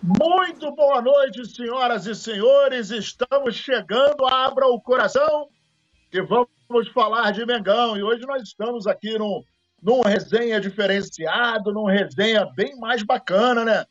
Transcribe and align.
Muito 0.00 0.70
boa 0.76 1.02
noite, 1.02 1.44
senhoras 1.44 2.06
e 2.06 2.14
senhores. 2.14 2.90
Estamos 2.90 3.56
chegando. 3.56 4.24
Abra 4.26 4.68
o 4.68 4.80
coração 4.80 5.48
que 6.08 6.22
vamos 6.22 6.88
falar 6.94 7.32
de 7.32 7.44
Mengão. 7.44 7.96
E 7.96 8.02
hoje 8.02 8.24
nós 8.24 8.44
estamos 8.44 8.86
aqui 8.86 9.18
num, 9.18 9.42
num 9.82 10.00
resenha 10.00 10.60
diferenciado, 10.60 11.72
num 11.72 11.86
resenha 11.86 12.46
bem 12.54 12.78
mais 12.78 13.02
bacana, 13.02 13.64
né? 13.64 13.84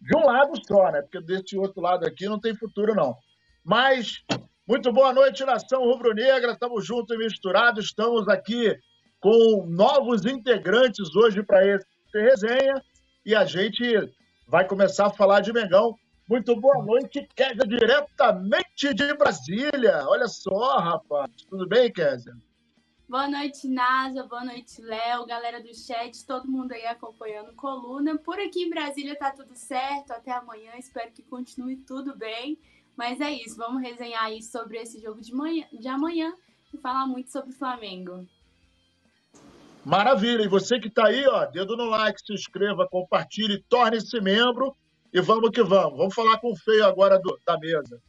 De 0.00 0.16
um 0.16 0.26
lado 0.26 0.52
só, 0.66 0.90
né? 0.90 1.02
Porque 1.02 1.20
desse 1.20 1.56
outro 1.56 1.80
lado 1.80 2.04
aqui 2.04 2.26
não 2.28 2.40
tem 2.40 2.56
futuro, 2.56 2.92
não. 2.92 3.16
Mas, 3.64 4.24
muito 4.66 4.92
boa 4.92 5.12
noite, 5.12 5.44
nação 5.44 5.84
rubro-negra. 5.84 6.50
Estamos 6.50 6.84
juntos 6.84 7.14
e 7.14 7.18
misturados. 7.18 7.84
Estamos 7.84 8.26
aqui 8.26 8.76
com 9.20 9.66
novos 9.68 10.26
integrantes 10.26 11.14
hoje 11.14 11.44
para 11.44 11.64
esse 11.64 11.86
resenha. 12.12 12.82
E 13.24 13.36
a 13.36 13.44
gente 13.44 14.12
vai 14.46 14.66
começar 14.66 15.06
a 15.06 15.10
falar 15.10 15.40
de 15.40 15.52
Mengão. 15.52 15.96
Muito 16.28 16.58
boa 16.58 16.82
noite, 16.82 17.28
Kézia, 17.34 17.66
diretamente 17.66 18.94
de 18.94 19.14
Brasília. 19.14 20.04
Olha 20.06 20.26
só, 20.26 20.78
rapaz. 20.78 21.30
Tudo 21.48 21.68
bem, 21.68 21.92
Kézia? 21.92 22.34
Boa 23.06 23.28
noite, 23.28 23.68
Nasa. 23.68 24.24
Boa 24.24 24.44
noite, 24.44 24.80
Léo. 24.80 25.26
Galera 25.26 25.62
do 25.62 25.74
chat, 25.74 26.26
todo 26.26 26.50
mundo 26.50 26.72
aí 26.72 26.86
acompanhando 26.86 27.54
coluna. 27.54 28.16
Por 28.16 28.40
aqui 28.40 28.62
em 28.62 28.70
Brasília 28.70 29.14
tá 29.18 29.30
tudo 29.30 29.54
certo. 29.54 30.12
Até 30.12 30.32
amanhã. 30.32 30.72
Espero 30.78 31.12
que 31.12 31.22
continue 31.22 31.76
tudo 31.76 32.16
bem. 32.16 32.58
Mas 32.96 33.20
é 33.20 33.30
isso. 33.30 33.56
Vamos 33.56 33.82
resenhar 33.82 34.24
aí 34.24 34.42
sobre 34.42 34.78
esse 34.78 35.00
jogo 35.00 35.20
de, 35.20 35.34
manhã, 35.34 35.66
de 35.72 35.86
amanhã 35.86 36.32
e 36.72 36.78
falar 36.78 37.06
muito 37.06 37.30
sobre 37.30 37.50
o 37.50 37.56
Flamengo. 37.56 38.26
Maravilha! 39.84 40.42
E 40.42 40.48
você 40.48 40.80
que 40.80 40.88
está 40.88 41.06
aí, 41.06 41.26
ó, 41.26 41.44
dedo 41.44 41.76
no 41.76 41.84
like, 41.84 42.20
se 42.20 42.32
inscreva, 42.32 42.88
compartilhe, 42.88 43.62
torne-se 43.68 44.18
membro 44.20 44.74
e 45.12 45.20
vamos 45.20 45.50
que 45.50 45.62
vamos. 45.62 45.98
Vamos 45.98 46.14
falar 46.14 46.38
com 46.38 46.52
o 46.52 46.56
feio 46.56 46.86
agora 46.86 47.18
do, 47.18 47.38
da 47.46 47.58
mesa. 47.58 48.00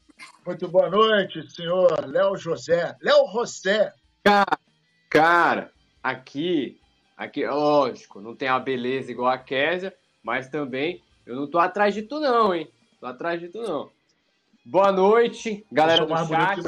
Muito 0.45 0.67
boa 0.70 0.89
noite, 0.89 1.51
senhor 1.51 2.07
Léo 2.07 2.37
José. 2.37 2.96
Léo 3.01 3.27
José. 3.34 3.91
Cara, 4.23 4.57
cara, 5.09 5.71
aqui, 6.01 6.79
aqui, 7.18 7.46
lógico, 7.46 8.21
não 8.21 8.34
tem 8.35 8.48
a 8.48 8.57
beleza 8.57 9.12
igual 9.12 9.31
a 9.31 9.37
Késia, 9.37 9.93
mas 10.23 10.48
também 10.48 11.03
eu 11.26 11.35
não 11.35 11.46
tô 11.46 11.59
atrás 11.59 11.93
de 11.93 12.03
tu 12.03 12.21
não, 12.21 12.55
hein? 12.55 12.70
Tô 13.01 13.05
atrás 13.05 13.40
de 13.40 13.49
tu 13.49 13.62
não. 13.62 13.91
Boa 14.63 14.91
noite, 14.93 15.65
galera 15.70 16.05
do 16.05 16.15
chat. 16.27 16.62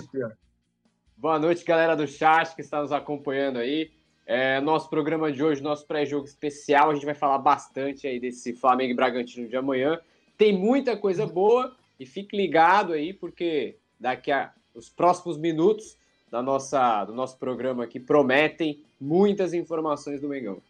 Boa 1.15 1.39
noite, 1.39 1.63
galera 1.63 1.95
do 1.95 2.05
chat 2.05 2.53
que 2.53 2.61
está 2.61 2.81
nos 2.81 2.91
acompanhando 2.91 3.57
aí. 3.57 3.96
É, 4.29 4.59
nosso 4.59 4.89
programa 4.89 5.31
de 5.31 5.41
hoje, 5.41 5.63
nosso 5.63 5.87
pré-jogo 5.87 6.25
especial, 6.25 6.89
a 6.89 6.93
gente 6.93 7.05
vai 7.05 7.15
falar 7.15 7.37
bastante 7.37 8.05
aí 8.05 8.19
desse 8.19 8.53
Flamengo 8.53 8.91
e 8.91 8.93
Bragantino 8.93 9.47
de 9.47 9.55
amanhã. 9.55 9.97
Tem 10.37 10.51
muita 10.51 10.97
coisa 10.97 11.25
boa 11.25 11.73
e 11.97 12.05
fique 12.05 12.35
ligado 12.35 12.91
aí, 12.91 13.13
porque 13.13 13.77
daqui 13.97 14.29
a 14.29 14.51
os 14.75 14.89
próximos 14.89 15.37
minutos 15.37 15.97
da 16.29 16.41
nossa, 16.41 17.05
do 17.05 17.13
nosso 17.13 17.37
programa 17.39 17.85
aqui 17.85 18.01
prometem 18.01 18.83
muitas 18.99 19.53
informações 19.53 20.19
do 20.19 20.27
Mengão. 20.27 20.61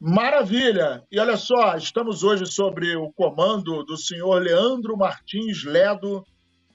Maravilha! 0.00 1.04
E 1.10 1.18
olha 1.18 1.36
só, 1.36 1.76
estamos 1.76 2.24
hoje 2.24 2.44
sobre 2.44 2.96
o 2.96 3.12
comando 3.12 3.84
do 3.84 3.96
senhor 3.96 4.42
Leandro 4.42 4.96
Martins 4.96 5.62
Ledo 5.64 6.26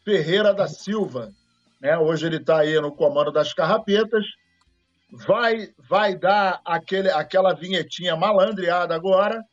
Ferreira 0.03 0.53
da 0.53 0.67
Silva 0.67 1.33
né? 1.83 1.97
Hoje 1.97 2.25
ele 2.25 2.37
está 2.37 2.59
aí 2.59 2.79
no 2.79 2.95
comando 2.95 3.29
das 3.29 3.53
carrapetas. 3.53 4.23
Vai, 5.27 5.67
vai 5.77 6.17
dar 6.17 6.61
aquele, 6.65 7.11
aquela 7.11 7.53
vinhetinha 7.53 8.15
malandreada 8.15 8.95
agora, 8.95 9.43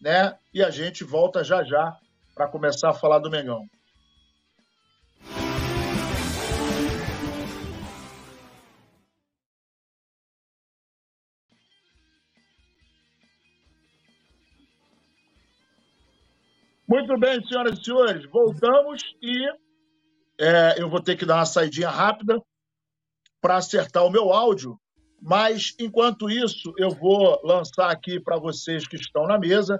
né? 0.00 0.38
E 0.54 0.62
a 0.62 0.70
gente 0.70 1.02
volta 1.02 1.42
já 1.42 1.64
já 1.64 1.94
para 2.32 2.46
começar 2.46 2.90
a 2.90 2.94
falar 2.94 3.18
do 3.18 3.28
Mengão. 3.28 3.66
Muito 16.88 17.16
bem, 17.18 17.44
senhoras 17.46 17.78
e 17.78 17.84
senhores, 17.84 18.30
voltamos 18.30 19.02
e 19.22 19.46
é, 20.40 20.80
eu 20.80 20.88
vou 20.88 21.02
ter 21.02 21.16
que 21.16 21.26
dar 21.26 21.36
uma 21.36 21.44
saidinha 21.44 21.90
rápida 21.90 22.40
para 23.42 23.56
acertar 23.56 24.06
o 24.06 24.10
meu 24.10 24.32
áudio, 24.32 24.80
mas 25.20 25.74
enquanto 25.78 26.30
isso, 26.30 26.72
eu 26.78 26.90
vou 26.90 27.38
lançar 27.44 27.90
aqui 27.90 28.18
para 28.18 28.38
vocês 28.38 28.88
que 28.88 28.96
estão 28.96 29.26
na 29.26 29.38
mesa. 29.38 29.78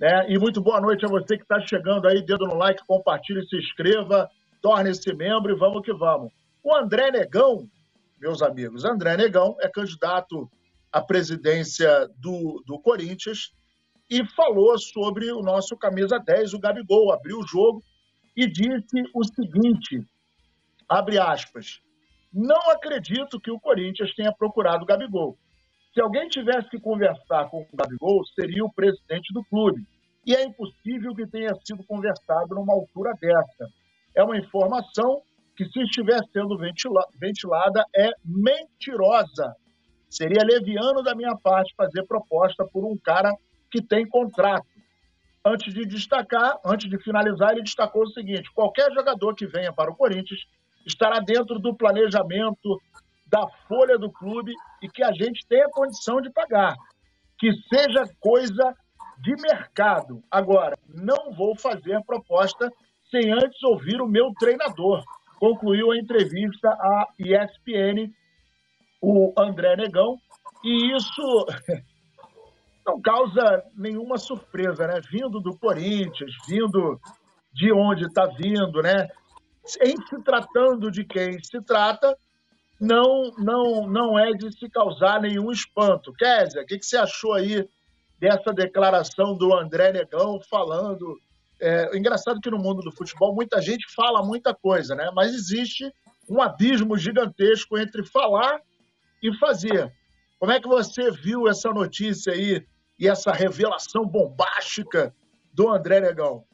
Né? 0.00 0.30
E 0.30 0.38
muito 0.38 0.62
boa 0.62 0.80
noite 0.80 1.04
a 1.04 1.08
você 1.08 1.36
que 1.36 1.42
está 1.42 1.60
chegando 1.60 2.08
aí, 2.08 2.22
dedo 2.22 2.46
no 2.46 2.54
like, 2.54 2.86
compartilhe, 2.86 3.46
se 3.46 3.56
inscreva, 3.58 4.30
torne-se 4.62 5.12
membro 5.12 5.52
e 5.52 5.58
vamos 5.58 5.82
que 5.82 5.92
vamos. 5.92 6.32
O 6.64 6.74
André 6.74 7.10
Negão, 7.10 7.68
meus 8.18 8.40
amigos, 8.40 8.86
André 8.86 9.14
Negão 9.14 9.56
é 9.60 9.68
candidato 9.68 10.50
à 10.90 11.02
presidência 11.02 12.08
do, 12.16 12.62
do 12.66 12.78
Corinthians 12.78 13.52
e 14.08 14.24
falou 14.24 14.78
sobre 14.78 15.30
o 15.30 15.42
nosso 15.42 15.76
camisa 15.76 16.18
10, 16.18 16.54
o 16.54 16.58
Gabigol, 16.58 17.12
abriu 17.12 17.40
o 17.40 17.46
jogo 17.46 17.82
e 18.38 18.46
disse 18.46 19.02
o 19.12 19.24
seguinte, 19.24 20.00
abre 20.88 21.18
aspas, 21.18 21.80
não 22.32 22.70
acredito 22.70 23.40
que 23.40 23.50
o 23.50 23.58
Corinthians 23.58 24.14
tenha 24.14 24.32
procurado 24.32 24.84
o 24.84 24.86
Gabigol. 24.86 25.36
Se 25.92 26.00
alguém 26.00 26.28
tivesse 26.28 26.70
que 26.70 26.78
conversar 26.78 27.50
com 27.50 27.62
o 27.62 27.76
Gabigol, 27.76 28.24
seria 28.38 28.64
o 28.64 28.72
presidente 28.72 29.34
do 29.34 29.42
clube. 29.46 29.84
E 30.24 30.36
é 30.36 30.44
impossível 30.44 31.16
que 31.16 31.26
tenha 31.26 31.52
sido 31.64 31.82
conversado 31.82 32.54
numa 32.54 32.74
altura 32.74 33.12
dessa. 33.20 33.68
É 34.14 34.22
uma 34.22 34.38
informação 34.38 35.20
que, 35.56 35.64
se 35.64 35.82
estiver 35.82 36.20
sendo 36.32 36.56
ventila 36.56 37.04
ventilada, 37.20 37.84
é 37.96 38.08
mentirosa. 38.24 39.56
Seria 40.08 40.44
leviano 40.44 41.02
da 41.02 41.12
minha 41.12 41.36
parte 41.42 41.74
fazer 41.76 42.06
proposta 42.06 42.64
por 42.72 42.84
um 42.84 42.96
cara 42.96 43.32
que 43.68 43.82
tem 43.82 44.06
contrato 44.06 44.77
antes 45.44 45.72
de 45.72 45.84
destacar, 45.86 46.58
antes 46.64 46.88
de 46.88 46.98
finalizar, 46.98 47.52
ele 47.52 47.62
destacou 47.62 48.02
o 48.02 48.10
seguinte: 48.10 48.50
qualquer 48.52 48.92
jogador 48.92 49.34
que 49.34 49.46
venha 49.46 49.72
para 49.72 49.90
o 49.90 49.96
Corinthians 49.96 50.40
estará 50.86 51.20
dentro 51.20 51.58
do 51.58 51.74
planejamento 51.74 52.80
da 53.26 53.46
folha 53.66 53.98
do 53.98 54.10
clube 54.10 54.52
e 54.82 54.88
que 54.88 55.02
a 55.02 55.12
gente 55.12 55.46
tenha 55.46 55.68
condição 55.70 56.20
de 56.20 56.30
pagar. 56.30 56.74
Que 57.38 57.52
seja 57.68 58.08
coisa 58.18 58.74
de 59.18 59.34
mercado. 59.42 60.22
Agora, 60.30 60.78
não 60.88 61.32
vou 61.32 61.56
fazer 61.56 62.02
proposta 62.04 62.72
sem 63.10 63.32
antes 63.32 63.62
ouvir 63.62 64.00
o 64.00 64.08
meu 64.08 64.32
treinador. 64.38 65.02
Concluiu 65.38 65.92
a 65.92 65.98
entrevista 65.98 66.68
à 66.68 67.06
ESPN, 67.18 68.12
o 69.00 69.32
André 69.38 69.76
Negão, 69.76 70.18
e 70.64 70.96
isso 70.96 71.46
não 72.88 73.00
causa 73.00 73.62
nenhuma 73.76 74.16
surpresa, 74.16 74.86
né? 74.86 75.00
Vindo 75.10 75.40
do 75.40 75.56
Corinthians, 75.58 76.32
vindo 76.48 76.98
de 77.52 77.70
onde 77.70 78.06
está 78.06 78.24
vindo, 78.26 78.80
né? 78.80 79.08
Em 79.82 79.94
se 80.06 80.22
tratando 80.24 80.90
de 80.90 81.04
quem 81.04 81.38
se 81.42 81.60
trata, 81.60 82.16
não 82.80 83.30
não 83.36 83.86
não 83.86 84.18
é 84.18 84.32
de 84.32 84.50
se 84.58 84.70
causar 84.70 85.20
nenhum 85.20 85.52
espanto. 85.52 86.12
Kézia, 86.14 86.62
o 86.62 86.66
que, 86.66 86.78
que 86.78 86.86
você 86.86 86.96
achou 86.96 87.34
aí 87.34 87.68
dessa 88.18 88.52
declaração 88.54 89.36
do 89.36 89.54
André 89.54 89.92
Negão 89.92 90.40
falando? 90.48 91.18
É, 91.60 91.94
engraçado 91.96 92.40
que 92.40 92.50
no 92.50 92.58
mundo 92.58 92.80
do 92.82 92.92
futebol 92.92 93.34
muita 93.34 93.60
gente 93.60 93.84
fala 93.94 94.24
muita 94.24 94.54
coisa, 94.54 94.94
né? 94.94 95.10
Mas 95.14 95.34
existe 95.34 95.92
um 96.30 96.40
abismo 96.40 96.96
gigantesco 96.96 97.76
entre 97.76 98.06
falar 98.06 98.60
e 99.22 99.36
fazer. 99.38 99.92
Como 100.38 100.52
é 100.52 100.60
que 100.60 100.68
você 100.68 101.10
viu 101.10 101.48
essa 101.48 101.68
notícia 101.70 102.32
aí 102.32 102.64
e 102.98 103.06
essa 103.06 103.32
revelação 103.32 104.04
bombástica 104.04 105.14
do 105.52 105.68
André 105.68 106.00
Negão? 106.00 106.44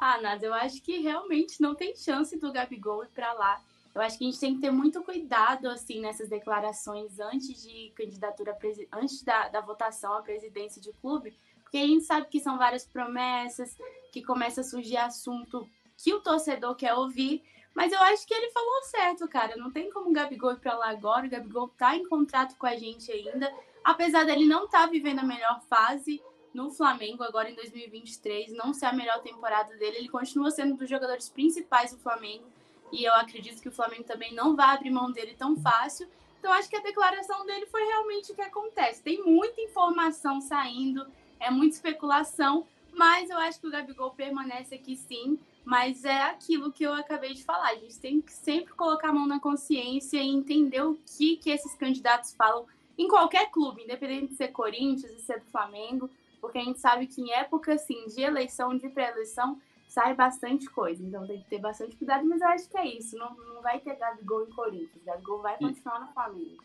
Ah, 0.00 0.20
Nada, 0.20 0.46
eu 0.46 0.54
acho 0.54 0.80
que 0.82 0.98
realmente 0.98 1.60
não 1.60 1.74
tem 1.74 1.96
chance 1.96 2.38
do 2.38 2.52
Gabigol 2.52 3.04
ir 3.04 3.08
para 3.08 3.32
lá. 3.32 3.60
Eu 3.94 4.00
acho 4.00 4.16
que 4.16 4.24
a 4.24 4.30
gente 4.30 4.38
tem 4.38 4.54
que 4.54 4.60
ter 4.60 4.70
muito 4.70 5.02
cuidado 5.02 5.68
assim 5.68 6.00
nessas 6.00 6.28
declarações 6.28 7.18
antes 7.18 7.60
de 7.62 7.90
candidatura, 7.96 8.56
antes 8.92 9.24
da, 9.24 9.48
da 9.48 9.60
votação 9.60 10.12
à 10.12 10.22
presidência 10.22 10.80
de 10.80 10.92
clube, 10.92 11.36
porque 11.62 11.78
a 11.78 11.86
gente 11.86 12.04
sabe 12.04 12.28
que 12.28 12.38
são 12.38 12.56
várias 12.56 12.86
promessas, 12.86 13.76
que 14.12 14.22
começa 14.22 14.60
a 14.60 14.64
surgir 14.64 14.98
assunto 14.98 15.68
que 15.96 16.14
o 16.14 16.20
torcedor 16.20 16.76
quer 16.76 16.94
ouvir, 16.94 17.42
mas 17.74 17.92
eu 17.92 18.00
acho 18.00 18.26
que 18.26 18.34
ele 18.34 18.50
falou 18.50 18.82
certo, 18.84 19.28
cara. 19.28 19.56
Não 19.56 19.70
tem 19.70 19.90
como 19.90 20.10
o 20.10 20.12
Gabigol 20.12 20.52
ir 20.52 20.60
para 20.60 20.76
lá 20.76 20.90
agora. 20.90 21.26
O 21.26 21.30
Gabigol 21.30 21.68
tá 21.68 21.96
em 21.96 22.08
contrato 22.08 22.56
com 22.56 22.66
a 22.66 22.76
gente 22.76 23.10
ainda 23.10 23.52
apesar 23.84 24.24
dele 24.24 24.46
não 24.46 24.64
estar 24.64 24.82
tá 24.82 24.86
vivendo 24.86 25.20
a 25.20 25.24
melhor 25.24 25.60
fase 25.68 26.22
no 26.52 26.70
Flamengo 26.70 27.22
agora 27.22 27.50
em 27.50 27.54
2023, 27.54 28.52
não 28.52 28.72
ser 28.72 28.86
a 28.86 28.92
melhor 28.92 29.20
temporada 29.20 29.76
dele, 29.76 29.98
ele 29.98 30.08
continua 30.08 30.50
sendo 30.50 30.74
um 30.74 30.76
dos 30.76 30.88
jogadores 30.88 31.28
principais 31.28 31.92
do 31.92 31.98
Flamengo 31.98 32.44
e 32.90 33.04
eu 33.04 33.14
acredito 33.14 33.60
que 33.60 33.68
o 33.68 33.72
Flamengo 33.72 34.04
também 34.04 34.34
não 34.34 34.56
vai 34.56 34.74
abrir 34.74 34.90
mão 34.90 35.12
dele 35.12 35.34
tão 35.38 35.56
fácil. 35.56 36.08
Então 36.38 36.52
acho 36.52 36.68
que 36.68 36.76
a 36.76 36.82
declaração 36.82 37.44
dele 37.44 37.66
foi 37.66 37.84
realmente 37.84 38.32
o 38.32 38.34
que 38.34 38.40
acontece. 38.40 39.02
Tem 39.02 39.22
muita 39.22 39.60
informação 39.60 40.40
saindo 40.40 41.06
é 41.40 41.50
muita 41.50 41.76
especulação, 41.76 42.66
mas 42.92 43.30
eu 43.30 43.38
acho 43.38 43.60
que 43.60 43.66
o 43.66 43.70
Gabigol 43.70 44.10
permanece 44.10 44.74
aqui 44.74 44.96
sim. 44.96 45.38
Mas 45.64 46.04
é 46.04 46.22
aquilo 46.22 46.72
que 46.72 46.82
eu 46.82 46.94
acabei 46.94 47.34
de 47.34 47.44
falar. 47.44 47.68
A 47.68 47.74
gente 47.74 47.98
tem 47.98 48.22
que 48.22 48.32
sempre 48.32 48.72
colocar 48.72 49.10
a 49.10 49.12
mão 49.12 49.26
na 49.26 49.38
consciência 49.38 50.16
e 50.16 50.26
entender 50.26 50.80
o 50.80 50.98
que, 51.16 51.36
que 51.36 51.50
esses 51.50 51.74
candidatos 51.74 52.34
falam 52.34 52.66
em 52.98 53.08
qualquer 53.08 53.50
clube, 53.50 53.82
independente 53.84 54.28
de 54.28 54.34
ser 54.34 54.48
Corinthians, 54.48 55.14
de 55.14 55.22
ser 55.22 55.38
do 55.40 55.46
Flamengo, 55.46 56.10
porque 56.40 56.58
a 56.58 56.64
gente 56.64 56.80
sabe 56.80 57.06
que 57.06 57.22
em 57.22 57.32
época 57.32 57.74
assim, 57.74 58.06
de 58.06 58.20
eleição, 58.20 58.76
de 58.76 58.88
pré-eleição, 58.88 59.58
sai 59.86 60.14
bastante 60.14 60.68
coisa. 60.70 61.02
Então 61.02 61.26
tem 61.26 61.40
que 61.40 61.48
ter 61.48 61.60
bastante 61.60 61.96
cuidado, 61.96 62.24
mas 62.26 62.40
eu 62.40 62.48
acho 62.48 62.68
que 62.68 62.76
é 62.76 62.86
isso. 62.86 63.16
Não, 63.16 63.34
não 63.36 63.62
vai 63.62 63.80
ter 63.80 63.96
Gabigol 63.96 64.44
em 64.44 64.50
Corinthians. 64.50 65.04
Gabigol 65.04 65.40
vai 65.40 65.56
continuar 65.56 66.00
no 66.00 66.12
Flamengo. 66.12 66.62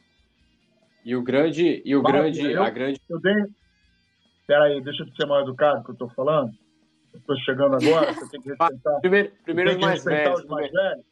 E 1.05 1.15
o 1.15 1.21
grande. 1.21 1.81
E 1.85 1.95
o 1.95 2.01
grande. 2.01 2.51
Eu, 2.51 2.63
a 2.63 2.69
grande... 2.69 2.99
eu 3.09 3.19
dei. 3.19 3.45
Peraí, 4.47 4.81
deixa 4.81 5.03
eu 5.03 5.15
ser 5.15 5.25
mal 5.25 5.41
educado 5.41 5.83
que 5.83 5.91
eu 5.91 5.95
tô 5.95 6.09
falando. 6.09 6.51
Eu 7.13 7.21
tô 7.21 7.35
chegando 7.37 7.75
agora, 7.75 8.13
você 8.13 8.29
tem 8.29 8.41
que 8.41 8.49
respeitar. 8.49 8.99
Primeiro, 9.01 9.31
primeiro 9.43 9.71
os 9.71 9.77
mais 9.77 10.03
velhos. 10.03 10.39
Os 10.39 10.45
mais 10.47 10.71
velhos. 10.71 11.05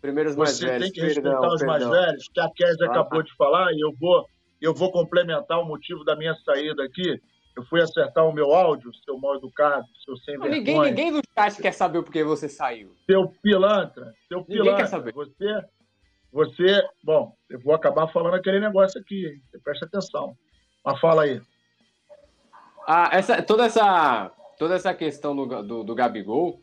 Primeiro 0.00 0.30
os 0.30 0.36
mais 0.36 0.50
você 0.50 0.66
velhos. 0.66 0.82
tem 0.82 0.92
que 0.92 1.00
respeitar 1.00 1.30
perdão, 1.30 1.54
os 1.54 1.62
mais 1.62 1.88
velhos, 1.88 2.28
que 2.28 2.40
a 2.40 2.50
Kézia 2.54 2.86
ah, 2.88 2.90
acabou 2.90 3.22
de 3.22 3.34
falar, 3.36 3.72
e 3.72 3.80
eu 3.80 3.90
vou, 3.98 4.26
eu 4.64 4.74
vou 4.74 4.90
complementar 4.90 5.60
o 5.60 5.64
motivo 5.64 6.04
da 6.04 6.16
minha 6.16 6.34
saída 6.44 6.84
aqui. 6.84 7.20
Eu 7.56 7.64
fui 7.66 7.80
acertar 7.80 8.26
o 8.26 8.32
meu 8.32 8.52
áudio, 8.52 8.90
seu 9.04 9.16
mal 9.16 9.36
educado, 9.36 9.86
seu 10.04 10.16
sem 10.16 10.38
vergonha. 10.38 10.58
Ninguém, 10.58 10.80
ninguém 10.80 11.12
do 11.12 11.20
chat 11.38 11.62
quer 11.62 11.72
saber 11.72 11.98
o 11.98 12.02
porquê 12.02 12.24
você 12.24 12.48
saiu. 12.48 12.96
Seu 13.06 13.28
pilantra, 13.42 14.12
seu 14.26 14.38
ninguém 14.40 14.56
pilantra. 14.56 14.76
Quer 14.82 14.88
saber. 14.88 15.12
Você, 15.12 15.64
você, 16.32 16.82
bom, 17.02 17.32
eu 17.48 17.60
vou 17.60 17.74
acabar 17.74 18.08
falando 18.08 18.34
aquele 18.34 18.58
negócio 18.58 19.00
aqui, 19.00 19.26
hein? 19.26 19.40
Você 19.50 19.58
presta 19.60 19.86
atenção. 19.86 20.36
Mas 20.84 20.98
fala 20.98 21.22
aí. 21.22 21.40
Ah, 22.86 23.10
essa, 23.12 23.40
toda 23.40 23.66
essa 23.66 24.32
toda 24.58 24.74
essa 24.74 24.94
questão 24.94 25.34
do, 25.34 25.62
do, 25.62 25.84
do 25.84 25.94
Gabigol, 25.94 26.60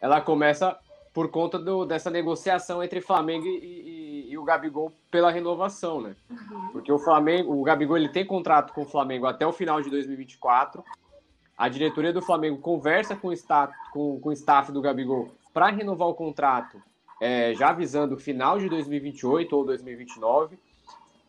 ela 0.00 0.20
começa 0.20 0.78
por 1.12 1.30
conta 1.30 1.58
do, 1.58 1.84
dessa 1.84 2.10
negociação 2.10 2.82
entre 2.82 3.00
Flamengo 3.00 3.46
e, 3.46 3.91
e, 4.32 4.38
o 4.38 4.44
Gabigol 4.44 4.92
pela 5.10 5.30
renovação, 5.30 6.00
né? 6.00 6.16
Uhum. 6.30 6.68
Porque 6.72 6.92
o 6.92 6.98
Flamengo, 6.98 7.52
o 7.52 7.62
Gabigol 7.62 7.96
ele 7.96 8.08
tem 8.08 8.24
contrato 8.24 8.72
com 8.72 8.82
o 8.82 8.86
Flamengo 8.86 9.26
até 9.26 9.46
o 9.46 9.52
final 9.52 9.80
de 9.80 9.90
2024. 9.90 10.84
A 11.56 11.68
diretoria 11.68 12.12
do 12.12 12.22
Flamengo 12.22 12.58
conversa 12.58 13.14
com 13.14 13.28
o 13.28 13.32
staff, 13.32 13.74
com, 13.92 14.18
com 14.20 14.30
o 14.30 14.32
staff 14.32 14.72
do 14.72 14.80
Gabigol 14.80 15.30
para 15.52 15.68
renovar 15.68 16.08
o 16.08 16.14
contrato, 16.14 16.82
é, 17.20 17.54
já 17.54 17.68
avisando 17.68 18.14
o 18.14 18.18
final 18.18 18.58
de 18.58 18.68
2028 18.68 19.56
ou 19.56 19.64
2029. 19.64 20.58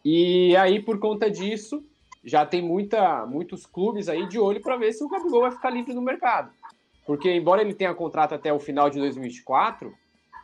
E 0.04 0.56
aí, 0.56 0.82
por 0.82 0.98
conta 1.00 1.30
disso, 1.30 1.84
já 2.24 2.46
tem 2.46 2.62
muita, 2.62 3.26
muitos 3.26 3.66
clubes 3.66 4.08
aí 4.08 4.28
de 4.28 4.40
olho 4.40 4.62
para 4.62 4.78
ver 4.78 4.94
se 4.94 5.04
o 5.04 5.10
Gabigol 5.10 5.42
vai 5.42 5.52
ficar 5.52 5.70
livre 5.70 5.94
no 5.94 6.02
mercado. 6.02 6.52
Porque, 7.06 7.30
embora 7.32 7.62
ele 7.62 7.74
tenha 7.74 7.94
contrato 7.94 8.34
até 8.34 8.52
o 8.52 8.60
final 8.60 8.90
de 8.90 8.98
2024, 9.00 9.94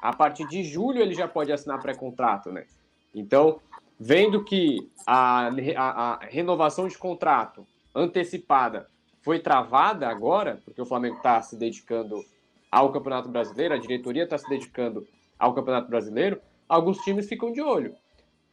a 0.01 0.13
partir 0.13 0.47
de 0.47 0.63
julho 0.63 1.01
ele 1.01 1.13
já 1.13 1.27
pode 1.27 1.51
assinar 1.51 1.81
pré-contrato, 1.81 2.51
né? 2.51 2.65
Então, 3.13 3.59
vendo 3.99 4.43
que 4.43 4.89
a, 5.05 5.47
a, 5.47 6.13
a, 6.13 6.25
renovação 6.25 6.87
de 6.87 6.97
contrato 6.97 7.65
antecipada 7.93 8.87
foi 9.21 9.39
travada 9.39 10.07
agora, 10.07 10.61
porque 10.63 10.81
o 10.81 10.85
Flamengo 10.85 11.17
está 11.17 11.41
se 11.41 11.55
dedicando 11.55 12.23
ao 12.71 12.91
Campeonato 12.91 13.29
Brasileiro, 13.29 13.73
a 13.73 13.77
diretoria 13.77 14.23
está 14.23 14.37
se 14.37 14.47
dedicando 14.47 15.05
ao 15.37 15.53
Campeonato 15.53 15.89
Brasileiro, 15.89 16.39
alguns 16.67 16.99
times 16.99 17.27
ficam 17.27 17.51
de 17.51 17.61
olho. 17.61 17.95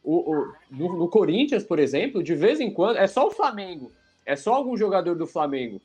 O, 0.03 0.31
o 0.31 0.53
no, 0.71 0.97
no, 0.97 1.07
Corinthians, 1.09 1.63
por 1.63 1.79
exemplo, 1.79 2.23
de 2.23 2.33
vez 2.33 2.59
em 2.59 2.71
quando, 2.71 2.97
é 2.97 3.07
só 3.07 3.27
o 3.27 3.31
Flamengo, 3.31 3.91
é 4.25 4.35
só 4.35 4.53
algum 4.53 4.75
jogador 4.75 5.15
do 5.15 5.27
Flamengo 5.27 5.81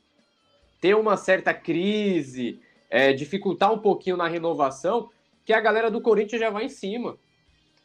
ter 0.80 0.96
uma 0.96 1.16
certa 1.16 1.54
crise, 1.54 2.60
é, 2.90 3.12
dificultar 3.12 3.72
um 3.72 3.78
pouquinho 3.78 4.16
na 4.16 4.26
renovação, 4.26 5.08
que 5.44 5.52
a 5.52 5.60
galera 5.60 5.90
do 5.90 6.00
Corinthians 6.00 6.40
já 6.40 6.50
vai 6.50 6.64
em 6.64 6.68
cima. 6.68 7.16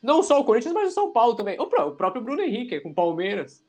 Não 0.02 0.22
só 0.22 0.40
o 0.40 0.44
Corinthians, 0.44 0.74
mas 0.74 0.92
o 0.92 0.94
São 0.94 1.12
Paulo 1.12 1.36
também. 1.36 1.60
O, 1.60 1.66
próprio 1.66 2.22
Bruno 2.22 2.42
Henrique, 2.42 2.80
com 2.80 2.90
o 2.90 2.94
Palmeiras. 2.94 3.64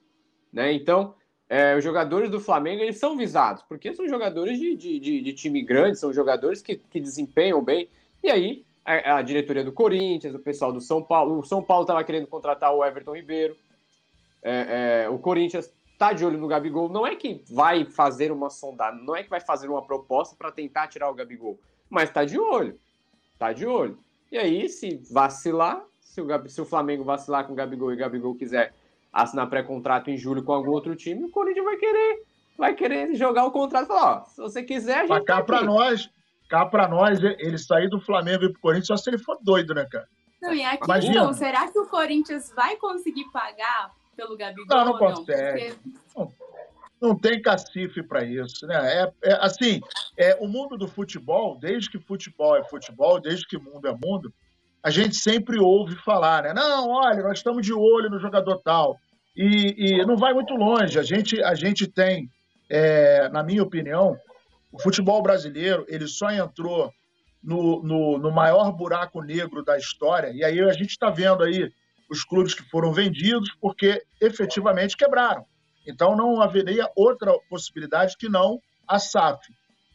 Né? 0.53 0.73
Então, 0.73 1.15
é, 1.49 1.77
os 1.77 1.83
jogadores 1.83 2.31
do 2.31 2.41
Flamengo 2.41 2.83
eles 2.83 2.99
são 2.99 3.17
visados, 3.17 3.63
porque 3.63 3.95
são 3.95 4.07
jogadores 4.07 4.59
de, 4.59 4.77
de, 4.77 4.99
de, 5.01 5.21
de 5.23 5.33
time 5.33 5.63
grande, 5.63 5.99
são 5.99 6.13
jogadores 6.13 6.61
que, 6.61 6.77
que 6.77 7.01
desempenham 7.01 7.63
bem. 7.63 7.89
E 8.23 8.31
aí, 8.31 8.65
a, 8.85 9.17
a, 9.17 9.23
diretoria 9.23 9.65
do 9.65 9.73
Corinthians, 9.73 10.35
o 10.35 10.39
pessoal 10.39 10.73
do 10.73 10.81
São 10.81 11.03
Paulo. 11.03 11.39
O 11.39 11.43
São 11.45 11.63
Paulo 11.63 11.85
estava 11.85 12.05
querendo 12.05 12.27
contratar 12.27 12.75
o 12.75 12.85
Everton 12.85 13.17
Ribeiro. 13.17 13.57
É, 14.43 15.05
é, 15.05 15.09
o 15.09 15.19
Corinthians 15.19 15.73
está 15.93 16.13
de 16.13 16.25
olho 16.25 16.39
no 16.39 16.47
Gabigol. 16.47 16.89
Não 16.89 17.07
é 17.07 17.17
que 17.17 17.43
vai 17.51 17.85
fazer 17.85 18.31
uma 18.31 18.51
sondada, 18.51 18.97
não 18.97 19.17
é 19.17 19.23
que 19.23 19.31
vai 19.31 19.41
fazer 19.41 19.69
uma 19.69 19.83
proposta 19.83 20.37
para 20.37 20.53
tentar 20.53 20.89
tirar 20.89 21.11
o 21.11 21.15
Gabigol, 21.15 21.59
mas 21.91 22.09
está 22.09 22.25
de 22.25 22.39
olho. 22.39 22.79
Está 23.39 23.53
de 23.53 23.65
olho. 23.65 23.97
E 24.33 24.37
aí, 24.37 24.69
se 24.69 25.01
vacilar, 25.13 25.81
se 26.01 26.21
o, 26.21 26.49
se 26.49 26.61
o 26.61 26.65
Flamengo 26.65 27.05
vacilar 27.05 27.47
com 27.47 27.53
o 27.53 27.57
Gabigol 27.57 27.93
e 27.93 27.95
o 27.95 27.99
Gabigol 27.99 28.35
quiser 28.35 28.75
assinar 29.13 29.49
pré-contrato 29.49 30.11
em 30.11 30.17
julho 30.17 30.43
com 30.43 30.53
algum 30.53 30.73
outro 30.73 30.97
time, 30.97 31.23
o 31.25 31.31
Corinthians 31.31 31.65
vai 31.65 31.77
querer 31.77 32.27
vai 32.59 32.75
querer 32.75 33.15
jogar 33.15 33.45
o 33.45 33.53
contrato 33.53 33.85
e 33.85 33.87
falar, 33.87 34.23
ó, 34.23 34.25
se 34.25 34.41
você 34.41 34.65
quiser, 34.65 34.97
a 34.97 35.01
gente 35.03 35.09
Pra 35.09 35.25
cá 35.25 35.37
tá 35.37 35.43
para 35.45 35.63
nós, 35.63 36.11
cá 36.49 36.67
para 36.67 36.89
nós, 36.89 37.23
ele 37.23 37.57
sair 37.57 37.89
do 37.89 38.01
Flamengo 38.01 38.43
e 38.43 38.47
ir 38.47 38.53
pro 38.53 38.61
Corinthians 38.61 38.89
só 38.89 38.97
se 38.97 39.09
ele 39.09 39.19
for 39.19 39.39
doido, 39.41 39.73
né, 39.73 39.87
cara? 39.89 40.09
Não, 40.43 40.53
e 40.53 40.65
aqui, 40.65 40.85
Imagina. 40.85 41.13
então, 41.13 41.33
será 41.33 41.71
que 41.71 41.79
o 41.79 41.87
Corinthians 41.87 42.53
vai 42.57 42.75
conseguir 42.75 43.31
pagar 43.33 43.93
pelo 44.17 44.37
Gabigol? 44.37 44.67
Não, 44.77 44.85
não 44.87 44.99
consegue. 44.99 45.69
Não, 45.69 45.77
Porque... 45.77 45.99
não, 47.01 47.17
tem 47.17 47.41
cacife 47.41 48.03
para 48.03 48.25
isso, 48.25 48.67
né? 48.67 48.77
É, 48.77 49.13
é, 49.31 49.33
assim, 49.41 49.81
é, 50.17 50.37
o 50.41 50.47
mundo 50.47 50.77
do 50.77 50.89
futebol, 50.89 51.59
desde 51.59 51.91
que 51.91 51.99
futebol 51.99 52.57
é 52.57 52.65
futebol, 52.65 53.21
desde 53.21 53.47
que 53.47 53.59
mundo 53.59 53.87
é 53.87 53.93
mundo, 53.93 54.33
a 54.83 54.91
gente 54.91 55.17
sempre 55.17 55.59
ouve 55.59 55.97
falar, 55.97 56.45
né? 56.45 56.53
Não, 56.53 56.89
olha, 56.89 57.23
nós 57.23 57.39
estamos 57.39 57.65
de 57.65 57.73
olho 57.73 58.11
no 58.11 58.21
jogador 58.21 58.61
tal. 58.63 58.99
E, 59.37 59.75
e 59.77 60.07
não 60.07 60.17
vai 60.17 60.33
muito 60.33 60.55
longe. 60.55 60.99
A 60.99 61.03
gente, 61.03 61.43
a 61.43 61.55
gente 61.55 61.87
tem, 61.87 62.29
é, 62.69 63.29
na 63.29 63.43
minha 63.43 63.63
opinião, 63.63 64.17
o 64.73 64.81
futebol 64.81 65.23
brasileiro 65.23 65.85
ele 65.89 66.07
só 66.07 66.31
entrou 66.31 66.93
no, 67.43 67.83
no, 67.83 68.19
no 68.19 68.31
maior 68.31 68.73
buraco 68.73 69.23
negro 69.23 69.65
da 69.65 69.77
história, 69.79 70.31
e 70.31 70.45
aí 70.45 70.61
a 70.61 70.73
gente 70.73 70.91
está 70.91 71.09
vendo 71.09 71.45
aí 71.45 71.71
os 72.11 72.25
clubes 72.25 72.55
que 72.55 72.69
foram 72.69 72.93
vendidos 72.93 73.55
porque 73.61 74.03
efetivamente 74.21 74.97
quebraram. 74.97 75.45
Então 75.89 76.15
não 76.15 76.43
haveria 76.43 76.91
outra 76.95 77.33
possibilidade 77.49 78.15
que 78.19 78.29
não 78.29 78.61
a 78.87 78.99
SAF. 78.99 79.41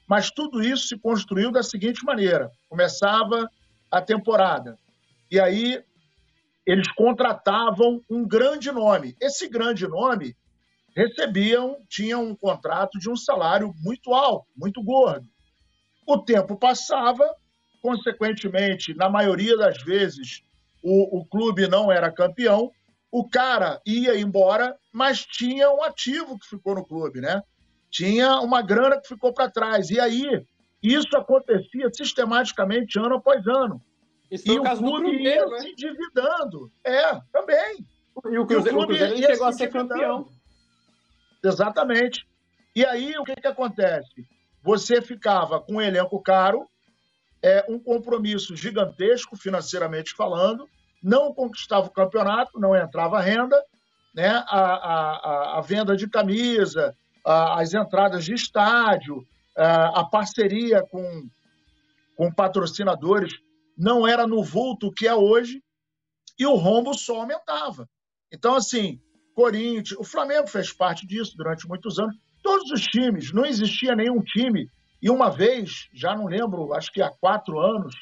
Mas 0.07 0.31
tudo 0.31 0.61
isso 0.61 0.87
se 0.87 0.97
construiu 0.97 1.51
da 1.51 1.61
seguinte 1.61 2.03
maneira: 2.03 2.51
começava 2.67 3.47
a 3.91 4.01
temporada, 4.01 4.77
e 5.29 5.39
aí 5.39 5.83
eles 6.65 6.91
contratavam 6.93 8.01
um 8.09 8.27
grande 8.27 8.71
nome. 8.71 9.15
Esse 9.21 9.47
grande 9.47 9.87
nome 9.87 10.35
recebiam, 10.95 11.77
tinham 11.89 12.23
um 12.23 12.35
contrato 12.35 12.97
de 12.97 13.09
um 13.09 13.15
salário 13.15 13.73
muito 13.79 14.13
alto, 14.13 14.47
muito 14.55 14.81
gordo. 14.81 15.27
O 16.07 16.17
tempo 16.17 16.57
passava, 16.57 17.29
consequentemente, 17.81 18.93
na 18.93 19.09
maioria 19.09 19.57
das 19.57 19.81
vezes, 19.83 20.41
o, 20.81 21.19
o 21.19 21.25
clube 21.25 21.67
não 21.67 21.91
era 21.91 22.11
campeão, 22.11 22.71
o 23.13 23.29
cara 23.29 23.79
ia 23.85 24.19
embora, 24.19 24.75
mas 24.91 25.23
tinha 25.23 25.69
um 25.69 25.83
ativo 25.83 26.39
que 26.39 26.47
ficou 26.47 26.73
no 26.73 26.83
clube, 26.83 27.21
né? 27.21 27.43
Tinha 27.91 28.39
uma 28.39 28.59
grana 28.59 28.99
que 28.99 29.07
ficou 29.07 29.31
para 29.31 29.51
trás. 29.51 29.91
E 29.91 29.99
aí, 29.99 30.43
isso 30.81 31.15
acontecia 31.15 31.93
sistematicamente 31.93 32.97
ano 32.97 33.17
após 33.17 33.45
ano. 33.45 33.79
Isso 34.31 34.51
e 34.51 34.57
o, 34.57 34.63
o 34.63 34.77
clube 34.77 35.11
Cruzeiro, 35.11 35.21
ia 35.21 35.45
né? 35.45 35.59
se 35.59 35.69
endividando. 35.69 36.71
É, 36.83 37.21
também. 37.31 37.85
E 38.31 38.37
o 38.39 38.47
Cruzeiro, 38.47 38.79
e 38.79 38.81
o, 38.81 38.83
o 38.83 38.87
Cruzeiro 38.87 39.17
chegou 39.17 39.45
a 39.45 39.51
ser 39.51 39.67
campeão. 39.71 40.27
Exatamente. 41.43 42.27
E 42.75 42.83
aí, 42.83 43.15
o 43.19 43.23
que, 43.23 43.35
que 43.35 43.47
acontece? 43.47 44.25
Você 44.63 45.03
ficava 45.03 45.61
com 45.61 45.75
um 45.75 45.81
elenco 45.81 46.19
caro, 46.19 46.67
é, 47.43 47.63
um 47.69 47.77
compromisso 47.77 48.55
gigantesco, 48.55 49.37
financeiramente 49.37 50.15
falando, 50.15 50.67
não 51.03 51.33
conquistava 51.33 51.87
o 51.87 51.91
campeonato, 51.91 52.59
não 52.59 52.75
entrava 52.75 53.19
renda, 53.19 53.61
né? 54.15 54.29
a, 54.47 54.59
a, 54.59 55.57
a 55.57 55.61
venda 55.61 55.97
de 55.97 56.07
camisa, 56.09 56.95
a, 57.25 57.59
as 57.59 57.73
entradas 57.73 58.23
de 58.23 58.33
estádio, 58.33 59.25
a, 59.57 59.99
a 60.01 60.05
parceria 60.05 60.81
com, 60.81 61.27
com 62.15 62.31
patrocinadores 62.31 63.33
não 63.77 64.07
era 64.07 64.25
no 64.25 64.43
vulto 64.43 64.91
que 64.91 65.07
é 65.07 65.13
hoje, 65.13 65.61
e 66.39 66.45
o 66.45 66.55
rombo 66.55 66.93
só 66.93 67.17
aumentava. 67.17 67.87
Então, 68.31 68.55
assim, 68.55 68.99
Corinthians, 69.35 69.91
o 69.99 70.03
Flamengo 70.03 70.47
fez 70.47 70.71
parte 70.71 71.05
disso 71.05 71.35
durante 71.35 71.67
muitos 71.67 71.99
anos. 71.99 72.15
Todos 72.41 72.71
os 72.71 72.81
times, 72.83 73.31
não 73.31 73.45
existia 73.45 73.95
nenhum 73.95 74.21
time. 74.21 74.67
E 75.01 75.09
uma 75.09 75.29
vez, 75.29 75.87
já 75.93 76.15
não 76.15 76.25
lembro, 76.25 76.73
acho 76.73 76.91
que 76.91 77.01
há 77.01 77.09
quatro 77.09 77.59
anos, 77.59 77.95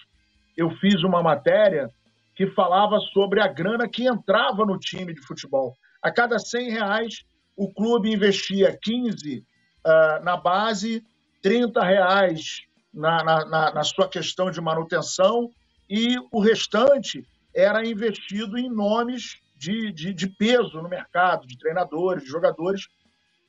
eu 0.55 0.69
fiz 0.77 1.03
uma 1.03 1.21
matéria 1.21 1.89
que 2.35 2.47
falava 2.47 2.99
sobre 3.13 3.41
a 3.41 3.47
grana 3.47 3.87
que 3.87 4.07
entrava 4.07 4.65
no 4.65 4.77
time 4.77 5.13
de 5.13 5.21
futebol. 5.21 5.75
A 6.01 6.11
cada 6.11 6.39
100 6.39 6.71
reais, 6.71 7.25
o 7.55 7.71
clube 7.71 8.11
investia 8.11 8.77
15 8.81 9.39
uh, 9.85 10.23
na 10.23 10.37
base, 10.37 11.05
30 11.41 11.83
reais 11.83 12.63
na, 12.93 13.23
na, 13.45 13.73
na 13.73 13.83
sua 13.83 14.07
questão 14.07 14.49
de 14.49 14.59
manutenção 14.61 15.51
e 15.89 16.17
o 16.31 16.39
restante 16.39 17.25
era 17.53 17.85
investido 17.85 18.57
em 18.57 18.69
nomes 18.69 19.39
de, 19.57 19.91
de, 19.91 20.13
de, 20.13 20.27
peso 20.27 20.81
no 20.81 20.89
mercado, 20.89 21.45
de 21.45 21.57
treinadores, 21.57 22.23
de 22.23 22.29
jogadores, 22.29 22.87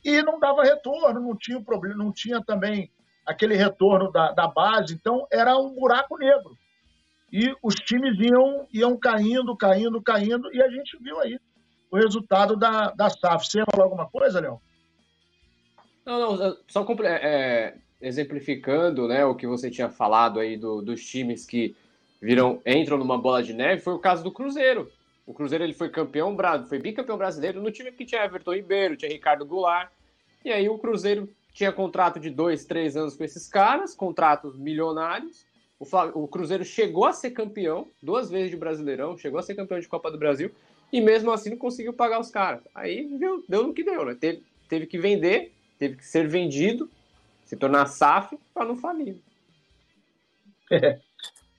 e 0.05 0.21
não 0.23 0.39
dava 0.39 0.65
retorno, 0.65 1.21
não 1.21 1.37
tinha 1.37 1.63
problema, 1.63 1.97
não 1.97 2.13
tinha 2.13 2.43
também 2.45 2.91
aquele 3.25 3.55
retorno 3.55 4.11
da, 4.11 4.33
da 4.33 4.49
base, 4.49 4.95
então 4.95 5.27
era 5.31 5.57
um 5.57 5.73
buraco 5.75 6.19
negro. 6.19 6.59
E 7.33 7.55
os 7.63 7.75
times 7.77 8.19
iam, 8.21 8.67
iam 8.73 8.97
caindo, 8.97 9.57
caindo, 9.57 10.03
caindo, 10.03 10.55
e 10.55 10.63
a 10.63 10.69
gente 10.69 10.99
viu 11.01 11.19
aí 11.21 11.39
o 11.91 11.97
resultado 11.97 12.57
da, 12.57 12.91
da 12.91 13.09
SAF. 13.09 13.47
Você 13.47 13.59
ia 13.59 13.65
falar 13.71 13.85
alguma 13.85 14.07
coisa, 14.07 14.39
Léo? 14.39 14.61
Não, 16.05 16.37
não, 16.37 16.57
só 16.69 16.87
é, 17.05 17.75
exemplificando 18.01 19.09
né, 19.09 19.25
o 19.25 19.35
que 19.35 19.47
você 19.47 19.71
tinha 19.71 19.89
falado 19.89 20.41
aí 20.41 20.57
do, 20.57 20.83
dos 20.83 21.05
times 21.05 21.47
que 21.47 21.75
viram, 22.21 22.61
entram 22.67 22.99
numa 22.99 23.17
bola 23.17 23.43
de 23.43 23.53
neve, 23.53 23.81
foi 23.81 23.95
o 23.95 23.99
caso 23.99 24.23
do 24.23 24.33
Cruzeiro. 24.33 24.91
O 25.27 25.33
Cruzeiro 25.33 25.65
ele 25.65 25.73
foi 25.73 25.89
campeão, 25.89 26.37
foi 26.69 26.79
bicampeão 26.79 27.17
brasileiro 27.17 27.63
no 27.63 27.71
time 27.71 27.93
que 27.93 28.05
tinha 28.05 28.25
Everton 28.25 28.55
Ribeiro, 28.55 28.97
tinha 28.97 29.11
Ricardo 29.11 29.47
Goulart. 29.47 29.91
E 30.45 30.51
aí 30.51 30.69
o 30.69 30.79
Cruzeiro 30.79 31.29
tinha 31.53 31.73
contrato 31.73 32.19
de 32.19 32.29
dois, 32.29 32.65
três 32.65 32.97
anos 32.97 33.17
com 33.17 33.23
esses 33.25 33.49
caras, 33.49 33.95
contratos 33.95 34.59
milionários. 34.59 35.47
O, 35.83 36.23
o 36.23 36.29
Cruzeiro 36.29 36.65
chegou 36.65 37.07
a 37.07 37.13
ser 37.13 37.33
campeão, 37.33 37.89
duas 38.01 38.31
vezes 38.31 38.53
de 38.53 38.57
Brasileirão, 38.57 39.19
chegou 39.19 39.41
a 39.41 39.43
ser 39.43 39.57
campeão 39.57 39.81
de 39.81 39.89
Copa 39.89 40.13
do 40.13 40.19
Brasil, 40.19 40.55
e 40.93 41.01
mesmo 41.01 41.33
assim 41.33 41.51
não 41.51 41.57
conseguiu 41.57 41.93
pagar 41.93 42.21
os 42.21 42.31
caras. 42.31 42.63
Aí 42.73 43.09
deu, 43.19 43.43
deu 43.49 43.67
no 43.67 43.75
que 43.75 43.83
deu, 43.83 44.05
né? 44.05 44.15
Teve, 44.15 44.45
teve 44.69 44.87
que 44.87 44.97
vender, 44.97 45.53
teve 45.81 45.97
que 45.97 46.07
ser 46.07 46.29
vendido, 46.29 46.89
se 47.45 47.57
tornar 47.57 47.87
SAF 47.87 48.39
para 48.55 48.65
não 48.65 48.77
falir. 48.77 49.17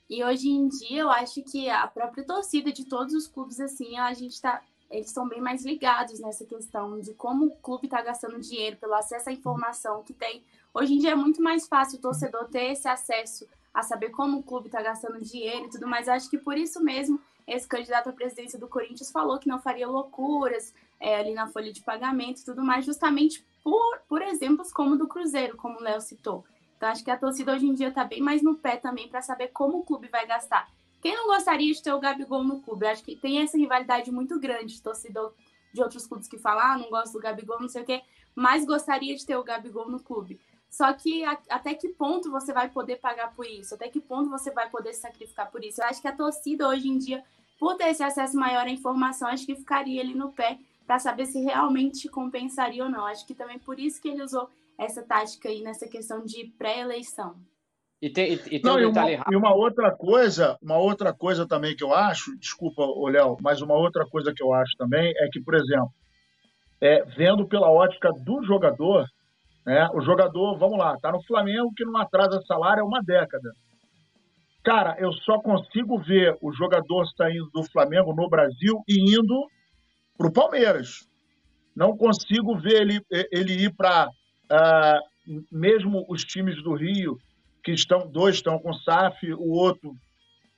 E 0.09 0.23
hoje 0.23 0.47
em 0.47 0.67
dia 0.67 1.01
eu 1.01 1.09
acho 1.09 1.41
que 1.43 1.69
a 1.69 1.87
própria 1.87 2.23
torcida 2.23 2.71
de 2.71 2.85
todos 2.85 3.15
os 3.15 3.25
clubes, 3.25 3.59
assim, 3.59 3.97
a 3.97 4.13
gente 4.13 4.39
tá. 4.39 4.61
Eles 4.91 5.07
estão 5.07 5.27
bem 5.27 5.41
mais 5.41 5.65
ligados 5.65 6.19
nessa 6.19 6.45
questão 6.45 6.99
de 6.99 7.13
como 7.15 7.45
o 7.47 7.55
clube 7.55 7.87
está 7.87 7.99
gastando 8.01 8.39
dinheiro, 8.39 8.77
pelo 8.77 8.93
acesso 8.93 9.29
à 9.29 9.33
informação 9.33 10.03
que 10.03 10.13
tem. 10.13 10.43
Hoje 10.71 10.93
em 10.93 10.99
dia 10.99 11.11
é 11.11 11.15
muito 11.15 11.41
mais 11.41 11.67
fácil 11.67 11.97
o 11.97 12.01
torcedor 12.01 12.47
ter 12.49 12.73
esse 12.73 12.87
acesso 12.87 13.47
a 13.73 13.81
saber 13.81 14.09
como 14.09 14.39
o 14.39 14.43
clube 14.43 14.67
está 14.67 14.81
gastando 14.81 15.19
dinheiro 15.21 15.65
e 15.65 15.69
tudo 15.69 15.87
mais. 15.87 16.07
Acho 16.07 16.29
que 16.29 16.37
por 16.37 16.57
isso 16.57 16.83
mesmo 16.83 17.19
esse 17.47 17.67
candidato 17.67 18.09
à 18.09 18.13
presidência 18.13 18.59
do 18.59 18.67
Corinthians 18.67 19.11
falou 19.11 19.39
que 19.39 19.47
não 19.47 19.59
faria 19.59 19.87
loucuras 19.87 20.73
é, 20.99 21.17
ali 21.17 21.33
na 21.33 21.47
folha 21.47 21.73
de 21.73 21.81
pagamento 21.81 22.41
e 22.41 22.45
tudo 22.45 22.63
mais, 22.63 22.85
justamente 22.85 23.43
por, 23.63 23.99
por 24.07 24.21
exemplos 24.21 24.71
como 24.71 24.95
o 24.95 24.97
do 24.97 25.07
Cruzeiro, 25.07 25.57
como 25.57 25.79
o 25.79 25.83
Léo 25.83 25.99
citou. 25.99 26.45
Então, 26.77 26.89
acho 26.89 27.03
que 27.03 27.11
a 27.11 27.17
torcida 27.17 27.53
hoje 27.53 27.65
em 27.65 27.73
dia 27.73 27.89
está 27.89 28.03
bem 28.03 28.21
mais 28.21 28.41
no 28.41 28.55
pé 28.55 28.77
também 28.77 29.07
para 29.07 29.21
saber 29.21 29.49
como 29.49 29.79
o 29.79 29.83
clube 29.83 30.07
vai 30.07 30.27
gastar. 30.27 30.69
Quem 31.01 31.15
não 31.15 31.27
gostaria 31.27 31.73
de 31.73 31.81
ter 31.81 31.91
o 31.91 31.99
Gabigol 31.99 32.43
no 32.43 32.61
clube? 32.61 32.87
Acho 32.87 33.03
que 33.03 33.15
tem 33.15 33.41
essa 33.41 33.57
rivalidade 33.57 34.11
muito 34.11 34.39
grande 34.39 34.75
de 34.75 34.81
torcedor 34.81 35.33
de 35.73 35.81
outros 35.81 36.05
clubes 36.05 36.27
que 36.27 36.37
falam, 36.37 36.61
ah, 36.61 36.77
não 36.77 36.89
gosto 36.89 37.13
do 37.13 37.19
Gabigol, 37.19 37.59
não 37.59 37.67
sei 37.67 37.81
o 37.81 37.85
quê, 37.85 38.01
mas 38.35 38.65
gostaria 38.65 39.15
de 39.15 39.25
ter 39.25 39.35
o 39.35 39.43
Gabigol 39.43 39.89
no 39.89 39.99
clube. 39.99 40.39
Só 40.73 40.91
que 40.91 41.23
a, 41.23 41.37
até 41.51 41.75
que 41.75 41.89
ponto 41.89 42.31
você 42.31 42.51
vai 42.51 42.67
poder 42.67 42.95
pagar 42.95 43.31
por 43.35 43.45
isso? 43.45 43.75
Até 43.75 43.89
que 43.89 44.01
ponto 44.01 44.27
você 44.27 44.49
vai 44.49 44.67
poder 44.71 44.91
sacrificar 44.95 45.51
por 45.51 45.63
isso? 45.63 45.79
Eu 45.79 45.85
acho 45.85 46.01
que 46.01 46.07
a 46.07 46.15
torcida 46.15 46.67
hoje 46.67 46.89
em 46.89 46.97
dia, 46.97 47.23
por 47.59 47.75
ter 47.75 47.89
esse 47.89 48.01
acesso 48.01 48.35
maior 48.35 48.65
à 48.65 48.69
informação, 48.71 49.27
acho 49.27 49.45
que 49.45 49.55
ficaria 49.55 50.01
ali 50.01 50.15
no 50.15 50.31
pé 50.31 50.57
para 50.87 50.97
saber 50.97 51.27
se 51.27 51.39
realmente 51.39 52.09
compensaria 52.09 52.83
ou 52.83 52.89
não. 52.89 53.05
Acho 53.05 53.23
que 53.27 53.35
também 53.35 53.59
por 53.59 53.79
isso 53.79 54.01
que 54.01 54.07
ele 54.07 54.23
usou 54.23 54.49
essa 54.75 55.03
tática 55.03 55.47
aí 55.47 55.61
nessa 55.61 55.87
questão 55.87 56.25
de 56.25 56.45
pré-eleição. 56.57 57.35
E 58.01 58.09
tem, 58.09 58.33
e, 58.33 58.33
e 58.33 58.59
tem 58.59 58.61
não, 58.63 58.77
um 58.77 58.79
e, 58.79 58.85
uma, 58.85 59.11
e 59.11 59.35
uma 59.35 59.53
outra 59.53 59.91
coisa, 59.95 60.57
uma 60.59 60.79
outra 60.79 61.13
coisa 61.13 61.47
também 61.47 61.75
que 61.75 61.83
eu 61.83 61.93
acho, 61.93 62.35
desculpa, 62.39 62.83
Léo, 63.11 63.37
mas 63.41 63.61
uma 63.61 63.75
outra 63.75 64.07
coisa 64.07 64.33
que 64.35 64.41
eu 64.41 64.51
acho 64.51 64.75
também 64.75 65.13
é 65.17 65.27
que, 65.31 65.39
por 65.39 65.53
exemplo, 65.53 65.93
é, 66.81 67.05
vendo 67.05 67.47
pela 67.47 67.71
ótica 67.71 68.11
do 68.11 68.43
jogador, 68.43 69.07
né? 69.65 69.89
O 69.93 70.01
jogador, 70.01 70.57
vamos 70.57 70.77
lá, 70.77 70.97
tá 71.01 71.11
no 71.11 71.23
Flamengo 71.23 71.73
que 71.75 71.85
não 71.85 71.97
atrasa 71.97 72.41
salário 72.45 72.83
há 72.83 72.85
uma 72.85 73.01
década. 73.01 73.51
Cara, 74.63 74.95
eu 74.97 75.11
só 75.11 75.39
consigo 75.39 75.99
ver 75.99 76.37
o 76.41 76.51
jogador 76.53 77.05
saindo 77.17 77.49
do 77.51 77.63
Flamengo 77.63 78.13
no 78.13 78.29
Brasil 78.29 78.81
e 78.87 79.17
indo 79.17 79.47
para 80.17 80.27
o 80.27 80.31
Palmeiras. 80.31 81.05
Não 81.75 81.97
consigo 81.97 82.57
ver 82.57 82.81
ele, 82.81 83.01
ele 83.31 83.53
ir 83.53 83.75
para 83.75 84.07
uh, 84.07 84.11
ah, 84.51 84.99
mesmo 85.51 86.05
os 86.07 86.23
times 86.23 86.61
do 86.63 86.75
Rio, 86.75 87.17
que 87.63 87.71
estão 87.71 88.07
dois 88.09 88.35
estão 88.35 88.59
com 88.59 88.73
SAF, 88.73 89.33
o 89.33 89.51
outro 89.51 89.93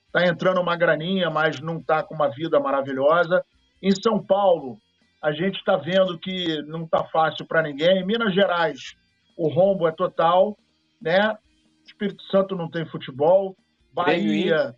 está 0.06 0.26
entrando 0.26 0.60
uma 0.60 0.76
graninha, 0.76 1.28
mas 1.30 1.60
não 1.60 1.78
está 1.78 2.02
com 2.02 2.14
uma 2.14 2.28
vida 2.28 2.60
maravilhosa. 2.60 3.44
Em 3.82 3.90
São 3.90 4.24
Paulo, 4.24 4.78
a 5.26 5.32
gente 5.32 5.58
está 5.58 5.76
vendo 5.76 6.16
que 6.20 6.62
não 6.62 6.84
está 6.84 7.02
fácil 7.02 7.44
para 7.44 7.60
ninguém. 7.60 7.98
Em 7.98 8.06
Minas 8.06 8.32
Gerais, 8.32 8.94
o 9.36 9.48
rombo 9.48 9.88
é 9.88 9.90
total, 9.90 10.56
né? 11.02 11.36
Espírito 11.84 12.22
Santo 12.30 12.54
não 12.54 12.70
tem 12.70 12.86
futebol. 12.86 13.56
Bahia. 13.92 14.72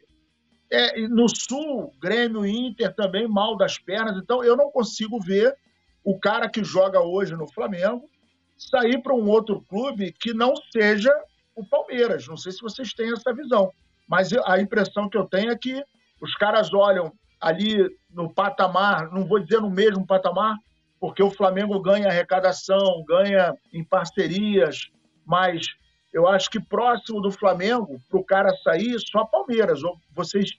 É, 0.72 1.06
no 1.06 1.28
Sul, 1.28 1.92
Grêmio 2.00 2.46
Inter 2.46 2.94
também 2.94 3.28
mal 3.28 3.58
das 3.58 3.78
pernas. 3.78 4.16
Então, 4.16 4.42
eu 4.42 4.56
não 4.56 4.70
consigo 4.70 5.20
ver 5.20 5.54
o 6.02 6.18
cara 6.18 6.48
que 6.48 6.64
joga 6.64 6.98
hoje 6.98 7.36
no 7.36 7.52
Flamengo 7.52 8.08
sair 8.56 9.02
para 9.02 9.14
um 9.14 9.28
outro 9.28 9.60
clube 9.68 10.12
que 10.12 10.32
não 10.32 10.54
seja 10.72 11.12
o 11.54 11.62
Palmeiras. 11.62 12.26
Não 12.26 12.38
sei 12.38 12.52
se 12.52 12.62
vocês 12.62 12.94
têm 12.94 13.12
essa 13.12 13.34
visão, 13.34 13.70
mas 14.08 14.32
a 14.32 14.58
impressão 14.58 15.10
que 15.10 15.18
eu 15.18 15.26
tenho 15.26 15.50
é 15.50 15.58
que 15.58 15.84
os 16.22 16.34
caras 16.36 16.72
olham 16.72 17.12
ali 17.40 17.88
no 18.10 18.32
patamar, 18.32 19.10
não 19.12 19.26
vou 19.26 19.38
dizer 19.38 19.60
no 19.60 19.70
mesmo 19.70 20.06
patamar, 20.06 20.56
porque 21.00 21.22
o 21.22 21.30
Flamengo 21.30 21.80
ganha 21.80 22.08
arrecadação, 22.08 23.04
ganha 23.06 23.54
em 23.72 23.84
parcerias, 23.84 24.90
mas 25.24 25.66
eu 26.12 26.26
acho 26.26 26.50
que 26.50 26.58
próximo 26.58 27.20
do 27.20 27.30
Flamengo, 27.30 28.00
para 28.08 28.18
o 28.18 28.24
cara 28.24 28.50
sair, 28.64 28.98
só 28.98 29.24
Palmeiras. 29.24 29.80
Vocês 30.14 30.50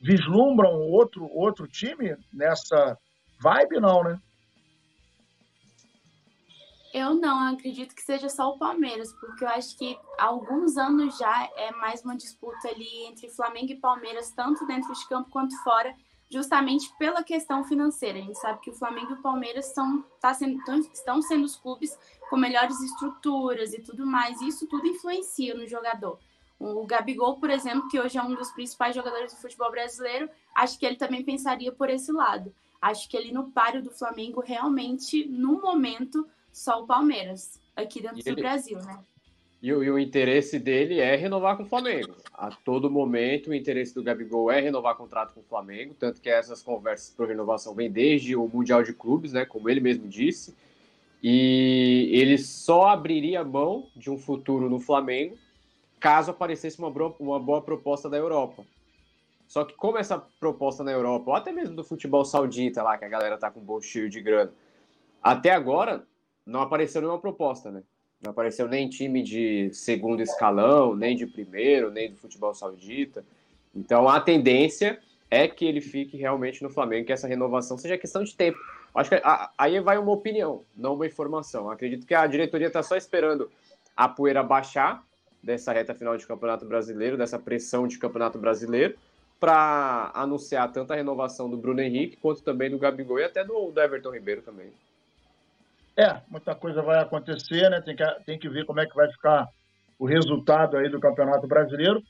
vislumbram 0.00 0.80
outro, 0.90 1.28
outro 1.32 1.66
time 1.66 2.16
nessa 2.32 2.98
vibe, 3.40 3.80
não, 3.80 4.02
né? 4.04 4.20
Eu 6.92 7.14
não, 7.14 7.48
eu 7.48 7.54
acredito 7.54 7.94
que 7.94 8.02
seja 8.02 8.28
só 8.28 8.50
o 8.50 8.58
Palmeiras, 8.58 9.12
porque 9.12 9.44
eu 9.44 9.48
acho 9.48 9.76
que 9.76 9.98
há 10.18 10.26
alguns 10.26 10.76
anos 10.76 11.18
já 11.18 11.48
é 11.56 11.70
mais 11.72 12.02
uma 12.02 12.16
disputa 12.16 12.68
ali 12.68 13.06
entre 13.06 13.28
Flamengo 13.28 13.72
e 13.72 13.76
Palmeiras, 13.76 14.32
tanto 14.32 14.66
dentro 14.66 14.92
de 14.92 15.06
campo 15.06 15.30
quanto 15.30 15.54
fora, 15.62 15.94
justamente 16.30 16.92
pela 16.98 17.22
questão 17.22 17.64
financeira. 17.64 18.18
A 18.18 18.22
gente 18.22 18.38
sabe 18.38 18.60
que 18.60 18.70
o 18.70 18.74
Flamengo 18.74 19.12
e 19.12 19.14
o 19.14 19.22
Palmeiras 19.22 19.66
são, 19.66 20.04
tá 20.20 20.34
sendo, 20.34 20.60
estão 20.92 21.22
sendo 21.22 21.44
os 21.44 21.56
clubes 21.56 21.98
com 22.28 22.36
melhores 22.36 22.80
estruturas 22.80 23.72
e 23.72 23.80
tudo 23.80 24.06
mais, 24.06 24.40
e 24.40 24.48
isso 24.48 24.66
tudo 24.66 24.86
influencia 24.86 25.54
no 25.54 25.66
jogador. 25.66 26.18
O 26.58 26.84
Gabigol, 26.86 27.38
por 27.38 27.50
exemplo, 27.50 27.88
que 27.88 28.00
hoje 28.00 28.18
é 28.18 28.22
um 28.22 28.34
dos 28.34 28.50
principais 28.50 28.94
jogadores 28.94 29.32
do 29.32 29.40
futebol 29.40 29.70
brasileiro, 29.70 30.28
acho 30.54 30.78
que 30.78 30.84
ele 30.84 30.96
também 30.96 31.24
pensaria 31.24 31.72
por 31.72 31.88
esse 31.88 32.12
lado. 32.12 32.52
Acho 32.80 33.08
que 33.08 33.16
ele 33.16 33.32
no 33.32 33.50
páreo 33.50 33.82
do 33.82 33.90
Flamengo 33.90 34.40
realmente, 34.40 35.26
no 35.26 35.60
momento, 35.60 36.28
só 36.52 36.82
o 36.82 36.86
Palmeiras, 36.86 37.60
aqui 37.76 38.02
dentro 38.02 38.22
do 38.22 38.36
Brasil, 38.36 38.78
né? 38.80 38.98
E 39.60 39.72
o, 39.72 39.82
e 39.82 39.90
o, 39.90 39.98
interesse 39.98 40.58
dele 40.58 41.00
é 41.00 41.16
renovar 41.16 41.56
com 41.56 41.64
o 41.64 41.66
Flamengo. 41.66 42.14
A 42.32 42.50
todo 42.50 42.88
momento, 42.88 43.50
o 43.50 43.54
interesse 43.54 43.92
do 43.92 44.02
Gabigol 44.02 44.50
é 44.50 44.60
renovar 44.60 44.96
contrato 44.96 45.34
com 45.34 45.40
o 45.40 45.44
Flamengo, 45.44 45.94
tanto 45.98 46.20
que 46.20 46.30
essas 46.30 46.62
conversas 46.62 47.10
por 47.10 47.26
renovação 47.26 47.74
vêm 47.74 47.90
desde 47.90 48.36
o 48.36 48.48
Mundial 48.48 48.84
de 48.84 48.92
Clubes, 48.92 49.32
né, 49.32 49.44
como 49.44 49.68
ele 49.68 49.80
mesmo 49.80 50.06
disse. 50.06 50.54
E 51.20 52.08
ele 52.12 52.38
só 52.38 52.86
abriria 52.86 53.42
mão 53.42 53.88
de 53.96 54.10
um 54.10 54.16
futuro 54.16 54.70
no 54.70 54.78
Flamengo 54.78 55.36
caso 55.98 56.30
aparecesse 56.30 56.78
uma 56.78 56.90
boa, 56.90 57.14
uma 57.18 57.40
boa 57.40 57.60
proposta 57.60 58.08
da 58.08 58.16
Europa. 58.16 58.64
Só 59.46 59.64
que 59.64 59.74
como 59.74 59.98
essa 59.98 60.18
proposta 60.38 60.84
na 60.84 60.92
Europa, 60.92 61.30
ou 61.30 61.36
até 61.36 61.50
mesmo 61.50 61.74
do 61.74 61.82
futebol 61.82 62.24
saudita 62.24 62.82
lá, 62.82 62.98
que 62.98 63.04
a 63.04 63.08
galera 63.08 63.38
tá 63.38 63.50
com 63.50 63.60
um 63.60 63.64
bolso 63.64 63.88
cheio 63.88 64.08
de 64.08 64.20
grana, 64.20 64.52
até 65.22 65.50
agora 65.50 66.06
não 66.46 66.60
apareceu 66.60 67.00
nenhuma 67.00 67.18
proposta, 67.18 67.70
né? 67.70 67.82
Não 68.20 68.32
apareceu 68.32 68.66
nem 68.66 68.88
time 68.88 69.22
de 69.22 69.70
segundo 69.72 70.20
escalão, 70.20 70.94
nem 70.94 71.16
de 71.16 71.26
primeiro, 71.26 71.90
nem 71.90 72.10
do 72.10 72.16
futebol 72.16 72.52
saudita. 72.52 73.24
Então 73.74 74.08
a 74.08 74.20
tendência 74.20 74.98
é 75.30 75.46
que 75.46 75.64
ele 75.64 75.80
fique 75.80 76.16
realmente 76.16 76.62
no 76.62 76.70
Flamengo, 76.70 77.06
que 77.06 77.12
essa 77.12 77.28
renovação 77.28 77.76
seja 77.78 77.98
questão 77.98 78.24
de 78.24 78.34
tempo. 78.34 78.58
Acho 78.94 79.10
que 79.10 79.22
aí 79.56 79.78
vai 79.80 79.98
uma 79.98 80.10
opinião, 80.10 80.64
não 80.76 80.94
uma 80.94 81.06
informação. 81.06 81.70
Acredito 81.70 82.06
que 82.06 82.14
a 82.14 82.26
diretoria 82.26 82.66
está 82.66 82.82
só 82.82 82.96
esperando 82.96 83.50
a 83.96 84.08
poeira 84.08 84.42
baixar 84.42 85.04
dessa 85.42 85.72
reta 85.72 85.94
final 85.94 86.16
de 86.16 86.26
Campeonato 86.26 86.64
Brasileiro, 86.64 87.16
dessa 87.16 87.38
pressão 87.38 87.86
de 87.86 87.98
Campeonato 87.98 88.38
Brasileiro, 88.38 88.96
para 89.38 90.10
anunciar 90.14 90.72
tanto 90.72 90.92
a 90.92 90.96
renovação 90.96 91.48
do 91.48 91.56
Bruno 91.56 91.80
Henrique 91.80 92.16
quanto 92.16 92.42
também 92.42 92.70
do 92.70 92.78
Gabigol 92.78 93.20
e 93.20 93.24
até 93.24 93.44
do, 93.44 93.70
do 93.70 93.80
Everton 93.80 94.10
Ribeiro 94.10 94.42
também. 94.42 94.72
É, 95.98 96.20
muita 96.30 96.54
coisa 96.54 96.80
vai 96.80 97.00
acontecer, 97.00 97.68
né? 97.68 97.80
Tem 97.80 97.96
que, 97.96 98.04
tem 98.24 98.38
que 98.38 98.48
ver 98.48 98.64
como 98.64 98.78
é 98.78 98.86
que 98.86 98.94
vai 98.94 99.10
ficar 99.10 99.48
o 99.98 100.06
resultado 100.06 100.76
aí 100.76 100.88
do 100.88 101.00
Campeonato 101.00 101.48
Brasileiro, 101.48 102.00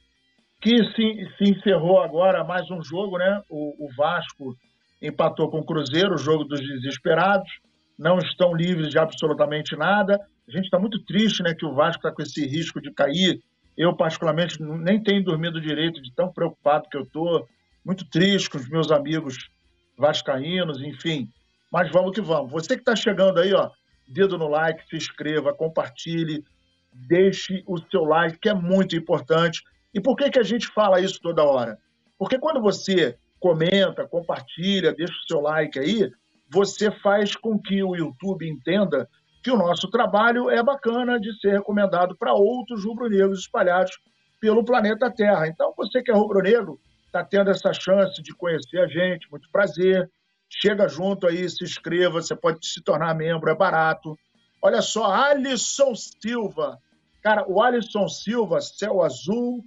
que 0.61 0.77
se, 0.93 1.29
se 1.39 1.51
encerrou 1.51 2.03
agora 2.03 2.45
mais 2.45 2.71
um 2.71 2.83
jogo, 2.83 3.17
né? 3.17 3.41
O, 3.49 3.87
o 3.87 3.89
Vasco 3.97 4.55
empatou 5.01 5.51
com 5.51 5.61
o 5.61 5.65
Cruzeiro, 5.65 6.17
o 6.17 6.19
jogo 6.19 6.45
dos 6.45 6.61
desesperados, 6.61 7.49
não 7.99 8.19
estão 8.19 8.55
livres 8.55 8.91
de 8.91 8.99
absolutamente 8.99 9.75
nada. 9.75 10.21
A 10.47 10.51
gente 10.51 10.65
está 10.65 10.79
muito 10.79 11.03
triste, 11.07 11.43
né? 11.43 11.55
Que 11.55 11.65
o 11.65 11.73
Vasco 11.73 12.07
está 12.07 12.13
com 12.13 12.21
esse 12.21 12.47
risco 12.47 12.83
de 12.83 12.93
cair. 12.93 13.41
Eu, 13.75 13.97
particularmente, 13.97 14.63
nem 14.63 15.03
tenho 15.03 15.25
dormido 15.25 15.63
direito 15.63 16.03
de 16.03 16.15
tão 16.15 16.31
preocupado 16.31 16.91
que 16.91 16.97
eu 16.99 17.05
estou. 17.05 17.49
Muito 17.83 18.05
triste 18.11 18.51
com 18.51 18.59
os 18.59 18.69
meus 18.69 18.93
amigos 18.93 19.49
vascaínos, 19.97 20.83
enfim. 20.83 21.27
Mas 21.73 21.91
vamos 21.91 22.13
que 22.13 22.21
vamos. 22.21 22.53
Você 22.53 22.75
que 22.75 22.83
está 22.83 22.95
chegando 22.95 23.39
aí, 23.39 23.53
ó, 23.55 23.71
dedo 24.09 24.39
no 24.39 24.49
like, 24.49 24.89
se 24.89 24.97
inscreva, 24.97 25.55
compartilhe, 25.55 26.43
deixe 26.93 27.63
o 27.67 27.79
seu 27.79 28.05
like, 28.05 28.39
que 28.39 28.49
é 28.49 28.55
muito 28.55 28.97
importante. 28.97 29.63
E 29.93 30.01
por 30.01 30.17
que, 30.17 30.31
que 30.31 30.39
a 30.39 30.45
gente 30.45 30.67
fala 30.69 31.01
isso 31.01 31.21
toda 31.21 31.45
hora? 31.45 31.79
Porque 32.19 32.39
quando 32.39 32.61
você 32.61 33.17
comenta, 33.39 34.07
compartilha, 34.07 34.93
deixa 34.93 35.13
o 35.13 35.29
seu 35.29 35.41
like 35.41 35.79
aí, 35.79 36.11
você 36.51 36.91
faz 36.91 37.37
com 37.37 37.59
que 37.59 37.83
o 37.83 37.95
YouTube 37.95 38.49
entenda 38.49 39.09
que 39.43 39.51
o 39.51 39.57
nosso 39.57 39.89
trabalho 39.91 40.51
é 40.51 40.63
bacana 40.63 41.21
de 41.21 41.39
ser 41.41 41.53
recomendado 41.53 42.17
para 42.17 42.33
outros 42.33 42.85
rubro-negros 42.85 43.41
espalhados 43.41 43.99
pelo 44.41 44.65
planeta 44.65 45.11
Terra. 45.11 45.47
Então, 45.47 45.73
você 45.77 46.03
que 46.03 46.11
é 46.11 46.15
rubro-negro, 46.15 46.81
está 47.07 47.25
tendo 47.25 47.51
essa 47.51 47.73
chance 47.73 48.23
de 48.23 48.35
conhecer 48.35 48.79
a 48.79 48.87
gente, 48.87 49.31
muito 49.31 49.49
prazer. 49.51 50.11
Chega 50.49 50.89
junto 50.89 51.27
aí, 51.27 51.49
se 51.49 51.63
inscreva, 51.63 52.23
você 52.23 52.35
pode 52.35 52.67
se 52.67 52.83
tornar 52.83 53.15
membro, 53.15 53.51
é 53.51 53.55
barato. 53.55 54.19
Olha 54.63 54.83
só, 54.83 55.05
Alisson 55.05 55.95
Silva. 55.95 56.79
Cara, 57.23 57.45
o 57.49 57.63
Alisson 57.63 58.09
Silva, 58.09 58.61
céu 58.61 59.03
azul, 59.03 59.65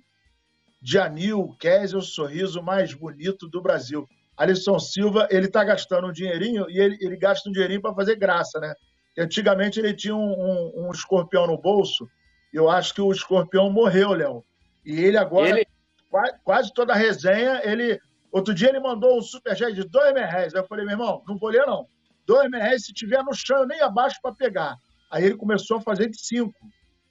de 0.81 0.97
anil, 0.97 1.55
Kézia, 1.59 1.97
o 1.97 2.01
sorriso 2.01 2.61
mais 2.63 2.93
bonito 2.93 3.47
do 3.47 3.61
Brasil. 3.61 4.07
Alisson 4.35 4.79
Silva, 4.79 5.27
ele 5.29 5.45
está 5.45 5.63
gastando 5.63 6.07
um 6.07 6.11
dinheirinho 6.11 6.69
e 6.69 6.79
ele, 6.79 6.97
ele 6.99 7.15
gasta 7.15 7.47
um 7.47 7.51
dinheirinho 7.51 7.81
para 7.81 7.93
fazer 7.93 8.15
graça, 8.15 8.59
né? 8.59 8.73
Antigamente 9.17 9.79
ele 9.79 9.93
tinha 9.93 10.15
um, 10.15 10.31
um, 10.31 10.87
um, 10.87 10.91
escorpião 10.91 11.45
no 11.45 11.57
bolso, 11.57 12.09
eu 12.51 12.69
acho 12.69 12.93
que 12.93 13.01
o 13.01 13.11
escorpião 13.11 13.69
morreu, 13.69 14.13
Léo. 14.13 14.43
E 14.85 14.99
ele 14.99 15.17
agora, 15.17 15.49
ele... 15.49 15.67
Quase, 16.09 16.33
quase, 16.43 16.73
toda 16.73 16.93
a 16.93 16.95
resenha, 16.95 17.61
ele 17.63 17.99
Outro 18.31 18.53
dia 18.53 18.69
ele 18.69 18.79
mandou 18.79 19.17
um 19.17 19.21
superchat 19.21 19.73
de 19.73 19.83
dois 19.83 20.13
mil 20.13 20.23
reais. 20.23 20.53
Eu 20.53 20.65
falei, 20.65 20.85
meu 20.85 20.93
irmão, 20.93 21.21
não 21.27 21.37
vou 21.37 21.49
ler 21.49 21.65
não. 21.65 21.87
Dois 22.25 22.49
mil 22.49 22.59
reais, 22.59 22.85
se 22.85 22.93
tiver 22.93 23.21
no 23.23 23.33
chão, 23.33 23.57
eu 23.57 23.67
nem 23.67 23.81
abaixo 23.81 24.19
para 24.21 24.33
pegar. 24.33 24.75
Aí 25.11 25.25
ele 25.25 25.35
começou 25.35 25.77
a 25.77 25.81
fazer 25.81 26.09
de 26.09 26.19
cinco. 26.19 26.53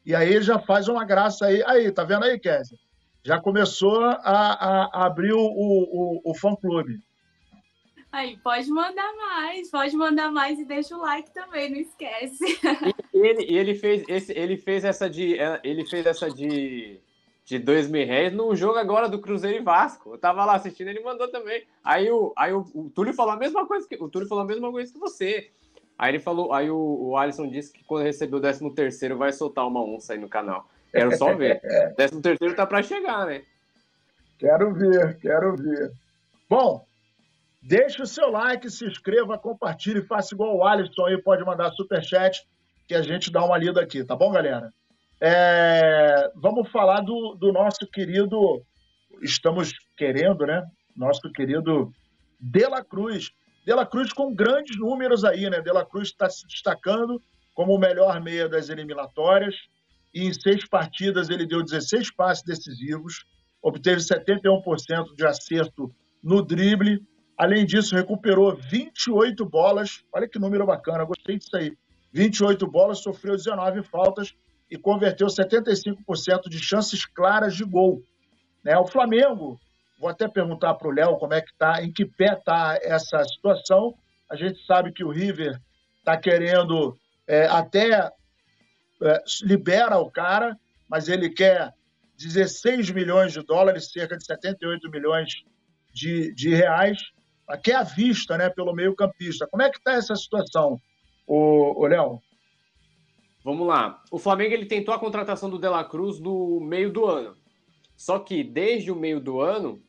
E 0.05 0.15
aí 0.15 0.33
ele 0.33 0.43
já 0.43 0.59
faz 0.59 0.89
uma 0.89 1.05
graça 1.05 1.47
aí. 1.47 1.63
Aí, 1.67 1.93
tá 1.93 2.05
vendo 2.05 2.25
aí, 2.25 2.39
Kézia? 2.39 2.79
Já 3.23 3.39
começou 3.39 4.03
a, 4.03 4.13
a, 4.15 4.85
a 4.87 5.07
abrir 5.07 5.35
o, 5.35 5.41
o, 5.41 6.21
o 6.25 6.35
fã-clube. 6.35 6.99
Aí, 8.11 8.39
pode 8.39 8.69
mandar 8.71 9.15
mais, 9.15 9.71
pode 9.71 9.95
mandar 9.95 10.33
mais 10.33 10.59
e 10.59 10.65
deixa 10.65 10.97
o 10.97 11.01
like 11.01 11.33
também, 11.33 11.71
não 11.71 11.79
esquece. 11.79 12.43
E 13.13 13.19
ele, 13.19 13.55
ele, 13.55 13.75
fez, 13.75 14.03
esse, 14.09 14.33
ele 14.33 14.57
fez 14.57 14.85
essa 14.85 15.09
de. 15.09 15.37
Ele 15.63 15.85
fez 15.85 16.07
essa 16.07 16.31
de 16.31 16.99
de 17.51 17.59
dois 17.59 17.91
mil 17.91 18.07
reais 18.07 18.33
num 18.33 18.55
jogo 18.55 18.79
agora 18.79 19.09
do 19.09 19.21
Cruzeiro 19.21 19.59
e 19.59 19.63
Vasco. 19.63 20.15
Eu 20.15 20.19
tava 20.19 20.45
lá 20.45 20.55
assistindo, 20.55 20.87
ele 20.87 21.01
mandou 21.01 21.29
também. 21.29 21.67
Aí 21.83 22.09
o, 22.09 22.33
aí 22.39 22.53
o, 22.53 22.65
o 22.73 22.89
Túlio 22.95 23.13
falou 23.13 23.33
a 23.33 23.37
mesma 23.37 23.67
coisa 23.67 23.89
que 23.89 23.97
o 23.97 24.09
Túlio 24.09 24.29
falou 24.29 24.45
a 24.45 24.47
mesma 24.47 24.71
coisa 24.71 24.93
que 24.93 24.99
você. 24.99 25.51
Aí 25.99 26.13
ele 26.13 26.21
falou, 26.21 26.53
aí 26.53 26.71
o, 26.71 26.77
o 26.77 27.17
Alisson 27.17 27.49
disse 27.49 27.73
que 27.73 27.83
quando 27.83 28.05
receber 28.05 28.37
o 28.37 28.41
13 28.41 28.71
terceiro 28.71 29.19
vai 29.19 29.33
soltar 29.33 29.67
uma 29.67 29.83
onça 29.83 30.13
aí 30.13 30.19
no 30.19 30.29
canal. 30.29 30.69
Quero 30.93 31.17
só 31.17 31.35
ver. 31.35 31.61
13 31.97 32.23
terceiro 32.23 32.55
tá 32.55 32.65
para 32.65 32.85
chegar, 32.85 33.27
né? 33.27 33.43
Quero 34.39 34.73
ver, 34.73 35.19
quero 35.19 35.57
ver. 35.57 35.93
Bom, 36.49 36.87
deixe 37.61 38.01
o 38.01 38.07
seu 38.07 38.31
like, 38.31 38.71
se 38.71 38.87
inscreva, 38.87 39.37
compartilhe, 39.37 40.03
faça 40.03 40.35
igual 40.35 40.57
o 40.57 40.65
Alisson 40.65 41.07
aí, 41.07 41.21
pode 41.21 41.45
mandar 41.45 41.73
super 41.73 42.03
chat 42.03 42.47
que 42.87 42.95
a 42.95 43.03
gente 43.03 43.31
dá 43.31 43.45
uma 43.45 43.59
lida 43.59 43.81
aqui, 43.81 44.05
tá 44.05 44.15
bom, 44.15 44.31
galera? 44.31 44.73
É, 45.23 46.33
vamos 46.35 46.71
falar 46.71 47.03
do, 47.03 47.35
do 47.35 47.53
nosso 47.53 47.87
querido, 47.87 48.63
estamos 49.21 49.71
querendo, 49.95 50.47
né? 50.47 50.67
Nosso 50.97 51.31
querido 51.31 51.93
De 52.41 52.67
La 52.67 52.83
Cruz. 52.83 53.31
De 53.67 53.75
La 53.75 53.85
Cruz 53.85 54.15
com 54.15 54.35
grandes 54.35 54.79
números 54.79 55.23
aí, 55.23 55.51
né? 55.51 55.61
De 55.61 55.71
La 55.71 55.85
Cruz 55.85 56.09
está 56.09 56.31
se 56.31 56.47
destacando 56.47 57.21
como 57.53 57.75
o 57.75 57.79
melhor 57.79 58.19
meia 58.23 58.49
das 58.49 58.71
eliminatórias. 58.71 59.55
E 60.15 60.25
em 60.25 60.33
seis 60.33 60.67
partidas 60.67 61.29
ele 61.29 61.47
deu 61.47 61.63
16 61.63 62.15
passes 62.15 62.43
decisivos, 62.43 63.27
obteve 63.63 64.01
71% 64.01 65.15
de 65.15 65.27
acerto 65.27 65.95
no 66.23 66.41
drible. 66.41 67.07
Além 67.37 67.67
disso, 67.67 67.95
recuperou 67.95 68.57
28 68.57 69.45
bolas. 69.45 70.03
Olha 70.13 70.27
que 70.27 70.39
número 70.39 70.65
bacana, 70.65 71.05
gostei 71.05 71.39
disso 71.39 71.57
aí. 71.57 71.77
28 72.11 72.67
bolas, 72.67 73.01
sofreu 73.01 73.37
19 73.37 73.83
faltas 73.83 74.35
e 74.71 74.79
converteu 74.79 75.27
75% 75.27 76.49
de 76.49 76.59
chances 76.59 77.05
claras 77.05 77.57
de 77.57 77.65
gol. 77.65 78.03
Né? 78.63 78.79
O 78.79 78.87
Flamengo, 78.87 79.61
vou 79.99 80.09
até 80.09 80.29
perguntar 80.29 80.75
para 80.75 80.89
o 80.89 80.93
Léo 80.93 81.19
como 81.19 81.35
é 81.35 81.41
que 81.41 81.51
está, 81.51 81.83
em 81.83 81.93
que 81.93 82.05
pé 82.05 82.35
está 82.35 82.79
essa 82.83 83.23
situação. 83.25 83.95
A 84.31 84.37
gente 84.37 84.65
sabe 84.65 84.93
que 84.93 85.03
o 85.03 85.11
River 85.11 85.59
está 85.99 86.17
querendo 86.17 86.97
é, 87.27 87.47
até 87.47 88.11
é, 89.03 89.23
libera 89.43 89.99
o 89.99 90.11
cara, 90.11 90.57
mas 90.89 91.09
ele 91.09 91.31
quer 91.31 91.73
16 92.17 92.91
milhões 92.91 93.33
de 93.33 93.43
dólares, 93.43 93.91
cerca 93.91 94.17
de 94.17 94.25
78 94.25 94.89
milhões 94.91 95.43
de, 95.93 96.33
de 96.35 96.55
reais, 96.55 96.99
que 97.65 97.73
é 97.73 97.77
à 97.77 97.83
vista, 97.83 98.39
né, 98.39 98.49
pelo 98.49 98.73
meio 98.73 98.95
campista. 98.95 99.49
Como 99.49 99.63
é 99.63 99.71
que 99.71 99.79
está 99.79 99.95
essa 99.95 100.15
situação, 100.15 100.79
o 101.27 101.85
Léo? 101.87 102.21
Vamos 103.51 103.67
lá. 103.67 104.01
O 104.13 104.19
Flamengo 104.19 104.55
ele 104.55 104.65
tentou 104.65 104.95
a 104.95 104.99
contratação 104.99 105.51
do 105.51 105.59
De 105.59 105.69
La 105.69 105.83
Cruz 105.83 106.21
no 106.21 106.61
meio 106.61 106.93
do 106.93 107.05
ano. 107.05 107.37
Só 107.97 108.17
que 108.21 108.45
desde 108.45 108.93
o 108.93 108.97
meio 108.97 109.19
do 109.19 109.41
ano, 109.41 109.83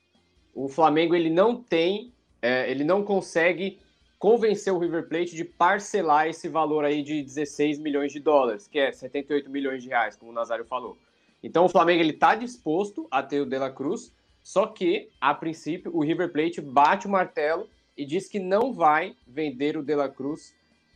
o 0.52 0.67
Flamengo 0.67 1.13
ele 1.13 1.30
não 1.30 1.56
tem, 1.62 2.12
é, 2.41 2.69
ele 2.71 2.84
não 2.84 3.04
consegue 3.04 3.80
convencer 4.17 4.74
o 4.74 4.80
River 4.80 5.08
Plate 5.08 5.36
de 5.36 5.45
parcelar 5.45 6.28
esse 6.28 6.50
valor 6.50 6.84
aí 6.84 7.04
de 7.04 7.21
16 7.21 7.78
milhões 7.78 8.12
de 8.12 8.19
dólares, 8.19 8.67
que 8.67 8.80
é 8.80 8.91
78 8.91 9.47
milhões 9.47 9.84
de 9.84 9.89
reais, 9.89 10.15
como 10.15 10.32
o 10.32 10.34
Nazário 10.34 10.65
falou. 10.65 10.97
Então 11.43 11.65
o 11.65 11.69
Flamengo 11.69 12.02
ele 12.02 12.13
está 12.13 12.34
disposto 12.34 13.08
a 13.12 13.21
ter 13.21 13.41
o 13.41 13.45
De 13.45 13.60
La 13.60 13.69
Cruz, 13.69 14.12
só 14.41 14.65
que 14.65 15.12
a 15.21 15.36
princípio 15.36 15.95
o 15.95 16.04
River 16.04 16.32
Plate 16.32 16.62
bate 16.62 17.06
o 17.06 17.12
martelo 17.12 17.69
e 17.95 18.08
diz 18.08 18.28
que 18.28 18.39
não 18.39 18.74
vai 18.74 19.15
vender 19.28 19.78
o 19.78 19.84
De 19.84 19.93
La 19.93 20.10
Cruz 20.10 20.52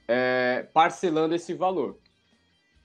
é, 0.07 0.67
parcelando 0.73 1.35
esse 1.35 1.53
valor. 1.53 1.99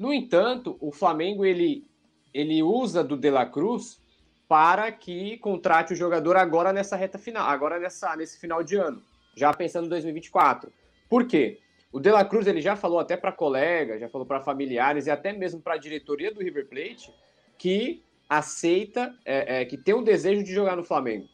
No 0.01 0.15
entanto, 0.15 0.79
o 0.81 0.91
Flamengo 0.91 1.45
ele, 1.45 1.87
ele 2.33 2.63
usa 2.63 3.05
do 3.05 3.19
De 3.19 3.31
La 3.31 3.45
Cruz 3.45 4.01
para 4.49 4.91
que 4.91 5.37
contrate 5.37 5.93
o 5.93 5.97
jogador 5.97 6.39
agora 6.39 6.73
nessa 6.73 6.97
reta 6.97 7.19
final, 7.19 7.47
agora 7.47 7.79
nessa, 7.79 8.17
nesse 8.17 8.41
final 8.41 8.65
de 8.65 8.77
ano, 8.77 9.03
já 9.37 9.53
pensando 9.53 9.85
em 9.85 9.91
2024. 9.91 10.73
Por 11.07 11.27
quê? 11.27 11.59
O 11.93 12.01
De 12.01 12.11
La 12.11 12.25
Cruz 12.25 12.47
ele 12.47 12.63
já 12.63 12.77
falou 12.77 12.99
até 12.99 13.15
para 13.15 13.31
colegas, 13.31 14.01
já 14.01 14.09
falou 14.09 14.27
para 14.27 14.41
familiares 14.41 15.07
e 15.07 15.11
até 15.11 15.35
mesmo 15.35 15.61
para 15.61 15.75
a 15.75 15.79
diretoria 15.79 16.33
do 16.33 16.41
River 16.41 16.67
Plate 16.67 17.13
que 17.59 18.03
aceita, 18.27 19.15
é, 19.23 19.61
é, 19.61 19.65
que 19.67 19.77
tem 19.77 19.95
um 19.95 20.03
desejo 20.03 20.43
de 20.43 20.55
jogar 20.55 20.77
no 20.77 20.85
Flamengo. 20.85 21.29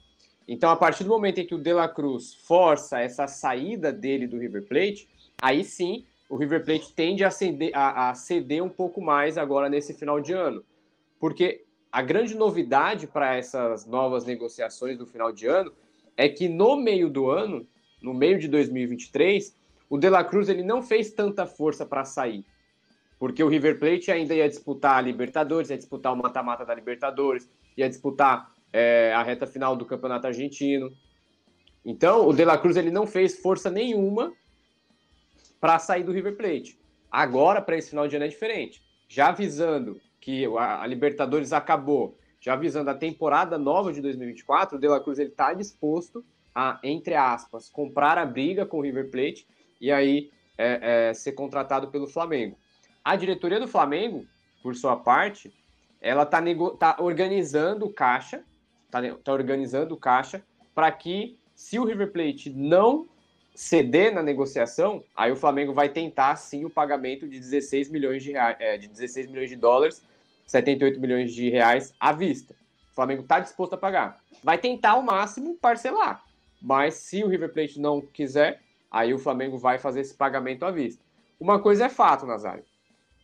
Então, 0.49 0.71
a 0.71 0.77
partir 0.77 1.05
do 1.05 1.11
momento 1.11 1.39
em 1.39 1.47
que 1.47 1.55
o 1.55 1.63
De 1.63 1.73
La 1.73 1.89
Cruz 1.89 2.35
força 2.35 2.99
essa 2.99 3.29
saída 3.29 3.93
dele 3.93 4.27
do 4.27 4.37
River 4.39 4.67
Plate, 4.67 5.09
aí 5.41 5.63
sim 5.63 6.05
o 6.29 6.37
River 6.37 6.65
Plate 6.65 6.93
tende 6.93 7.25
a, 7.25 7.31
ceder, 7.31 7.71
a, 7.75 8.11
a 8.11 8.15
ceder 8.15 8.63
um 8.63 8.69
pouco 8.69 9.01
mais 9.01 9.39
agora 9.39 9.69
nesse 9.69 9.95
final 9.95 10.21
de 10.21 10.33
ano. 10.33 10.65
Porque 11.21 11.65
a 11.91 12.03
grande 12.03 12.35
novidade 12.35 13.07
para 13.07 13.37
essas 13.37 13.87
novas 13.87 14.25
negociações 14.25 14.99
do 14.99 15.07
final 15.07 15.33
de 15.33 15.47
ano 15.47 15.73
é 16.17 16.29
que 16.29 16.49
no 16.49 16.77
meio 16.77 17.09
do 17.09 17.31
ano, 17.31 17.67
no 18.03 18.13
meio 18.13 18.39
de 18.39 18.49
2023, 18.49 19.55
o 19.89 19.97
De 19.97 20.11
La 20.11 20.25
Cruz 20.25 20.49
ele 20.49 20.63
não 20.63 20.83
fez 20.83 21.13
tanta 21.13 21.47
força 21.47 21.87
para 21.87 22.05
sair. 22.05 22.45
Porque 23.19 23.43
o 23.43 23.49
River 23.49 23.79
Plate 23.79 24.11
ainda 24.11 24.35
ia 24.35 24.49
disputar 24.49 24.99
a 24.99 25.01
Libertadores, 25.01 25.71
ia 25.71 25.77
disputar 25.77 26.13
o 26.13 26.17
mata-mata 26.17 26.65
da 26.65 26.75
Libertadores, 26.75 27.49
ia 27.77 27.89
disputar 27.89 28.53
é, 28.73 29.13
a 29.15 29.23
reta 29.23 29.47
final 29.47 29.77
do 29.77 29.87
Campeonato 29.87 30.27
Argentino. 30.27 30.93
Então, 31.85 32.29
o 32.29 32.33
De 32.35 32.45
La 32.45 32.59
Cruz 32.59 32.77
ele 32.77 32.91
não 32.91 33.07
fez 33.07 33.39
força 33.39 33.71
nenhuma 33.71 34.33
para 35.67 35.81
sair 35.81 36.05
do 36.05 36.13
River 36.13 36.37
Plate. 36.37 36.79
Agora, 37.11 37.61
para 37.61 37.77
esse 37.77 37.91
final 37.91 38.07
de 38.07 38.15
ano, 38.15 38.25
é 38.25 38.29
diferente. 38.29 38.85
Já 39.09 39.31
avisando 39.31 40.01
que 40.21 40.47
a 40.57 40.87
Libertadores 40.87 41.53
acabou, 41.53 42.17
já 42.41 42.53
avisando 42.53 42.89
a 42.89 42.95
temporada 42.95 43.59
nova 43.59 43.93
de 43.93 44.01
2024, 44.01 44.77
o 44.77 44.81
De 44.81 44.87
La 44.87 45.01
Cruz 45.01 45.19
está 45.19 45.53
disposto 45.53 46.25
a, 46.55 46.79
entre 46.85 47.17
aspas, 47.17 47.69
comprar 47.69 48.17
a 48.17 48.25
briga 48.25 48.65
com 48.65 48.79
o 48.79 48.81
River 48.81 49.11
Plate 49.11 49.45
e 49.81 49.91
aí 49.91 50.31
é, 50.57 51.09
é, 51.09 51.15
ser 51.15 51.33
contratado 51.33 51.89
pelo 51.89 52.07
Flamengo. 52.07 52.57
A 53.05 53.17
diretoria 53.17 53.59
do 53.59 53.67
Flamengo, 53.67 54.25
por 54.63 54.77
sua 54.77 54.97
parte, 54.97 55.53
ela 56.01 56.23
está 56.23 56.41
tá 56.79 56.97
organizando 57.03 57.91
caixa, 57.91 58.45
está 58.85 59.03
tá 59.17 59.33
organizando 59.33 59.97
caixa 59.97 60.45
para 60.73 60.93
que, 60.93 61.37
se 61.57 61.77
o 61.77 61.85
River 61.85 62.13
Plate 62.13 62.51
não 62.51 63.09
ceder 63.57 64.15
na 64.15 64.23
negociação, 64.23 65.03
aí 65.17 65.33
o 65.33 65.37
Flamengo 65.37 65.73
vai 65.73 65.89
tentar 65.89 66.37
sim 66.37 66.67
o 66.67 66.71
pagamento 66.71 67.27
de 67.27 67.41
16 67.41 67.89
milhões 67.89 68.23
de, 68.23 68.33
reais, 68.33 68.57
é, 68.61 68.77
de 68.77 68.87
16 68.87 69.29
milhões 69.29 69.49
de 69.49 69.57
dólares, 69.57 70.05
78 70.47 71.01
milhões 71.01 71.33
de 71.33 71.49
reais 71.49 71.95
à 71.99 72.13
vista. 72.13 72.55
O 72.93 72.95
Flamengo 72.95 73.23
está 73.23 73.41
disposto 73.41 73.73
a 73.73 73.79
pagar. 73.79 74.21
Vai 74.45 74.59
tentar 74.59 74.91
ao 74.91 75.03
máximo 75.03 75.57
parcelar, 75.57 76.23
mas 76.61 76.97
se 76.97 77.25
o 77.25 77.29
River 77.29 77.51
Plate 77.51 77.81
não 77.81 78.03
quiser, 78.03 78.61
aí 78.91 79.15
o 79.15 79.19
Flamengo 79.19 79.57
vai 79.57 79.79
fazer 79.79 80.03
esse 80.03 80.15
pagamento 80.15 80.67
à 80.67 80.71
vista. 80.71 81.03
Uma 81.41 81.59
coisa 81.59 81.87
é 81.87 81.89
fato, 81.89 82.27
Nazário. 82.27 82.65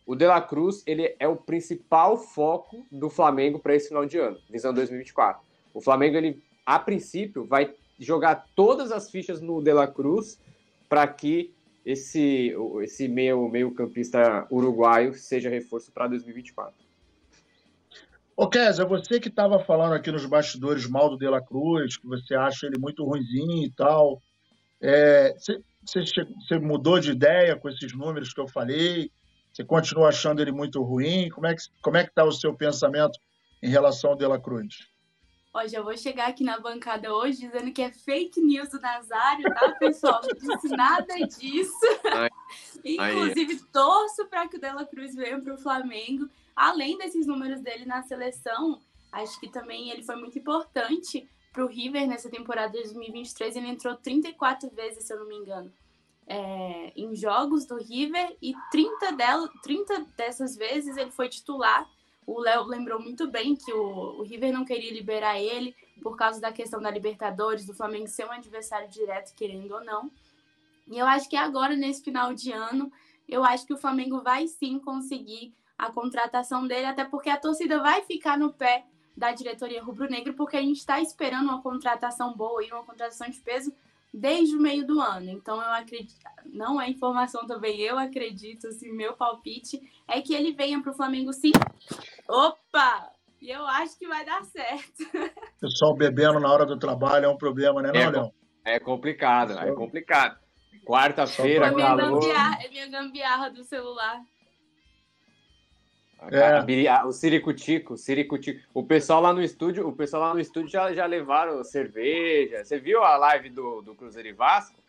O 0.05 0.15
De 0.15 0.25
La 0.25 0.41
Cruz 0.41 0.81
ele 0.87 1.15
é 1.19 1.27
o 1.27 1.35
principal 1.35 2.17
foco 2.17 2.83
do 2.91 3.09
Flamengo 3.09 3.59
para 3.59 3.75
esse 3.75 3.89
final 3.89 4.05
de 4.05 4.17
ano, 4.17 4.39
visando 4.49 4.75
2024. 4.77 5.41
O 5.73 5.79
Flamengo, 5.79 6.17
ele, 6.17 6.43
a 6.65 6.79
princípio, 6.79 7.45
vai 7.45 7.73
jogar 7.99 8.47
todas 8.55 8.91
as 8.91 9.09
fichas 9.09 9.41
no 9.41 9.61
De 9.61 9.73
La 9.73 9.87
Cruz 9.87 10.39
para 10.89 11.07
que 11.07 11.53
esse, 11.85 12.55
esse 12.81 13.07
meio, 13.07 13.47
meio 13.49 13.73
campista 13.73 14.47
uruguaio 14.49 15.13
seja 15.13 15.49
reforço 15.49 15.91
para 15.91 16.07
2024. 16.07 16.73
Ô, 18.35 18.47
Kézia, 18.47 18.85
você 18.85 19.19
que 19.19 19.27
estava 19.27 19.59
falando 19.59 19.93
aqui 19.93 20.11
nos 20.11 20.25
bastidores 20.25 20.87
mal 20.87 21.09
do 21.09 21.17
De 21.17 21.27
La 21.27 21.41
Cruz, 21.41 21.97
que 21.97 22.07
você 22.07 22.33
acha 22.33 22.65
ele 22.65 22.79
muito 22.79 23.03
ruimzinho 23.03 23.65
e 23.65 23.71
tal, 23.71 24.21
é, 24.81 25.35
você, 25.37 25.61
você 25.85 26.57
mudou 26.57 26.99
de 26.99 27.11
ideia 27.11 27.55
com 27.55 27.69
esses 27.69 27.93
números 27.93 28.33
que 28.33 28.41
eu 28.41 28.47
falei? 28.47 29.11
Você 29.51 29.63
continua 29.63 30.09
achando 30.09 30.41
ele 30.41 30.51
muito 30.51 30.81
ruim? 30.81 31.29
Como 31.29 31.45
é 31.45 31.53
que 31.53 31.61
como 31.81 31.97
é 31.97 32.03
que 32.03 32.09
está 32.09 32.23
o 32.23 32.31
seu 32.31 32.55
pensamento 32.55 33.19
em 33.61 33.69
relação 33.69 34.11
ao 34.11 34.15
De 34.15 34.25
La 34.25 34.39
Cruz? 34.39 34.92
Ó, 35.53 35.67
já 35.67 35.81
vou 35.81 35.95
chegar 35.95 36.29
aqui 36.29 36.43
na 36.43 36.59
bancada 36.59 37.13
hoje 37.13 37.41
dizendo 37.41 37.71
que 37.71 37.83
é 37.83 37.91
fake 37.91 38.41
news 38.41 38.69
do 38.69 38.81
Nazário, 38.81 39.53
tá, 39.53 39.69
pessoal? 39.79 40.19
Não 40.23 40.55
disse 40.57 40.75
nada 40.75 41.13
disso. 41.27 41.77
Ai, 42.11 42.29
Inclusive, 42.83 43.53
ai. 43.53 43.69
torço 43.71 44.25
para 44.25 44.47
que 44.47 44.57
o 44.57 44.59
Dela 44.59 44.83
Cruz 44.83 45.13
venha 45.13 45.39
para 45.39 45.53
o 45.53 45.57
Flamengo. 45.57 46.27
Além 46.55 46.97
desses 46.97 47.27
números 47.27 47.61
dele 47.61 47.85
na 47.85 48.01
seleção, 48.01 48.81
acho 49.11 49.39
que 49.39 49.47
também 49.47 49.91
ele 49.91 50.01
foi 50.01 50.15
muito 50.15 50.39
importante 50.39 51.29
para 51.51 51.63
o 51.63 51.67
River 51.67 52.07
nessa 52.07 52.31
temporada 52.31 52.75
de 52.75 52.83
2023. 52.83 53.55
Ele 53.55 53.67
entrou 53.67 53.95
34 53.95 54.71
vezes, 54.71 55.03
se 55.03 55.13
eu 55.13 55.19
não 55.19 55.27
me 55.27 55.35
engano, 55.35 55.71
é, 56.25 56.91
em 56.95 57.15
jogos 57.15 57.65
do 57.65 57.77
River 57.77 58.35
e 58.41 58.55
30, 58.71 59.11
dela, 59.11 59.47
30 59.61 60.07
dessas 60.17 60.55
vezes 60.55 60.97
ele 60.97 61.11
foi 61.11 61.29
titular 61.29 61.87
o 62.25 62.39
Léo 62.39 62.63
lembrou 62.63 62.99
muito 62.99 63.27
bem 63.29 63.55
que 63.55 63.71
o, 63.71 64.19
o 64.19 64.23
River 64.23 64.53
não 64.53 64.65
queria 64.65 64.91
liberar 64.91 65.39
ele 65.39 65.75
por 66.01 66.17
causa 66.17 66.39
da 66.39 66.51
questão 66.51 66.81
da 66.81 66.89
Libertadores, 66.89 67.65
do 67.65 67.73
Flamengo 67.73 68.07
ser 68.07 68.25
um 68.25 68.31
adversário 68.31 68.89
direto, 68.89 69.33
querendo 69.35 69.73
ou 69.73 69.83
não. 69.83 70.11
E 70.87 70.97
eu 70.97 71.05
acho 71.05 71.29
que 71.29 71.35
agora, 71.35 71.75
nesse 71.75 72.03
final 72.03 72.33
de 72.33 72.51
ano, 72.51 72.91
eu 73.27 73.43
acho 73.43 73.65
que 73.65 73.73
o 73.73 73.77
Flamengo 73.77 74.21
vai 74.21 74.47
sim 74.47 74.79
conseguir 74.79 75.53
a 75.77 75.91
contratação 75.91 76.67
dele, 76.67 76.85
até 76.85 77.03
porque 77.03 77.29
a 77.29 77.37
torcida 77.37 77.79
vai 77.81 78.01
ficar 78.03 78.37
no 78.37 78.53
pé 78.53 78.85
da 79.15 79.31
diretoria 79.31 79.83
rubro-negro, 79.83 80.33
porque 80.33 80.57
a 80.57 80.61
gente 80.61 80.77
está 80.77 80.99
esperando 80.99 81.49
uma 81.49 81.61
contratação 81.61 82.33
boa 82.33 82.63
e 82.63 82.71
uma 82.71 82.83
contratação 82.83 83.29
de 83.29 83.39
peso 83.39 83.73
desde 84.13 84.55
o 84.55 84.61
meio 84.61 84.85
do 84.85 85.01
ano. 85.01 85.29
Então 85.29 85.55
eu 85.55 85.73
acredito, 85.73 86.15
não 86.45 86.79
é 86.79 86.89
informação 86.89 87.47
também, 87.47 87.79
eu 87.81 87.97
acredito, 87.97 88.67
assim, 88.67 88.91
meu 88.91 89.13
palpite 89.13 89.81
é 90.07 90.21
que 90.21 90.35
ele 90.35 90.53
venha 90.53 90.81
para 90.81 90.91
o 90.91 90.95
Flamengo 90.95 91.33
sim. 91.33 91.51
Opa! 92.29 93.09
E 93.41 93.49
eu 93.49 93.65
acho 93.65 93.97
que 93.97 94.07
vai 94.07 94.23
dar 94.23 94.43
certo. 94.45 95.03
Pessoal 95.59 95.95
bebendo 95.95 96.39
na 96.39 96.49
hora 96.51 96.65
do 96.65 96.77
trabalho 96.77 97.25
é 97.25 97.29
um 97.29 97.37
problema, 97.37 97.81
né, 97.81 97.91
não, 98.09 98.31
é? 98.63 98.75
É 98.75 98.79
complicado, 98.79 99.57
é 99.59 99.73
complicado. 99.73 100.37
Quarta-feira, 100.85 101.67
é 101.67 101.71
gambiarra, 101.71 102.63
é 102.63 102.69
minha 102.69 102.87
gambiarra 102.87 103.49
do 103.49 103.63
celular. 103.63 104.21
É. 106.31 107.03
O 107.05 107.11
Ciricutico, 107.11 107.97
Ciricutico. 107.97 108.61
O 108.73 108.83
pessoal 108.83 109.21
lá 109.21 109.33
no 109.33 109.41
estúdio, 109.41 109.87
o 109.87 109.93
pessoal 109.93 110.23
lá 110.23 110.33
no 110.33 110.39
estúdio 110.39 110.69
já, 110.69 110.93
já 110.93 111.05
levaram 111.05 111.63
cerveja. 111.63 112.63
Você 112.63 112.79
viu 112.79 113.03
a 113.03 113.17
live 113.17 113.49
do, 113.49 113.81
do 113.81 113.95
Cruzeiro 113.95 114.29
e 114.29 114.33
Vasco? 114.33 114.79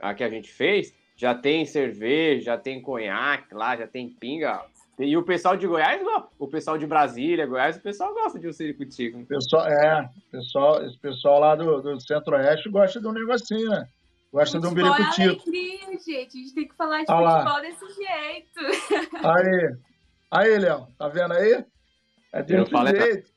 A 0.00 0.14
que 0.14 0.24
a 0.24 0.28
gente 0.28 0.52
fez? 0.52 0.94
Já 1.16 1.34
tem 1.34 1.64
cerveja, 1.64 2.44
já 2.44 2.58
tem 2.58 2.80
conhaque 2.80 3.54
lá, 3.54 3.76
já 3.76 3.86
tem 3.86 4.08
pinga. 4.08 4.64
E 4.98 5.16
o 5.16 5.22
pessoal 5.22 5.56
de 5.56 5.66
Goiás, 5.66 6.00
o 6.38 6.48
pessoal 6.48 6.78
de 6.78 6.86
Brasília, 6.86 7.46
Goiás, 7.46 7.76
o 7.76 7.80
pessoal 7.80 8.14
gosta 8.14 8.38
de 8.38 8.48
um 8.48 8.52
ciricutico. 8.52 9.22
Pessoal, 9.26 9.66
é, 9.66 10.08
pessoal, 10.30 10.84
esse 10.84 10.98
pessoal 10.98 11.40
lá 11.40 11.54
do, 11.54 11.82
do 11.82 12.00
Centro-Oeste 12.00 12.70
gosta 12.70 13.00
de 13.00 13.06
um 13.06 13.12
negocinho, 13.12 13.68
né? 13.68 13.86
Gosta 14.32 14.58
de 14.58 14.66
um 14.66 14.74
biricutico. 14.74 15.22
É 15.22 15.24
alegria, 15.24 15.98
gente. 15.98 16.36
A 16.36 16.40
gente 16.40 16.54
tem 16.54 16.68
que 16.68 16.74
falar 16.74 17.04
de 17.04 17.06
ah 17.08 17.44
futebol 17.44 17.60
desse 17.62 17.94
jeito. 17.94 18.60
Aí, 19.24 19.76
Aí, 20.30 20.58
Léo, 20.58 20.88
tá 20.98 21.08
vendo 21.08 21.32
aí? 21.32 21.64
É 22.32 22.42
desse 22.42 22.72
eu 22.72 22.86
jeito. 22.86 23.30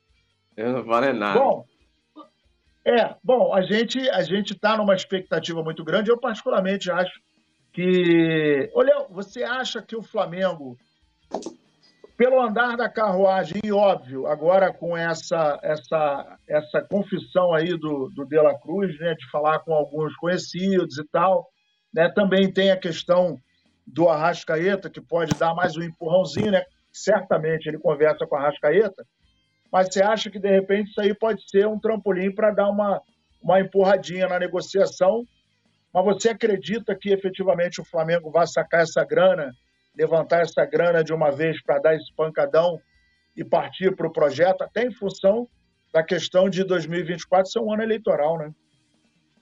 Eu 0.57 0.73
não 0.73 0.85
falei 0.85 1.13
nada. 1.13 1.39
Bom, 1.39 1.65
é, 2.85 3.15
bom, 3.23 3.53
a 3.53 3.61
gente 3.61 4.09
a 4.09 4.21
gente 4.23 4.53
está 4.53 4.75
numa 4.75 4.95
expectativa 4.95 5.63
muito 5.63 5.83
grande. 5.83 6.09
Eu 6.09 6.19
particularmente 6.19 6.89
acho 6.89 7.11
que, 7.71 8.69
ô 8.73 8.81
Léo, 8.81 9.07
você 9.09 9.43
acha 9.43 9.81
que 9.81 9.95
o 9.95 10.01
Flamengo, 10.01 10.75
pelo 12.17 12.41
andar 12.41 12.75
da 12.75 12.89
carruagem, 12.89 13.61
e 13.63 13.71
óbvio, 13.71 14.25
agora 14.25 14.73
com 14.73 14.97
essa 14.97 15.59
essa 15.61 16.37
essa 16.47 16.81
confissão 16.81 17.53
aí 17.53 17.77
do, 17.77 18.09
do 18.15 18.25
De 18.25 18.37
La 18.37 18.57
Cruz, 18.59 18.97
né, 18.99 19.13
de 19.13 19.29
falar 19.29 19.59
com 19.59 19.73
alguns 19.73 20.15
conhecidos 20.15 20.97
e 20.97 21.07
tal, 21.11 21.47
né, 21.93 22.09
também 22.09 22.51
tem 22.51 22.71
a 22.71 22.77
questão 22.77 23.37
do 23.85 24.09
Arrascaeta, 24.09 24.89
que 24.89 25.01
pode 25.01 25.37
dar 25.37 25.53
mais 25.53 25.77
um 25.77 25.83
empurrãozinho, 25.83 26.51
né? 26.51 26.63
Certamente 26.91 27.67
ele 27.67 27.77
conversa 27.77 28.25
com 28.25 28.35
a 28.35 28.41
Rascaeta, 28.41 29.05
mas 29.71 29.87
você 29.87 30.01
acha 30.01 30.29
que 30.29 30.39
de 30.39 30.49
repente 30.49 30.89
isso 30.89 31.01
aí 31.01 31.13
pode 31.13 31.47
ser 31.49 31.67
um 31.67 31.79
trampolim 31.79 32.33
para 32.33 32.51
dar 32.51 32.69
uma, 32.69 33.01
uma 33.41 33.59
empurradinha 33.59 34.27
na 34.27 34.39
negociação? 34.39 35.25
Mas 35.93 36.05
você 36.05 36.29
acredita 36.29 36.95
que 36.95 37.11
efetivamente 37.11 37.79
o 37.79 37.85
Flamengo 37.85 38.31
vai 38.31 38.47
sacar 38.47 38.81
essa 38.81 39.03
grana, 39.03 39.51
levantar 39.95 40.41
essa 40.41 40.65
grana 40.65 41.03
de 41.03 41.13
uma 41.13 41.31
vez 41.31 41.61
para 41.61 41.79
dar 41.79 41.95
esse 41.95 42.13
pancadão 42.15 42.79
e 43.35 43.43
partir 43.43 43.95
para 43.95 44.07
o 44.07 44.11
projeto, 44.11 44.63
até 44.63 44.83
em 44.83 44.91
função 44.91 45.47
da 45.93 46.03
questão 46.03 46.49
de 46.49 46.63
2024 46.63 47.51
ser 47.51 47.59
um 47.59 47.73
ano 47.73 47.83
eleitoral, 47.83 48.37
né? 48.37 48.51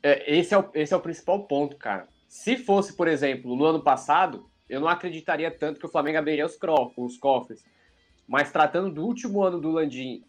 É, 0.04 0.38
esse, 0.38 0.54
é 0.54 0.58
o, 0.58 0.70
esse 0.74 0.94
é 0.94 0.98
o 0.98 1.02
principal 1.02 1.48
ponto, 1.48 1.76
cara. 1.76 2.08
Se 2.28 2.58
fosse, 2.58 2.96
por 2.96 3.08
exemplo, 3.08 3.56
no 3.56 3.66
ano 3.66 3.84
passado, 3.84 4.50
eu 4.70 4.80
não 4.80 4.88
acreditaria 4.88 5.50
tanto 5.52 5.80
que 5.80 5.86
o 5.86 5.90
Flamengo 5.90 6.18
abriria 6.18 6.46
os, 6.46 6.58
os 6.98 7.18
cofres. 7.18 7.64
Mas 8.28 8.52
tratando 8.52 8.92
do 8.92 9.06
último 9.06 9.42
ano 9.44 9.60
do 9.60 9.72
Landim 9.72 10.24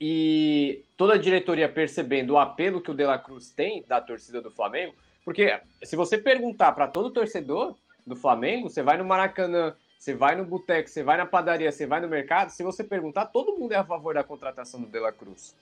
e 0.00 0.84
toda 0.96 1.14
a 1.14 1.18
diretoria 1.18 1.68
percebendo 1.68 2.34
o 2.34 2.38
apelo 2.38 2.80
que 2.80 2.90
o 2.90 2.94
De 2.94 3.04
La 3.04 3.18
Cruz 3.18 3.50
tem 3.50 3.84
da 3.86 4.00
torcida 4.00 4.42
do 4.42 4.50
Flamengo, 4.50 4.94
porque 5.24 5.58
se 5.82 5.96
você 5.96 6.18
perguntar 6.18 6.72
para 6.72 6.88
todo 6.88 7.10
torcedor 7.10 7.74
do 8.06 8.14
Flamengo, 8.14 8.68
você 8.68 8.82
vai 8.82 8.96
no 8.96 9.04
Maracanã, 9.04 9.74
você 9.98 10.14
vai 10.14 10.36
no 10.36 10.44
boteco, 10.44 10.88
você 10.88 11.02
vai 11.02 11.16
na 11.16 11.26
padaria, 11.26 11.72
você 11.72 11.86
vai 11.86 12.00
no 12.00 12.08
mercado, 12.08 12.50
se 12.50 12.62
você 12.62 12.84
perguntar, 12.84 13.26
todo 13.26 13.56
mundo 13.56 13.72
é 13.72 13.76
a 13.76 13.84
favor 13.84 14.14
da 14.14 14.22
contratação 14.22 14.80
do 14.80 14.86
De 14.86 15.00
La 15.00 15.12
Cruz. 15.12 15.54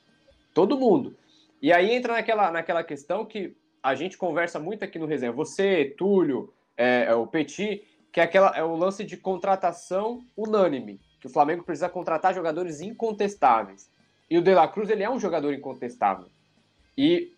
Todo 0.52 0.78
mundo. 0.78 1.16
E 1.62 1.72
aí 1.72 1.92
entra 1.92 2.14
naquela, 2.14 2.50
naquela 2.50 2.84
questão 2.84 3.24
que 3.24 3.56
a 3.82 3.94
gente 3.94 4.18
conversa 4.18 4.58
muito 4.58 4.84
aqui 4.84 4.98
no 4.98 5.06
Resenha. 5.06 5.32
Você, 5.32 5.94
Túlio, 5.96 6.52
é, 6.76 7.04
é 7.04 7.14
o 7.14 7.26
Petit, 7.26 7.82
que 8.14 8.20
é, 8.20 8.22
aquela, 8.22 8.56
é 8.56 8.62
o 8.62 8.76
lance 8.76 9.02
de 9.02 9.16
contratação 9.16 10.24
unânime, 10.36 11.00
que 11.20 11.26
o 11.26 11.30
Flamengo 11.30 11.64
precisa 11.64 11.88
contratar 11.88 12.32
jogadores 12.32 12.80
incontestáveis. 12.80 13.90
E 14.30 14.38
o 14.38 14.40
De 14.40 14.54
La 14.54 14.68
Cruz, 14.68 14.88
ele 14.88 15.02
é 15.02 15.10
um 15.10 15.18
jogador 15.18 15.52
incontestável. 15.52 16.28
E 16.96 17.32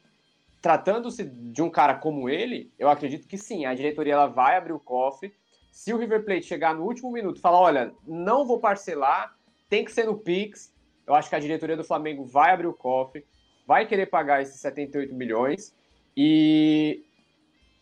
tratando-se 0.60 1.24
de 1.24 1.62
um 1.62 1.70
cara 1.70 1.94
como 1.94 2.28
ele, 2.28 2.70
eu 2.78 2.90
acredito 2.90 3.26
que 3.26 3.38
sim, 3.38 3.64
a 3.64 3.72
diretoria 3.72 4.12
ela 4.12 4.26
vai 4.26 4.54
abrir 4.54 4.74
o 4.74 4.78
cofre. 4.78 5.32
Se 5.72 5.94
o 5.94 5.96
River 5.96 6.26
Plate 6.26 6.44
chegar 6.44 6.74
no 6.74 6.84
último 6.84 7.10
minuto 7.10 7.38
e 7.38 7.40
falar, 7.40 7.58
olha, 7.58 7.94
não 8.06 8.44
vou 8.44 8.60
parcelar, 8.60 9.34
tem 9.70 9.82
que 9.82 9.90
ser 9.90 10.04
no 10.04 10.18
Pix, 10.18 10.70
eu 11.06 11.14
acho 11.14 11.30
que 11.30 11.36
a 11.36 11.40
diretoria 11.40 11.76
do 11.78 11.84
Flamengo 11.84 12.22
vai 12.22 12.52
abrir 12.52 12.66
o 12.66 12.74
cofre, 12.74 13.24
vai 13.66 13.86
querer 13.86 14.10
pagar 14.10 14.42
esses 14.42 14.60
78 14.60 15.14
milhões. 15.14 15.74
E 16.14 17.05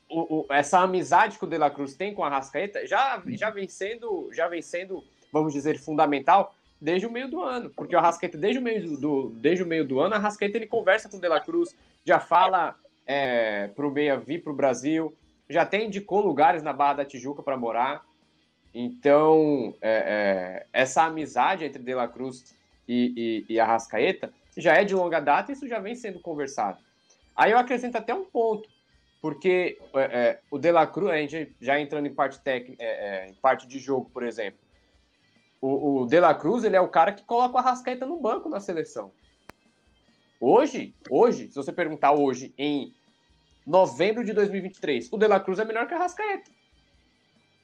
o, 0.08 0.40
o, 0.40 0.46
essa 0.50 0.80
amizade 0.80 1.38
que 1.38 1.44
o 1.44 1.48
De 1.48 1.58
La 1.58 1.70
Cruz 1.70 1.94
tem 1.94 2.14
com 2.14 2.24
a 2.24 2.28
Rascaeta 2.28 2.86
já, 2.86 3.22
já, 3.28 3.50
vem 3.50 3.68
sendo, 3.68 4.30
já 4.32 4.48
vem 4.48 4.62
sendo, 4.62 5.02
vamos 5.32 5.52
dizer, 5.52 5.78
fundamental 5.78 6.54
desde 6.80 7.06
o 7.06 7.10
meio 7.10 7.28
do 7.30 7.40
ano. 7.40 7.70
Porque 7.70 7.96
o 7.96 8.00
Rascaeta, 8.00 8.36
desde 8.36 8.58
o 8.58 8.62
meio 8.62 8.96
do, 8.98 9.30
desde 9.30 9.62
o 9.62 9.66
meio 9.66 9.86
do 9.86 10.00
ano, 10.00 10.14
a 10.14 10.18
Rascaeta 10.18 10.58
ele 10.58 10.66
conversa 10.66 11.08
com 11.08 11.16
o 11.16 11.20
De 11.20 11.28
La 11.28 11.40
Cruz, 11.40 11.74
já 12.04 12.20
fala 12.20 12.76
é, 13.06 13.68
para 13.68 13.86
o 13.86 13.90
Meia 13.90 14.16
vir 14.18 14.42
para 14.42 14.52
o 14.52 14.56
Brasil, 14.56 15.14
já 15.48 15.62
até 15.62 15.82
indicou 15.82 16.20
lugares 16.20 16.62
na 16.62 16.72
Barra 16.72 16.94
da 16.94 17.04
Tijuca 17.04 17.42
para 17.42 17.56
morar. 17.56 18.04
Então, 18.74 19.74
é, 19.80 20.64
é, 20.64 20.66
essa 20.72 21.04
amizade 21.04 21.64
entre 21.64 21.82
De 21.82 21.94
La 21.94 22.08
Cruz 22.08 22.54
e, 22.88 23.44
e, 23.48 23.54
e 23.54 23.60
Arrascaeta 23.60 24.32
já 24.56 24.74
é 24.74 24.84
de 24.84 24.94
longa 24.94 25.20
data 25.20 25.50
e 25.50 25.54
isso 25.54 25.68
já 25.68 25.78
vem 25.78 25.94
sendo 25.94 26.20
conversado. 26.20 26.78
Aí 27.36 27.50
eu 27.50 27.58
acrescento 27.58 27.96
até 27.96 28.14
um 28.14 28.24
ponto, 28.24 28.68
porque 29.24 29.78
é, 29.94 30.00
é 30.02 30.40
o 30.50 30.58
De 30.58 30.70
La 30.70 30.86
Cruz, 30.86 31.10
a 31.10 31.16
gente 31.16 31.56
já 31.58 31.80
entrando 31.80 32.04
em 32.04 32.12
parte 32.12 32.38
técnica, 32.40 32.84
é, 32.84 33.26
em 33.30 33.32
parte 33.32 33.66
de 33.66 33.78
jogo, 33.78 34.10
por 34.12 34.22
exemplo, 34.22 34.60
o, 35.62 36.02
o 36.02 36.06
De 36.06 36.20
La 36.20 36.34
Cruz 36.34 36.62
ele 36.62 36.76
é 36.76 36.80
o 36.82 36.90
cara 36.90 37.10
que 37.10 37.24
coloca 37.24 37.54
o 37.54 37.58
Arrascaeta 37.58 38.04
no 38.04 38.20
banco 38.20 38.50
na 38.50 38.60
seleção. 38.60 39.10
Hoje, 40.38 40.94
hoje, 41.08 41.48
se 41.48 41.54
você 41.54 41.72
perguntar 41.72 42.12
hoje, 42.12 42.52
em 42.58 42.92
novembro 43.66 44.22
de 44.26 44.34
2023, 44.34 45.10
o 45.10 45.16
De 45.16 45.26
La 45.26 45.40
Cruz 45.40 45.58
é 45.58 45.64
melhor 45.64 45.88
que 45.88 45.94
a 45.94 45.98
Rascaeta. 46.00 46.50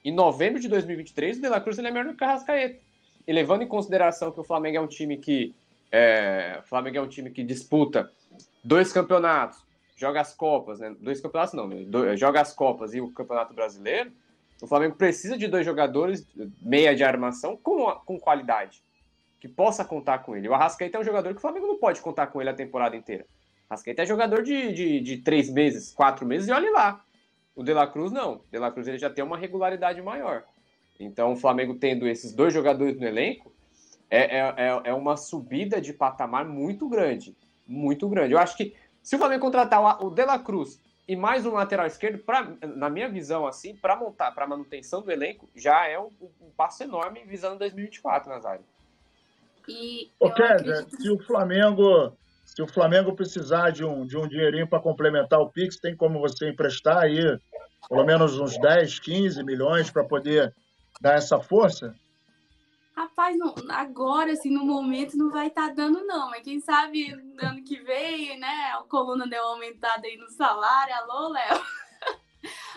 Em 0.03 0.15
novembro 0.15 0.61
de 0.61 0.67
2023, 0.67 1.37
o 1.37 1.43
De 1.43 1.49
La 1.51 1.61
Cruz 1.61 1.77
ele 1.77 1.89
é 1.89 1.91
melhor 1.91 2.17
que 2.17 2.25
a 2.25 2.29
Rascaeta. 2.29 2.81
E 3.29 3.33
levando 3.35 3.61
em 3.61 3.69
consideração 3.69 4.33
que 4.33 4.41
o 4.41 4.45
Flamengo 4.45 4.79
é 4.79 4.81
um 4.81 4.89
time 4.89 5.19
que 5.19 5.55
é, 5.93 6.59
o 6.65 6.67
Flamengo 6.67 6.97
é 6.97 7.03
um 7.03 7.09
time 7.09 7.29
que 7.29 7.45
disputa 7.45 8.11
dois 8.65 8.95
campeonatos, 8.95 9.63
joga 10.01 10.23
as 10.23 10.35
Copas, 10.35 10.81
né? 10.81 10.97
Dois 10.99 11.21
campeonatos 11.21 11.53
não, 11.53 11.69
né? 11.69 12.17
joga 12.17 12.41
as 12.41 12.55
Copas 12.55 12.95
e 12.95 13.01
o 13.03 13.13
Campeonato 13.13 13.53
Brasileiro. 13.53 14.11
O 14.63 14.67
Flamengo 14.67 14.97
precisa 14.97 15.37
de 15.37 15.47
dois 15.47 15.65
jogadores 15.65 16.27
meia 16.63 16.97
de 16.97 17.05
armação 17.05 17.55
com, 17.57 17.85
com 18.07 18.19
qualidade 18.19 18.83
que 19.39 19.47
possa 19.47 19.85
contar 19.85 20.21
com 20.21 20.35
ele. 20.35 20.49
O 20.49 20.55
Arrascaeta 20.55 20.97
é 20.97 21.01
um 21.01 21.05
jogador 21.05 21.31
que 21.31 21.39
o 21.39 21.41
Flamengo 21.41 21.67
não 21.67 21.79
pode 21.79 22.01
contar 22.01 22.29
com 22.29 22.41
ele 22.41 22.51
a 22.51 22.55
temporada 22.55 22.97
inteira. 22.97 23.27
O 23.69 23.75
Arrascaeta 23.75 24.03
é 24.03 24.07
jogador 24.07 24.43
de, 24.43 24.73
de, 24.73 25.01
de 25.01 25.19
três 25.19 25.51
meses, 25.51 25.93
quatro 25.93 26.27
meses 26.27 26.49
e 26.49 26.53
olhe 26.53 26.71
lá. 26.71 27.05
O 27.55 27.63
De 27.63 27.75
La 27.75 27.87
Cruz 27.87 28.11
não. 28.11 28.37
O 28.37 28.45
De 28.51 28.59
La 28.59 28.71
Cruz 28.71 28.89
ele 28.89 28.99
já 28.99 29.11
tem 29.11 29.23
uma 29.23 29.37
regularidade 29.37 30.01
maior. 30.01 30.45
Então 30.99 31.33
o 31.33 31.37
Flamengo 31.37 31.75
tendo 31.75 32.09
esses 32.09 32.35
dois 32.35 32.55
jogadores 32.55 32.99
no 32.99 33.07
elenco 33.07 33.53
é, 34.11 34.39
é, 34.39 34.55
é, 34.57 34.81
é 34.85 34.95
uma 34.95 35.17
subida 35.17 35.79
de 35.79 35.93
patamar 35.93 36.47
muito 36.47 36.89
grande. 36.89 37.37
Muito 37.67 38.09
grande. 38.09 38.33
Eu 38.33 38.39
acho 38.39 38.57
que 38.57 38.75
se 39.03 39.17
o 39.17 39.19
Flamengo 39.19 39.43
contratar 39.43 40.05
o 40.05 40.11
De 40.11 40.25
La 40.25 40.39
Cruz 40.39 40.81
e 41.09 41.17
mais 41.17 41.45
um 41.45 41.53
lateral 41.53 41.87
esquerdo, 41.87 42.19
pra, 42.19 42.57
na 42.63 42.89
minha 42.89 43.09
visão, 43.09 43.47
assim, 43.47 43.75
para 43.75 43.97
montar, 43.97 44.31
para 44.33 44.47
manutenção 44.47 45.03
do 45.03 45.11
elenco, 45.11 45.49
já 45.57 45.87
é 45.89 45.99
um, 45.99 46.11
um 46.41 46.51
passo 46.57 46.83
enorme 46.83 47.25
visando 47.25 47.59
2024, 47.59 48.31
Nazário. 48.31 48.65
E 49.69 50.11
Ô, 50.19 50.31
Kézia, 50.31 50.55
acredito... 50.55 51.03
se 51.03 51.11
o 51.11 51.19
Flamengo 51.19 52.13
se 52.45 52.63
o 52.63 52.67
Flamengo 52.67 53.15
precisar 53.15 53.71
de 53.71 53.85
um, 53.85 54.05
de 54.05 54.17
um 54.17 54.27
dinheirinho 54.27 54.69
para 54.69 54.81
complementar 54.81 55.39
o 55.41 55.49
Pix, 55.49 55.77
tem 55.77 55.95
como 55.95 56.19
você 56.19 56.51
emprestar 56.51 56.99
aí 56.99 57.39
pelo 57.89 58.05
menos 58.05 58.39
uns 58.41 58.59
10, 58.59 58.99
15 58.99 59.45
milhões 59.45 59.91
para 59.91 60.05
poder 60.05 60.53
dar 61.01 61.15
essa 61.15 61.41
força? 61.41 61.95
Rapaz, 63.01 63.39
não, 63.39 63.55
agora, 63.71 64.33
assim, 64.33 64.51
no 64.51 64.63
momento 64.63 65.17
não 65.17 65.31
vai 65.31 65.47
estar 65.47 65.69
tá 65.69 65.75
dando, 65.75 66.05
não. 66.05 66.29
Mas 66.29 66.43
quem 66.43 66.61
sabe 66.61 67.11
ano 67.41 67.65
que 67.65 67.81
vem, 67.81 68.39
né? 68.39 68.73
A 68.75 68.83
coluna 68.83 69.27
deu 69.27 69.43
uma 69.43 69.53
aumentada 69.53 70.07
aí 70.07 70.19
no 70.19 70.29
salário. 70.29 70.95
Alô, 70.97 71.29
Léo? 71.29 71.61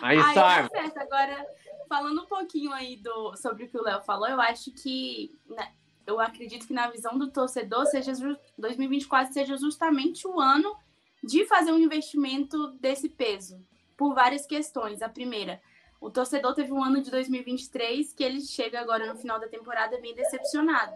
Aí, 0.02 0.18
aí 0.18 0.34
tá 0.34 0.68
certo. 0.68 0.98
Agora, 0.98 1.46
falando 1.88 2.22
um 2.22 2.26
pouquinho 2.26 2.70
aí 2.72 2.96
do, 2.96 3.34
sobre 3.36 3.64
o 3.64 3.68
que 3.68 3.78
o 3.78 3.82
Léo 3.82 4.02
falou, 4.02 4.28
eu 4.28 4.38
acho 4.38 4.70
que 4.72 5.30
né, 5.48 5.72
eu 6.06 6.20
acredito 6.20 6.66
que 6.66 6.74
na 6.74 6.90
visão 6.90 7.16
do 7.16 7.30
torcedor, 7.30 7.86
seja 7.86 8.12
2024 8.58 9.32
seja 9.32 9.56
justamente 9.56 10.28
o 10.28 10.38
ano 10.38 10.76
de 11.22 11.46
fazer 11.46 11.72
um 11.72 11.78
investimento 11.78 12.72
desse 12.72 13.08
peso, 13.08 13.58
por 13.96 14.14
várias 14.14 14.44
questões. 14.44 15.00
A 15.00 15.08
primeira, 15.08 15.62
o 16.04 16.10
torcedor 16.10 16.54
teve 16.54 16.70
um 16.70 16.84
ano 16.84 17.00
de 17.00 17.10
2023 17.10 18.12
que 18.12 18.22
ele 18.22 18.42
chega 18.42 18.78
agora 18.78 19.10
no 19.10 19.18
final 19.18 19.40
da 19.40 19.48
temporada 19.48 19.98
bem 20.02 20.14
decepcionado. 20.14 20.92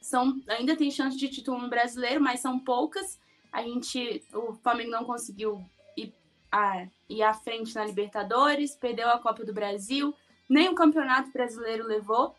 São, 0.00 0.40
ainda 0.46 0.76
tem 0.76 0.88
chance 0.88 1.16
de 1.16 1.28
título 1.28 1.58
no 1.58 1.68
brasileiro, 1.68 2.20
mas 2.20 2.38
são 2.38 2.60
poucas. 2.60 3.18
A 3.50 3.60
gente, 3.60 4.22
o 4.32 4.52
Flamengo 4.54 4.92
não 4.92 5.04
conseguiu 5.04 5.60
ir, 5.96 6.14
a, 6.50 6.86
ir 7.08 7.24
à 7.24 7.34
frente 7.34 7.74
na 7.74 7.84
Libertadores, 7.84 8.76
perdeu 8.76 9.10
a 9.10 9.18
Copa 9.18 9.44
do 9.44 9.52
Brasil, 9.52 10.14
nem 10.48 10.68
o 10.68 10.76
Campeonato 10.76 11.32
Brasileiro 11.32 11.84
levou. 11.84 12.36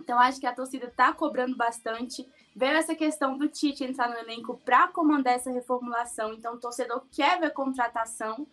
Então, 0.00 0.16
acho 0.16 0.38
que 0.38 0.46
a 0.46 0.54
torcida 0.54 0.86
está 0.86 1.12
cobrando 1.12 1.56
bastante. 1.56 2.24
Veio 2.54 2.76
essa 2.76 2.94
questão 2.94 3.36
do 3.36 3.48
Tite 3.48 3.82
entrar 3.82 4.08
no 4.08 4.16
elenco 4.16 4.60
para 4.64 4.86
comandar 4.86 5.34
essa 5.34 5.50
reformulação. 5.50 6.32
Então, 6.32 6.54
o 6.54 6.60
torcedor 6.60 7.02
quer 7.10 7.40
ver 7.40 7.50
contratação. 7.52 8.46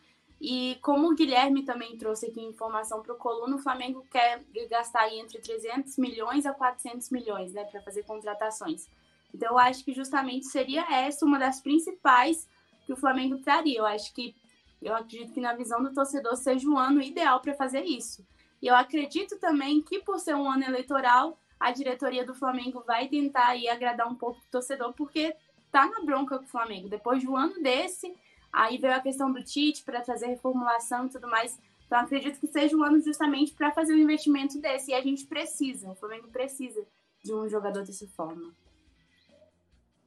E 0.47 0.77
como 0.79 1.09
o 1.09 1.15
Guilherme 1.15 1.63
também 1.63 1.97
trouxe 1.97 2.27
aqui 2.27 2.39
informação 2.39 3.01
para 3.01 3.13
o 3.13 3.17
Coluna, 3.17 3.55
o 3.55 3.59
Flamengo 3.59 4.05
quer 4.11 4.43
gastar 4.69 5.11
entre 5.11 5.39
300 5.39 5.97
milhões 5.97 6.45
a 6.45 6.53
400 6.53 7.09
milhões 7.09 7.51
né, 7.51 7.63
para 7.63 7.81
fazer 7.81 8.03
contratações. 8.03 8.87
Então, 9.33 9.53
eu 9.53 9.57
acho 9.57 9.83
que 9.83 9.91
justamente 9.91 10.45
seria 10.45 10.85
essa 10.93 11.25
uma 11.25 11.39
das 11.39 11.61
principais 11.61 12.47
que 12.85 12.93
o 12.93 12.95
Flamengo 12.95 13.39
traria. 13.39 13.79
Eu 13.79 13.87
acho 13.87 14.13
que, 14.13 14.35
eu 14.83 14.93
acredito 14.93 15.33
que 15.33 15.41
na 15.41 15.55
visão 15.55 15.81
do 15.81 15.91
torcedor 15.91 16.35
seja 16.35 16.69
o 16.69 16.77
ano 16.77 17.01
ideal 17.01 17.39
para 17.39 17.55
fazer 17.55 17.83
isso. 17.83 18.23
E 18.61 18.67
eu 18.67 18.75
acredito 18.75 19.39
também 19.39 19.81
que, 19.81 19.97
por 20.01 20.19
ser 20.19 20.35
um 20.35 20.47
ano 20.47 20.63
eleitoral, 20.63 21.39
a 21.59 21.71
diretoria 21.71 22.23
do 22.23 22.35
Flamengo 22.35 22.83
vai 22.85 23.07
tentar 23.07 23.47
aí 23.47 23.67
agradar 23.67 24.07
um 24.07 24.13
pouco 24.13 24.39
o 24.39 24.51
torcedor, 24.51 24.93
porque 24.93 25.35
tá 25.71 25.87
na 25.87 26.01
bronca 26.01 26.37
com 26.37 26.45
o 26.45 26.47
Flamengo. 26.47 26.87
Depois 26.87 27.19
de 27.19 27.27
um 27.27 27.35
ano 27.35 27.63
desse, 27.63 28.15
aí 28.55 28.77
veio 28.77 28.93
a 28.93 28.99
questão 28.99 29.31
do 29.31 29.43
Tite 29.43 29.83
para 29.83 30.01
trazer 30.01 30.27
reformulação 30.27 31.05
e 31.05 31.09
tudo 31.09 31.27
mais. 31.27 31.59
Então, 31.85 31.99
acredito 31.99 32.39
que 32.39 32.47
seja 32.47 32.75
um 32.75 32.83
ano 32.83 32.99
justamente 32.99 33.53
para 33.53 33.71
fazer 33.71 33.93
um 33.93 33.97
investimento 33.97 34.59
desse. 34.59 34.91
E 34.91 34.93
a 34.93 35.01
gente 35.01 35.25
precisa, 35.25 35.91
o 35.91 35.95
Flamengo 35.95 36.27
precisa 36.29 36.83
de 37.23 37.33
um 37.33 37.47
jogador 37.47 37.83
dessa 37.83 38.07
forma. 38.07 38.53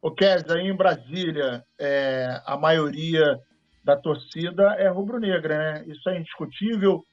O 0.01 0.11
Kézia, 0.11 0.59
em 0.59 0.75
Brasília, 0.75 1.65
é, 1.79 2.41
a 2.47 2.57
maioria 2.57 3.41
da 3.85 3.97
torcida 3.97 4.75
é 4.79 4.89
rubro-negra, 4.89 5.59
né? 5.59 5.85
Isso 5.87 6.09
é 6.09 6.19
indiscutível 6.19 7.05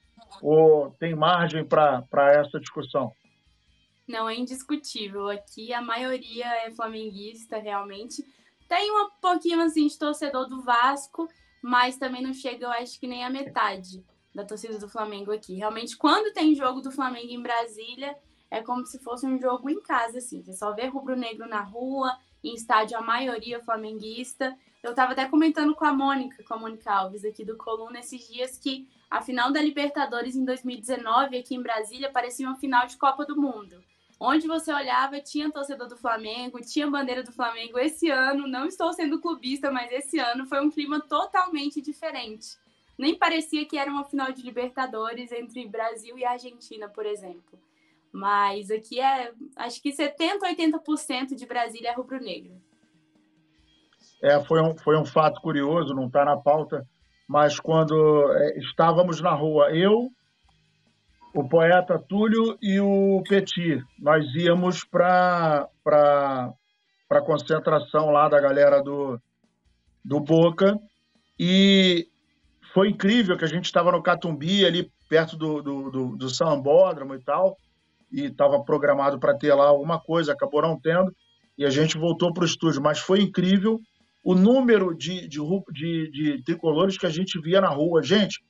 ou 0.42 0.90
tem 0.98 1.14
margem 1.14 1.64
para 1.64 2.32
essa 2.32 2.58
discussão? 2.60 3.12
Não, 4.06 4.28
é 4.28 4.36
indiscutível. 4.36 5.28
Aqui 5.28 5.72
a 5.72 5.80
maioria 5.80 6.46
é 6.64 6.70
flamenguista, 6.70 7.58
realmente. 7.58 8.24
Tem 8.68 8.90
um 8.90 9.10
pouquinho 9.20 9.60
assim 9.60 9.86
de 9.86 9.98
torcedor 9.98 10.48
do 10.48 10.62
Vasco, 10.62 11.28
mas 11.62 11.96
também 11.96 12.22
não 12.22 12.32
chega, 12.32 12.66
eu 12.66 12.70
acho 12.70 12.98
que 12.98 13.06
nem 13.06 13.24
a 13.24 13.30
metade 13.30 14.04
da 14.34 14.44
torcida 14.44 14.78
do 14.78 14.88
Flamengo 14.88 15.32
aqui. 15.32 15.54
Realmente, 15.54 15.96
quando 15.96 16.32
tem 16.32 16.54
jogo 16.54 16.80
do 16.80 16.92
Flamengo 16.92 17.32
em 17.32 17.42
Brasília, 17.42 18.16
é 18.50 18.62
como 18.62 18.84
se 18.86 18.98
fosse 18.98 19.26
um 19.26 19.38
jogo 19.38 19.70
em 19.70 19.80
casa, 19.80 20.18
assim. 20.18 20.42
Você 20.42 20.52
só 20.52 20.72
vê 20.72 20.86
rubro-negro 20.86 21.48
na 21.48 21.62
rua, 21.62 22.16
em 22.44 22.54
estádio 22.54 22.96
a 22.96 23.00
maioria 23.00 23.62
flamenguista. 23.62 24.56
Eu 24.82 24.90
estava 24.90 25.12
até 25.12 25.26
comentando 25.26 25.74
com 25.74 25.84
a 25.84 25.92
Mônica, 25.92 26.44
com 26.44 26.54
a 26.54 26.58
Mônica 26.58 26.92
Alves 26.92 27.24
aqui 27.24 27.44
do 27.44 27.56
Coluna 27.56 27.98
esses 27.98 28.28
dias 28.28 28.58
que 28.58 28.88
a 29.10 29.20
final 29.20 29.52
da 29.52 29.60
Libertadores 29.60 30.36
em 30.36 30.44
2019 30.44 31.38
aqui 31.38 31.54
em 31.54 31.62
Brasília 31.62 32.10
parecia 32.10 32.46
uma 32.46 32.56
final 32.56 32.86
de 32.86 32.96
Copa 32.96 33.24
do 33.24 33.40
Mundo. 33.40 33.82
Onde 34.18 34.46
você 34.46 34.72
olhava, 34.72 35.20
tinha 35.20 35.52
torcedor 35.52 35.88
do 35.88 35.96
Flamengo, 35.96 36.60
tinha 36.60 36.90
bandeira 36.90 37.22
do 37.22 37.32
Flamengo. 37.32 37.78
Esse 37.78 38.08
ano, 38.10 38.48
não 38.48 38.66
estou 38.66 38.92
sendo 38.92 39.20
clubista, 39.20 39.70
mas 39.70 39.92
esse 39.92 40.18
ano 40.18 40.46
foi 40.46 40.60
um 40.60 40.70
clima 40.70 41.00
totalmente 41.00 41.82
diferente. 41.82 42.56
Nem 42.98 43.14
parecia 43.14 43.66
que 43.66 43.76
era 43.76 43.90
uma 43.90 44.04
final 44.04 44.32
de 44.32 44.42
Libertadores 44.42 45.30
entre 45.32 45.68
Brasil 45.68 46.18
e 46.18 46.24
Argentina, 46.24 46.88
por 46.88 47.04
exemplo. 47.04 47.58
Mas 48.10 48.70
aqui 48.70 48.98
é, 48.98 49.32
acho 49.56 49.82
que 49.82 49.90
70%, 49.90 50.40
80% 50.42 51.34
de 51.34 51.44
Brasília 51.44 51.90
é 51.90 51.92
rubro-negro. 51.92 52.54
É, 54.22 54.42
foi 54.44 54.62
um, 54.62 54.74
foi 54.78 54.96
um 54.96 55.04
fato 55.04 55.42
curioso, 55.42 55.94
não 55.94 56.06
está 56.06 56.24
na 56.24 56.38
pauta, 56.38 56.88
mas 57.28 57.60
quando 57.60 58.32
é, 58.32 58.58
estávamos 58.58 59.20
na 59.20 59.34
rua, 59.34 59.70
eu, 59.76 60.10
o 61.36 61.46
poeta 61.46 61.98
Túlio 61.98 62.56
e 62.62 62.80
o 62.80 63.22
Petit, 63.28 63.84
nós 63.98 64.24
íamos 64.34 64.84
para 64.84 65.68
a 67.10 67.20
concentração 67.20 68.10
lá 68.10 68.26
da 68.26 68.40
galera 68.40 68.82
do, 68.82 69.20
do 70.02 70.18
Boca 70.18 70.80
e 71.38 72.08
foi 72.72 72.88
incrível 72.88 73.36
que 73.36 73.44
a 73.44 73.48
gente 73.48 73.66
estava 73.66 73.92
no 73.92 74.02
Catumbi, 74.02 74.64
ali 74.64 74.90
perto 75.10 75.36
do, 75.36 75.60
do, 75.60 75.90
do, 75.90 76.16
do 76.16 76.30
Sambódromo 76.30 77.14
e 77.14 77.20
tal, 77.20 77.58
e 78.10 78.24
estava 78.24 78.64
programado 78.64 79.18
para 79.18 79.36
ter 79.36 79.52
lá 79.52 79.66
alguma 79.66 80.00
coisa, 80.00 80.32
acabou 80.32 80.62
não 80.62 80.80
tendo, 80.80 81.14
e 81.58 81.66
a 81.66 81.70
gente 81.70 81.98
voltou 81.98 82.32
para 82.32 82.44
o 82.44 82.46
estúdio, 82.46 82.80
mas 82.80 82.98
foi 82.98 83.20
incrível 83.20 83.78
o 84.24 84.34
número 84.34 84.96
de, 84.96 85.28
de, 85.28 85.38
de, 85.70 86.10
de 86.10 86.42
tricolores 86.44 86.96
que 86.96 87.04
a 87.04 87.10
gente 87.10 87.38
via 87.38 87.60
na 87.60 87.68
rua. 87.68 88.02
Gente, 88.02 88.42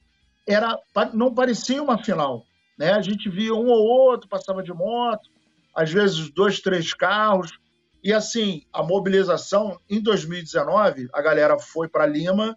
era 0.47 0.79
não 1.13 1.35
parecia 1.35 1.83
uma 1.83 1.99
final. 1.99 2.45
Né? 2.77 2.93
A 2.93 3.01
gente 3.01 3.29
via 3.29 3.55
um 3.55 3.67
ou 3.67 3.87
outro, 3.87 4.29
passava 4.29 4.63
de 4.63 4.73
moto, 4.73 5.31
às 5.75 5.91
vezes 5.91 6.31
dois, 6.31 6.61
três 6.61 6.93
carros. 6.93 7.59
E 8.03 8.13
assim, 8.13 8.63
a 8.73 8.83
mobilização 8.83 9.81
em 9.89 10.01
2019, 10.01 11.09
a 11.13 11.23
galera 11.23 11.59
foi 11.59 11.89
para 11.89 12.07
Lima 12.07 12.57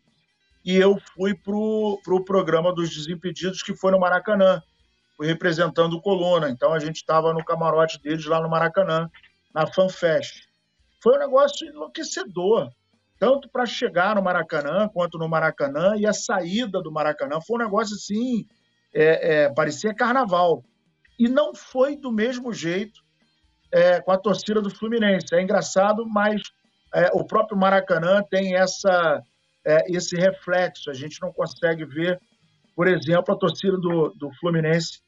e 0.63 0.75
eu 0.75 0.99
fui 1.13 1.33
para 1.33 1.55
o 1.55 1.99
pro 2.03 2.23
programa 2.23 2.73
dos 2.73 2.89
Desimpedidos, 2.89 3.63
que 3.63 3.75
foi 3.75 3.91
no 3.91 3.99
Maracanã. 3.99 4.61
Fui 5.17 5.27
representando 5.27 5.93
o 5.93 6.01
Coluna. 6.01 6.49
Então 6.49 6.73
a 6.73 6.79
gente 6.79 6.97
estava 6.97 7.33
no 7.33 7.43
camarote 7.43 8.01
deles 8.01 8.25
lá 8.25 8.41
no 8.41 8.49
Maracanã, 8.49 9.09
na 9.53 9.65
FanFest. 9.67 10.47
Foi 11.01 11.15
um 11.15 11.19
negócio 11.19 11.67
enlouquecedor, 11.67 12.69
tanto 13.17 13.49
para 13.49 13.65
chegar 13.65 14.15
no 14.15 14.21
Maracanã 14.21 14.87
quanto 14.87 15.17
no 15.17 15.27
Maracanã 15.27 15.95
e 15.97 16.05
a 16.05 16.13
saída 16.13 16.81
do 16.81 16.91
Maracanã. 16.91 17.39
Foi 17.41 17.57
um 17.57 17.63
negócio 17.65 17.95
assim, 17.95 18.45
é, 18.93 19.43
é, 19.43 19.49
parecia 19.49 19.93
carnaval. 19.93 20.63
E 21.17 21.27
não 21.27 21.53
foi 21.53 21.95
do 21.95 22.11
mesmo 22.11 22.53
jeito 22.53 23.01
é, 23.71 24.01
com 24.01 24.11
a 24.11 24.17
torcida 24.17 24.61
do 24.61 24.69
Fluminense. 24.69 25.33
É 25.33 25.41
engraçado, 25.41 26.07
mas 26.07 26.41
é, 26.93 27.09
o 27.13 27.23
próprio 27.23 27.57
Maracanã 27.57 28.23
tem 28.29 28.55
essa, 28.55 29.21
é, 29.65 29.91
esse 29.91 30.15
reflexo. 30.15 30.89
A 30.89 30.93
gente 30.93 31.21
não 31.21 31.31
consegue 31.31 31.85
ver, 31.85 32.19
por 32.75 32.87
exemplo, 32.87 33.33
a 33.33 33.37
torcida 33.37 33.77
do, 33.77 34.09
do 34.15 34.31
Fluminense 34.39 35.01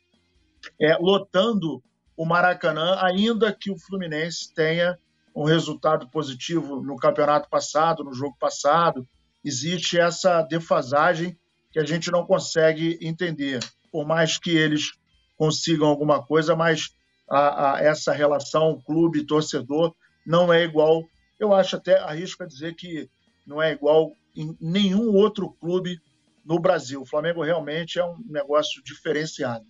é, 0.80 0.96
lotando 0.98 1.82
o 2.16 2.26
Maracanã, 2.26 2.98
ainda 3.02 3.52
que 3.52 3.72
o 3.72 3.80
Fluminense 3.80 4.54
tenha 4.54 4.98
um 5.36 5.44
resultado 5.44 6.10
positivo 6.10 6.82
no 6.82 6.98
campeonato 6.98 7.50
passado, 7.50 8.04
no 8.04 8.14
jogo 8.14 8.36
passado. 8.38 9.08
Existe 9.44 10.00
essa 10.00 10.42
defasagem 10.44 11.38
que 11.72 11.80
a 11.80 11.86
gente 11.86 12.12
não 12.12 12.26
consegue 12.26 12.98
entender. 13.02 13.60
Por 13.92 14.06
mais 14.06 14.38
que 14.38 14.52
eles 14.52 14.92
consigam 15.38 15.88
alguma 15.88 16.24
coisa, 16.24 16.56
mas 16.56 16.90
a, 17.30 17.76
a 17.76 17.82
essa 17.82 18.12
relação 18.14 18.82
clube-torcedor 18.86 19.94
não 20.26 20.52
é 20.52 20.64
igual. 20.64 21.04
Eu 21.40 21.54
acho 21.54 21.76
até, 21.76 21.98
arrisco 21.98 22.44
a 22.44 22.48
dizer 22.48 22.76
que 22.76 23.10
não 23.46 23.62
é 23.62 23.72
igual 23.72 24.12
em 24.36 24.56
nenhum 24.62 25.14
outro 25.16 25.50
clube 25.50 26.00
no 26.46 26.60
Brasil. 26.60 27.02
O 27.02 27.06
Flamengo 27.06 27.44
realmente 27.44 28.00
é 28.00 28.06
um 28.06 28.18
negócio 28.30 28.84
diferenciado. 28.84 29.66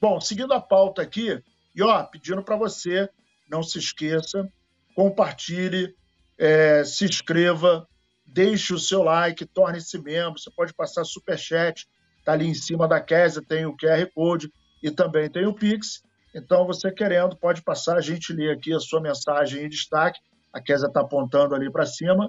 Bom, 0.00 0.20
seguindo 0.20 0.52
a 0.52 0.60
pauta 0.60 1.02
aqui, 1.02 1.42
e 1.74 1.82
ó, 1.82 2.02
pedindo 2.04 2.42
para 2.42 2.56
você, 2.56 3.08
não 3.48 3.62
se 3.62 3.78
esqueça, 3.78 4.50
compartilhe, 4.94 5.94
é, 6.38 6.84
se 6.84 7.04
inscreva, 7.04 7.86
deixe 8.34 8.74
o 8.74 8.78
seu 8.78 9.02
like, 9.04 9.46
torne-se 9.46 9.96
membro. 9.96 10.40
Você 10.40 10.50
pode 10.50 10.74
passar 10.74 11.04
super 11.04 11.38
chat, 11.38 11.86
tá 12.24 12.32
ali 12.32 12.48
em 12.48 12.54
cima 12.54 12.88
da 12.88 13.00
Kézia, 13.00 13.40
tem 13.40 13.64
o 13.64 13.76
QR 13.76 14.10
Code 14.12 14.52
e 14.82 14.90
também 14.90 15.30
tem 15.30 15.46
o 15.46 15.54
Pix. 15.54 16.02
Então, 16.34 16.66
você 16.66 16.90
querendo, 16.90 17.36
pode 17.36 17.62
passar, 17.62 17.96
a 17.96 18.00
gente 18.00 18.32
lê 18.32 18.50
aqui 18.50 18.74
a 18.74 18.80
sua 18.80 19.00
mensagem 19.00 19.64
em 19.64 19.68
destaque. 19.68 20.18
A 20.52 20.60
Kézia 20.60 20.88
está 20.88 21.00
apontando 21.00 21.54
ali 21.54 21.70
para 21.70 21.86
cima. 21.86 22.28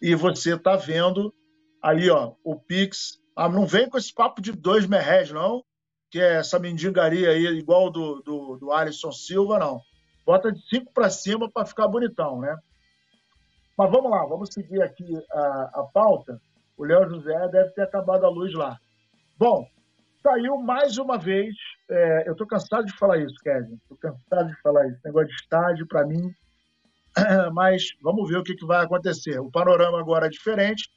E 0.00 0.14
você 0.14 0.54
está 0.54 0.74
vendo 0.74 1.32
aí, 1.82 2.08
ó, 2.08 2.32
o 2.42 2.58
Pix. 2.58 3.20
Ah, 3.36 3.48
não 3.48 3.66
vem 3.66 3.88
com 3.88 3.98
esse 3.98 4.12
papo 4.12 4.40
de 4.40 4.52
dois 4.52 4.86
merréis, 4.86 5.30
não, 5.30 5.62
que 6.10 6.18
é 6.18 6.36
essa 6.36 6.58
mendigaria 6.58 7.30
aí, 7.30 7.46
igual 7.46 7.90
do, 7.90 8.22
do, 8.22 8.56
do 8.56 8.72
Alisson 8.72 9.12
Silva, 9.12 9.58
não. 9.58 9.80
Bota 10.24 10.50
de 10.50 10.60
cinco 10.68 10.92
para 10.92 11.10
cima 11.10 11.50
para 11.50 11.66
ficar 11.66 11.88
bonitão, 11.88 12.40
né? 12.40 12.56
Mas 13.76 13.90
vamos 13.90 14.10
lá, 14.10 14.24
vamos 14.26 14.50
seguir 14.52 14.82
aqui 14.82 15.04
a, 15.30 15.70
a 15.74 15.82
pauta. 15.92 16.40
O 16.76 16.84
Léo 16.84 17.08
José 17.08 17.48
deve 17.48 17.70
ter 17.70 17.82
acabado 17.82 18.24
a 18.24 18.28
luz 18.28 18.52
lá. 18.54 18.78
Bom, 19.38 19.66
saiu 20.22 20.56
mais 20.58 20.98
uma 20.98 21.18
vez. 21.18 21.54
É, 21.90 22.28
eu 22.28 22.32
estou 22.32 22.46
cansado 22.46 22.86
de 22.86 22.96
falar 22.96 23.18
isso, 23.18 23.34
Kevin. 23.42 23.74
Estou 23.74 23.96
cansado 23.98 24.48
de 24.48 24.60
falar 24.62 24.86
isso. 24.88 25.00
Negócio 25.04 25.28
de 25.28 25.34
estádio, 25.34 25.86
para 25.86 26.06
mim. 26.06 26.32
Mas 27.52 27.88
vamos 28.02 28.28
ver 28.28 28.38
o 28.38 28.44
que, 28.44 28.54
que 28.54 28.66
vai 28.66 28.84
acontecer. 28.84 29.38
O 29.40 29.50
panorama 29.50 29.98
agora 29.98 30.26
é 30.26 30.30
diferente. 30.30 30.88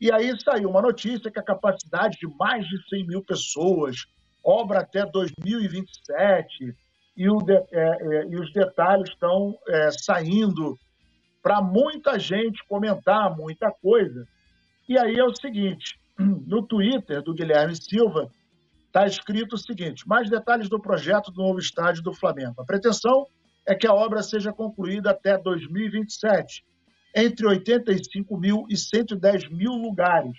E 0.00 0.12
aí 0.12 0.32
saiu 0.40 0.68
uma 0.68 0.82
notícia 0.82 1.30
que 1.30 1.38
a 1.38 1.44
capacidade 1.44 2.18
de 2.18 2.26
mais 2.36 2.66
de 2.66 2.88
100 2.88 3.06
mil 3.06 3.24
pessoas, 3.24 3.96
obra 4.44 4.80
até 4.80 5.06
2027, 5.06 6.74
e, 7.16 7.30
o 7.30 7.38
de, 7.38 7.54
é, 7.54 7.64
é, 7.72 8.26
e 8.26 8.36
os 8.36 8.52
detalhes 8.52 9.08
estão 9.08 9.56
é, 9.68 9.90
saindo 9.92 10.76
para 11.44 11.60
muita 11.60 12.18
gente 12.18 12.64
comentar 12.66 13.36
muita 13.36 13.70
coisa. 13.70 14.26
E 14.88 14.98
aí 14.98 15.14
é 15.14 15.24
o 15.24 15.36
seguinte: 15.36 16.00
no 16.18 16.66
Twitter 16.66 17.22
do 17.22 17.34
Guilherme 17.34 17.76
Silva, 17.76 18.30
está 18.86 19.04
escrito 19.06 19.52
o 19.52 19.58
seguinte: 19.58 20.08
mais 20.08 20.30
detalhes 20.30 20.70
do 20.70 20.80
projeto 20.80 21.30
do 21.30 21.42
novo 21.42 21.58
estádio 21.58 22.02
do 22.02 22.14
Flamengo. 22.14 22.54
A 22.62 22.64
pretensão 22.64 23.26
é 23.66 23.74
que 23.74 23.86
a 23.86 23.92
obra 23.92 24.22
seja 24.22 24.54
concluída 24.54 25.10
até 25.10 25.36
2027, 25.36 26.64
entre 27.14 27.46
85 27.46 28.38
mil 28.38 28.64
e 28.70 28.76
110 28.76 29.50
mil 29.50 29.72
lugares, 29.72 30.38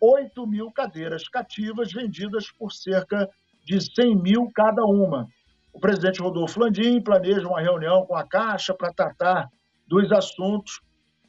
8 0.00 0.46
mil 0.46 0.70
cadeiras 0.70 1.28
cativas 1.28 1.92
vendidas 1.92 2.48
por 2.52 2.72
cerca 2.72 3.28
de 3.64 3.80
100 3.80 4.14
mil 4.14 4.48
cada 4.54 4.84
uma. 4.84 5.26
O 5.72 5.80
presidente 5.80 6.20
Rodolfo 6.20 6.60
Landim 6.60 7.00
planeja 7.00 7.46
uma 7.46 7.60
reunião 7.60 8.06
com 8.06 8.14
a 8.14 8.26
Caixa 8.26 8.72
para 8.72 8.92
tratar 8.92 9.48
dos 9.88 10.12
assuntos 10.12 10.80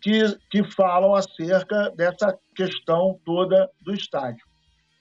que, 0.02 0.38
que 0.50 0.64
falam 0.72 1.16
acerca 1.16 1.90
dessa 1.92 2.38
questão 2.56 3.20
toda 3.26 3.70
do 3.82 3.94
estádio. 3.94 4.46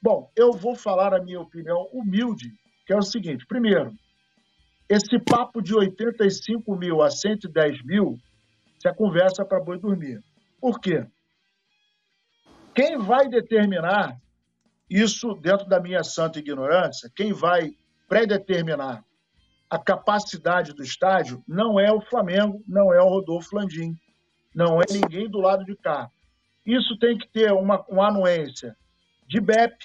Bom, 0.02 0.30
eu 0.36 0.52
vou 0.52 0.76
falar 0.76 1.12
a 1.12 1.22
minha 1.22 1.40
opinião 1.40 1.88
humilde, 1.92 2.52
que 2.86 2.92
é 2.92 2.96
o 2.96 3.02
seguinte: 3.02 3.46
primeiro, 3.46 3.92
esse 4.88 5.18
papo 5.18 5.60
de 5.60 5.74
85 5.74 6.74
mil 6.76 7.02
a 7.02 7.10
110 7.10 7.84
mil, 7.84 8.16
se 8.78 8.88
a 8.88 8.94
conversa 8.94 9.44
para 9.44 9.60
boi 9.60 9.78
dormir. 9.78 10.22
Por 10.60 10.80
quê? 10.80 11.06
Quem 12.74 12.96
vai 12.96 13.28
determinar 13.28 14.16
isso 14.88 15.34
dentro 15.34 15.68
da 15.68 15.80
minha 15.80 16.02
santa 16.02 16.38
ignorância, 16.38 17.10
quem 17.14 17.32
vai 17.32 17.72
predeterminar 18.08 19.04
a 19.70 19.78
capacidade 19.78 20.72
do 20.72 20.82
estádio 20.82 21.42
não 21.46 21.78
é 21.78 21.92
o 21.92 22.00
Flamengo, 22.00 22.62
não 22.66 22.92
é 22.92 23.00
o 23.00 23.08
Rodolfo 23.08 23.56
Landim, 23.56 23.94
não 24.54 24.80
é 24.80 24.84
ninguém 24.90 25.28
do 25.28 25.40
lado 25.40 25.64
de 25.64 25.76
cá. 25.76 26.10
Isso 26.64 26.98
tem 26.98 27.16
que 27.16 27.28
ter 27.28 27.52
uma, 27.52 27.84
uma 27.88 28.08
anuência 28.08 28.76
de 29.26 29.40
BEP, 29.40 29.76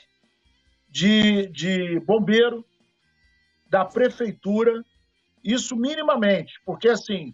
de, 0.90 1.48
de 1.48 2.00
bombeiro, 2.02 2.66
da 3.70 3.84
prefeitura, 3.84 4.84
isso 5.44 5.76
minimamente, 5.76 6.54
porque 6.66 6.88
assim, 6.88 7.34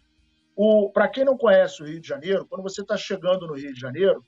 para 0.94 1.08
quem 1.08 1.24
não 1.24 1.38
conhece 1.38 1.82
o 1.82 1.86
Rio 1.86 2.00
de 2.00 2.08
Janeiro, 2.08 2.48
quando 2.48 2.64
você 2.64 2.82
está 2.82 2.98
chegando 2.98 3.46
no 3.46 3.54
Rio 3.54 3.74
de 3.74 3.80
Janeiro 3.80 4.26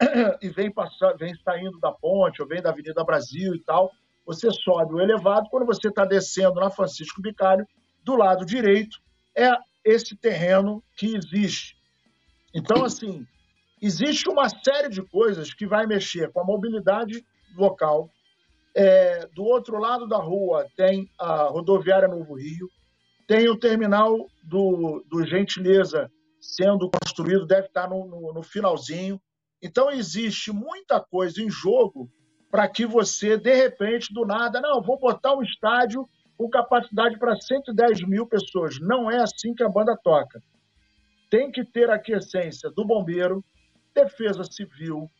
e 0.40 0.48
vem, 0.50 0.70
passando, 0.70 1.16
vem 1.16 1.34
saindo 1.42 1.78
da 1.80 1.90
ponte 1.90 2.40
ou 2.40 2.48
vem 2.48 2.62
da 2.62 2.70
Avenida 2.70 3.02
Brasil 3.04 3.54
e 3.54 3.60
tal, 3.60 3.90
você 4.26 4.50
sobe 4.50 4.94
o 4.94 5.00
elevado, 5.00 5.48
quando 5.48 5.64
você 5.64 5.88
está 5.88 6.04
descendo 6.04 6.60
na 6.60 6.68
Francisco 6.68 7.22
Bicalho, 7.22 7.64
do 8.02 8.16
lado 8.16 8.44
direito 8.44 8.98
é 9.36 9.52
esse 9.84 10.16
terreno 10.16 10.82
que 10.96 11.14
existe. 11.14 11.76
Então, 12.52 12.84
assim, 12.84 13.24
existe 13.80 14.28
uma 14.28 14.48
série 14.48 14.88
de 14.88 15.02
coisas 15.02 15.54
que 15.54 15.66
vai 15.66 15.86
mexer 15.86 16.32
com 16.32 16.40
a 16.40 16.44
mobilidade 16.44 17.24
local, 17.56 18.10
é, 18.74 19.26
do 19.28 19.44
outro 19.44 19.78
lado 19.78 20.06
da 20.06 20.18
rua 20.18 20.66
tem 20.76 21.10
a 21.18 21.44
rodoviária 21.44 22.08
Novo 22.08 22.34
Rio, 22.34 22.68
tem 23.26 23.48
o 23.48 23.58
terminal 23.58 24.14
do, 24.42 25.02
do 25.08 25.24
Gentileza 25.24 26.10
sendo 26.40 26.90
construído, 26.90 27.46
deve 27.46 27.68
estar 27.68 27.88
no, 27.88 28.06
no, 28.06 28.34
no 28.34 28.42
finalzinho. 28.42 29.20
Então, 29.62 29.90
existe 29.90 30.52
muita 30.52 31.00
coisa 31.00 31.42
em 31.42 31.48
jogo 31.48 32.10
para 32.50 32.68
que 32.68 32.86
você, 32.86 33.36
de 33.36 33.54
repente, 33.54 34.12
do 34.12 34.24
nada, 34.24 34.60
não, 34.60 34.82
vou 34.82 34.98
botar 34.98 35.34
um 35.34 35.42
estádio 35.42 36.08
com 36.36 36.48
capacidade 36.48 37.18
para 37.18 37.36
110 37.36 38.02
mil 38.02 38.26
pessoas. 38.26 38.78
Não 38.80 39.10
é 39.10 39.22
assim 39.22 39.54
que 39.54 39.62
a 39.62 39.68
banda 39.68 39.96
toca. 40.02 40.42
Tem 41.30 41.50
que 41.50 41.64
ter 41.64 41.90
a 41.90 41.94
aquiescência 41.94 42.70
do 42.70 42.84
bombeiro, 42.84 43.44
defesa 43.94 44.44
civil, 44.44 45.10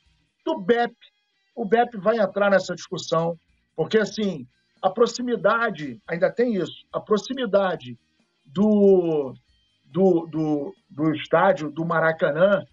do 0.45 0.61
BEP. 0.61 0.95
O 1.55 1.65
BEP 1.65 1.97
vai 1.99 2.19
entrar 2.19 2.51
nessa 2.51 2.75
discussão, 2.75 3.39
porque, 3.75 3.99
assim, 3.99 4.47
a 4.81 4.91
proximidade, 4.91 6.01
ainda 6.07 6.31
tem 6.31 6.55
isso, 6.55 6.87
a 6.93 7.01
proximidade 7.01 7.99
do, 8.45 9.35
do, 9.85 10.27
do, 10.27 10.75
do 10.89 11.15
estádio 11.15 11.71
do 11.71 11.85
Maracanã 11.85 12.65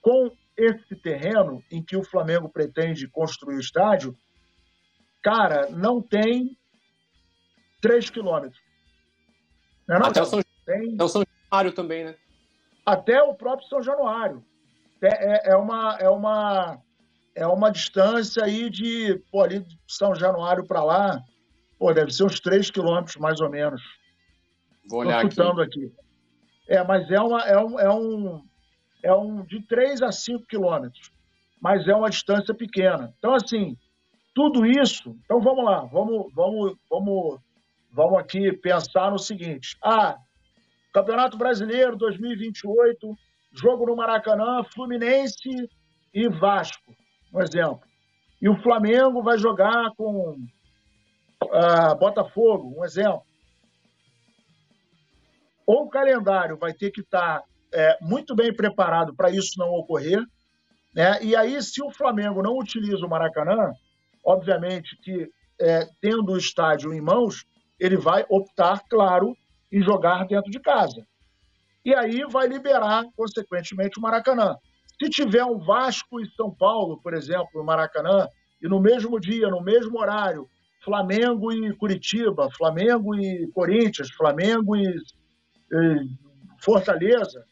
com 0.00 0.30
esse 0.58 0.96
terreno 0.96 1.62
em 1.70 1.80
que 1.80 1.96
o 1.96 2.02
Flamengo 2.02 2.48
pretende 2.48 3.06
construir 3.06 3.54
o 3.54 3.60
estádio, 3.60 4.14
cara, 5.22 5.70
não 5.70 6.02
tem 6.02 6.58
3 7.80 8.10
quilômetros. 8.10 8.60
Não 9.86 9.96
é 9.96 9.98
não, 10.00 10.06
Até, 10.06 10.20
o 10.20 10.24
São, 10.26 10.42
tem... 10.66 10.94
Até 10.94 11.04
o 11.04 11.08
São 11.08 11.22
Januário 11.22 11.72
também, 11.72 12.04
né? 12.04 12.16
Até 12.84 13.22
o 13.22 13.34
próprio 13.34 13.68
São 13.68 13.80
Januário. 13.80 14.44
É, 15.00 15.06
é, 15.06 15.52
é, 15.52 15.56
uma, 15.56 15.96
é, 16.00 16.08
uma, 16.08 16.82
é 17.36 17.46
uma 17.46 17.70
distância 17.70 18.44
aí 18.44 18.68
de, 18.68 19.22
pô, 19.30 19.42
ali 19.42 19.60
de 19.60 19.78
São 19.86 20.12
Januário 20.12 20.66
para 20.66 20.82
lá, 20.82 21.22
pô, 21.78 21.92
deve 21.94 22.10
ser 22.10 22.24
uns 22.24 22.40
3 22.40 22.68
quilômetros 22.70 23.16
mais 23.16 23.40
ou 23.40 23.48
menos. 23.48 23.80
Vou 24.88 25.00
olhar 25.00 25.24
aqui. 25.24 25.40
aqui. 25.40 25.92
É, 26.66 26.82
mas 26.82 27.08
é, 27.10 27.20
uma, 27.20 27.42
é, 27.42 27.58
um, 27.58 27.78
é, 27.78 27.90
um, 27.90 28.42
é 29.02 29.12
um 29.14 29.44
de 29.44 29.60
3 29.62 30.02
a 30.02 30.12
5 30.12 30.46
quilômetros. 30.46 31.12
mas 31.60 31.88
é 31.88 31.94
uma 31.94 32.08
distância 32.08 32.54
pequena. 32.54 33.12
Então, 33.18 33.34
assim, 33.34 33.76
tudo 34.34 34.64
isso. 34.64 35.16
Então, 35.24 35.40
vamos 35.40 35.64
lá, 35.64 35.80
vamos, 35.80 36.32
vamos, 36.32 36.76
vamos, 36.88 37.40
vamos 37.92 38.18
aqui 38.18 38.52
pensar 38.52 39.10
no 39.10 39.18
seguinte: 39.18 39.76
ah, 39.82 40.16
Campeonato 40.92 41.36
Brasileiro 41.36 41.96
2028, 41.96 43.16
jogo 43.52 43.86
no 43.86 43.96
Maracanã, 43.96 44.62
Fluminense 44.72 45.68
e 46.14 46.28
Vasco, 46.28 46.94
um 47.32 47.42
exemplo. 47.42 47.80
E 48.40 48.48
o 48.48 48.56
Flamengo 48.62 49.22
vai 49.22 49.36
jogar 49.36 49.90
com 49.96 50.38
uh, 51.42 51.98
Botafogo, 51.98 52.74
um 52.78 52.84
exemplo. 52.84 53.22
Ou 55.66 55.84
o 55.84 55.90
calendário 55.90 56.56
vai 56.56 56.72
ter 56.72 56.90
que 56.90 57.00
estar 57.00 57.42
é, 57.72 57.96
muito 58.00 58.34
bem 58.34 58.54
preparado 58.54 59.14
para 59.14 59.30
isso 59.30 59.58
não 59.58 59.70
ocorrer, 59.70 60.20
né? 60.94 61.22
E 61.22 61.36
aí, 61.36 61.60
se 61.62 61.82
o 61.82 61.90
Flamengo 61.90 62.42
não 62.42 62.56
utiliza 62.58 63.04
o 63.04 63.08
Maracanã, 63.08 63.72
obviamente 64.24 64.96
que 65.02 65.28
é, 65.60 65.86
tendo 66.00 66.32
o 66.32 66.38
estádio 66.38 66.92
em 66.92 67.00
mãos, 67.00 67.44
ele 67.78 67.96
vai 67.96 68.24
optar, 68.28 68.82
claro, 68.88 69.36
em 69.72 69.82
jogar 69.82 70.26
dentro 70.26 70.50
de 70.50 70.60
casa. 70.60 71.06
E 71.84 71.94
aí 71.94 72.22
vai 72.30 72.46
liberar, 72.46 73.04
consequentemente, 73.16 73.98
o 73.98 74.02
Maracanã. 74.02 74.56
Se 75.00 75.08
tiver 75.08 75.44
um 75.44 75.58
Vasco 75.58 76.20
e 76.20 76.28
São 76.34 76.50
Paulo, 76.50 77.00
por 77.02 77.14
exemplo, 77.14 77.48
no 77.54 77.64
Maracanã, 77.64 78.26
e 78.60 78.68
no 78.68 78.80
mesmo 78.80 79.20
dia, 79.20 79.48
no 79.48 79.62
mesmo 79.62 79.98
horário, 79.98 80.48
Flamengo 80.84 81.52
e 81.52 81.72
Curitiba, 81.76 82.50
Flamengo 82.56 83.14
e 83.14 83.48
Corinthians, 83.52 84.10
Flamengo 84.10 84.76
e, 84.76 84.82
e 84.82 86.08
Fortaleza, 86.60 87.44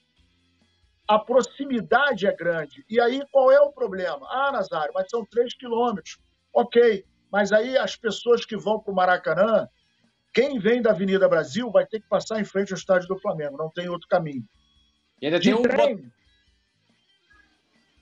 a 1.08 1.18
proximidade 1.18 2.26
é 2.26 2.32
grande. 2.32 2.84
E 2.88 3.00
aí 3.00 3.22
qual 3.30 3.50
é 3.50 3.60
o 3.60 3.72
problema? 3.72 4.26
Ah, 4.30 4.52
Nazário, 4.52 4.92
mas 4.94 5.08
são 5.08 5.24
três 5.24 5.54
quilômetros. 5.54 6.18
Ok, 6.52 7.04
mas 7.30 7.52
aí 7.52 7.76
as 7.76 7.96
pessoas 7.96 8.44
que 8.44 8.56
vão 8.56 8.80
para 8.80 8.92
o 8.92 8.94
Maracanã, 8.94 9.68
quem 10.32 10.58
vem 10.58 10.82
da 10.82 10.90
Avenida 10.90 11.28
Brasil 11.28 11.70
vai 11.70 11.86
ter 11.86 12.00
que 12.00 12.08
passar 12.08 12.40
em 12.40 12.44
frente 12.44 12.72
ao 12.72 12.78
estádio 12.78 13.08
do 13.08 13.18
Flamengo, 13.18 13.56
não 13.56 13.70
tem 13.70 13.88
outro 13.88 14.08
caminho. 14.08 14.44
E 15.20 15.26
ainda 15.26 15.38
De 15.38 15.50
tem 15.50 15.54
um 15.54 15.62
trem... 15.62 16.12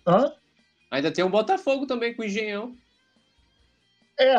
Hã? 0.06 0.34
Ainda 0.90 1.12
tem 1.12 1.24
um 1.24 1.30
Botafogo 1.30 1.86
também 1.86 2.14
com 2.14 2.22
o 2.22 2.24
Engenhão. 2.24 2.76
É, 4.18 4.36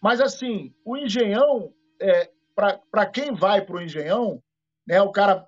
mas 0.00 0.20
assim, 0.20 0.74
o 0.84 0.96
Engenhão, 0.96 1.72
é, 2.00 2.30
para 2.54 3.06
quem 3.06 3.32
vai 3.32 3.60
para 3.60 3.76
o 3.76 3.80
Engenhão, 3.80 4.42
né, 4.86 5.00
o 5.00 5.12
cara, 5.12 5.46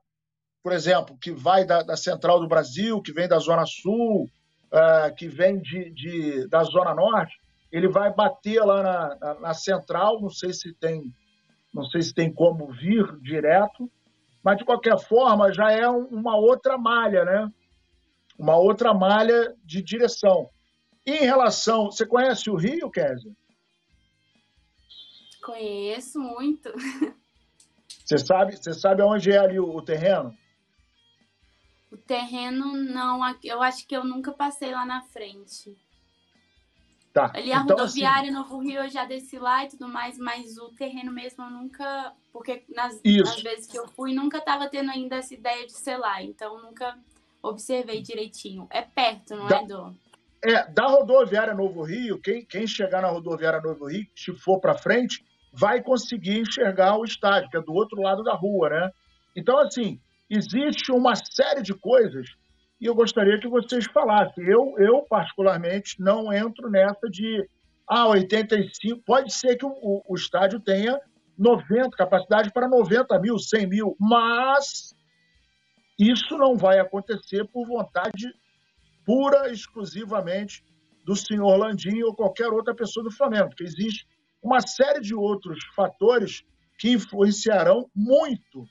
por 0.63 0.73
exemplo, 0.73 1.17
que 1.19 1.33
vai 1.33 1.65
da, 1.65 1.83
da 1.83 1.97
Central 1.97 2.41
do 2.41 2.47
Brasil, 2.47 3.03
que 3.03 3.13
vem 3.13 3.27
da 3.27 3.39
Zona 3.39 3.67
Sul, 3.67 4.31
uh, 4.73 5.15
que 5.17 5.29
vem 5.29 5.61
de, 5.61 5.91
de, 5.91 6.49
da 6.49 6.63
Zona 6.63 6.95
Norte, 6.95 7.37
ele 7.71 7.89
vai 7.89 8.13
bater 8.13 8.63
lá 8.63 8.83
na, 8.83 9.17
na, 9.17 9.41
na, 9.41 9.55
Central, 9.55 10.21
não 10.21 10.31
sei 10.31 10.53
se 10.53 10.73
tem, 10.75 11.13
não 11.75 11.85
sei 11.85 12.03
se 12.03 12.15
tem 12.15 12.33
como 12.33 12.71
vir 12.71 13.19
direto, 13.21 13.91
mas 14.45 14.59
de 14.59 14.65
qualquer 14.65 14.99
forma 14.99 15.53
já 15.53 15.73
é 15.73 15.89
um, 15.89 16.05
uma 16.07 16.37
outra 16.37 16.79
malha, 16.79 17.25
né? 17.25 17.51
Uma 18.39 18.57
outra 18.57 18.93
malha 18.93 19.55
de 19.65 19.83
direção. 19.83 20.49
E 21.07 21.13
em 21.13 21.25
relação, 21.25 21.87
você 21.87 22.07
conhece 22.07 22.51
o 22.51 22.57
Rio, 22.57 22.91
Kézia? 22.91 23.33
Conheço 25.43 26.21
muito. 26.21 26.73
Você 28.05 28.19
sabe, 28.19 28.57
você 28.57 28.75
sabe 28.75 29.01
onde 29.01 29.31
é 29.31 29.39
ali 29.39 29.61
o, 29.61 29.77
o 29.77 29.81
terreno? 29.81 30.37
O 31.93 31.97
terreno 31.99 32.73
não, 32.73 33.21
eu 33.45 33.63
acho 33.63 33.87
que 33.87 33.95
eu 33.95 34.03
nunca 34.03 34.33
passei 34.33 34.73
lá 34.73 34.87
na 34.87 35.03
frente. 35.03 35.77
Tá. 37.13 37.31
Ali 37.35 37.53
a 37.53 37.61
então, 37.61 37.77
rodoviária 37.77 38.31
assim, 38.31 38.39
Novo 38.39 38.59
Rio 38.59 38.81
eu 38.81 38.89
já 38.89 39.05
desci 39.05 39.39
lá 39.39 39.65
e 39.65 39.69
tudo 39.69 39.87
mais, 39.87 40.19
mas 40.19 40.57
o 40.57 40.71
terreno 40.71 41.13
mesmo 41.13 41.45
eu 41.45 41.51
nunca. 41.51 42.15
Porque 42.33 42.65
nas, 42.75 42.99
nas 43.05 43.43
vezes 43.43 43.67
que 43.67 43.79
eu 43.79 43.87
fui, 43.89 44.15
nunca 44.15 44.39
estava 44.39 44.71
tendo 44.71 44.91
ainda 44.91 45.17
essa 45.17 45.35
ideia 45.35 45.67
de 45.67 45.73
ser 45.73 45.99
lá. 45.99 46.23
Então 46.23 46.63
nunca 46.63 46.97
observei 47.43 48.01
direitinho. 48.01 48.67
É 48.71 48.81
perto, 48.81 49.37
não 49.37 49.47
da, 49.47 49.57
é, 49.59 49.67
Dô? 49.67 49.93
É, 50.43 50.67
da 50.71 50.87
rodoviária 50.87 51.53
Novo 51.53 51.83
Rio, 51.83 52.19
quem, 52.23 52.43
quem 52.43 52.67
chegar 52.67 53.03
na 53.03 53.09
rodoviária 53.09 53.61
Novo 53.61 53.87
Rio, 53.87 54.07
se 54.17 54.33
for 54.35 54.59
para 54.59 54.79
frente, 54.79 55.23
vai 55.53 55.83
conseguir 55.83 56.39
enxergar 56.39 56.97
o 56.97 57.05
estádio, 57.05 57.51
que 57.51 57.59
é 57.59 57.61
do 57.61 57.75
outro 57.75 58.01
lado 58.01 58.23
da 58.23 58.35
rua, 58.35 58.71
né? 58.71 58.91
Então, 59.37 59.59
assim, 59.59 60.01
existe 60.33 60.91
uma 60.91 61.15
série 61.15 61.63
de 61.63 61.75
coisas 61.75 62.27
e 62.81 62.87
eu 62.87 62.95
gostaria 62.95 63.39
que 63.39 63.49
vocês 63.49 63.85
falassem. 63.87 64.45
Eu, 64.45 64.75
eu 64.79 65.03
particularmente, 65.09 66.01
não 66.01 66.33
entro 66.33 66.71
nessa 66.71 67.09
de 67.09 67.47
ah, 67.89 68.09
85. 68.09 69.03
Pode 69.05 69.33
ser 69.33 69.57
que 69.57 69.67
o, 69.67 70.03
o, 70.09 70.15
estádio 70.17 70.59
tenha 70.59 70.99
90, 71.39 71.91
capacidade 71.91 72.51
para 72.51 72.67
90 72.67 73.21
mil, 73.21 73.39
100 73.39 73.67
mil, 73.69 73.97
mas 74.01 74.95
isso 75.99 76.37
não 76.39 76.57
vai 76.57 76.79
acontecer 76.81 77.47
por 77.53 77.67
vontade 77.67 78.33
pura, 79.05 79.53
exclusivamente 79.53 80.65
do 81.05 81.15
senhor 81.15 81.57
Landim 81.57 82.03
ou 82.03 82.15
qualquer 82.15 82.49
outra 82.49 82.75
pessoa 82.75 83.05
do 83.05 83.11
Flamengo, 83.11 83.49
porque 83.49 83.65
existe 83.65 84.07
uma 84.43 84.61
série 84.61 85.01
de 85.01 85.15
outros 85.15 85.59
fatores 85.77 86.43
que 86.79 86.91
influenciarão 86.91 87.89
muito 87.95 88.67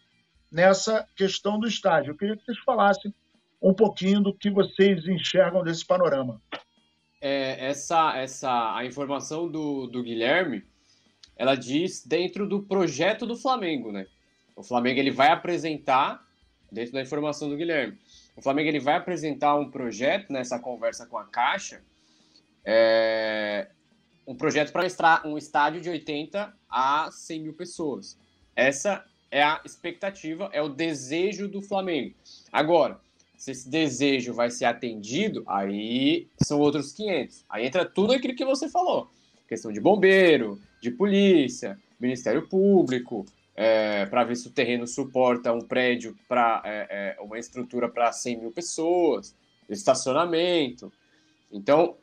nessa 0.52 1.08
questão 1.16 1.60
do 1.60 1.68
estádio. 1.68 2.12
Eu 2.12 2.18
queria 2.18 2.36
que 2.36 2.44
vocês 2.44 2.60
falassem 2.60 3.14
um 3.62 3.74
pouquinho 3.74 4.22
do 4.22 4.34
que 4.34 4.50
vocês 4.50 5.08
enxergam 5.08 5.64
desse 5.64 5.86
panorama. 5.86 6.42
É, 7.22 7.68
essa, 7.68 8.18
essa, 8.18 8.76
a 8.76 8.84
informação 8.84 9.50
do, 9.50 9.86
do 9.88 10.02
Guilherme, 10.02 10.64
ela 11.38 11.56
diz 11.56 12.06
dentro 12.06 12.48
do 12.48 12.64
projeto 12.64 13.26
do 13.26 13.38
Flamengo, 13.38 13.92
né? 13.92 14.08
O 14.56 14.64
Flamengo 14.64 15.00
ele 15.00 15.12
vai 15.12 15.30
apresentar, 15.30 16.26
dentro 16.72 16.94
da 16.94 17.02
informação 17.02 17.48
do 17.48 17.56
Guilherme, 17.56 17.98
o 18.36 18.42
Flamengo 18.42 18.70
ele 18.70 18.80
vai 18.80 18.96
apresentar 18.96 19.56
um 19.56 19.70
projeto 19.70 20.34
nessa 20.34 20.60
conversa 20.60 21.06
com 21.06 21.18
a 21.18 21.26
Caixa, 21.26 21.84
é, 22.66 23.70
um 24.26 24.36
projeto 24.36 24.72
para 24.72 25.28
um 25.28 25.38
estádio 25.38 25.82
de 25.82 25.90
80 25.90 26.54
a 26.70 27.10
100 27.12 27.42
mil 27.42 27.54
pessoas. 27.54 28.18
Essa 28.56 29.06
é 29.32 29.42
a 29.42 29.62
expectativa, 29.64 30.50
é 30.52 30.62
o 30.62 30.70
desejo 30.70 31.48
do 31.48 31.62
Flamengo. 31.62 32.14
Agora, 32.52 33.00
se 33.38 33.52
esse 33.52 33.70
desejo 33.70 34.34
vai 34.34 34.52
ser 34.52 34.66
atendido, 34.66 35.44
aí 35.48 36.28
são 36.44 36.60
outros 36.60 36.92
500. 36.92 37.46
Aí 37.50 37.66
entra 37.66 37.86
tudo 37.86 38.14
aquilo 38.14 38.36
que 38.36 38.46
você 38.46 38.70
falou: 38.70 39.10
questão 39.48 39.72
de 39.72 39.80
bombeiro, 39.80 40.62
de 40.82 40.92
polícia, 40.92 41.80
Ministério 42.00 42.48
Público, 42.48 43.26
é, 43.56 44.06
para 44.06 44.24
ver 44.24 44.36
se 44.36 44.48
o 44.48 44.52
terreno 44.52 44.86
suporta 44.86 45.54
um 45.54 45.62
prédio 45.62 46.16
para 46.28 46.62
é, 46.66 47.16
é, 47.18 47.22
uma 47.22 47.40
estrutura 47.40 47.88
para 47.88 48.12
100 48.12 48.38
mil 48.38 48.52
pessoas, 48.52 49.36
estacionamento. 49.70 50.92
Então, 51.52 51.98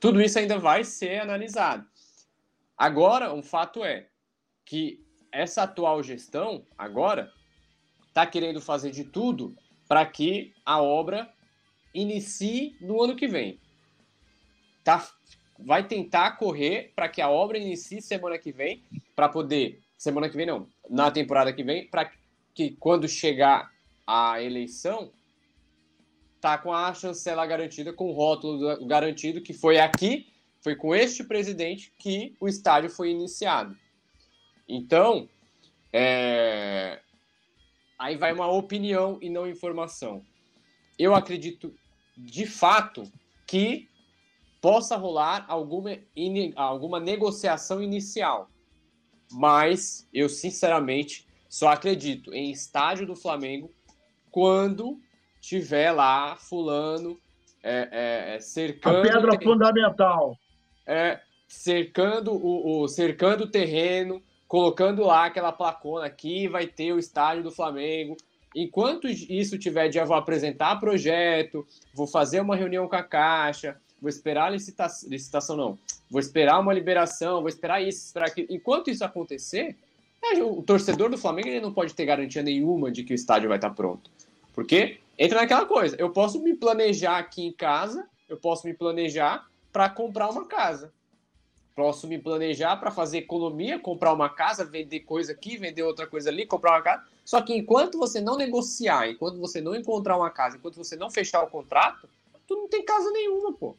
tudo 0.00 0.20
isso 0.20 0.38
ainda 0.38 0.58
vai 0.58 0.84
ser 0.84 1.20
analisado. 1.20 1.86
Agora, 2.76 3.32
um 3.32 3.42
fato 3.42 3.84
é 3.84 4.08
que 4.64 5.03
essa 5.34 5.64
atual 5.64 6.02
gestão, 6.02 6.64
agora, 6.78 7.32
está 8.06 8.24
querendo 8.24 8.60
fazer 8.60 8.92
de 8.92 9.02
tudo 9.02 9.56
para 9.88 10.06
que 10.06 10.54
a 10.64 10.80
obra 10.80 11.28
inicie 11.92 12.76
no 12.80 13.02
ano 13.02 13.16
que 13.16 13.26
vem. 13.26 13.60
Tá, 14.84 15.06
vai 15.58 15.86
tentar 15.86 16.32
correr 16.32 16.92
para 16.94 17.08
que 17.08 17.20
a 17.20 17.28
obra 17.28 17.58
inicie 17.58 18.00
semana 18.00 18.38
que 18.38 18.52
vem, 18.52 18.84
para 19.16 19.28
poder. 19.28 19.82
Semana 19.98 20.28
que 20.28 20.36
vem, 20.36 20.46
não, 20.46 20.68
na 20.88 21.10
temporada 21.10 21.52
que 21.52 21.64
vem, 21.64 21.88
para 21.88 22.10
que 22.54 22.70
quando 22.78 23.08
chegar 23.08 23.72
a 24.06 24.40
eleição, 24.40 25.12
tá 26.40 26.56
com 26.58 26.72
a 26.72 26.94
chancela 26.94 27.44
garantida, 27.46 27.92
com 27.92 28.10
o 28.10 28.12
rótulo 28.12 28.86
garantido, 28.86 29.40
que 29.40 29.52
foi 29.52 29.78
aqui, 29.78 30.28
foi 30.60 30.76
com 30.76 30.94
este 30.94 31.24
presidente 31.24 31.92
que 31.98 32.36
o 32.38 32.46
estádio 32.46 32.90
foi 32.90 33.10
iniciado. 33.10 33.76
Então, 34.68 35.28
é... 35.92 37.00
aí 37.98 38.16
vai 38.16 38.32
uma 38.32 38.50
opinião 38.50 39.18
e 39.20 39.28
não 39.28 39.48
informação. 39.48 40.24
Eu 40.98 41.14
acredito, 41.14 41.74
de 42.16 42.46
fato, 42.46 43.10
que 43.46 43.88
possa 44.60 44.96
rolar 44.96 45.44
alguma, 45.48 45.90
alguma 46.56 46.98
negociação 46.98 47.82
inicial. 47.82 48.48
Mas 49.30 50.08
eu, 50.12 50.28
sinceramente, 50.28 51.26
só 51.48 51.68
acredito 51.68 52.32
em 52.32 52.50
estádio 52.50 53.06
do 53.06 53.14
Flamengo 53.14 53.70
quando 54.30 54.98
tiver 55.40 55.92
lá 55.92 56.36
fulano 56.36 57.20
é, 57.62 57.88
é, 57.92 58.34
é 58.36 58.40
cercando... 58.40 58.98
A 58.98 59.02
pedra 59.02 59.40
fundamental. 59.42 60.38
É, 60.86 61.20
cercando 61.46 62.32
o, 62.32 62.82
o, 62.82 62.88
cercando 62.88 63.44
o 63.44 63.50
terreno, 63.50 64.22
colocando 64.54 65.02
lá 65.02 65.24
aquela 65.24 65.50
placona 65.50 66.06
aqui, 66.06 66.46
vai 66.46 66.64
ter 66.64 66.92
o 66.92 66.98
estádio 67.00 67.42
do 67.42 67.50
Flamengo, 67.50 68.16
enquanto 68.54 69.08
isso 69.08 69.58
tiver 69.58 69.88
dia, 69.88 70.04
vou 70.04 70.16
apresentar 70.16 70.78
projeto, 70.78 71.66
vou 71.92 72.06
fazer 72.06 72.38
uma 72.38 72.54
reunião 72.54 72.86
com 72.86 72.94
a 72.94 73.02
Caixa, 73.02 73.76
vou 74.00 74.08
esperar 74.08 74.46
a 74.46 74.50
licitação, 74.50 75.10
licitação 75.10 75.56
não, 75.56 75.76
vou 76.08 76.20
esperar 76.20 76.60
uma 76.60 76.72
liberação, 76.72 77.40
vou 77.40 77.48
esperar 77.48 77.82
isso, 77.82 78.06
esperar 78.06 78.28
aquilo. 78.28 78.46
Enquanto 78.48 78.90
isso 78.90 79.04
acontecer, 79.04 79.76
é, 80.22 80.40
o 80.40 80.62
torcedor 80.62 81.10
do 81.10 81.18
Flamengo 81.18 81.48
ele 81.48 81.60
não 81.60 81.72
pode 81.72 81.92
ter 81.92 82.04
garantia 82.04 82.40
nenhuma 82.40 82.92
de 82.92 83.02
que 83.02 83.12
o 83.12 83.16
estádio 83.16 83.48
vai 83.48 83.58
estar 83.58 83.70
pronto. 83.70 84.08
Porque 84.52 84.98
entra 85.18 85.40
naquela 85.40 85.66
coisa, 85.66 85.96
eu 85.98 86.10
posso 86.10 86.40
me 86.40 86.54
planejar 86.54 87.18
aqui 87.18 87.44
em 87.44 87.52
casa, 87.52 88.06
eu 88.28 88.36
posso 88.36 88.68
me 88.68 88.72
planejar 88.72 89.48
para 89.72 89.90
comprar 89.90 90.30
uma 90.30 90.46
casa. 90.46 90.92
Posso 91.74 92.06
me 92.06 92.18
planejar 92.18 92.76
para 92.76 92.90
fazer 92.90 93.18
economia, 93.18 93.80
comprar 93.80 94.12
uma 94.12 94.28
casa, 94.28 94.64
vender 94.64 95.00
coisa 95.00 95.32
aqui, 95.32 95.56
vender 95.56 95.82
outra 95.82 96.06
coisa 96.06 96.30
ali, 96.30 96.46
comprar 96.46 96.72
uma 96.72 96.82
casa. 96.82 97.02
Só 97.24 97.40
que 97.40 97.52
enquanto 97.52 97.98
você 97.98 98.20
não 98.20 98.36
negociar, 98.36 99.10
enquanto 99.10 99.38
você 99.38 99.60
não 99.60 99.74
encontrar 99.74 100.16
uma 100.16 100.30
casa, 100.30 100.56
enquanto 100.56 100.76
você 100.76 100.94
não 100.94 101.10
fechar 101.10 101.42
o 101.42 101.48
contrato, 101.48 102.08
tu 102.46 102.54
não 102.54 102.68
tem 102.68 102.84
casa 102.84 103.10
nenhuma, 103.10 103.52
pô. 103.52 103.76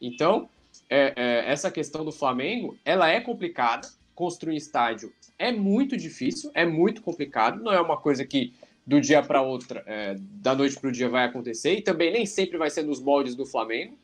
Então, 0.00 0.48
é, 0.88 1.12
é, 1.16 1.50
essa 1.50 1.70
questão 1.70 2.04
do 2.04 2.12
Flamengo, 2.12 2.76
ela 2.84 3.08
é 3.08 3.20
complicada. 3.20 3.88
Construir 4.14 4.56
estádio 4.56 5.12
é 5.36 5.50
muito 5.50 5.96
difícil, 5.96 6.50
é 6.54 6.64
muito 6.64 7.02
complicado. 7.02 7.60
Não 7.62 7.72
é 7.72 7.80
uma 7.80 7.96
coisa 7.96 8.24
que 8.24 8.54
do 8.86 9.00
dia 9.00 9.22
para 9.22 9.42
outra, 9.42 9.82
é, 9.86 10.14
da 10.18 10.54
noite 10.54 10.78
para 10.78 10.88
o 10.88 10.92
dia 10.92 11.08
vai 11.08 11.24
acontecer. 11.24 11.74
E 11.74 11.82
também 11.82 12.12
nem 12.12 12.24
sempre 12.24 12.56
vai 12.56 12.70
ser 12.70 12.82
nos 12.82 13.00
moldes 13.00 13.34
do 13.34 13.44
Flamengo. 13.44 13.98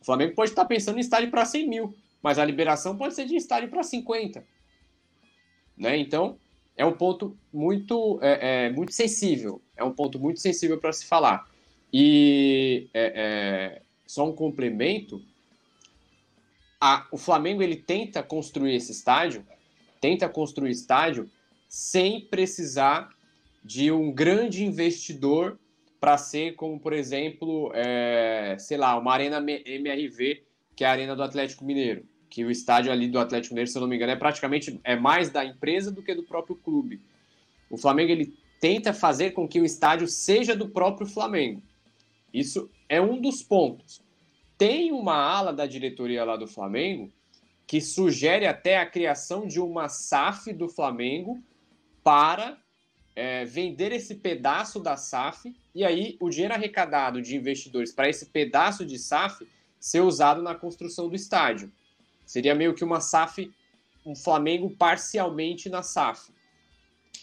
O 0.00 0.04
Flamengo 0.04 0.34
pode 0.34 0.50
estar 0.50 0.64
pensando 0.64 0.96
em 0.96 1.00
estádio 1.00 1.30
para 1.30 1.44
100 1.44 1.68
mil, 1.68 1.94
mas 2.22 2.38
a 2.38 2.44
liberação 2.44 2.96
pode 2.96 3.14
ser 3.14 3.26
de 3.26 3.36
estádio 3.36 3.68
para 3.68 3.82
50. 3.82 4.44
Né? 5.76 5.96
Então, 5.96 6.38
é 6.76 6.84
um 6.84 6.92
ponto 6.92 7.36
muito, 7.52 8.18
é, 8.22 8.66
é, 8.66 8.70
muito 8.70 8.92
sensível. 8.92 9.60
É 9.76 9.84
um 9.84 9.92
ponto 9.92 10.18
muito 10.18 10.40
sensível 10.40 10.78
para 10.78 10.92
se 10.92 11.04
falar. 11.04 11.48
E 11.92 12.88
é, 12.94 13.12
é, 13.14 13.82
só 14.06 14.28
um 14.28 14.32
complemento. 14.32 15.22
A, 16.80 17.06
o 17.10 17.18
Flamengo 17.18 17.62
ele 17.62 17.76
tenta 17.76 18.22
construir 18.22 18.74
esse 18.74 18.92
estádio, 18.92 19.44
tenta 20.00 20.28
construir 20.28 20.70
estádio 20.70 21.30
sem 21.68 22.20
precisar 22.20 23.10
de 23.64 23.92
um 23.92 24.12
grande 24.12 24.64
investidor 24.64 25.58
para 26.00 26.18
ser 26.18 26.56
como, 26.56 26.80
por 26.80 26.92
exemplo, 26.92 27.70
é, 27.74 28.56
sei 28.58 28.76
lá, 28.76 28.98
uma 28.98 29.12
arena 29.12 29.38
MRV, 29.38 30.42
que 30.74 30.82
é 30.82 30.88
a 30.88 30.90
arena 30.90 31.14
do 31.14 31.22
Atlético 31.22 31.64
Mineiro, 31.64 32.04
que 32.32 32.46
o 32.46 32.50
estádio 32.50 32.90
ali 32.90 33.08
do 33.08 33.18
Atlético 33.18 33.52
Mineiro, 33.52 33.70
se 33.70 33.76
eu 33.76 33.82
não 33.82 33.86
me 33.86 33.94
engano, 33.94 34.10
é 34.10 34.16
praticamente 34.16 34.80
é 34.82 34.96
mais 34.96 35.28
da 35.28 35.44
empresa 35.44 35.92
do 35.92 36.02
que 36.02 36.14
do 36.14 36.22
próprio 36.22 36.56
clube. 36.56 36.98
O 37.68 37.76
Flamengo 37.76 38.10
ele 38.10 38.34
tenta 38.58 38.94
fazer 38.94 39.32
com 39.32 39.46
que 39.46 39.60
o 39.60 39.66
estádio 39.66 40.08
seja 40.08 40.56
do 40.56 40.66
próprio 40.66 41.06
Flamengo. 41.06 41.62
Isso 42.32 42.70
é 42.88 43.02
um 43.02 43.20
dos 43.20 43.42
pontos. 43.42 44.02
Tem 44.56 44.92
uma 44.92 45.14
ala 45.14 45.52
da 45.52 45.66
diretoria 45.66 46.24
lá 46.24 46.34
do 46.34 46.46
Flamengo 46.46 47.12
que 47.66 47.82
sugere 47.82 48.46
até 48.46 48.78
a 48.78 48.86
criação 48.86 49.46
de 49.46 49.60
uma 49.60 49.90
SAF 49.90 50.54
do 50.54 50.70
Flamengo 50.70 51.38
para 52.02 52.56
é, 53.14 53.44
vender 53.44 53.92
esse 53.92 54.14
pedaço 54.14 54.80
da 54.80 54.96
SAF 54.96 55.54
e 55.74 55.84
aí 55.84 56.16
o 56.18 56.30
dinheiro 56.30 56.54
arrecadado 56.54 57.20
de 57.20 57.36
investidores 57.36 57.92
para 57.92 58.08
esse 58.08 58.24
pedaço 58.24 58.86
de 58.86 58.98
SAF 58.98 59.46
ser 59.78 60.00
usado 60.00 60.40
na 60.40 60.54
construção 60.54 61.10
do 61.10 61.14
estádio. 61.14 61.70
Seria 62.24 62.54
meio 62.54 62.74
que 62.74 62.84
uma 62.84 63.00
SAF, 63.00 63.50
um 64.04 64.14
Flamengo 64.14 64.70
parcialmente 64.70 65.68
na 65.68 65.82
SAF. 65.82 66.32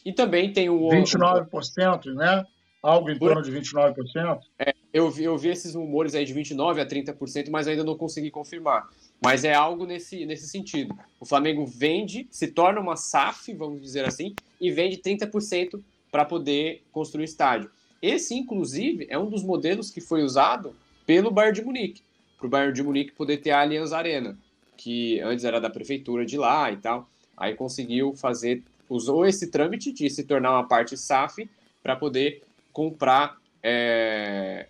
E 0.06 0.14
também 0.14 0.54
tem 0.54 0.70
o. 0.70 0.88
29%, 0.89 2.14
né? 2.14 2.45
Algo 2.82 3.10
em 3.10 3.20
torno 3.20 3.41
de 3.41 3.52
29%? 3.52 4.39
É, 4.58 4.74
eu, 4.93 5.12
vi, 5.12 5.26
eu 5.26 5.38
vi 5.38 5.50
esses 5.50 5.76
rumores 5.76 6.16
aí 6.16 6.24
de 6.24 6.34
29% 6.34 6.80
a 6.80 6.86
30%, 6.86 7.50
mas 7.50 7.68
ainda 7.68 7.84
não 7.84 7.97
consegui 7.97 8.32
confirmar. 8.32 8.88
Mas 9.22 9.43
é 9.43 9.54
algo 9.54 9.86
nesse, 9.86 10.26
nesse 10.26 10.47
sentido. 10.47 10.97
O 11.20 11.26
Flamengo 11.26 11.66
vende, 11.66 12.26
se 12.32 12.47
torna 12.47 12.80
uma 12.80 12.95
SAF, 12.95 13.54
vamos 13.54 13.82
dizer 13.82 14.06
assim, 14.06 14.34
e 14.62 14.72
vende 14.72 14.97
30% 14.97 15.82
para 16.10 16.24
poder 16.24 16.84
construir 16.91 17.26
estádio. 17.26 17.70
Esse, 18.02 18.34
inclusive, 18.34 19.06
é 19.10 19.20
um 19.20 19.30
dos 19.30 19.43
modelos 19.43 19.91
que 19.91 20.00
foi 20.00 20.24
usado 20.24 20.74
pelo 21.06 21.32
Bayern 21.32 21.60
de 21.60 21.66
Munique, 21.66 22.02
para 22.38 22.47
o 22.47 22.50
Bayern 22.50 22.74
de 22.74 22.82
Munique 22.82 23.12
poder 23.12 23.38
ter 23.38 23.52
a 23.52 23.60
Allianz 23.60 23.91
Arena, 23.91 24.38
que 24.80 25.20
antes 25.20 25.44
era 25.44 25.60
da 25.60 25.70
prefeitura 25.70 26.26
de 26.26 26.38
lá 26.38 26.72
e 26.72 26.78
tal. 26.78 27.10
Aí 27.36 27.54
conseguiu 27.54 28.16
fazer, 28.16 28.64
usou 28.90 29.26
esse 29.26 29.48
trâmite 29.48 29.92
de 29.92 30.10
se 30.10 30.24
tornar 30.24 30.52
uma 30.52 30.68
parte 30.68 30.98
SAF 30.98 31.50
para 31.84 31.98
poder 31.98 32.42
comprar 32.72 33.38
é, 33.62 34.68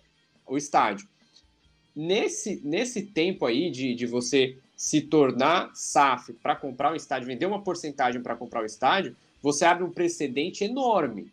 o 0.48 0.56
estádio. 0.56 1.06
Nesse, 1.94 2.60
nesse 2.64 3.02
tempo 3.02 3.46
aí 3.46 3.70
de, 3.70 3.94
de 3.94 4.06
você 4.06 4.56
se 4.76 5.00
tornar 5.00 5.70
SAF 5.74 6.32
para 6.32 6.56
comprar 6.56 6.92
um 6.92 6.96
estádio, 6.96 7.28
vender 7.28 7.46
uma 7.46 7.62
porcentagem 7.62 8.20
para 8.20 8.34
comprar 8.34 8.62
o 8.62 8.66
estádio, 8.66 9.14
você 9.40 9.64
abre 9.64 9.84
um 9.84 9.92
precedente 9.92 10.64
enorme. 10.64 11.30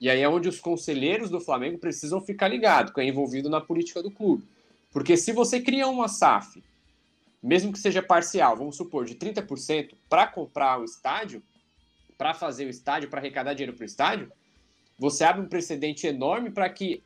E 0.00 0.08
aí 0.08 0.20
é 0.20 0.28
onde 0.28 0.48
os 0.48 0.58
conselheiros 0.58 1.28
do 1.28 1.40
Flamengo 1.40 1.78
precisam 1.78 2.20
ficar 2.20 2.48
ligados, 2.48 2.94
que 2.94 3.00
é 3.00 3.04
envolvido 3.04 3.50
na 3.50 3.60
política 3.60 4.02
do 4.02 4.10
clube. 4.10 4.42
Porque 4.90 5.18
se 5.18 5.32
você 5.32 5.60
cria 5.60 5.86
uma 5.86 6.08
SAF, 6.08 6.62
mesmo 7.46 7.72
que 7.72 7.78
seja 7.78 8.02
parcial, 8.02 8.56
vamos 8.56 8.76
supor, 8.76 9.04
de 9.04 9.14
30% 9.14 9.94
para 10.08 10.26
comprar 10.26 10.80
o 10.80 10.84
estádio, 10.84 11.42
para 12.18 12.34
fazer 12.34 12.66
o 12.66 12.70
estádio, 12.70 13.08
para 13.08 13.20
arrecadar 13.20 13.54
dinheiro 13.54 13.76
para 13.76 13.82
o 13.82 13.86
estádio, 13.86 14.32
você 14.98 15.22
abre 15.22 15.42
um 15.42 15.48
precedente 15.48 16.06
enorme 16.06 16.50
para 16.50 16.68
que 16.68 17.02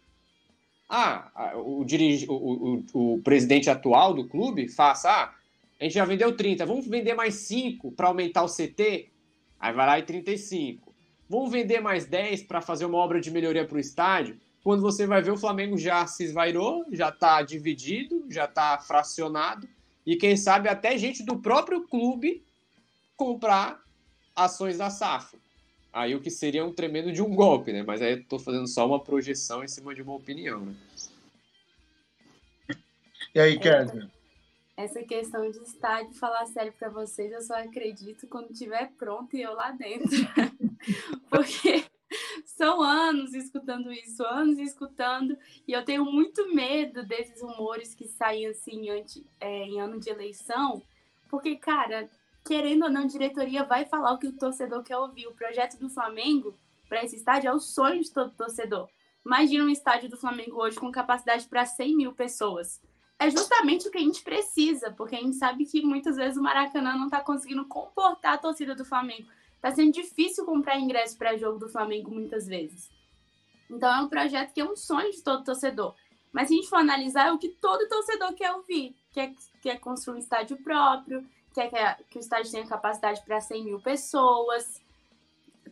ah, 0.89 1.53
o, 1.57 1.85
dirige, 1.85 2.27
o, 2.29 2.33
o, 2.95 3.15
o, 3.15 3.23
presidente 3.23 3.69
atual 3.69 4.15
do 4.15 4.27
clube 4.27 4.69
faça, 4.69 5.11
ah, 5.11 5.35
a 5.79 5.85
gente 5.85 5.95
já 5.95 6.05
vendeu 6.05 6.37
30, 6.37 6.65
vamos 6.65 6.87
vender 6.87 7.15
mais 7.15 7.35
5 7.35 7.93
para 7.93 8.09
aumentar 8.09 8.43
o 8.43 8.49
CT? 8.49 9.09
Aí 9.59 9.73
vai 9.73 9.87
lá 9.87 9.99
e 9.99 10.03
35. 10.03 10.93
Vamos 11.29 11.53
vender 11.53 11.81
mais 11.81 12.07
10 12.07 12.45
para 12.45 12.61
fazer 12.61 12.87
uma 12.87 12.99
obra 12.99 13.21
de 13.21 13.31
melhoria 13.31 13.67
para 13.67 13.77
o 13.77 13.81
estádio? 13.81 14.41
Quando 14.65 14.81
você 14.81 15.07
vai 15.07 15.23
ver, 15.23 15.31
o 15.31 15.37
Flamengo 15.37 15.77
já 15.79 16.07
se 16.07 16.25
esvairou, 16.25 16.85
já 16.91 17.11
está 17.11 17.41
dividido, 17.43 18.25
já 18.29 18.47
está 18.47 18.79
fracionado, 18.79 19.69
e 20.07 20.17
quem 20.17 20.37
sabe 20.37 20.69
até 20.69 20.97
gente 20.97 21.23
do 21.23 21.39
próprio 21.39 21.87
clube 21.87 22.45
comprar 23.17 23.83
ações 24.35 24.79
da 24.79 24.91
SAF. 24.91 25.39
Aí 25.93 26.15
o 26.15 26.21
que 26.21 26.31
seria 26.31 26.65
um 26.65 26.73
tremendo 26.73 27.13
de 27.13 27.23
um 27.23 27.35
golpe, 27.35 27.73
né? 27.73 27.83
Mas 27.83 28.01
aí 28.01 28.13
eu 28.13 28.25
tô 28.25 28.39
fazendo 28.39 28.67
só 28.67 28.87
uma 28.87 29.03
projeção 29.03 29.65
em 29.65 29.69
cima 29.69 29.95
de 29.95 30.03
uma 30.03 30.15
opinião, 30.15 30.61
né? 30.61 30.75
E 33.35 33.39
aí, 33.39 33.59
Kézia? 33.59 34.11
Essa 34.77 35.03
questão 35.03 35.51
de 35.51 35.59
estádio, 35.59 36.15
falar 36.15 36.47
sério 36.47 36.73
para 36.73 36.89
vocês, 36.89 37.31
eu 37.31 37.43
só 37.43 37.55
acredito 37.55 38.27
quando 38.29 38.51
estiver 38.51 38.91
pronto 38.99 39.37
e 39.37 39.43
eu 39.43 39.53
lá 39.53 39.73
dentro. 39.73 40.09
Porque 41.29 41.85
são 42.45 42.83
anos 42.83 43.35
escutando 43.35 43.93
isso, 43.93 44.25
anos 44.25 44.59
escutando, 44.59 45.37
e 45.67 45.73
eu 45.73 45.85
tenho 45.85 46.05
muito 46.05 46.55
medo 46.55 47.03
desses 47.03 47.41
rumores 47.41 47.95
que 47.95 48.07
saem 48.09 48.47
assim 48.47 48.89
antes, 48.91 49.23
é, 49.41 49.65
em 49.65 49.81
ano 49.81 49.99
de 49.99 50.11
eleição, 50.11 50.83
porque, 51.29 51.57
cara, 51.57 52.11
querendo 52.45 52.85
ou 52.85 52.91
não, 52.91 53.03
a 53.03 53.07
diretoria 53.07 53.65
vai 53.65 53.85
falar 53.85 54.13
o 54.13 54.19
que 54.19 54.27
o 54.27 54.37
torcedor 54.37 54.83
quer 54.83 54.97
ouvir. 54.97 55.29
O 55.29 55.35
projeto 55.35 55.79
do 55.79 55.89
Flamengo 55.89 56.55
para 56.89 57.05
esse 57.05 57.17
estádio 57.17 57.49
é 57.49 57.53
o 57.53 57.61
sonho 57.61 58.03
de 58.03 58.11
todo 58.11 58.33
torcedor. 58.33 58.89
Imagina 59.25 59.65
um 59.65 59.69
estádio 59.69 60.11
do 60.11 60.17
Flamengo 60.17 60.61
hoje 60.61 60.79
com 60.79 60.91
capacidade 60.91 61.47
para 61.47 61.65
100 61.65 61.97
mil 61.97 62.13
pessoas. 62.13 62.81
É 63.19 63.31
justamente 63.31 63.87
o 63.87 63.91
que 63.91 63.99
a 63.99 64.01
gente 64.01 64.23
precisa, 64.23 64.91
porque 64.93 65.15
a 65.15 65.21
gente 65.21 65.37
sabe 65.37 65.67
que 65.67 65.83
muitas 65.83 66.17
vezes 66.17 66.39
o 66.39 66.43
Maracanã 66.43 66.97
não 66.97 67.05
está 67.05 67.21
conseguindo 67.21 67.67
comportar 67.67 68.35
a 68.35 68.39
torcida 68.39 68.75
do 68.75 68.85
Flamengo. 68.85 69.29
Está 69.61 69.73
sendo 69.73 69.93
difícil 69.93 70.47
comprar 70.47 70.81
ingresso 70.81 71.19
para 71.19 71.37
jogo 71.37 71.59
do 71.59 71.69
Flamengo 71.69 72.11
muitas 72.11 72.47
vezes. 72.47 72.91
Então 73.71 73.95
é 73.95 74.01
um 74.01 74.09
projeto 74.09 74.55
que 74.55 74.61
é 74.61 74.65
um 74.65 74.75
sonho 74.75 75.11
de 75.11 75.23
todo 75.23 75.45
torcedor. 75.45 75.95
Mas 76.33 76.49
se 76.49 76.55
a 76.55 76.57
gente 76.57 76.69
for 76.71 76.77
analisar, 76.77 77.29
é 77.29 77.33
o 77.33 77.39
que 77.39 77.51
todo 77.51 77.87
torcedor 77.87 78.33
quer 78.33 78.53
ouvir. 78.53 78.97
Quer, 79.13 79.35
quer 79.61 79.79
construir 79.79 80.17
um 80.17 80.19
estádio 80.19 80.57
próprio, 80.63 81.27
quer 81.53 81.69
que, 81.69 81.77
a, 81.77 81.95
que 82.09 82.19
o 82.19 82.21
estádio 82.21 82.51
tenha 82.51 82.67
capacidade 82.67 83.23
para 83.23 83.39
100 83.39 83.65
mil 83.65 83.81
pessoas. 83.81 84.81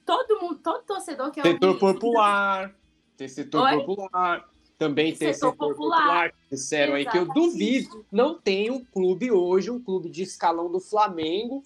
Todo 0.05 0.39
mundo, 0.39 0.59
todo 0.59 0.84
torcedor 0.84 1.30
quer 1.30 1.43
Setor 1.43 1.68
ouvir. 1.68 1.80
popular, 1.80 2.74
tem 3.16 3.26
setor 3.26 3.62
Oi? 3.62 3.76
popular. 3.78 4.49
Também 4.76 5.14
tem 5.14 5.32
setor, 5.32 5.53
setor 5.53 5.70
popular. 5.70 5.99
popular. 5.99 6.34
Disseram 6.51 6.95
aí 6.95 7.07
que 7.07 7.16
eu 7.16 7.26
duvido. 7.26 8.05
Não 8.12 8.39
tem 8.39 8.70
um 8.70 8.84
clube 8.84 9.32
hoje, 9.32 9.70
um 9.70 9.82
clube 9.82 10.11
de 10.11 10.22
escalão 10.22 10.70
do 10.70 10.78
Flamengo. 10.78 11.62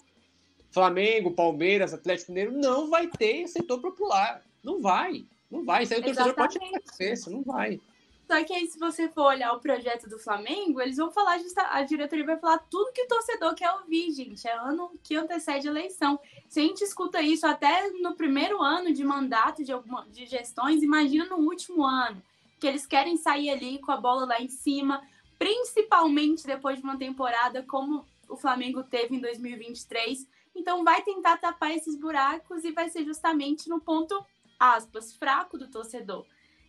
Flamengo, 0.73 1.31
Palmeiras, 1.31 1.93
Atlético 1.93 2.31
Mineiro, 2.31 2.51
não 2.51 2.89
vai 2.89 3.07
ter 3.07 3.47
setor 3.47 3.79
popular. 3.79 4.41
Não 4.63 4.81
vai. 4.81 5.23
Não 5.49 5.63
vai. 5.63 5.83
Isso 5.83 5.93
aí 5.93 5.99
o 5.99 6.03
torcedor 6.03 6.33
pode 6.33 6.57
ter 6.57 6.81
acesso, 6.83 7.29
não 7.29 7.43
vai. 7.43 7.79
Só 8.25 8.43
que 8.43 8.53
aí, 8.53 8.65
se 8.65 8.79
você 8.79 9.07
for 9.09 9.25
olhar 9.25 9.53
o 9.53 9.59
projeto 9.59 10.09
do 10.09 10.17
Flamengo, 10.17 10.81
eles 10.81 10.97
vão 10.97 11.11
falar, 11.11 11.37
a 11.69 11.83
diretoria 11.83 12.25
vai 12.25 12.39
falar 12.39 12.57
tudo 12.57 12.91
que 12.91 13.03
o 13.03 13.07
torcedor 13.07 13.53
quer 13.53 13.69
ouvir, 13.71 14.11
gente. 14.11 14.47
É 14.47 14.55
ano 14.55 14.91
que 15.03 15.15
antecede 15.15 15.67
a 15.67 15.71
eleição. 15.71 16.19
Se 16.49 16.59
a 16.59 16.63
gente 16.63 16.83
escuta 16.83 17.21
isso 17.21 17.45
até 17.45 17.91
no 17.91 18.15
primeiro 18.15 18.59
ano 18.61 18.91
de 18.91 19.03
mandato 19.03 19.63
de, 19.63 19.71
alguma, 19.71 20.07
de 20.09 20.25
gestões, 20.25 20.81
imagina 20.81 21.25
no 21.25 21.37
último 21.37 21.83
ano, 21.83 22.19
que 22.59 22.65
eles 22.65 22.87
querem 22.87 23.17
sair 23.17 23.51
ali 23.51 23.77
com 23.77 23.91
a 23.91 23.97
bola 23.97 24.25
lá 24.25 24.41
em 24.41 24.49
cima, 24.49 25.03
principalmente 25.37 26.47
depois 26.47 26.77
de 26.77 26.83
uma 26.83 26.97
temporada 26.97 27.61
como 27.61 28.05
o 28.27 28.37
Flamengo 28.37 28.83
teve 28.83 29.15
em 29.15 29.19
2023. 29.19 30.25
Então, 30.55 30.83
vai 30.83 31.01
tentar 31.01 31.37
tapar 31.37 31.71
esses 31.71 31.95
buracos 31.95 32.63
e 32.63 32.71
vai 32.71 32.89
ser 32.89 33.03
justamente 33.05 33.69
no 33.69 33.79
ponto, 33.79 34.23
aspas, 34.59 35.15
fraco 35.15 35.57
do 35.57 35.69
torcedor 35.69 36.25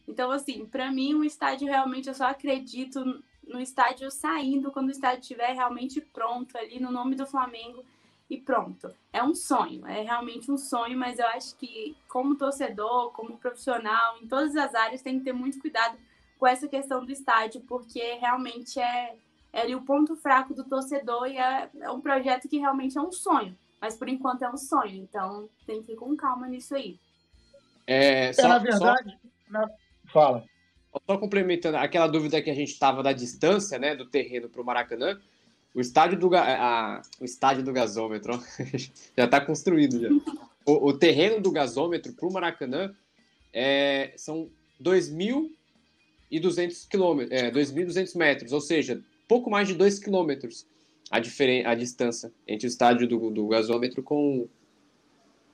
então, 0.06 0.30
assim, 0.30 0.66
para 0.66 0.90
mim, 0.90 1.14
um 1.14 1.24
estádio 1.24 1.66
realmente 1.66 2.08
eu 2.08 2.14
só 2.14 2.26
acredito 2.26 3.22
no 3.46 3.60
estádio 3.60 4.10
saindo 4.10 4.70
quando 4.70 4.88
o 4.88 4.92
estádio 4.92 5.20
estiver 5.20 5.52
realmente 5.52 6.00
pronto 6.00 6.56
ali 6.56 6.80
no 6.80 6.90
nome 6.90 7.14
do 7.14 7.26
Flamengo 7.26 7.84
e 8.28 8.38
pronto. 8.38 8.90
É 9.12 9.22
um 9.22 9.34
sonho, 9.34 9.86
é 9.86 10.02
realmente 10.02 10.50
um 10.50 10.56
sonho, 10.56 10.98
mas 10.98 11.18
eu 11.18 11.26
acho 11.28 11.56
que 11.56 11.96
como 12.08 12.36
torcedor, 12.36 13.12
como 13.12 13.38
profissional, 13.38 14.18
em 14.22 14.26
todas 14.26 14.56
as 14.56 14.74
áreas 14.74 15.02
tem 15.02 15.18
que 15.18 15.24
ter 15.24 15.32
muito 15.32 15.60
cuidado 15.60 15.96
com 16.38 16.46
essa 16.46 16.68
questão 16.68 17.04
do 17.04 17.12
estádio, 17.12 17.62
porque 17.62 18.14
realmente 18.14 18.80
é, 18.80 19.16
é 19.52 19.76
o 19.76 19.82
ponto 19.82 20.16
fraco 20.16 20.54
do 20.54 20.64
torcedor 20.64 21.26
e 21.26 21.38
é, 21.38 21.70
é 21.80 21.90
um 21.90 22.00
projeto 22.00 22.48
que 22.48 22.58
realmente 22.58 22.98
é 22.98 23.00
um 23.00 23.12
sonho. 23.12 23.56
Mas 23.84 23.96
por 23.96 24.08
enquanto 24.08 24.42
é 24.42 24.50
um 24.50 24.56
sonho, 24.56 24.96
então 24.96 25.46
tem 25.66 25.82
que 25.82 25.92
ir 25.92 25.96
com 25.96 26.16
calma 26.16 26.48
nisso 26.48 26.74
aí. 26.74 26.98
É, 27.86 28.32
só, 28.32 28.46
é 28.46 28.48
na 28.48 28.58
verdade, 28.58 29.10
só... 29.10 29.52
na, 29.52 29.70
Fala. 30.06 30.42
Só 31.06 31.18
complementando 31.18 31.76
aquela 31.76 32.06
dúvida 32.06 32.40
que 32.40 32.48
a 32.48 32.54
gente 32.54 32.70
estava 32.70 33.02
da 33.02 33.12
distância 33.12 33.78
né, 33.78 33.94
do 33.94 34.06
terreno 34.06 34.48
para 34.48 34.62
o 34.62 34.64
Maracanã, 34.64 35.20
o 35.74 35.82
estádio 35.82 36.18
do, 36.18 36.34
a, 36.34 37.02
o 37.20 37.26
estádio 37.26 37.62
do 37.62 37.74
gasômetro 37.74 38.42
já 39.14 39.26
está 39.26 39.38
construído. 39.38 40.00
Já. 40.00 40.08
O, 40.64 40.88
o, 40.88 40.98
terreno 40.98 41.42
do 41.42 41.52
gasômetro 41.52 42.14
para 42.14 42.26
o 42.26 42.32
Maracanã 42.32 42.90
é, 43.52 44.14
são 44.16 44.48
2.200 44.82 46.88
quilômetros, 46.88 47.38
é, 47.38 47.50
2.200 47.50 48.16
metros, 48.16 48.50
ou 48.50 48.62
seja, 48.62 49.02
pouco 49.28 49.50
mais 49.50 49.68
de 49.68 49.74
2 49.74 49.98
quilômetros 49.98 50.64
a, 51.10 51.20
diferen, 51.20 51.66
a 51.66 51.74
distância 51.74 52.32
entre 52.46 52.66
o 52.66 52.68
estádio 52.68 53.06
do, 53.08 53.30
do 53.30 53.48
gasômetro 53.48 54.02
com 54.02 54.48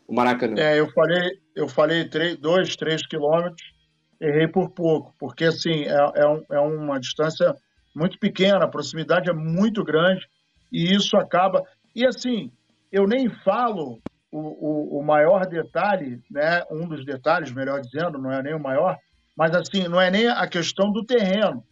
o 0.06 0.14
Maracanã. 0.14 0.60
É, 0.60 0.78
eu 0.78 0.90
falei, 0.90 1.40
eu 1.54 1.68
falei 1.68 2.04
2, 2.04 2.76
3 2.76 3.06
quilômetros 3.06 3.80
errei 4.20 4.46
por 4.46 4.70
pouco, 4.70 5.14
porque 5.18 5.44
assim 5.44 5.84
é, 5.84 6.20
é, 6.20 6.26
um, 6.26 6.44
é 6.50 6.60
uma 6.60 7.00
distância 7.00 7.54
muito 7.94 8.18
pequena, 8.18 8.64
a 8.64 8.68
proximidade 8.68 9.30
é 9.30 9.32
muito 9.32 9.82
grande 9.82 10.28
e 10.70 10.94
isso 10.94 11.16
acaba. 11.16 11.64
E 11.96 12.06
assim, 12.06 12.52
eu 12.92 13.06
nem 13.06 13.28
falo 13.42 14.00
o, 14.30 14.38
o, 14.38 14.98
o, 14.98 15.02
maior 15.02 15.46
detalhe, 15.46 16.22
né? 16.30 16.62
Um 16.70 16.86
dos 16.86 17.04
detalhes, 17.04 17.50
melhor 17.50 17.80
dizendo, 17.80 18.18
não 18.18 18.30
é 18.30 18.42
nem 18.42 18.54
o 18.54 18.60
maior, 18.60 18.96
mas 19.36 19.52
assim, 19.54 19.88
não 19.88 20.00
é 20.00 20.10
nem 20.10 20.28
a 20.28 20.46
questão 20.46 20.92
do 20.92 21.04
terreno, 21.04 21.64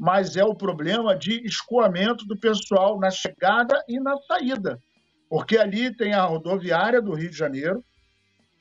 mas 0.00 0.34
é 0.34 0.42
o 0.42 0.54
problema 0.54 1.14
de 1.14 1.46
escoamento 1.46 2.24
do 2.24 2.34
pessoal 2.34 2.98
na 2.98 3.10
chegada 3.10 3.84
e 3.86 4.00
na 4.00 4.16
saída. 4.22 4.80
Porque 5.28 5.58
ali 5.58 5.94
tem 5.94 6.14
a 6.14 6.24
rodoviária 6.24 7.02
do 7.02 7.12
Rio 7.12 7.28
de 7.28 7.36
Janeiro, 7.36 7.84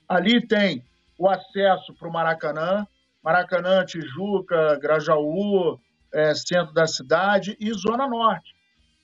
ali 0.05 0.45
tem 0.45 0.83
o 1.17 1.29
acesso 1.29 1.93
para 1.93 2.09
o 2.09 2.11
Maracanã, 2.11 2.85
Maracanã, 3.23 3.85
Tijuca, 3.85 4.77
Grajaú, 4.81 5.79
é, 6.13 6.35
centro 6.35 6.73
da 6.73 6.85
cidade 6.85 7.55
e 7.57 7.71
Zona 7.71 8.05
Norte, 8.05 8.53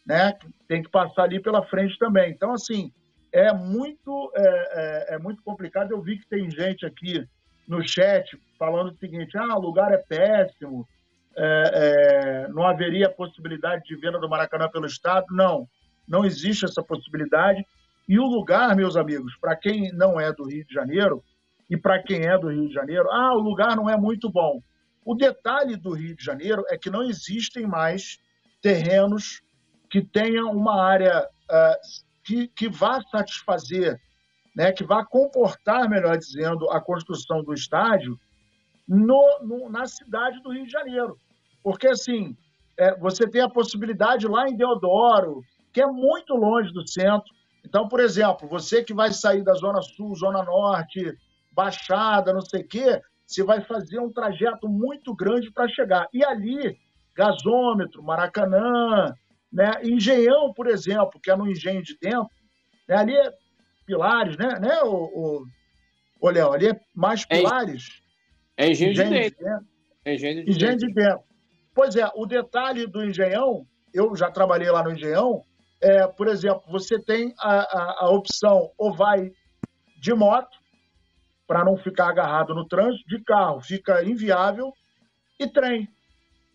né? 0.05 0.33
Tem 0.67 0.83
que 0.83 0.89
passar 0.89 1.23
ali 1.23 1.41
pela 1.41 1.65
frente 1.65 1.97
também. 1.97 2.31
Então, 2.31 2.51
assim, 2.51 2.91
é 3.31 3.53
muito, 3.53 4.29
é, 4.35 4.41
é, 4.41 5.15
é 5.15 5.19
muito 5.19 5.41
complicado. 5.41 5.91
Eu 5.91 6.01
vi 6.01 6.19
que 6.19 6.27
tem 6.27 6.51
gente 6.51 6.85
aqui 6.85 7.25
no 7.65 7.81
chat 7.87 8.37
falando 8.59 8.91
o 8.91 8.97
seguinte: 8.97 9.37
ah, 9.37 9.57
o 9.57 9.61
lugar 9.61 9.93
é 9.93 9.97
péssimo, 9.97 10.85
é, 11.37 12.45
é, 12.45 12.47
não 12.49 12.65
haveria 12.65 13.09
possibilidade 13.09 13.83
de 13.85 13.95
venda 13.95 14.19
do 14.19 14.29
Maracanã 14.29 14.69
pelo 14.69 14.85
Estado. 14.85 15.25
Não, 15.31 15.67
não 16.07 16.25
existe 16.25 16.65
essa 16.65 16.83
possibilidade. 16.83 17.65
E 18.07 18.19
o 18.19 18.25
lugar, 18.25 18.75
meus 18.75 18.95
amigos, 18.95 19.35
para 19.39 19.55
quem 19.55 19.91
não 19.93 20.19
é 20.19 20.31
do 20.31 20.45
Rio 20.45 20.65
de 20.65 20.73
Janeiro, 20.73 21.23
e 21.69 21.75
para 21.75 22.01
quem 22.01 22.25
é 22.25 22.37
do 22.37 22.49
Rio 22.49 22.67
de 22.67 22.73
Janeiro, 22.73 23.09
ah, 23.11 23.33
o 23.33 23.39
lugar 23.39 23.75
não 23.75 23.89
é 23.89 23.97
muito 23.97 24.29
bom. 24.29 24.61
O 25.03 25.15
detalhe 25.15 25.75
do 25.75 25.93
Rio 25.93 26.15
de 26.15 26.23
Janeiro 26.23 26.63
é 26.69 26.77
que 26.77 26.89
não 26.89 27.03
existem 27.03 27.65
mais 27.65 28.19
terrenos 28.61 29.41
que 29.89 30.01
tenham 30.01 30.51
uma 30.51 30.83
área 30.83 31.21
uh, 31.23 32.05
que, 32.23 32.47
que 32.47 32.67
vá 32.67 33.01
satisfazer, 33.11 33.99
né, 34.55 34.71
que 34.71 34.83
vá 34.83 35.05
comportar, 35.05 35.87
melhor 35.89 36.17
dizendo, 36.17 36.69
a 36.69 36.81
construção 36.81 37.43
do 37.43 37.53
estádio 37.53 38.19
no, 38.87 39.39
no, 39.43 39.69
na 39.69 39.85
cidade 39.85 40.41
do 40.41 40.51
Rio 40.51 40.65
de 40.65 40.71
Janeiro. 40.71 41.19
Porque, 41.65 41.87
assim, 41.87 42.37
é, 42.77 42.95
você 42.99 43.27
tem 43.27 43.41
a 43.41 43.49
possibilidade 43.49 44.27
lá 44.27 44.47
em 44.47 44.55
Deodoro, 44.55 45.41
que 45.73 45.81
é 45.81 45.87
muito 45.87 46.35
longe 46.35 46.71
do 46.71 46.87
centro. 46.87 47.33
Então, 47.65 47.89
por 47.89 47.99
exemplo, 47.99 48.47
você 48.47 48.83
que 48.83 48.93
vai 48.93 49.11
sair 49.11 49.43
da 49.43 49.55
Zona 49.55 49.81
Sul, 49.81 50.15
Zona 50.15 50.43
Norte, 50.43 51.17
Baixada, 51.51 52.31
não 52.31 52.41
sei 52.41 52.61
o 52.61 52.67
quê, 52.67 53.01
você 53.25 53.43
vai 53.43 53.61
fazer 53.61 53.99
um 53.99 54.13
trajeto 54.13 54.69
muito 54.69 55.15
grande 55.15 55.51
para 55.51 55.67
chegar. 55.67 56.07
E 56.13 56.23
ali, 56.23 56.77
gasômetro, 57.15 58.03
Maracanã, 58.03 59.11
né? 59.51 59.71
Engenhão, 59.83 60.53
por 60.53 60.67
exemplo, 60.67 61.19
que 61.19 61.31
é 61.31 61.35
no 61.35 61.49
engenho 61.49 61.81
de 61.81 61.97
dentro, 61.99 62.29
né? 62.87 62.95
ali 62.95 63.15
é 63.15 63.33
Pilares, 63.87 64.37
né, 64.37 64.59
né 64.59 64.83
o, 64.83 65.47
o, 66.21 66.29
Léo? 66.29 66.51
Ali 66.51 66.67
é 66.67 66.79
mais 66.93 67.25
é 67.27 67.37
Pilares. 67.37 68.03
É, 68.55 68.67
é 68.67 68.71
engenho, 68.71 68.91
engenho, 68.91 69.09
de 69.09 69.15
dentro. 69.15 69.37
De 69.39 69.43
dentro. 69.43 69.67
É 70.05 70.13
engenho, 70.13 70.45
de, 70.45 70.51
engenho 70.51 70.77
de 70.77 70.93
dentro. 70.93 71.24
Pois 71.75 71.97
é, 71.97 72.09
o 72.15 72.25
detalhe 72.25 72.87
do 72.87 73.03
engenhão, 73.03 73.67
eu 73.93 74.15
já 74.15 74.31
trabalhei 74.31 74.71
lá 74.71 74.81
no 74.81 74.93
engenhão, 74.93 75.43
é, 75.81 76.07
por 76.07 76.29
exemplo, 76.29 76.63
você 76.69 76.97
tem 76.97 77.35
a, 77.37 77.51
a, 77.51 78.05
a 78.05 78.09
opção 78.11 78.71
ou 78.77 78.93
vai 78.95 79.29
de 79.99 80.13
moto, 80.13 80.57
para 81.45 81.65
não 81.65 81.75
ficar 81.75 82.07
agarrado 82.09 82.55
no 82.55 82.65
trânsito, 82.65 83.07
de 83.09 83.21
carro 83.23 83.59
fica 83.59 84.03
inviável, 84.03 84.71
e 85.37 85.47
trem. 85.47 85.87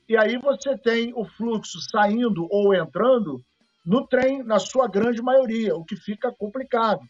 E 0.09 0.17
aí 0.17 0.39
você 0.39 0.77
tem 0.79 1.13
o 1.15 1.25
fluxo 1.25 1.79
saindo 1.93 2.49
ou 2.51 2.75
entrando 2.75 3.41
no 3.85 4.07
trem, 4.07 4.43
na 4.43 4.59
sua 4.59 4.89
grande 4.89 5.21
maioria, 5.21 5.77
o 5.77 5.85
que 5.85 5.97
fica 5.97 6.33
complicado. 6.33 7.01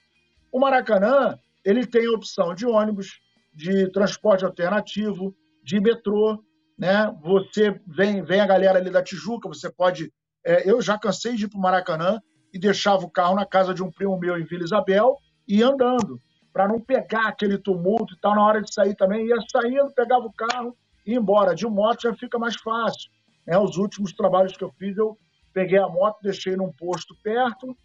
O 0.52 0.58
Maracanã, 0.58 1.38
ele 1.64 1.86
tem 1.86 2.06
a 2.06 2.16
opção 2.16 2.54
de 2.54 2.66
ônibus, 2.66 3.20
de 3.54 3.88
transporte 3.92 4.44
alternativo, 4.44 5.32
de 5.62 5.80
metrô, 5.80 6.42
né? 6.80 7.14
Você 7.22 7.78
vem, 7.86 8.22
vem 8.22 8.40
a 8.40 8.46
galera 8.46 8.78
ali 8.78 8.90
da 8.90 9.02
Tijuca, 9.02 9.46
você 9.46 9.70
pode. 9.70 10.10
É, 10.42 10.68
eu 10.68 10.80
já 10.80 10.98
cansei 10.98 11.36
de 11.36 11.44
ir 11.44 11.48
para 11.48 11.58
o 11.58 11.60
Maracanã 11.60 12.18
e 12.54 12.58
deixava 12.58 13.04
o 13.04 13.10
carro 13.10 13.34
na 13.34 13.44
casa 13.44 13.74
de 13.74 13.82
um 13.82 13.92
primo 13.92 14.18
meu 14.18 14.38
em 14.38 14.44
Vila 14.44 14.64
Isabel 14.64 15.18
e 15.46 15.58
ia 15.58 15.68
andando 15.68 16.18
para 16.50 16.66
não 16.66 16.80
pegar 16.80 17.28
aquele 17.28 17.58
tumulto 17.58 18.14
e 18.14 18.18
tal. 18.18 18.34
Na 18.34 18.46
hora 18.46 18.62
de 18.62 18.72
sair 18.72 18.96
também, 18.96 19.26
ia 19.26 19.36
saindo, 19.52 19.92
pegava 19.94 20.24
o 20.24 20.32
carro 20.32 20.74
e 21.06 21.12
ia 21.12 21.18
embora. 21.18 21.54
De 21.54 21.66
moto 21.66 22.00
já 22.04 22.14
fica 22.14 22.38
mais 22.38 22.56
fácil. 22.56 23.10
Né? 23.46 23.58
Os 23.58 23.76
últimos 23.76 24.14
trabalhos 24.14 24.56
que 24.56 24.64
eu 24.64 24.72
fiz, 24.78 24.96
eu 24.96 25.18
peguei 25.52 25.78
a 25.78 25.86
moto, 25.86 26.22
deixei 26.22 26.56
num 26.56 26.72
posto 26.72 27.14
perto, 27.22 27.76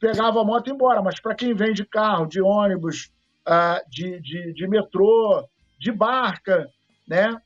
pegava 0.00 0.40
a 0.40 0.44
moto 0.44 0.66
e 0.66 0.70
ia 0.70 0.74
embora. 0.74 1.00
Mas 1.00 1.20
para 1.20 1.36
quem 1.36 1.54
vem 1.54 1.72
de 1.72 1.84
carro, 1.84 2.26
de 2.26 2.42
ônibus, 2.42 3.12
uh, 3.48 3.88
de, 3.88 4.20
de, 4.20 4.52
de 4.52 4.66
metrô, 4.66 5.46
de 5.78 5.92
barca, 5.92 6.68
né? 7.06 7.40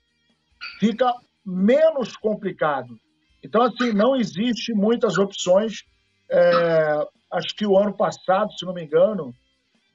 Fica 0.79 1.13
menos 1.45 2.17
complicado. 2.17 2.99
Então, 3.45 3.63
assim, 3.63 3.93
não 3.93 4.17
existe 4.17 4.73
muitas 4.75 5.19
opções. 5.19 5.85
É, 6.29 7.07
acho 7.33 7.55
que 7.55 7.67
o 7.67 7.79
ano 7.79 7.97
passado, 7.97 8.53
se 8.53 8.67
não 8.67 8.75
me 8.75 8.85
engano, 8.85 9.33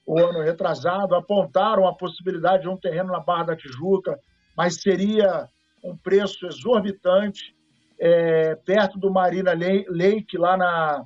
o 0.06 0.20
ano 0.20 0.42
retrasado, 0.42 1.16
apontaram 1.16 1.88
a 1.88 1.94
possibilidade 1.94 2.64
de 2.64 2.70
um 2.70 2.78
terreno 2.78 3.12
na 3.12 3.20
Barra 3.20 3.48
da 3.48 3.56
Tijuca, 3.56 4.18
mas 4.56 4.82
seria 4.82 5.48
um 5.84 5.98
preço 5.98 6.46
exorbitante, 6.46 7.56
é, 8.00 8.56
perto 8.56 8.98
do 8.98 9.12
Marina 9.12 9.52
Lake, 9.54 10.38
lá 10.38 10.58
na, 10.58 11.04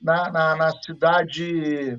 na, 0.00 0.30
na, 0.30 0.56
na 0.56 0.70
cidade, 0.82 1.98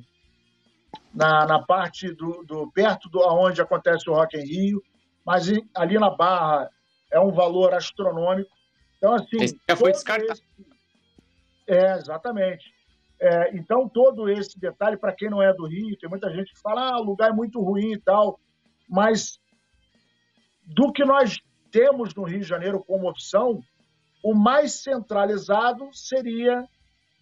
na, 1.13 1.45
na 1.45 1.61
parte 1.61 2.13
do, 2.13 2.43
do 2.45 2.71
perto 2.71 3.09
do 3.09 3.19
onde 3.19 3.61
acontece 3.61 4.09
o 4.09 4.13
Rock 4.13 4.37
em 4.37 4.45
Rio, 4.45 4.81
mas 5.25 5.51
ali 5.75 5.99
na 5.99 6.09
Barra 6.09 6.69
é 7.13 7.19
um 7.19 7.31
valor 7.31 7.73
astronômico. 7.73 8.49
Então, 8.97 9.13
assim. 9.13 9.41
Esse 9.41 9.59
já 9.69 9.75
foi 9.77 9.91
descartado. 9.91 10.33
Esse... 10.33 10.43
É, 11.67 11.95
exatamente. 11.95 12.73
É, 13.21 13.55
então, 13.55 13.87
todo 13.87 14.27
esse 14.27 14.59
detalhe, 14.59 14.97
para 14.97 15.13
quem 15.13 15.29
não 15.29 15.41
é 15.41 15.53
do 15.53 15.65
Rio, 15.65 15.97
tem 15.97 16.09
muita 16.09 16.29
gente 16.29 16.53
que 16.53 16.59
fala, 16.59 16.89
ah, 16.89 16.99
o 16.99 17.03
lugar 17.03 17.29
é 17.29 17.33
muito 17.33 17.61
ruim 17.61 17.93
e 17.93 17.99
tal, 17.99 18.37
mas 18.89 19.39
do 20.65 20.91
que 20.91 21.05
nós 21.05 21.39
temos 21.71 22.13
no 22.15 22.23
Rio 22.23 22.41
de 22.41 22.47
Janeiro 22.47 22.83
como 22.83 23.09
opção, 23.09 23.63
o 24.23 24.33
mais 24.33 24.83
centralizado 24.83 25.89
seria 25.93 26.65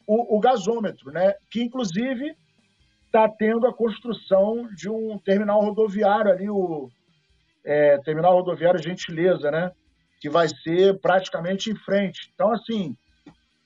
o, 0.07 0.37
o 0.37 0.39
gasômetro, 0.39 1.11
né? 1.11 1.35
que 1.49 1.61
inclusive 1.61 2.35
está 3.05 3.27
tendo 3.27 3.67
a 3.67 3.73
construção 3.73 4.67
de 4.73 4.89
um 4.89 5.17
terminal 5.19 5.61
rodoviário 5.61 6.31
ali, 6.31 6.49
o 6.49 6.89
é, 7.63 7.97
terminal 7.99 8.33
rodoviário 8.33 8.81
Gentileza, 8.81 9.51
né? 9.51 9.71
Que 10.21 10.29
vai 10.29 10.47
ser 10.47 10.99
praticamente 11.01 11.71
em 11.71 11.75
frente. 11.75 12.31
Então, 12.33 12.51
assim, 12.51 12.95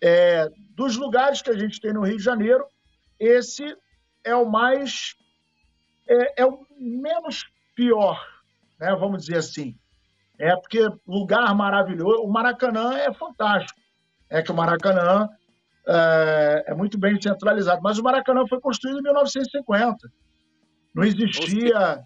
é, 0.02 0.50
dos 0.70 0.96
lugares 0.96 1.42
que 1.42 1.50
a 1.50 1.58
gente 1.58 1.82
tem 1.82 1.92
no 1.92 2.06
Rio 2.06 2.18
de 2.18 2.24
Janeiro, 2.24 2.66
esse 3.20 3.76
é 4.24 4.34
o 4.34 4.50
mais. 4.50 5.16
é, 6.08 6.44
é 6.44 6.46
o 6.46 6.66
menos 6.80 7.44
pior, 7.76 8.26
né? 8.80 8.96
vamos 8.96 9.26
dizer 9.26 9.38
assim. 9.38 9.78
É 10.40 10.56
porque 10.56 10.90
lugar 11.06 11.54
maravilhoso. 11.54 12.24
O 12.24 12.32
Maracanã 12.32 12.98
é 12.98 13.14
fantástico. 13.14 13.80
É 14.30 14.42
que 14.42 14.52
o 14.52 14.56
Maracanã 14.56 15.30
é, 15.88 16.66
é, 16.68 16.74
muito 16.74 16.98
bem 16.98 17.22
centralizado. 17.22 17.82
Mas 17.82 17.98
o 17.98 18.04
Maracanã 18.04 18.46
foi 18.48 18.60
construído 18.60 19.00
em 19.00 19.04
1950. 19.04 20.12
Não 20.94 21.04
existia. 21.04 22.04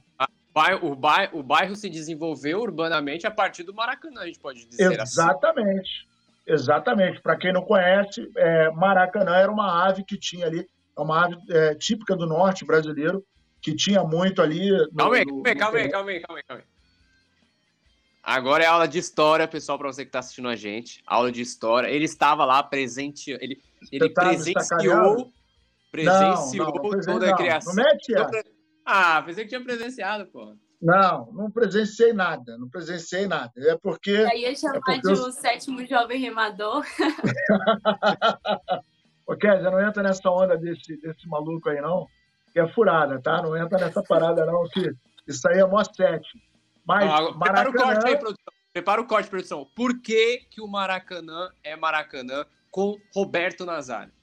O 0.82 0.96
bairro, 0.96 1.40
o 1.40 1.44
bairro 1.44 1.76
se 1.76 1.90
desenvolveu 1.90 2.60
urbanamente 2.60 3.26
a 3.26 3.32
partir 3.32 3.64
do 3.64 3.74
Maracanã, 3.74 4.22
a 4.22 4.26
gente 4.26 4.40
pode 4.40 4.66
dizer. 4.66 4.92
Exatamente. 4.92 6.08
Assim. 6.08 6.54
Exatamente. 6.54 7.22
Para 7.22 7.38
quem 7.38 7.54
não 7.54 7.62
conhece, 7.62 8.30
é, 8.36 8.72
Maracanã 8.72 9.36
era 9.36 9.52
uma 9.52 9.88
ave 9.88 10.04
que 10.04 10.18
tinha 10.18 10.48
ali, 10.48 10.68
é 10.98 11.02
uma 11.02 11.26
ave 11.26 11.38
é, 11.50 11.76
típica 11.76 12.16
do 12.16 12.26
norte 12.26 12.66
brasileiro, 12.66 13.24
que 13.62 13.76
tinha 13.76 14.04
muito 14.04 14.42
ali. 14.42 14.70
No, 14.70 14.96
calma 14.96 15.16
aí, 15.16 15.26
calma 15.26 15.78
aí, 15.78 15.90
calma 15.90 16.12
aí, 16.12 16.20
calma 16.20 16.40
aí, 16.40 16.44
calma 16.44 16.64
aí. 16.64 16.80
Agora 18.22 18.64
é 18.64 18.68
aula 18.68 18.88
de 18.88 19.00
história, 19.00 19.48
pessoal, 19.48 19.78
para 19.78 19.92
você 19.92 20.04
que 20.04 20.10
está 20.10 20.20
assistindo 20.20 20.50
a 20.50 20.56
gente. 20.56 21.02
Aula 21.08 21.32
de 21.32 21.42
história. 21.42 21.88
Ele 21.88 22.06
estava 22.06 22.46
lá 22.46 22.62
presente, 22.62 23.32
ele, 23.32 23.62
ele 23.92 24.10
tá 24.10 24.22
presenciou, 24.22 25.32
presenciou 25.92 26.68
não, 26.68 26.92
não, 26.92 27.02
toda 27.02 27.32
a 27.32 27.36
criação. 27.36 27.74
Não 27.74 27.84
mete 27.84 28.14
Ah, 28.92 29.22
pensei 29.24 29.44
que 29.44 29.50
tinha 29.50 29.64
presenciado, 29.64 30.26
pô. 30.32 30.56
Não, 30.82 31.32
não 31.32 31.52
presenciei 31.52 32.12
nada, 32.12 32.58
não 32.58 32.68
presenciei 32.68 33.28
nada. 33.28 33.52
É 33.56 33.78
porque. 33.78 34.12
Aí 34.32 34.42
ia 34.42 34.56
chamar 34.56 34.82
é 34.90 34.98
de 34.98 35.10
eu... 35.10 35.14
o 35.14 35.32
sétimo 35.32 35.86
jovem 35.86 36.20
remador. 36.20 36.84
ok, 39.28 39.48
já 39.48 39.70
não 39.70 39.80
entra 39.80 40.02
nessa 40.02 40.28
onda 40.32 40.58
desse, 40.58 40.98
desse 41.02 41.28
maluco 41.28 41.70
aí, 41.70 41.80
não. 41.80 42.08
Que 42.52 42.62
é 42.62 42.68
furada, 42.70 43.22
tá? 43.22 43.44
Não 43.44 43.56
entra 43.56 43.78
nessa 43.78 44.02
parada, 44.02 44.44
não, 44.44 44.64
que 44.70 44.92
isso 45.28 45.48
aí 45.48 45.60
é 45.60 45.68
mó 45.68 45.84
sete. 45.84 46.28
Mas 46.84 47.08
ah, 47.12 47.32
Maracanã... 47.34 47.38
Prepara 47.38 47.70
o 47.70 47.74
corte 47.74 48.08
aí, 48.08 48.18
produção. 48.18 48.54
Prepara 48.74 49.02
o 49.02 49.08
corte, 49.08 49.30
produção. 49.30 49.68
Por 49.76 50.02
que, 50.02 50.48
que 50.50 50.62
o 50.62 50.68
Maracanã 50.68 51.52
é 51.64 51.76
Maracanã 51.76 52.44
com 52.72 52.98
Roberto 53.14 53.68
Nazário? 53.68 54.14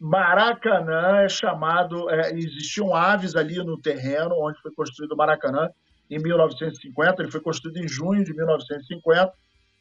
Maracanã 0.00 1.18
é 1.18 1.28
chamado. 1.28 2.08
É, 2.08 2.30
existiam 2.32 2.94
aves 2.94 3.36
ali 3.36 3.56
no 3.56 3.78
terreno 3.78 4.34
onde 4.38 4.58
foi 4.62 4.72
construído 4.72 5.12
o 5.12 5.16
Maracanã 5.16 5.68
em 6.10 6.18
1950. 6.18 7.22
Ele 7.22 7.30
foi 7.30 7.40
construído 7.40 7.76
em 7.76 7.86
junho 7.86 8.24
de 8.24 8.32
1950 8.34 9.30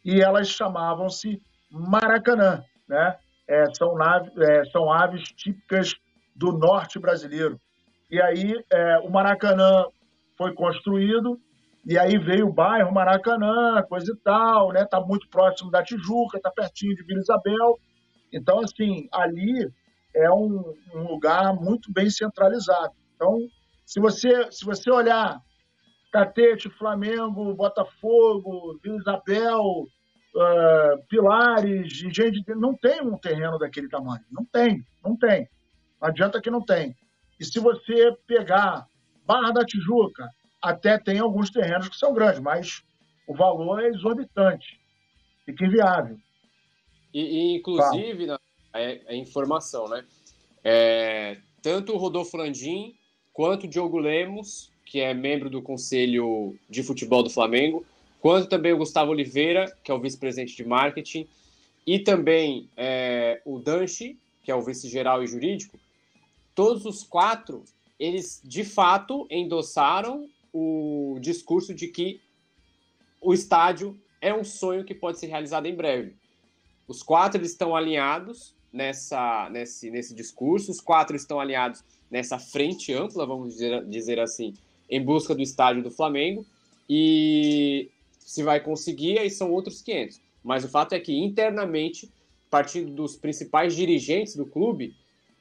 e 0.03 0.21
elas 0.21 0.49
chamavam-se 0.49 1.41
Maracanã, 1.71 2.61
né? 2.87 3.15
É, 3.47 3.65
são, 3.73 3.95
nave, 3.95 4.29
é, 4.43 4.65
são 4.65 4.91
aves 4.91 5.23
típicas 5.29 5.95
do 6.35 6.51
norte 6.51 6.99
brasileiro. 6.99 7.59
E 8.11 8.21
aí 8.21 8.53
é, 8.71 8.99
o 8.99 9.09
Maracanã 9.09 9.85
foi 10.37 10.53
construído 10.53 11.39
e 11.85 11.97
aí 11.97 12.17
veio 12.17 12.47
o 12.47 12.53
bairro 12.53 12.93
Maracanã, 12.93 13.81
coisa 13.83 14.11
e 14.11 14.17
tal, 14.17 14.73
né? 14.73 14.85
Tá 14.85 14.99
muito 14.99 15.29
próximo 15.29 15.71
da 15.71 15.81
Tijuca, 15.81 16.41
tá 16.41 16.51
pertinho 16.51 16.93
de 16.93 17.03
Vila 17.03 17.21
Isabel. 17.21 17.79
Então, 18.31 18.59
assim, 18.59 19.07
ali 19.11 19.67
é 20.15 20.31
um, 20.31 20.73
um 20.93 21.03
lugar 21.07 21.53
muito 21.53 21.91
bem 21.91 22.09
centralizado. 22.09 22.93
Então, 23.15 23.37
se 23.85 23.99
você, 23.99 24.51
se 24.51 24.65
você 24.65 24.89
olhar 24.89 25.41
Catete, 26.11 26.69
Flamengo, 26.69 27.53
Botafogo, 27.53 28.79
Vila 28.83 28.97
Isabel, 28.97 29.87
uh, 30.35 31.07
Pilares, 31.07 31.91
gente, 31.91 32.43
não 32.55 32.75
tem 32.75 33.01
um 33.01 33.17
terreno 33.17 33.57
daquele 33.57 33.89
tamanho. 33.89 34.23
Não 34.31 34.45
tem, 34.45 34.83
não 35.03 35.15
tem. 35.15 35.47
Não 36.01 36.07
adianta 36.07 36.41
que 36.41 36.49
não 36.49 36.63
tem. 36.63 36.95
E 37.39 37.45
se 37.45 37.59
você 37.59 38.15
pegar 38.27 38.87
Barra 39.25 39.51
da 39.51 39.65
Tijuca, 39.65 40.27
até 40.61 40.97
tem 40.97 41.19
alguns 41.19 41.49
terrenos 41.49 41.87
que 41.87 41.95
são 41.95 42.13
grandes, 42.13 42.39
mas 42.39 42.83
o 43.27 43.35
valor 43.35 43.81
é 43.83 43.87
exorbitante, 43.87 44.79
fica 45.45 45.65
inviável. 45.65 46.17
E, 47.13 47.21
e 47.21 47.57
inclusive. 47.57 48.27
É, 48.73 49.01
é, 49.07 49.15
informação, 49.15 49.87
né? 49.87 50.05
É, 50.63 51.37
tanto 51.61 51.93
o 51.93 51.97
Rodolfo 51.97 52.37
Landim 52.37 52.95
quanto 53.33 53.65
o 53.65 53.67
Diogo 53.67 53.97
Lemos, 53.97 54.71
que 54.85 54.99
é 54.99 55.13
membro 55.13 55.49
do 55.49 55.61
Conselho 55.61 56.57
de 56.69 56.83
Futebol 56.83 57.23
do 57.23 57.29
Flamengo, 57.29 57.85
quanto 58.19 58.49
também 58.49 58.73
o 58.73 58.77
Gustavo 58.77 59.11
Oliveira, 59.11 59.73
que 59.83 59.91
é 59.91 59.93
o 59.93 59.99
vice-presidente 59.99 60.55
de 60.55 60.65
marketing, 60.65 61.27
e 61.85 61.99
também 61.99 62.69
é, 62.75 63.41
o 63.45 63.59
Danchi, 63.59 64.17
que 64.43 64.51
é 64.51 64.55
o 64.55 64.61
vice-geral 64.61 65.23
e 65.23 65.27
jurídico, 65.27 65.79
todos 66.53 66.85
os 66.85 67.03
quatro, 67.03 67.63
eles 67.99 68.41
de 68.43 68.63
fato 68.63 69.27
endossaram 69.29 70.27
o 70.51 71.17
discurso 71.21 71.73
de 71.73 71.87
que 71.87 72.19
o 73.21 73.33
estádio 73.33 73.99
é 74.21 74.33
um 74.33 74.43
sonho 74.43 74.83
que 74.83 74.93
pode 74.93 75.19
ser 75.19 75.27
realizado 75.27 75.65
em 75.65 75.75
breve. 75.75 76.15
Os 76.87 77.03
quatro 77.03 77.41
estão 77.43 77.75
alinhados 77.75 78.55
nessa, 78.71 79.49
nesse, 79.49 79.89
nesse 79.89 80.13
discurso, 80.13 80.71
os 80.71 80.79
quatro 80.79 81.15
estão 81.15 81.39
alinhados 81.39 81.83
nessa 82.09 82.39
frente 82.39 82.93
ampla, 82.93 83.25
vamos 83.25 83.53
dizer, 83.53 83.85
dizer 83.85 84.19
assim, 84.19 84.53
em 84.89 85.03
busca 85.03 85.35
do 85.35 85.41
estádio 85.41 85.83
do 85.83 85.91
Flamengo. 85.91 86.45
E 86.89 87.89
se 88.19 88.43
vai 88.43 88.59
conseguir, 88.59 89.19
aí 89.19 89.29
são 89.29 89.51
outros 89.51 89.81
500. 89.81 90.21
Mas 90.43 90.63
o 90.63 90.69
fato 90.69 90.93
é 90.93 90.99
que 90.99 91.15
internamente, 91.15 92.11
partindo 92.49 92.91
dos 92.91 93.15
principais 93.15 93.75
dirigentes 93.75 94.35
do 94.35 94.45
clube, 94.45 94.95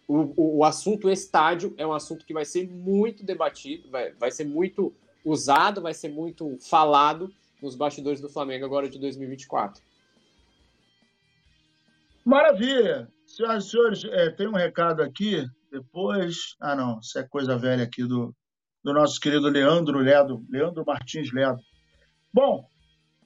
o, 0.07 0.33
o, 0.37 0.59
o, 0.59 0.65
assunto 0.65 1.11
estádio 1.11 1.75
é 1.77 1.87
um 1.87 1.93
assunto 1.93 2.25
que 2.25 2.33
vai 2.33 2.45
ser 2.45 2.67
muito 2.69 3.25
debatido, 3.25 3.91
vai, 3.91 4.13
vai 4.13 4.31
ser 4.31 4.45
muito 4.45 4.93
usado, 5.25 5.83
vai 5.83 5.93
ser 5.93 6.09
muito 6.09 6.57
falado 6.59 7.33
nos 7.63 7.75
bastidores 7.75 8.21
do 8.21 8.29
Flamengo 8.29 8.65
agora 8.65 8.89
de 8.89 8.99
2024. 8.99 9.83
Maravilha! 12.25 13.11
Senhoras 13.29 13.67
e 13.67 13.71
senhores, 13.71 14.05
é, 14.05 14.31
tem 14.31 14.49
um 14.49 14.57
recado 14.57 15.03
aqui, 15.03 15.45
depois... 15.71 16.57
Ah, 16.59 16.75
não, 16.75 16.99
isso 16.99 17.19
é 17.19 17.29
coisa 17.29 17.59
velha 17.59 17.85
aqui 17.85 18.03
do, 18.03 18.35
do 18.83 18.93
nosso 18.95 19.21
querido 19.21 19.49
Leandro 19.51 19.99
Ledo, 19.99 20.43
Leandro 20.49 20.83
Martins 20.87 21.31
Ledo. 21.31 21.59
Bom, 22.33 22.67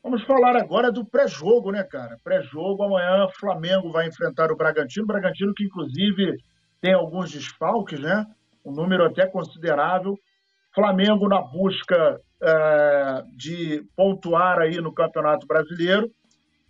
vamos 0.02 0.24
falar 0.24 0.56
agora 0.56 0.90
do 0.90 1.04
pré-jogo, 1.04 1.70
né, 1.70 1.84
cara? 1.84 2.18
Pré-jogo, 2.24 2.82
amanhã 2.82 3.28
Flamengo 3.38 3.92
vai 3.92 4.08
enfrentar 4.08 4.50
o 4.50 4.56
Bragantino, 4.56 5.06
Bragantino 5.06 5.54
que 5.54 5.64
inclusive 5.64 6.36
tem 6.80 6.92
alguns 6.92 7.30
desfalques, 7.30 8.00
né? 8.00 8.26
Um 8.64 8.72
número 8.72 9.04
até 9.04 9.24
considerável. 9.26 10.18
Flamengo 10.74 11.28
na 11.28 11.40
busca 11.40 12.20
é, 12.42 13.22
de 13.36 13.84
pontuar 13.96 14.58
aí 14.58 14.80
no 14.80 14.92
Campeonato 14.92 15.46
Brasileiro, 15.46 16.10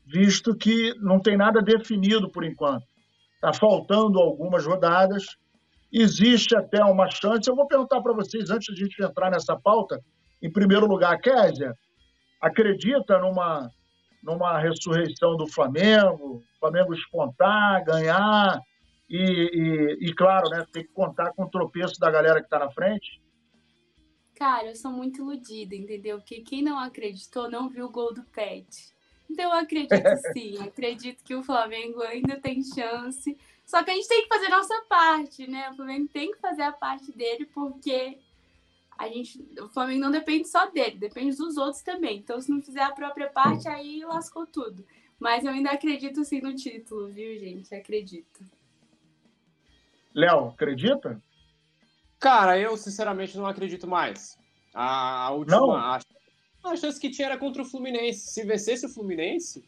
visto 0.05 0.55
que 0.55 0.95
não 1.01 1.19
tem 1.19 1.37
nada 1.37 1.63
definido 1.63 2.31
por 2.31 2.45
enquanto. 2.45 2.92
Está 3.43 3.53
faltando 3.53 4.21
algumas 4.21 4.65
rodadas. 4.65 5.37
Existe 5.93 6.55
até 6.55 6.83
uma 6.85 7.11
chance. 7.11 7.51
Eu 7.51 7.57
vou 7.57 7.67
perguntar 7.67 8.01
para 8.01 8.13
vocês, 8.13 8.51
antes 8.51 8.73
de 8.73 8.83
a 8.83 8.87
gente 8.87 9.03
entrar 9.03 9.31
nessa 9.31 9.59
pauta, 9.59 10.01
em 10.41 10.51
primeiro 10.51 10.87
lugar, 10.87 11.21
Kézia, 11.21 11.75
acredita 12.41 13.19
numa, 13.19 13.69
numa 14.23 14.61
ressurreição 14.61 15.37
do 15.37 15.49
Flamengo? 15.49 16.41
Flamengo 16.61 16.95
espontar, 16.95 17.85
ganhar, 17.85 18.61
e, 19.11 19.19
e, 19.19 20.09
e, 20.09 20.15
claro, 20.15 20.49
né, 20.49 20.65
tem 20.73 20.85
que 20.85 20.93
contar 20.93 21.33
com 21.33 21.43
o 21.43 21.51
tropeço 21.51 21.99
da 21.99 22.11
galera 22.11 22.39
que 22.39 22.47
está 22.47 22.61
na 22.61 22.71
frente. 22.71 23.21
Cara, 24.37 24.69
eu 24.69 24.77
sou 24.77 24.93
muito 24.93 25.21
iludida, 25.21 25.75
entendeu? 25.75 26.19
Porque 26.19 26.41
quem 26.43 26.63
não 26.63 26.79
acreditou 26.79 27.51
não 27.51 27.69
viu 27.69 27.87
o 27.87 27.91
gol 27.91 28.15
do 28.15 28.25
Pet. 28.25 28.92
Então 29.33 29.47
eu 29.47 29.59
acredito 29.59 30.17
sim, 30.35 30.59
acredito 30.59 31.25
que 31.25 31.35
o 31.35 31.43
Flamengo 31.43 32.03
ainda 32.03 32.39
tem 32.39 32.63
chance. 32.63 33.37
Só 33.65 33.83
que 33.83 33.91
a 33.91 33.95
gente 33.95 34.07
tem 34.07 34.23
que 34.23 34.29
fazer 34.29 34.47
a 34.47 34.57
nossa 34.59 34.85
parte, 34.89 35.51
né? 35.51 35.71
O 35.71 35.75
Flamengo 35.75 36.07
tem 36.09 36.31
que 36.31 36.39
fazer 36.39 36.63
a 36.63 36.73
parte 36.73 37.11
dele, 37.13 37.47
porque 37.47 38.19
a 38.99 39.09
gente, 39.09 39.43
o 39.59 39.69
Flamengo 39.71 40.01
não 40.01 40.11
depende 40.11 40.47
só 40.47 40.67
dele, 40.67 40.99
depende 40.99 41.35
dos 41.35 41.57
outros 41.57 41.83
também. 41.83 42.19
Então, 42.19 42.39
se 42.43 42.51
não 42.51 42.61
fizer 42.61 42.83
a 42.83 42.93
própria 42.93 43.31
parte, 43.31 43.67
aí 43.69 44.05
lascou 44.05 44.47
tudo. 44.47 44.85
Mas 45.19 45.45
eu 45.45 45.51
ainda 45.51 45.71
acredito 45.71 46.23
sim 46.25 46.43
no 46.43 46.55
título, 46.55 47.09
viu, 47.09 47.39
gente? 47.39 47.75
Acredito. 47.75 48.45
Léo, 50.15 50.49
acredita? 50.49 51.23
Cara, 52.21 52.59
eu 52.59 52.77
sinceramente 52.77 53.39
não 53.39 53.47
acredito 53.47 53.89
mais. 53.89 54.37
A, 54.75 55.31
última. 55.31 55.97
A, 55.97 56.01
A 56.63 56.77
chance 56.77 57.01
que 57.01 57.11
tinha 57.11 57.27
era 57.27 57.39
contra 57.39 57.63
o 57.63 57.65
Fluminense. 57.65 58.31
Se 58.31 58.45
vencesse 58.45 58.87
o 58.87 58.89
Fluminense, 58.89 59.65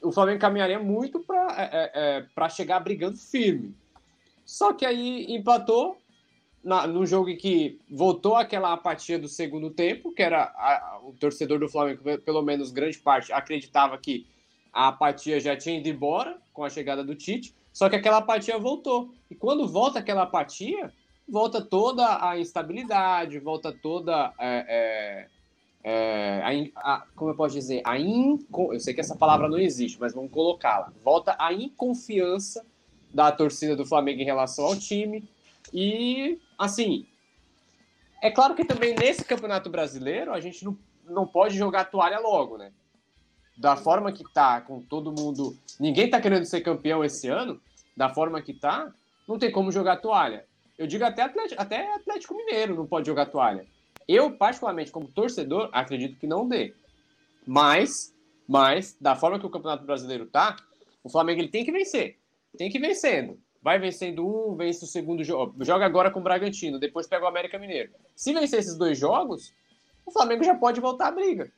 o 0.00 0.10
Flamengo 0.10 0.40
caminharia 0.40 0.78
muito 0.78 1.20
para 1.20 1.46
é, 1.58 1.92
é, 1.94 2.26
é 2.36 2.48
chegar 2.48 2.80
brigando 2.80 3.16
firme. 3.16 3.74
Só 4.44 4.72
que 4.72 4.84
aí 4.84 5.26
empatou 5.28 5.96
na, 6.62 6.86
jogo 7.04 7.28
em 7.28 7.36
que 7.36 7.80
voltou 7.90 8.36
aquela 8.36 8.72
apatia 8.72 9.18
do 9.18 9.28
segundo 9.28 9.70
tempo, 9.70 10.12
que 10.12 10.22
era 10.22 10.44
a, 10.44 11.00
o 11.02 11.12
torcedor 11.12 11.58
do 11.58 11.68
Flamengo, 11.68 12.02
pelo 12.24 12.42
menos 12.42 12.70
grande 12.70 12.98
parte, 12.98 13.32
acreditava 13.32 13.98
que 13.98 14.26
a 14.72 14.88
apatia 14.88 15.40
já 15.40 15.56
tinha 15.56 15.78
ido 15.78 15.88
embora 15.88 16.38
com 16.52 16.64
a 16.64 16.70
chegada 16.70 17.04
do 17.04 17.14
Tite, 17.14 17.54
só 17.72 17.88
que 17.88 17.96
aquela 17.96 18.18
apatia 18.18 18.58
voltou. 18.58 19.12
E 19.30 19.34
quando 19.34 19.66
volta 19.66 19.98
aquela 19.98 20.22
apatia, 20.22 20.92
volta 21.28 21.60
toda 21.60 22.26
a 22.26 22.38
instabilidade, 22.38 23.38
volta 23.38 23.72
toda 23.72 24.32
é, 24.38 24.66
é, 24.68 25.28
é, 25.84 26.70
a, 26.76 26.94
a, 26.94 27.06
como 27.16 27.30
eu 27.30 27.34
posso 27.34 27.54
dizer, 27.54 27.82
a 27.84 27.98
inco, 27.98 28.72
eu 28.72 28.80
sei 28.80 28.94
que 28.94 29.00
essa 29.00 29.16
palavra 29.16 29.48
não 29.48 29.58
existe, 29.58 29.98
mas 30.00 30.14
vamos 30.14 30.30
colocá-la. 30.30 30.92
Volta 31.02 31.34
a 31.38 31.52
inconfiança 31.52 32.64
da 33.12 33.32
torcida 33.32 33.74
do 33.74 33.84
Flamengo 33.84 34.20
em 34.20 34.24
relação 34.24 34.64
ao 34.64 34.76
time. 34.76 35.28
E, 35.72 36.38
assim, 36.58 37.06
é 38.22 38.30
claro 38.30 38.54
que 38.54 38.64
também 38.64 38.94
nesse 38.94 39.24
Campeonato 39.24 39.68
Brasileiro 39.68 40.32
a 40.32 40.40
gente 40.40 40.64
não, 40.64 40.78
não 41.04 41.26
pode 41.26 41.56
jogar 41.56 41.86
toalha 41.86 42.20
logo, 42.20 42.56
né? 42.56 42.72
Da 43.56 43.76
forma 43.76 44.12
que 44.12 44.24
tá, 44.32 44.60
com 44.60 44.80
todo 44.80 45.12
mundo. 45.12 45.56
Ninguém 45.78 46.08
tá 46.08 46.20
querendo 46.20 46.44
ser 46.44 46.60
campeão 46.60 47.04
esse 47.04 47.28
ano, 47.28 47.60
da 47.96 48.08
forma 48.08 48.40
que 48.40 48.54
tá, 48.54 48.92
não 49.28 49.38
tem 49.38 49.50
como 49.50 49.72
jogar 49.72 49.96
toalha. 49.98 50.46
Eu 50.78 50.86
digo 50.86 51.04
até 51.04 51.22
Atlético, 51.22 51.60
até 51.60 51.94
Atlético 51.94 52.34
Mineiro 52.34 52.74
não 52.74 52.86
pode 52.86 53.06
jogar 53.06 53.26
toalha. 53.26 53.66
Eu, 54.12 54.30
particularmente, 54.30 54.92
como 54.92 55.08
torcedor, 55.08 55.70
acredito 55.72 56.18
que 56.18 56.26
não 56.26 56.46
dê. 56.46 56.74
Mas, 57.46 58.14
mas, 58.46 58.94
da 59.00 59.16
forma 59.16 59.40
que 59.40 59.46
o 59.46 59.50
Campeonato 59.50 59.86
Brasileiro 59.86 60.26
tá, 60.26 60.56
o 61.02 61.08
Flamengo 61.08 61.40
ele 61.40 61.48
tem 61.48 61.64
que 61.64 61.72
vencer. 61.72 62.18
Tem 62.58 62.70
que 62.70 62.76
ir 62.76 62.80
vencendo. 62.82 63.40
Vai 63.62 63.78
vencendo 63.78 64.26
um, 64.26 64.54
vence 64.54 64.84
o 64.84 64.86
segundo 64.86 65.24
jogo. 65.24 65.64
Joga 65.64 65.86
agora 65.86 66.10
com 66.10 66.20
o 66.20 66.22
Bragantino, 66.22 66.78
depois 66.78 67.06
pega 67.06 67.24
o 67.24 67.28
América 67.28 67.58
Mineiro. 67.58 67.90
Se 68.14 68.34
vencer 68.34 68.58
esses 68.58 68.76
dois 68.76 68.98
jogos, 68.98 69.54
o 70.04 70.12
Flamengo 70.12 70.44
já 70.44 70.54
pode 70.54 70.78
voltar 70.78 71.08
à 71.08 71.12
briga. 71.12 71.50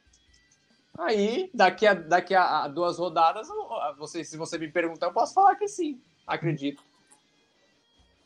Aí, 0.97 1.51
daqui 1.53 1.89
a, 1.89 1.95
daqui 1.95 2.37
a, 2.37 2.69
duas 2.69 2.99
rodadas, 2.99 3.49
você, 3.99 4.23
se 4.23 4.37
você 4.37 4.57
me 4.59 4.71
perguntar, 4.71 5.07
eu 5.07 5.13
posso 5.13 5.35
falar 5.35 5.57
que 5.57 5.67
sim. 5.67 6.01
Acredito. 6.25 6.81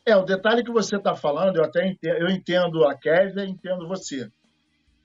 É, 0.08 0.16
o 0.16 0.24
detalhe 0.24 0.64
que 0.64 0.72
você 0.72 0.96
está 0.96 1.14
falando, 1.14 1.56
eu 1.56 1.64
até 1.64 1.86
entendo, 1.86 2.16
eu 2.16 2.30
entendo 2.30 2.86
a 2.86 2.94
Kézia 2.94 3.44
e 3.44 3.50
entendo 3.50 3.86
você. 3.86 4.26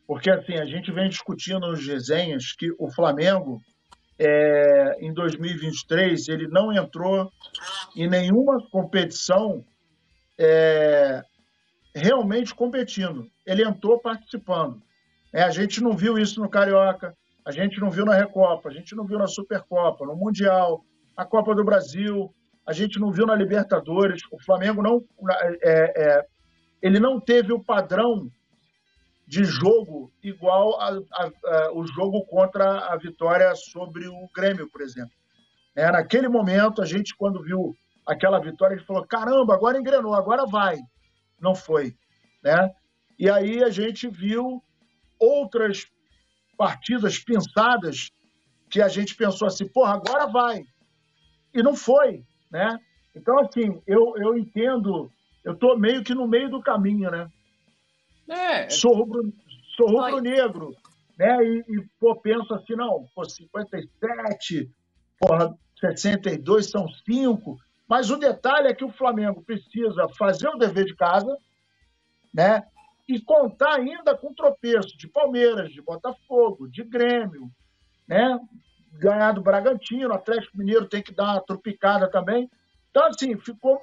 Porque, 0.08 0.30
assim, 0.30 0.54
a 0.54 0.64
gente 0.64 0.94
vem 0.94 1.10
discutindo 1.10 1.60
nos 1.60 1.86
resenhas 1.86 2.54
que 2.54 2.72
o 2.80 2.90
Flamengo, 2.90 3.60
é, 4.18 4.96
em 5.02 5.14
2023, 5.14 6.30
ele 6.30 6.48
não 6.48 6.72
entrou 6.72 7.30
em 7.98 8.10
nenhuma 8.10 8.66
competição 8.70 9.66
é, 10.40 11.22
realmente 11.94 12.56
competindo. 12.56 13.28
Ele 13.46 13.62
entrou 13.62 14.00
participando. 14.00 14.82
É, 15.34 15.44
a 15.44 15.50
gente 15.50 15.82
não 15.82 15.98
viu 15.98 16.18
isso 16.18 16.40
no 16.40 16.50
Carioca, 16.50 17.14
a 17.46 17.52
gente 17.52 17.78
não 17.78 17.92
viu 17.92 18.06
na 18.06 18.16
Recopa, 18.16 18.70
a 18.70 18.74
gente 18.74 18.96
não 18.96 19.06
viu 19.06 19.20
na 19.20 19.28
Supercopa, 19.28 20.06
no 20.06 20.16
Mundial, 20.16 20.82
na 21.18 21.26
Copa 21.26 21.54
do 21.54 21.66
Brasil, 21.66 22.34
a 22.66 22.72
gente 22.72 23.00
não 23.00 23.12
viu 23.12 23.26
na 23.26 23.36
Libertadores. 23.36 24.22
O 24.32 24.40
Flamengo 24.40 24.82
não, 24.82 25.04
é, 25.62 26.04
é, 26.04 26.26
ele 26.82 27.00
não 27.00 27.20
teve 27.20 27.52
o 27.52 27.64
padrão 27.64 28.32
de 29.28 29.44
jogo 29.44 30.12
igual 30.22 30.80
a, 30.80 30.90
a, 30.90 31.32
a, 31.46 31.74
o 31.74 31.86
jogo 31.86 32.26
contra 32.26 32.88
a 32.88 32.98
vitória 32.98 33.54
sobre 33.56 34.08
o 34.08 34.30
Grêmio, 34.34 34.70
por 34.70 34.82
exemplo. 34.82 35.14
É, 35.76 35.92
naquele 35.92 36.28
momento, 36.28 36.82
a 36.82 36.86
gente, 36.86 37.16
quando 37.16 37.42
viu 37.42 37.76
aquela 38.06 38.40
vitória, 38.40 38.76
a 38.76 38.78
gente 38.78 38.88
falou: 38.88 39.06
caramba, 39.06 39.54
agora 39.54 39.80
engrenou, 39.80 40.14
agora 40.14 40.46
vai. 40.46 40.78
Não 41.40 41.56
foi. 41.56 41.96
Né? 42.44 42.72
E 43.18 43.30
aí 43.30 43.64
a 43.64 43.70
gente 43.70 44.08
viu 44.08 44.64
outras 45.20 45.88
partidas 46.58 47.18
pensadas 47.20 48.12
que 48.70 48.82
a 48.82 48.88
gente 48.88 49.16
pensou 49.16 49.48
assim: 49.48 49.68
porra, 49.68 49.96
agora 49.96 50.28
vai. 50.28 50.64
E 51.54 51.62
não 51.62 51.76
foi 51.76 52.24
né? 52.54 52.80
Então, 53.16 53.40
assim, 53.40 53.82
eu, 53.88 54.14
eu 54.16 54.38
entendo, 54.38 55.12
eu 55.44 55.54
estou 55.54 55.78
meio 55.78 56.04
que 56.04 56.14
no 56.14 56.28
meio 56.28 56.50
do 56.50 56.62
caminho, 56.62 57.10
né? 57.10 57.28
É. 58.30 58.70
Sou 58.70 58.96
rubro, 58.96 59.34
sou 59.76 59.88
rubro 59.88 60.22
negro, 60.22 60.76
né? 61.18 61.44
E, 61.44 61.66
e, 61.68 61.84
pô, 62.00 62.16
penso 62.16 62.54
assim, 62.54 62.76
não, 62.76 63.08
pô, 63.16 63.28
57, 63.28 64.70
porra, 65.20 65.58
62 65.80 66.70
são 66.70 66.88
5, 66.88 67.58
mas 67.90 68.12
o 68.12 68.18
detalhe 68.18 68.68
é 68.68 68.74
que 68.74 68.86
o 68.86 68.92
Flamengo 68.92 69.44
precisa 69.44 70.08
fazer 70.16 70.48
o 70.48 70.58
dever 70.58 70.86
de 70.86 70.96
casa, 70.96 71.36
né? 72.32 72.64
E 73.10 73.20
contar 73.20 73.80
ainda 73.80 74.16
com 74.16 74.34
tropeço 74.34 74.96
de 74.96 75.08
Palmeiras, 75.08 75.72
de 75.72 75.82
Botafogo, 75.82 76.70
de 76.70 76.84
Grêmio, 76.84 77.50
né? 78.08 78.40
Ganhar 78.94 79.32
do 79.32 79.42
Bragantino, 79.42 80.10
o 80.10 80.14
Atlético 80.14 80.58
Mineiro 80.58 80.88
tem 80.88 81.02
que 81.02 81.14
dar 81.14 81.34
uma 81.34 81.42
tropicada 81.42 82.10
também. 82.10 82.50
Então, 82.90 83.06
assim, 83.08 83.38
ficou 83.38 83.82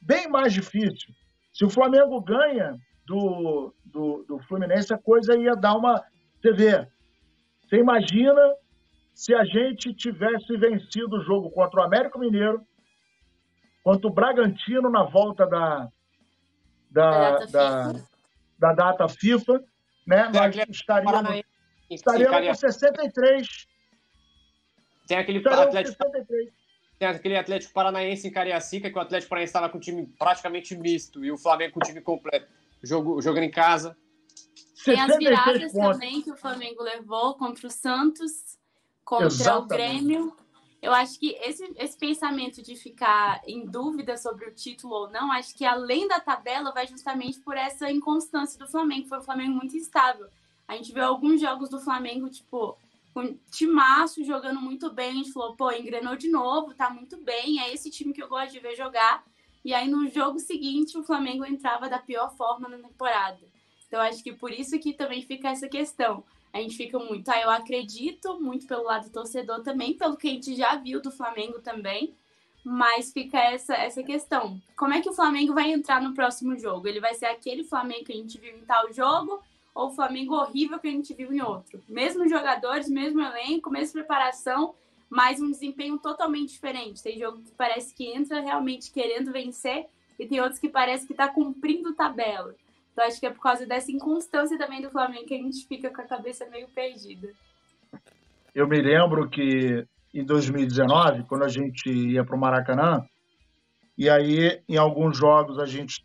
bem 0.00 0.28
mais 0.28 0.52
difícil. 0.52 1.12
Se 1.52 1.64
o 1.64 1.70
Flamengo 1.70 2.20
ganha 2.20 2.78
do, 3.06 3.74
do, 3.84 4.24
do 4.26 4.38
Fluminense, 4.44 4.92
a 4.94 4.98
coisa 4.98 5.36
ia 5.36 5.54
dar 5.54 5.74
uma. 5.74 6.02
Você 6.40 6.52
vê, 6.52 6.88
você 7.68 7.76
imagina 7.76 8.40
se 9.12 9.34
a 9.34 9.44
gente 9.44 9.92
tivesse 9.92 10.56
vencido 10.56 11.16
o 11.16 11.22
jogo 11.22 11.50
contra 11.50 11.80
o 11.80 11.84
América 11.84 12.18
Mineiro, 12.18 12.62
contra 13.82 14.06
o 14.06 14.12
Bragantino 14.12 14.88
na 14.88 15.02
volta 15.04 15.46
da, 15.46 15.88
da, 16.90 17.38
da, 17.38 17.46
da, 17.46 17.92
da 18.58 18.72
data 18.72 19.08
FIFA, 19.08 19.62
né? 20.06 20.30
Nós 20.32 20.56
estaríamos, 20.68 21.42
estaríamos 21.90 22.46
com 22.48 22.54
63 22.54 23.71
tem 25.06 25.18
aquele 25.18 25.46
Atlético. 25.46 25.96
Tem 26.98 27.08
aquele 27.08 27.36
Atlético 27.36 27.72
Paranaense 27.72 28.28
em 28.28 28.30
Cariacica, 28.30 28.90
que 28.90 28.96
o 28.96 29.00
Atlético 29.00 29.30
Paranaense 29.30 29.50
estava 29.50 29.68
com 29.68 29.78
um 29.78 29.80
time 29.80 30.06
praticamente 30.18 30.76
misto 30.76 31.24
e 31.24 31.32
o 31.32 31.36
Flamengo 31.36 31.74
com 31.74 31.80
o 31.80 31.82
time 31.82 32.00
completo, 32.00 32.46
jogo, 32.82 33.20
jogando 33.20 33.44
em 33.44 33.50
casa. 33.50 33.96
Tem 34.84 35.00
as 35.00 35.16
viradas 35.16 35.72
também 35.72 36.22
que 36.22 36.30
o 36.30 36.36
Flamengo 36.36 36.82
levou 36.82 37.34
contra 37.34 37.66
o 37.66 37.70
Santos, 37.70 38.58
contra 39.04 39.26
Exatamente. 39.26 39.64
o 39.64 39.66
Grêmio. 39.66 40.36
Eu 40.80 40.92
acho 40.92 41.18
que 41.18 41.30
esse, 41.40 41.72
esse 41.76 41.96
pensamento 41.96 42.60
de 42.60 42.74
ficar 42.74 43.40
em 43.46 43.64
dúvida 43.64 44.16
sobre 44.16 44.46
o 44.46 44.52
título 44.52 44.94
ou 44.94 45.10
não, 45.10 45.30
acho 45.30 45.54
que 45.54 45.64
além 45.64 46.08
da 46.08 46.18
tabela 46.18 46.72
vai 46.72 46.88
justamente 46.88 47.38
por 47.38 47.56
essa 47.56 47.90
inconstância 47.90 48.58
do 48.58 48.66
Flamengo. 48.66 49.08
Foi 49.08 49.18
um 49.18 49.22
Flamengo 49.22 49.54
muito 49.54 49.76
instável. 49.76 50.26
A 50.66 50.74
gente 50.76 50.92
viu 50.92 51.04
alguns 51.04 51.40
jogos 51.40 51.68
do 51.68 51.80
Flamengo, 51.80 52.28
tipo, 52.28 52.76
com 53.12 53.36
timaço 53.50 54.24
jogando 54.24 54.60
muito 54.60 54.90
bem. 54.92 55.10
A 55.10 55.14
gente 55.14 55.32
falou, 55.32 55.54
pô, 55.54 55.70
engrenou 55.70 56.16
de 56.16 56.28
novo, 56.28 56.74
tá 56.74 56.90
muito 56.90 57.16
bem. 57.18 57.60
É 57.60 57.72
esse 57.72 57.90
time 57.90 58.12
que 58.12 58.22
eu 58.22 58.28
gosto 58.28 58.52
de 58.52 58.60
ver 58.60 58.76
jogar. 58.76 59.24
E 59.64 59.72
aí 59.72 59.88
no 59.88 60.08
jogo 60.08 60.38
seguinte 60.38 60.98
o 60.98 61.04
Flamengo 61.04 61.44
entrava 61.44 61.88
da 61.88 61.98
pior 61.98 62.34
forma 62.36 62.68
na 62.68 62.78
temporada. 62.78 63.40
Então 63.86 64.00
acho 64.00 64.22
que 64.22 64.32
por 64.32 64.50
isso 64.50 64.78
que 64.78 64.92
também 64.92 65.22
fica 65.22 65.50
essa 65.50 65.68
questão. 65.68 66.24
A 66.52 66.58
gente 66.58 66.76
fica 66.76 66.98
muito, 66.98 67.28
ah, 67.30 67.40
eu 67.40 67.50
acredito 67.50 68.38
muito 68.40 68.66
pelo 68.66 68.84
lado 68.84 69.04
do 69.04 69.12
torcedor 69.12 69.62
também, 69.62 69.94
pelo 69.94 70.16
que 70.16 70.28
a 70.28 70.30
gente 70.30 70.54
já 70.54 70.76
viu 70.76 71.00
do 71.00 71.10
Flamengo 71.10 71.60
também. 71.60 72.14
Mas 72.64 73.12
fica 73.12 73.38
essa, 73.38 73.74
essa 73.74 74.02
questão. 74.04 74.60
Como 74.76 74.94
é 74.94 75.00
que 75.00 75.08
o 75.08 75.12
Flamengo 75.12 75.52
vai 75.52 75.72
entrar 75.72 76.00
no 76.00 76.14
próximo 76.14 76.56
jogo? 76.56 76.86
Ele 76.86 77.00
vai 77.00 77.12
ser 77.14 77.26
aquele 77.26 77.64
Flamengo 77.64 78.04
que 78.04 78.12
a 78.12 78.16
gente 78.16 78.38
viu 78.38 78.56
em 78.56 78.64
tal 78.64 78.92
jogo? 78.92 79.42
Ou 79.74 79.88
o 79.88 79.94
Flamengo 79.94 80.34
horrível 80.34 80.78
que 80.78 80.88
a 80.88 80.90
gente 80.90 81.14
viu 81.14 81.32
em 81.32 81.40
outro. 81.40 81.82
Mesmos 81.88 82.30
jogadores, 82.30 82.88
mesmo 82.88 83.20
elenco, 83.20 83.70
mesma 83.70 84.00
preparação, 84.00 84.74
mas 85.08 85.40
um 85.40 85.50
desempenho 85.50 85.98
totalmente 85.98 86.52
diferente. 86.52 87.02
Tem 87.02 87.18
jogo 87.18 87.42
que 87.42 87.52
parece 87.52 87.94
que 87.94 88.06
entra 88.06 88.40
realmente 88.40 88.90
querendo 88.90 89.32
vencer 89.32 89.86
e 90.18 90.26
tem 90.26 90.40
outros 90.40 90.58
que 90.58 90.68
parece 90.68 91.06
que 91.06 91.12
está 91.12 91.28
cumprindo 91.28 91.94
tabela. 91.94 92.54
Então 92.92 93.04
acho 93.04 93.18
que 93.18 93.26
é 93.26 93.30
por 93.30 93.42
causa 93.42 93.66
dessa 93.66 93.90
inconstância 93.90 94.58
também 94.58 94.82
do 94.82 94.90
Flamengo 94.90 95.26
que 95.26 95.34
a 95.34 95.38
gente 95.38 95.66
fica 95.66 95.90
com 95.90 96.00
a 96.00 96.06
cabeça 96.06 96.46
meio 96.48 96.68
perdida. 96.68 97.28
Eu 98.54 98.68
me 98.68 98.80
lembro 98.80 99.28
que 99.28 99.86
em 100.12 100.24
2019, 100.24 101.24
quando 101.24 101.44
a 101.44 101.48
gente 101.48 101.90
ia 101.90 102.22
para 102.22 102.36
o 102.36 102.38
Maracanã, 102.38 103.02
e 103.96 104.10
aí 104.10 104.62
em 104.68 104.76
alguns 104.76 105.16
jogos 105.16 105.58
a 105.58 105.64
gente 105.64 106.04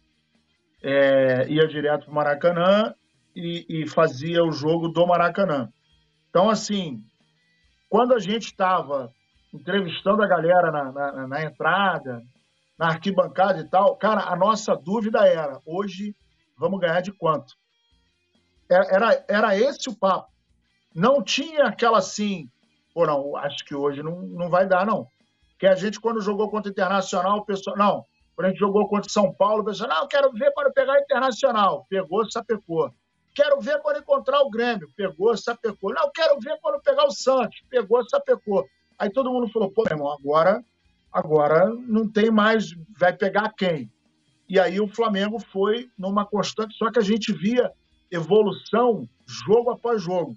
é, 0.81 1.45
ia 1.49 1.67
direto 1.67 2.05
para 2.05 2.11
o 2.11 2.15
Maracanã 2.15 2.93
e, 3.37 3.83
e 3.83 3.87
fazia 3.87 4.43
o 4.43 4.51
jogo 4.51 4.87
do 4.87 5.05
Maracanã. 5.05 5.69
Então, 6.29 6.49
assim, 6.49 7.03
quando 7.87 8.15
a 8.15 8.19
gente 8.19 8.45
estava 8.45 9.13
entrevistando 9.53 10.23
a 10.23 10.27
galera 10.27 10.71
na, 10.71 10.91
na, 10.91 11.27
na, 11.27 11.43
entrada, 11.43 12.23
na 12.77 12.87
arquibancada 12.87 13.59
e 13.59 13.69
tal, 13.69 13.95
cara, 13.95 14.21
a 14.21 14.35
nossa 14.35 14.75
dúvida 14.75 15.25
era: 15.27 15.61
hoje 15.65 16.15
vamos 16.57 16.79
ganhar 16.79 17.01
de 17.01 17.11
quanto? 17.11 17.53
Era, 18.69 18.85
era, 18.89 19.25
era 19.29 19.57
esse 19.57 19.87
o 19.87 19.95
papo. 19.95 20.29
não 20.93 21.23
tinha 21.23 21.65
aquela 21.65 21.99
assim, 21.99 22.49
pô, 22.93 23.05
não, 23.05 23.35
acho 23.37 23.63
que 23.63 23.75
hoje 23.75 24.01
não, 24.01 24.23
não 24.23 24.49
vai 24.49 24.67
dar, 24.67 24.85
não. 24.85 25.07
Que 25.59 25.67
a 25.67 25.75
gente, 25.75 25.99
quando 25.99 26.21
jogou 26.21 26.49
contra 26.49 26.69
o 26.69 26.71
Internacional, 26.71 27.37
o 27.37 27.45
pessoal. 27.45 27.77
Não, 27.77 28.05
quando 28.35 28.47
a 28.47 28.49
gente 28.49 28.59
jogou 28.59 28.87
contra 28.87 29.07
o 29.07 29.11
São 29.11 29.33
Paulo, 29.33 29.61
o 29.61 29.65
pessoal, 29.65 29.89
não, 29.89 30.07
quero 30.07 30.31
ver 30.33 30.51
quando 30.53 30.73
pegar 30.73 30.93
o 30.93 31.01
Internacional. 31.01 31.85
Pegou, 31.89 32.29
sapecou. 32.29 32.91
Quero 33.37 33.61
ver 33.61 33.79
quando 33.83 33.99
encontrar 33.99 34.41
o 34.41 34.49
Grêmio. 34.49 34.89
Pegou, 34.97 35.37
sapecou. 35.37 35.93
Não, 35.93 36.09
quero 36.11 36.39
ver 36.39 36.57
quando 36.59 36.81
pegar 36.81 37.05
o 37.05 37.11
Santos. 37.11 37.61
Pegou, 37.69 38.03
sapecou. 38.09 38.65
Aí 38.97 39.11
todo 39.11 39.31
mundo 39.31 39.47
falou, 39.49 39.69
pô, 39.69 39.83
irmão, 39.87 40.11
agora, 40.11 40.65
agora 41.13 41.69
não 41.87 42.11
tem 42.11 42.31
mais, 42.31 42.71
vai 42.99 43.15
pegar 43.15 43.53
quem? 43.55 43.91
E 44.49 44.59
aí 44.59 44.81
o 44.81 44.87
Flamengo 44.87 45.37
foi 45.37 45.87
numa 45.95 46.25
constante, 46.25 46.75
só 46.75 46.89
que 46.89 46.97
a 46.97 47.03
gente 47.03 47.31
via 47.31 47.71
evolução 48.11 49.07
jogo 49.45 49.69
após 49.69 50.01
jogo. 50.01 50.33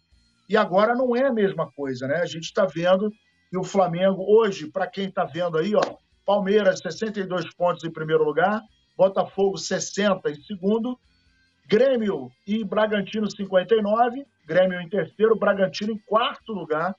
E 0.46 0.54
agora 0.54 0.94
não 0.94 1.16
é 1.16 1.26
a 1.26 1.32
mesma 1.32 1.72
coisa, 1.72 2.06
né? 2.06 2.16
A 2.16 2.26
gente 2.26 2.44
está 2.44 2.66
vendo 2.66 3.10
que 3.48 3.56
o 3.56 3.64
Flamengo, 3.64 4.26
hoje, 4.28 4.70
para 4.70 4.86
quem 4.86 5.08
está 5.08 5.24
vendo 5.24 5.56
aí, 5.56 5.74
ó, 5.74 5.80
Palmeiras, 6.26 6.80
62 6.80 7.54
pontos 7.54 7.82
em 7.82 7.90
primeiro 7.90 8.24
lugar, 8.24 8.60
Botafogo, 8.94 9.56
60 9.56 10.30
em 10.30 10.42
segundo, 10.42 10.98
Grêmio 11.70 12.32
e 12.44 12.64
Bragantino, 12.64 13.30
59, 13.30 14.26
Grêmio 14.44 14.80
em 14.80 14.88
terceiro, 14.88 15.38
Bragantino 15.38 15.92
em 15.92 15.98
quarto 15.98 16.52
lugar, 16.52 16.96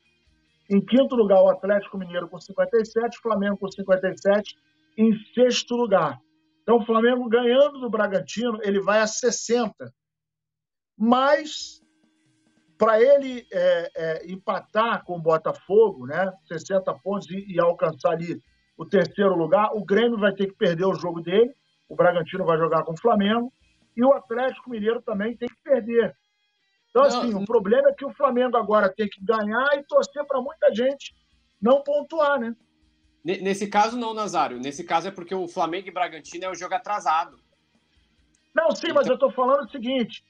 em 0.69 0.79
quinto 0.79 1.13
lugar, 1.13 1.41
o 1.41 1.49
Atlético 1.49 1.97
Mineiro 1.97 2.29
com 2.29 2.39
57, 2.39 3.19
Flamengo 3.21 3.57
com 3.57 3.69
57, 3.69 4.55
em 4.97 5.13
sexto 5.33 5.75
lugar. 5.75 6.17
Então, 6.63 6.77
o 6.77 6.85
Flamengo 6.85 7.27
ganhando 7.27 7.81
do 7.81 7.89
Bragantino, 7.89 8.59
ele 8.63 8.79
vai 8.79 9.01
a 9.01 9.07
60. 9.07 9.93
Mas, 10.97 11.81
para 12.77 13.01
ele 13.01 13.45
é, 13.51 13.91
é, 13.93 14.31
empatar 14.31 15.03
com 15.03 15.17
o 15.17 15.21
Botafogo, 15.21 16.05
né, 16.05 16.31
60 16.47 16.93
pontos 17.03 17.29
e, 17.29 17.55
e 17.55 17.59
alcançar 17.59 18.11
ali 18.11 18.39
o 18.77 18.85
terceiro 18.85 19.35
lugar, 19.35 19.71
o 19.73 19.83
Grêmio 19.83 20.17
vai 20.17 20.33
ter 20.33 20.47
que 20.47 20.55
perder 20.55 20.85
o 20.85 20.95
jogo 20.95 21.19
dele, 21.19 21.51
o 21.89 21.95
Bragantino 21.95 22.45
vai 22.45 22.57
jogar 22.57 22.83
com 22.83 22.93
o 22.93 22.97
Flamengo, 22.97 23.51
e 23.95 24.03
o 24.03 24.13
Atlético 24.13 24.69
Mineiro 24.69 25.01
também 25.01 25.35
tem 25.35 25.47
que 25.47 25.61
perder. 25.63 26.15
Então, 26.89 27.03
assim, 27.03 27.31
não, 27.31 27.41
o 27.41 27.45
problema 27.45 27.89
é 27.89 27.93
que 27.93 28.05
o 28.05 28.13
Flamengo 28.13 28.57
agora 28.57 28.93
tem 28.93 29.07
que 29.07 29.23
ganhar 29.23 29.69
e 29.77 29.83
torcer 29.83 30.25
para 30.25 30.41
muita 30.41 30.73
gente 30.73 31.15
não 31.61 31.81
pontuar, 31.83 32.39
né? 32.39 32.55
Nesse 33.23 33.67
caso, 33.67 33.97
não, 33.97 34.13
Nazário. 34.13 34.59
Nesse 34.59 34.83
caso 34.83 35.07
é 35.07 35.11
porque 35.11 35.33
o 35.33 35.47
Flamengo 35.47 35.87
e 35.87 35.91
Bragantino 35.91 36.45
é 36.45 36.49
o 36.49 36.55
jogo 36.55 36.73
atrasado. 36.73 37.37
Não, 38.53 38.71
sim, 38.71 38.87
então... 38.87 38.95
mas 38.95 39.07
eu 39.07 39.13
estou 39.13 39.31
falando 39.31 39.65
o 39.65 39.69
seguinte: 39.69 40.23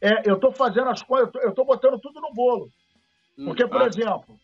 é, 0.00 0.28
eu 0.28 0.34
estou 0.34 0.52
fazendo 0.52 0.90
as 0.90 1.02
coisas, 1.02 1.30
eu 1.36 1.50
estou 1.50 1.64
botando 1.64 2.00
tudo 2.00 2.20
no 2.20 2.32
bolo. 2.34 2.68
Hum, 3.38 3.46
porque, 3.46 3.66
por 3.66 3.82
ah. 3.82 3.86
exemplo, 3.86 4.36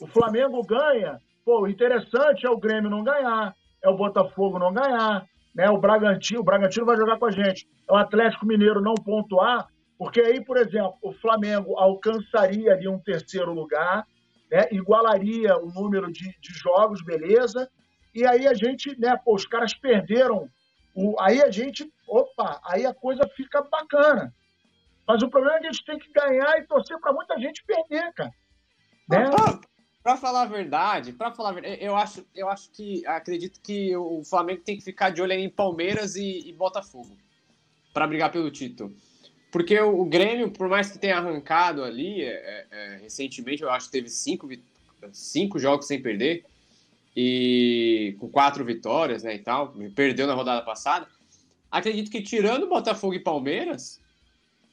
o 0.00 0.06
Flamengo 0.08 0.62
ganha, 0.64 1.20
pô, 1.44 1.62
o 1.62 1.68
interessante 1.68 2.44
é 2.44 2.50
o 2.50 2.58
Grêmio 2.58 2.90
não 2.90 3.04
ganhar, 3.04 3.54
é 3.82 3.88
o 3.88 3.96
Botafogo 3.96 4.58
não 4.58 4.72
ganhar, 4.72 5.24
né? 5.54 5.70
O 5.70 5.78
Bragantino, 5.78 6.40
o 6.40 6.44
Bragantino 6.44 6.84
vai 6.84 6.96
jogar 6.96 7.18
com 7.18 7.26
a 7.26 7.30
gente. 7.30 7.68
É 7.88 7.92
o 7.92 7.96
Atlético 7.96 8.46
Mineiro 8.46 8.80
não 8.80 8.94
pontuar, 8.94 9.68
porque 9.98 10.20
aí, 10.20 10.44
por 10.44 10.56
exemplo, 10.56 10.96
o 11.02 11.12
Flamengo 11.12 11.78
alcançaria 11.78 12.72
ali 12.72 12.88
um 12.88 12.98
terceiro 12.98 13.52
lugar, 13.52 14.04
né? 14.50 14.66
igualaria 14.72 15.56
o 15.56 15.70
número 15.70 16.10
de, 16.10 16.24
de, 16.40 16.52
jogos, 16.58 17.02
beleza. 17.02 17.70
E 18.14 18.26
aí 18.26 18.46
a 18.46 18.54
gente, 18.54 18.98
né, 18.98 19.16
pô, 19.24 19.34
os 19.34 19.46
caras 19.46 19.74
perderam. 19.74 20.48
O, 20.94 21.20
aí 21.20 21.42
a 21.42 21.50
gente, 21.50 21.90
opa, 22.08 22.60
aí 22.64 22.84
a 22.84 22.94
coisa 22.94 23.28
fica 23.36 23.62
bacana. 23.62 24.32
Mas 25.06 25.22
o 25.22 25.28
problema 25.28 25.56
é 25.56 25.60
que 25.60 25.66
a 25.66 25.72
gente 25.72 25.84
tem 25.84 25.98
que 25.98 26.10
ganhar 26.12 26.58
e 26.58 26.66
torcer 26.66 26.98
para 26.98 27.12
muita 27.12 27.38
gente 27.38 27.64
perder, 27.64 28.12
cara. 28.14 28.30
Né? 29.08 29.24
Para 30.04 30.18
falar 30.18 30.42
a 30.42 30.46
verdade, 30.46 31.14
para 31.14 31.32
falar 31.32 31.48
a 31.48 31.52
verdade, 31.52 31.78
eu 31.80 31.96
acho, 31.96 32.26
eu 32.34 32.46
acho 32.50 32.70
que 32.72 33.06
acredito 33.06 33.58
que 33.62 33.96
o 33.96 34.22
Flamengo 34.22 34.60
tem 34.60 34.76
que 34.76 34.84
ficar 34.84 35.08
de 35.08 35.22
olho 35.22 35.32
em 35.32 35.48
Palmeiras 35.48 36.14
e, 36.14 36.46
e 36.46 36.52
Botafogo 36.52 37.16
para 37.90 38.06
brigar 38.06 38.30
pelo 38.30 38.50
título. 38.50 38.94
Porque 39.50 39.80
o, 39.80 40.04
Grêmio, 40.04 40.50
por 40.50 40.68
mais 40.68 40.90
que 40.90 40.98
tenha 40.98 41.16
arrancado 41.16 41.82
ali, 41.82 42.20
é, 42.20 42.26
é, 42.26 42.66
é, 42.70 42.96
recentemente, 42.98 43.62
eu 43.62 43.70
acho 43.70 43.86
que 43.86 43.92
teve 43.92 44.10
cinco, 44.10 44.46
cinco 45.10 45.58
jogos 45.58 45.86
sem 45.86 46.02
perder, 46.02 46.44
e 47.16 48.14
com 48.20 48.28
quatro 48.28 48.62
vitórias, 48.62 49.22
né, 49.22 49.36
e 49.36 49.38
tal, 49.38 49.72
perdeu 49.94 50.26
na 50.26 50.34
rodada 50.34 50.60
passada. 50.60 51.08
Acredito 51.70 52.10
que 52.10 52.20
tirando 52.20 52.68
Botafogo 52.68 53.14
e 53.14 53.20
Palmeiras, 53.20 53.98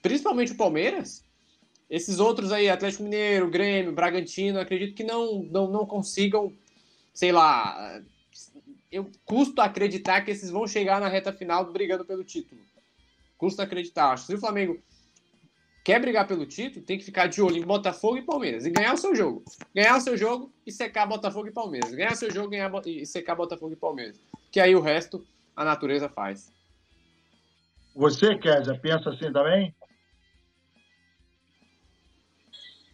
principalmente 0.02 0.52
o 0.52 0.58
Palmeiras, 0.58 1.24
esses 1.92 2.20
outros 2.22 2.54
aí, 2.54 2.70
Atlético 2.70 3.04
Mineiro, 3.04 3.50
Grêmio, 3.50 3.92
Bragantino, 3.92 4.62
acredito 4.62 4.96
que 4.96 5.04
não, 5.04 5.44
não, 5.44 5.70
não 5.70 5.86
consigam, 5.86 6.54
sei 7.14 7.34
lá, 7.34 8.02
eu 8.90 9.12
custo 9.26 9.60
acreditar 9.60 10.22
que 10.22 10.32
esses 10.32 10.50
vão 10.50 10.66
chegar 10.66 11.02
na 11.02 11.10
reta 11.10 11.34
final 11.34 11.70
brigando 11.70 12.06
pelo 12.06 12.24
título. 12.24 12.62
Custa 13.38 13.64
acreditar. 13.64 14.12
Acho 14.12 14.24
que 14.24 14.32
se 14.32 14.38
o 14.38 14.40
Flamengo 14.40 14.80
quer 15.84 16.00
brigar 16.00 16.26
pelo 16.26 16.46
título, 16.46 16.86
tem 16.86 16.98
que 16.98 17.04
ficar 17.04 17.28
de 17.28 17.42
olho 17.42 17.58
em 17.58 17.66
Botafogo 17.66 18.18
e 18.18 18.22
Palmeiras 18.22 18.66
e 18.66 18.70
ganhar 18.70 18.94
o 18.94 18.98
seu 18.98 19.14
jogo. 19.14 19.44
Ganhar 19.76 19.98
o 19.98 20.02
seu 20.02 20.16
jogo 20.16 20.50
e 20.66 20.72
secar 20.72 21.06
Botafogo 21.06 21.50
e 21.50 21.52
Palmeiras. 21.52 21.92
Ganhar 21.92 22.14
o 22.14 22.16
seu 22.16 22.32
jogo 22.32 22.50
ganhar, 22.50 22.72
e 22.86 23.06
secar 23.06 23.36
Botafogo 23.36 23.74
e 23.74 23.78
Palmeiras. 23.78 24.18
Que 24.50 24.62
aí 24.62 24.74
o 24.74 24.80
resto 24.80 25.28
a 25.54 25.66
natureza 25.66 26.08
faz. 26.08 26.54
Você, 27.94 28.38
Kézia, 28.38 28.80
pensa 28.80 29.10
assim 29.10 29.30
também? 29.34 29.76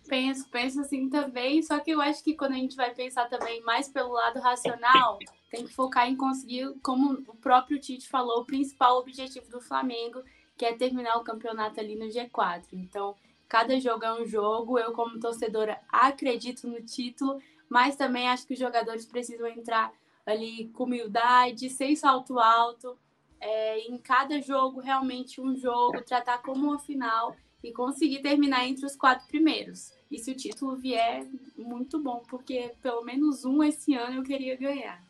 Penso, 0.07 0.47
penso 0.49 0.81
assim 0.81 1.09
também, 1.09 1.61
só 1.61 1.79
que 1.79 1.91
eu 1.91 2.01
acho 2.01 2.23
que 2.23 2.33
quando 2.33 2.53
a 2.53 2.57
gente 2.57 2.75
vai 2.75 2.93
pensar 2.93 3.27
também 3.27 3.61
mais 3.61 3.89
pelo 3.89 4.13
lado 4.13 4.39
racional, 4.39 5.19
tem 5.49 5.65
que 5.65 5.73
focar 5.73 6.09
em 6.09 6.15
conseguir, 6.15 6.73
como 6.81 7.13
o 7.13 7.35
próprio 7.35 7.79
Tite 7.79 8.07
falou, 8.07 8.41
o 8.41 8.45
principal 8.45 8.97
objetivo 8.97 9.49
do 9.49 9.61
Flamengo, 9.61 10.21
que 10.57 10.65
é 10.65 10.73
terminar 10.73 11.17
o 11.17 11.23
campeonato 11.23 11.79
ali 11.79 11.95
no 11.95 12.05
G4. 12.05 12.65
Então, 12.73 13.15
cada 13.47 13.79
jogo 13.79 14.03
é 14.03 14.21
um 14.21 14.25
jogo. 14.25 14.79
Eu, 14.79 14.91
como 14.91 15.19
torcedora, 15.19 15.79
acredito 15.89 16.67
no 16.67 16.81
título, 16.81 17.41
mas 17.69 17.95
também 17.95 18.27
acho 18.27 18.47
que 18.47 18.53
os 18.53 18.59
jogadores 18.59 19.05
precisam 19.05 19.47
entrar 19.47 19.93
ali 20.25 20.69
com 20.69 20.83
humildade, 20.83 21.69
sem 21.69 21.95
salto 21.95 22.39
alto. 22.39 22.97
É, 23.39 23.79
em 23.81 23.97
cada 23.99 24.41
jogo, 24.41 24.79
realmente 24.79 25.39
um 25.39 25.55
jogo, 25.55 26.01
tratar 26.01 26.39
como 26.39 26.69
uma 26.69 26.79
final 26.79 27.35
e 27.63 27.71
conseguir 27.71 28.21
terminar 28.21 28.65
entre 28.67 28.85
os 28.85 28.95
quatro 28.95 29.27
primeiros. 29.27 29.96
E 30.09 30.19
se 30.19 30.31
o 30.31 30.35
título 30.35 30.75
vier, 30.75 31.25
muito 31.57 32.01
bom, 32.01 32.23
porque 32.29 32.71
pelo 32.81 33.03
menos 33.03 33.43
um 33.43 33.61
esse 33.63 33.93
ano 33.93 34.17
eu 34.17 34.23
queria 34.23 34.55
ganhar. 34.55 35.03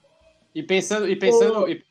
E 0.54 0.64
pensando, 0.64 1.08
e 1.08 1.16
pensando, 1.16 1.70
e, 1.70 1.84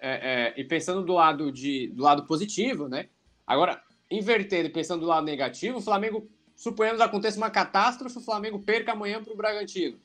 é, 0.00 0.52
é, 0.54 0.54
e 0.56 0.64
pensando 0.64 1.02
do 1.02 1.12
lado 1.12 1.52
de, 1.52 1.88
do 1.88 2.02
lado 2.02 2.26
positivo, 2.26 2.88
né? 2.88 3.08
Agora, 3.46 3.82
invertendo 4.10 4.68
e 4.68 4.72
pensando 4.72 5.00
do 5.00 5.06
lado 5.06 5.24
negativo, 5.24 5.78
o 5.78 5.82
Flamengo, 5.82 6.26
suponhamos 6.56 7.00
aconteça 7.00 7.36
uma 7.36 7.50
catástrofe, 7.50 8.18
o 8.18 8.22
Flamengo 8.22 8.58
perca 8.58 8.92
amanhã 8.92 9.22
para 9.22 9.32
o 9.32 9.36
Bragantino. 9.36 9.98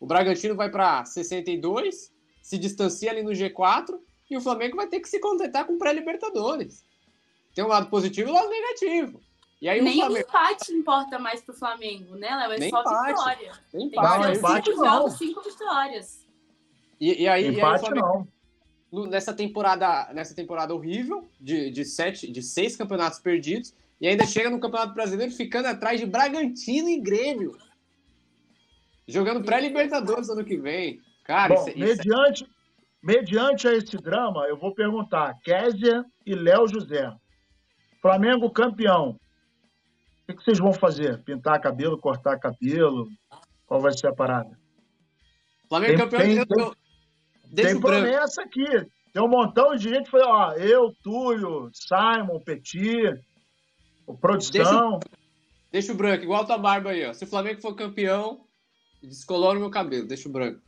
O 0.00 0.06
Bragantino 0.06 0.56
vai 0.56 0.70
para 0.70 1.04
62, 1.04 2.12
se 2.42 2.58
distancia 2.58 3.10
ali 3.10 3.22
no 3.22 3.30
G4 3.30 3.98
e 4.30 4.36
o 4.36 4.40
Flamengo 4.40 4.76
vai 4.76 4.86
ter 4.86 5.00
que 5.00 5.08
se 5.08 5.20
contentar 5.20 5.66
com 5.66 5.78
pré-Libertadores. 5.78 6.84
Tem 7.54 7.64
um 7.64 7.68
lado 7.68 7.90
positivo 7.90 8.28
e 8.28 8.32
um 8.32 8.34
lado 8.34 8.48
negativo. 8.48 9.20
E 9.60 9.68
aí 9.68 9.82
Nem 9.82 9.98
o, 9.98 10.06
Flamengo... 10.06 10.28
empate 10.28 10.72
importa 10.72 11.18
mais 11.18 11.42
pro 11.42 11.54
Flamengo, 11.54 12.16
né, 12.16 12.34
Léo? 12.34 12.52
É 12.52 12.58
Nem 12.58 12.70
só 12.70 12.80
empate. 12.80 13.08
vitória. 13.08 13.52
Nem 13.74 13.86
empate. 13.88 14.22
Tem 14.22 14.36
empate 14.36 14.70
cinco 14.70 14.82
não. 14.82 14.90
jogos, 14.90 15.18
cinco 15.18 15.42
vitórias. 15.42 16.26
E, 16.98 17.22
e 17.22 17.28
aí, 17.28 17.46
Empate 17.48 17.58
e 17.58 17.62
aí 17.62 17.78
Flamengo, 17.78 18.28
não. 18.92 19.06
nessa 19.06 19.34
temporada, 19.34 20.10
nessa 20.12 20.34
temporada 20.34 20.74
horrível, 20.74 21.28
de, 21.38 21.70
de, 21.70 21.84
sete, 21.84 22.30
de 22.30 22.42
seis 22.42 22.76
campeonatos 22.76 23.18
perdidos, 23.18 23.74
e 24.00 24.08
ainda 24.08 24.24
chega 24.24 24.48
no 24.48 24.58
Campeonato 24.58 24.94
Brasileiro 24.94 25.32
ficando 25.32 25.66
atrás 25.66 26.00
de 26.00 26.06
Bragantino 26.06 26.88
e 26.88 26.98
Grêmio. 26.98 27.56
Jogando 29.06 29.44
pré-Libertadores 29.44 30.30
ano 30.30 30.44
que 30.44 30.56
vem. 30.56 31.00
Cara, 31.24 31.54
Bom, 31.54 31.68
isso, 31.68 31.70
isso 31.70 31.78
mediante, 31.78 32.46
mediante 33.02 33.68
a 33.68 33.74
esse 33.74 33.96
drama, 33.98 34.46
eu 34.46 34.56
vou 34.56 34.74
perguntar: 34.74 35.38
Kézia 35.42 36.04
e 36.24 36.34
Léo 36.34 36.66
José. 36.66 37.12
Flamengo 38.00 38.50
campeão. 38.50 39.18
O 40.30 40.32
que 40.32 40.38
que 40.38 40.44
vocês 40.44 40.58
vão 40.58 40.72
fazer? 40.72 41.22
Pintar 41.24 41.60
cabelo, 41.60 41.98
cortar 41.98 42.38
cabelo? 42.38 43.08
Qual 43.66 43.80
vai 43.80 43.92
ser 43.92 44.06
a 44.08 44.12
parada? 44.14 44.58
Flamengo 45.68 45.92
Tem- 45.92 45.98
campeão 45.98 46.20
tem- 46.20 46.36
eu- 46.36 46.46
tem- 46.46 46.64
eu- 46.64 46.76
deixa 47.46 47.70
Tem 47.70 47.78
o 47.78 47.80
branco. 47.80 48.02
promessa 48.02 48.42
aqui. 48.42 48.64
Tem 49.12 49.22
um 49.22 49.28
montão 49.28 49.74
de 49.74 49.88
gente 49.88 50.04
que 50.04 50.10
foi, 50.10 50.22
ó, 50.22 50.52
eu, 50.52 50.94
Túlio, 51.02 51.68
Simon, 51.72 52.38
Petit, 52.40 53.12
o 54.06 54.16
produção. 54.16 55.00
Deixa 55.72 55.92
o 55.92 55.96
branco, 55.96 56.24
igual 56.24 56.42
a 56.42 56.46
tua 56.46 56.58
barba 56.58 56.90
aí, 56.90 57.04
ó. 57.06 57.12
Se 57.12 57.24
o 57.24 57.28
Flamengo 57.28 57.60
for 57.60 57.74
campeão, 57.74 58.44
descolora 59.02 59.56
o 59.58 59.60
meu 59.60 59.70
cabelo, 59.70 60.06
deixa 60.06 60.28
o 60.28 60.32
branco. 60.32 60.60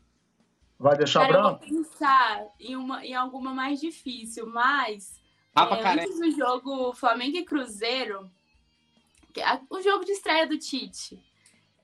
Vai 0.78 0.96
deixar 0.96 1.20
Cara, 1.26 1.32
eu 1.38 1.42
vou 1.42 1.50
branco? 1.58 1.64
pensar 1.74 2.44
em, 2.58 2.74
uma, 2.76 3.04
em 3.06 3.14
alguma 3.14 3.52
mais 3.54 3.80
difícil, 3.80 4.46
mas 4.46 5.20
Rapa 5.56 5.76
é, 5.76 5.92
antes 6.02 6.18
do 6.18 6.30
jogo 6.32 6.92
Flamengo 6.94 7.36
e 7.36 7.44
Cruzeiro, 7.44 8.28
o 9.70 9.80
jogo 9.80 10.04
de 10.04 10.12
estreia 10.12 10.46
do 10.46 10.58
Tite. 10.58 11.22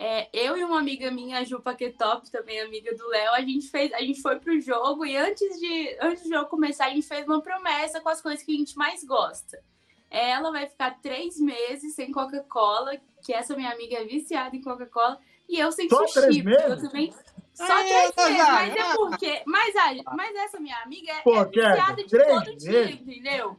É, 0.01 0.29
eu 0.33 0.57
e 0.57 0.63
uma 0.63 0.79
amiga 0.79 1.11
minha, 1.11 1.39
a 1.39 1.45
Ju 1.45 1.61
Paquetop, 1.61 2.31
também 2.31 2.61
amiga 2.61 2.95
do 2.95 3.09
Léo, 3.09 3.33
a 3.33 3.41
gente 3.41 3.69
fez, 3.69 3.93
a 3.93 3.99
gente 4.01 4.23
foi 4.23 4.39
pro 4.39 4.61
jogo 4.61 5.05
e 5.05 5.17
antes 5.17 5.59
de 5.59 5.97
antes 6.01 6.23
do 6.23 6.29
jogo 6.29 6.49
começar, 6.49 6.87
a 6.87 6.91
gente 6.91 7.07
fez 7.09 7.27
uma 7.27 7.41
promessa 7.43 8.01
com 8.01 8.09
as 8.09 8.21
coisas 8.21 8.43
que 8.45 8.53
a 8.55 8.57
gente 8.57 8.77
mais 8.77 9.03
gosta. 9.03 9.61
Ela 10.09 10.53
vai 10.53 10.67
ficar 10.69 11.01
três 11.03 11.39
meses 11.41 11.95
sem 11.97 12.13
Coca-Cola, 12.13 12.93
que 13.25 13.33
essa 13.35 13.57
minha 13.57 13.71
amiga 13.73 13.97
é 13.97 14.05
viciada 14.05 14.55
em 14.55 14.63
Coca-Cola, 14.63 15.19
e 15.49 15.59
eu 15.59 15.73
sem 15.73 15.89
Só 15.89 16.07
sushi. 16.07 16.21
três 16.21 16.45
meses? 16.45 16.65
Eu 16.85 16.89
também. 16.89 17.13
Só 17.53 17.73
Aí, 17.73 17.89
três 18.13 18.17
meses, 18.37 18.49
mas 18.49 18.77
é 18.77 18.95
porque. 18.95 19.43
Mas, 19.47 19.75
a- 19.77 20.15
mas 20.15 20.37
essa 20.37 20.61
minha 20.61 20.77
amiga 20.83 21.11
é, 21.11 21.21
Pô, 21.23 21.35
é 21.41 21.45
viciada 21.45 21.97
de 22.05 22.09
três 22.09 22.45
todo 22.45 22.57
dia, 22.57 22.71
meses? 22.87 23.01
entendeu? 23.01 23.59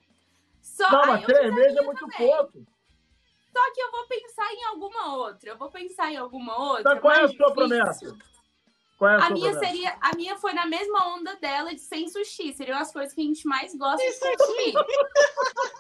Só, 0.62 0.90
Não, 0.90 1.06
mas 1.08 1.26
três 1.26 1.54
meses 1.54 1.78
é 1.78 1.82
muito 1.82 2.00
também. 2.00 2.18
pouco. 2.18 2.66
Só 3.52 3.74
que 3.74 3.82
eu 3.82 3.92
vou 3.92 4.08
pensar 4.08 4.54
em 4.54 4.64
alguma 4.66 5.16
outra. 5.18 5.50
Eu 5.50 5.58
vou 5.58 5.70
pensar 5.72 6.12
em 6.12 6.18
alguma 6.18 6.58
outra. 6.58 6.94
Mas 6.94 7.02
qual 7.02 7.14
é 7.14 7.22
a 7.24 7.28
sua 7.28 7.54
difícil. 7.54 7.54
promessa? 7.56 8.18
Qual 8.98 9.12
é 9.12 9.14
a, 9.14 9.18
A 9.18 9.22
sua 9.22 9.30
minha 9.32 9.52
promessa? 9.52 9.74
seria, 9.74 9.98
a 10.02 10.16
minha 10.16 10.38
foi 10.38 10.54
na 10.54 10.66
mesma 10.66 11.16
onda 11.16 11.36
dela 11.38 11.74
de 11.74 11.82
sem 11.82 12.08
sushi. 12.08 12.54
Seriam 12.54 12.78
as 12.78 12.92
coisas 12.92 13.14
que 13.14 13.22
a 13.22 13.24
gente 13.24 13.48
mais 13.48 13.76
gosta 13.76 14.04
de 14.06 14.20
consumir. 14.20 14.74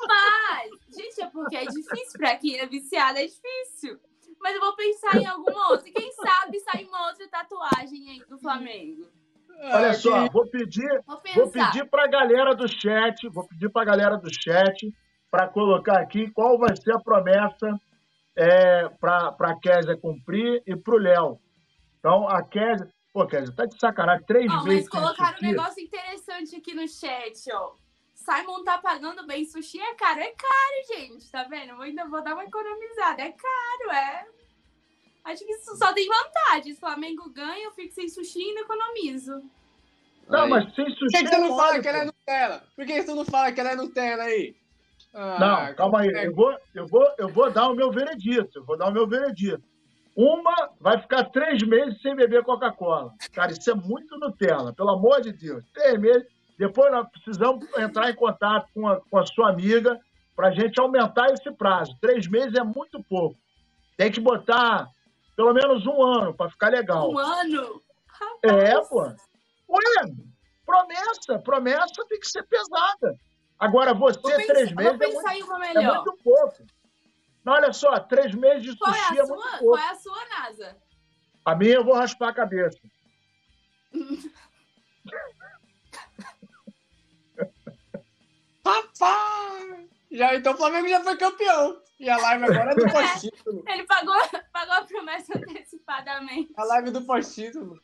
Mas, 0.08 0.70
gente, 0.96 1.22
é 1.22 1.28
porque 1.28 1.56
é 1.56 1.66
difícil 1.66 2.18
pra 2.18 2.36
quem 2.38 2.60
é 2.60 2.66
viciada, 2.66 3.22
é 3.22 3.28
difícil. 3.28 4.00
Mas 4.42 4.56
eu 4.56 4.62
vou 4.62 4.76
pensar 4.76 5.18
em 5.18 5.26
alguma 5.26 5.70
outra. 5.70 5.92
Quem 5.92 6.12
sabe 6.14 6.60
sair 6.62 6.86
uma 6.88 7.08
outra 7.08 7.28
tatuagem 7.28 8.10
aí 8.10 8.24
do 8.28 8.40
Flamengo. 8.40 9.06
Olha 9.62 9.94
só, 9.94 10.28
vou 10.30 10.50
pedir, 10.50 10.88
Vou 11.06 11.22
vou 11.36 11.52
pedir 11.52 11.86
para 11.90 12.06
a 12.06 12.08
galera 12.08 12.56
do 12.56 12.66
chat, 12.66 13.28
vou 13.28 13.46
pedir 13.46 13.70
para 13.70 13.82
a 13.82 13.86
galera 13.86 14.16
do 14.18 14.30
chat 14.34 14.90
para 15.30 15.48
colocar 15.48 16.00
aqui 16.00 16.30
qual 16.32 16.58
vai 16.58 16.76
ser 16.76 16.94
a 16.94 17.00
promessa 17.00 17.80
é, 18.36 18.90
para 19.00 19.36
a 19.40 19.60
Kézia 19.60 19.98
cumprir 19.98 20.62
e 20.66 20.76
para 20.76 20.96
o 20.96 20.98
Léo. 20.98 21.40
Então, 22.00 22.28
a 22.28 22.42
Kézia... 22.44 22.88
Pô, 23.12 23.26
Kézia, 23.26 23.54
tá 23.56 23.66
de 23.66 23.80
sacanagem. 23.80 24.26
Três 24.26 24.52
Ó, 24.52 24.56
mas 24.56 24.66
vezes 24.66 24.84
sem 24.84 25.02
colocaram 25.02 25.38
um 25.42 25.46
negócio 25.46 25.84
interessante 25.84 26.56
aqui 26.56 26.74
no 26.74 26.88
chat, 26.88 27.52
ó. 27.52 27.74
Simon 28.14 28.64
tá 28.64 28.78
pagando 28.78 29.26
bem. 29.26 29.46
Sushi 29.46 29.80
é 29.80 29.96
caro. 29.96 30.20
É 30.20 30.32
caro, 30.32 31.00
gente. 31.00 31.30
Tá 31.32 31.44
vendo? 31.44 31.72
Eu 31.72 31.82
ainda 31.82 32.06
vou 32.06 32.22
dar 32.22 32.34
uma 32.34 32.44
economizada. 32.44 33.22
É 33.22 33.32
caro, 33.32 33.92
é. 33.92 34.28
Acho 35.24 35.46
que 35.46 35.54
isso 35.54 35.76
só 35.76 35.94
tem 35.94 36.08
vantagens. 36.08 36.78
O 36.78 36.80
Flamengo 36.80 37.30
ganha, 37.30 37.66
eu 37.66 37.72
fico 37.72 37.94
sem 37.94 38.08
sushi 38.10 38.40
e 38.40 38.50
ainda 38.50 38.62
economizo. 38.62 39.42
Não, 40.28 40.44
Aí. 40.44 40.50
mas 40.50 40.76
sem 40.76 40.86
sushi 40.92 41.00
Por 41.00 41.10
que, 41.10 41.24
que 41.24 41.30
você 41.30 41.36
é 41.36 41.40
não 41.40 41.58
fala 41.58 41.82
que 41.82 41.88
ela 41.88 41.98
é. 41.98 42.06
Nutella? 42.06 42.64
Por 42.76 42.86
que 42.86 43.02
você 43.02 43.14
não 43.14 43.26
fala 43.26 43.52
que 43.52 43.60
ela 43.60 43.72
é 43.72 43.76
Nutella 43.76 44.24
aí? 44.24 44.56
Ah, 45.14 45.38
Não, 45.40 45.76
calma 45.76 46.02
aí. 46.02 46.10
é 46.10 46.28
Eu 46.28 46.36
vou, 46.36 46.56
eu, 46.74 46.88
vou, 46.88 47.08
eu 47.18 47.28
vou 47.30 47.52
dar 47.52 47.70
o 47.70 47.76
meu 47.76 47.92
veredito. 47.92 48.60
Eu 48.60 48.66
vou 48.66 48.78
dar 48.78 48.90
o 48.90 48.94
meu 48.94 49.08
veredito. 49.08 49.64
Uma 50.16 50.70
vai 50.80 51.00
ficar 51.00 51.26
três 51.26 51.62
meses 51.64 52.02
sem 52.02 52.16
beber 52.16 52.44
Coca-Cola. 52.44 53.14
Cara, 53.32 53.52
isso 53.52 53.70
é 53.72 53.74
muito 53.74 54.18
Nutella, 54.18 54.74
pelo 54.74 54.90
amor 54.92 55.22
de 55.22 55.32
Deus. 55.32 55.64
Três 55.74 56.00
meses. 56.00 56.28
Depois 56.58 56.92
nós 56.92 57.08
precisamos 57.10 57.66
entrar 57.78 58.10
em 58.10 58.16
contato 58.16 58.68
com 58.74 58.88
a, 58.88 59.00
com 59.00 59.18
a 59.18 59.26
sua 59.26 59.50
amiga 59.50 59.98
para 60.36 60.50
a 60.50 60.52
gente 60.52 60.80
aumentar 60.80 61.32
esse 61.32 61.50
prazo. 61.52 61.96
Três 62.02 62.28
meses 62.28 62.54
é 62.56 62.64
muito 62.64 63.02
pouco. 63.04 63.38
Tem 63.96 64.12
que 64.12 64.20
botar 64.20 64.90
pelo 65.36 65.54
menos 65.54 65.88
um 65.88 66.04
ano 66.04 66.34
para 66.34 66.50
ficar 66.50 66.70
legal. 66.70 67.10
Um 67.12 67.18
ano? 67.18 67.82
É, 68.44 68.76
pô. 68.82 69.04
Ué, 69.04 70.12
promessa. 70.66 71.40
Promessa 71.40 72.06
tem 72.10 72.20
que 72.20 72.28
ser 72.28 72.44
pesada. 72.44 73.16
Agora, 73.60 73.94
você, 73.94 74.20
Vou 74.22 74.32
pensar, 74.32 74.54
três 74.54 74.72
vou 74.72 74.84
meses, 74.84 74.94
é 74.94 74.98
pensar 75.06 75.22
muito, 75.22 75.38
em 75.38 75.44
uma 75.44 75.66
é 75.66 75.74
melhor. 75.74 75.96
muito 75.96 76.24
pouco. 76.24 76.64
Não, 77.44 77.54
olha 77.54 77.74
só, 77.74 78.00
três 78.00 78.34
meses 78.34 78.64
de 78.64 78.78
Qual 78.78 78.94
sushi 78.94 79.16
é 79.16 79.18
é, 79.18 79.22
a 79.22 79.26
muito 79.26 79.42
sua? 79.42 79.52
pouco. 79.58 79.66
Qual 79.66 79.78
é 79.78 79.90
a 79.92 79.96
sua, 79.96 80.26
NASA? 80.30 80.78
A 81.46 81.56
minha 81.56 81.76
eu 81.76 81.84
vou 81.84 81.96
raspar 81.96 82.30
a 82.30 82.34
cabeça. 82.34 82.80
Rapaz! 88.66 89.88
Já, 90.12 90.36
então 90.36 90.54
o 90.54 90.58
Flamengo 90.58 90.88
já 90.88 91.02
foi 91.04 91.18
campeão. 91.18 91.82
E 92.00 92.10
a 92.10 92.18
live 92.18 92.44
agora 92.46 92.72
é 92.72 92.76
do 92.76 92.86
pós-título. 92.92 93.64
Ele 93.68 93.84
pagou, 93.84 94.16
pagou 94.52 94.74
a 94.74 94.82
promessa 94.84 95.38
antecipadamente. 95.38 96.52
A 96.58 96.64
live 96.64 96.92
do 96.92 97.02
pós-título. 97.06 97.80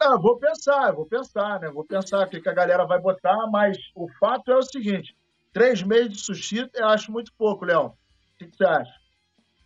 Não, 0.00 0.12
eu 0.12 0.20
vou 0.20 0.38
pensar, 0.38 0.92
vou 0.92 1.06
pensar, 1.06 1.60
né? 1.60 1.70
Vou 1.70 1.84
pensar 1.84 2.26
o 2.26 2.28
que, 2.30 2.40
que 2.40 2.48
a 2.48 2.54
galera 2.54 2.84
vai 2.84 3.00
botar, 3.00 3.46
mas 3.50 3.78
o 3.94 4.08
fato 4.20 4.50
é 4.50 4.56
o 4.56 4.62
seguinte: 4.62 5.16
três 5.52 5.82
meses 5.82 6.12
de 6.12 6.18
sushi 6.20 6.68
eu 6.74 6.88
acho 6.88 7.10
muito 7.10 7.32
pouco, 7.36 7.64
Léo. 7.64 7.86
O 7.86 7.94
que, 8.38 8.46
que 8.46 8.56
você 8.56 8.64
acha? 8.64 8.92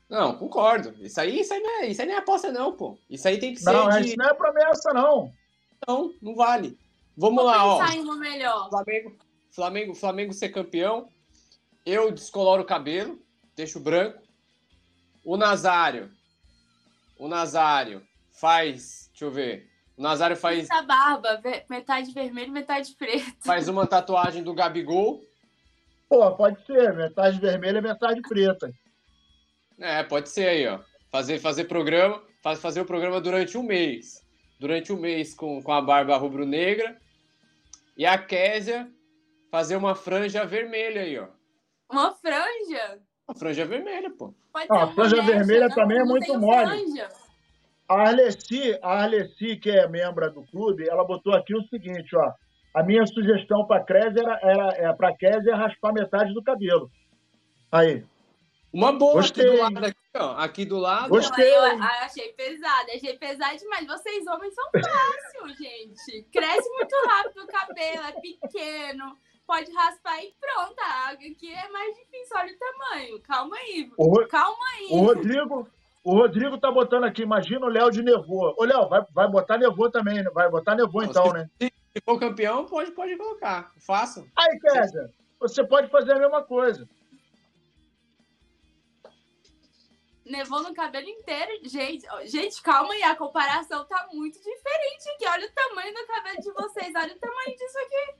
Não, 0.08 0.36
concordo. 0.36 0.94
Isso 1.04 1.20
aí, 1.20 1.40
isso 1.40 1.54
aí, 1.54 1.60
não, 1.60 1.70
é, 1.82 1.86
isso 1.86 2.00
aí 2.02 2.08
não 2.08 2.14
é 2.14 2.18
aposta, 2.18 2.50
não, 2.52 2.72
pô. 2.72 2.98
Isso 3.08 3.28
aí 3.28 3.38
tem 3.38 3.54
que 3.54 3.60
ser 3.60 3.72
Não, 3.72 3.88
de. 3.88 4.00
isso 4.08 4.16
não 4.16 4.26
é 4.28 4.34
promessa, 4.34 4.92
não. 4.92 5.32
Não, 5.86 6.12
não 6.20 6.34
vale. 6.34 6.76
Vamos 7.16 7.42
Vou 7.42 7.52
lá, 7.52 7.64
ó. 7.64 7.78
pensar 7.78 7.96
em 7.96 8.00
uma 8.00 8.16
melhor. 8.16 8.68
Flamengo, 8.70 9.16
Flamengo, 9.52 9.94
Flamengo 9.94 10.32
ser 10.32 10.48
campeão. 10.48 11.08
Eu 11.86 12.10
descoloro 12.10 12.62
o 12.62 12.66
cabelo, 12.66 13.20
deixo 13.54 13.78
branco. 13.78 14.20
O 15.24 15.36
Nazário. 15.36 16.10
O 17.18 17.28
Nazário 17.28 18.02
faz. 18.32 19.08
Deixa 19.10 19.24
eu 19.26 19.30
ver. 19.30 19.69
O 20.00 20.02
Nazário 20.02 20.34
faz, 20.34 20.60
Essa 20.60 20.80
barba, 20.80 21.42
metade 21.68 22.10
vermelho, 22.14 22.50
metade 22.50 22.94
preto. 22.94 23.36
faz 23.44 23.68
uma 23.68 23.86
tatuagem 23.86 24.42
do 24.42 24.54
Gabigol. 24.54 25.20
Pô, 26.08 26.34
pode 26.36 26.64
ser, 26.64 26.94
metade 26.94 27.38
vermelha, 27.38 27.82
metade 27.82 28.22
preta. 28.22 28.72
É, 29.78 30.02
pode 30.02 30.30
ser 30.30 30.48
aí, 30.48 30.66
ó. 30.66 30.80
Fazer, 31.12 31.38
fazer 31.38 31.64
programa, 31.64 32.22
faz, 32.42 32.58
fazer 32.62 32.80
o 32.80 32.86
programa 32.86 33.20
durante 33.20 33.58
um 33.58 33.62
mês. 33.62 34.24
Durante 34.58 34.90
um 34.90 34.96
mês 34.98 35.34
com, 35.34 35.62
com 35.62 35.70
a 35.70 35.82
barba 35.82 36.16
rubro-negra. 36.16 36.96
E 37.94 38.06
a 38.06 38.16
Késia 38.16 38.90
fazer 39.50 39.76
uma 39.76 39.94
franja 39.94 40.46
vermelha 40.46 41.02
aí, 41.02 41.18
ó. 41.18 41.26
Uma 41.92 42.14
franja? 42.14 43.00
Uma 43.28 43.34
franja 43.34 43.66
vermelha, 43.66 44.08
pô. 44.16 44.32
Pode 44.50 44.66
Ah, 44.70 44.76
ser 44.78 44.82
uma 44.84 44.94
franja 44.94 45.22
vermelha 45.22 45.68
não- 45.68 45.74
também 45.74 45.98
é 45.98 46.04
muito 46.04 46.38
mole. 46.38 46.66
franja. 46.86 47.08
A 47.90 48.02
Arleci, 48.02 48.78
a 48.82 49.02
Arleci, 49.02 49.56
que 49.56 49.68
é 49.68 49.88
membro 49.88 50.32
do 50.32 50.44
clube, 50.44 50.88
ela 50.88 51.04
botou 51.04 51.34
aqui 51.34 51.56
o 51.56 51.62
seguinte, 51.64 52.14
ó. 52.14 52.32
A 52.72 52.84
minha 52.84 53.04
sugestão 53.04 53.66
para 53.66 53.80
a 53.80 53.84
Kézia 53.84 54.22
era, 54.22 54.38
era, 54.44 54.72
é, 54.76 54.92
pra 54.92 55.16
Kézia 55.16 55.56
raspar 55.56 55.92
metade 55.92 56.32
do 56.32 56.40
cabelo. 56.40 56.88
Aí. 57.72 58.06
Uma 58.72 58.92
boa 58.92 59.14
Gostei. 59.14 59.44
aqui 59.44 59.56
do 59.56 59.62
lado, 59.62 59.84
aqui, 59.84 59.98
ó. 60.14 60.30
Aqui 60.36 60.64
do 60.64 60.78
lado. 60.78 61.08
Gostei. 61.08 61.50
Não, 61.50 61.66
eu, 61.66 61.82
ah, 61.82 62.04
achei 62.04 62.32
pesado, 62.34 62.90
achei 62.94 63.18
pesado 63.18 63.58
demais. 63.58 63.86
Vocês 63.88 64.24
homens 64.28 64.54
são 64.54 64.70
fáceis, 64.70 65.58
gente. 65.58 66.22
Cresce 66.32 66.70
muito 66.70 66.94
rápido 67.08 67.42
o 67.42 67.46
cabelo, 67.48 68.06
é 68.06 68.12
pequeno. 68.20 69.16
Pode 69.44 69.72
raspar 69.72 70.22
e 70.22 70.32
pronto. 70.38 70.78
A 70.78 71.08
água 71.08 71.26
aqui 71.26 71.52
é 71.52 71.68
mais 71.70 71.92
difícil, 71.96 72.36
olha 72.36 72.54
o 72.54 72.58
tamanho. 72.58 73.20
Calma 73.22 73.56
aí, 73.56 73.90
O, 73.98 74.26
calma 74.28 74.64
aí. 74.76 74.86
o 74.92 75.00
Rodrigo, 75.06 75.68
o 76.02 76.14
Rodrigo 76.14 76.58
tá 76.58 76.70
botando 76.70 77.04
aqui, 77.04 77.22
imagina 77.22 77.64
o 77.66 77.68
Léo 77.68 77.90
de 77.90 78.02
Nevô. 78.02 78.54
Ô, 78.58 78.64
Léo, 78.64 78.88
vai, 78.88 79.04
vai 79.12 79.28
botar 79.28 79.58
Nevô 79.58 79.90
também, 79.90 80.22
né? 80.22 80.30
Vai 80.32 80.48
botar 80.50 80.74
Nevô 80.74 81.02
Não, 81.02 81.10
então, 81.10 81.26
se- 81.26 81.32
né? 81.32 81.48
Se 81.60 82.00
for 82.04 82.18
campeão, 82.18 82.64
pode, 82.66 82.92
pode 82.92 83.16
colocar. 83.16 83.72
Faça. 83.84 84.24
Aí, 84.36 84.58
Kézia, 84.60 85.10
você 85.38 85.64
pode 85.64 85.88
fazer 85.90 86.12
a 86.12 86.18
mesma 86.18 86.42
coisa. 86.42 86.88
Nevou 90.24 90.62
no 90.62 90.72
cabelo 90.72 91.08
inteiro. 91.08 91.50
Gente, 91.68 92.06
gente, 92.26 92.62
calma 92.62 92.92
aí. 92.94 93.02
A 93.02 93.16
comparação 93.16 93.84
tá 93.86 94.08
muito 94.12 94.38
diferente 94.38 95.08
aqui. 95.14 95.26
Olha 95.28 95.46
o 95.46 95.52
tamanho 95.52 95.92
do 95.92 96.06
cabelo 96.06 96.36
de 96.40 96.52
vocês. 96.52 96.92
Olha 96.94 97.14
o 97.14 97.18
tamanho 97.18 97.56
disso 97.56 97.78
aqui. 97.78 98.14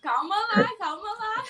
Calma 0.00 0.34
lá, 0.34 0.76
calma 0.78 1.12
lá. 1.18 1.44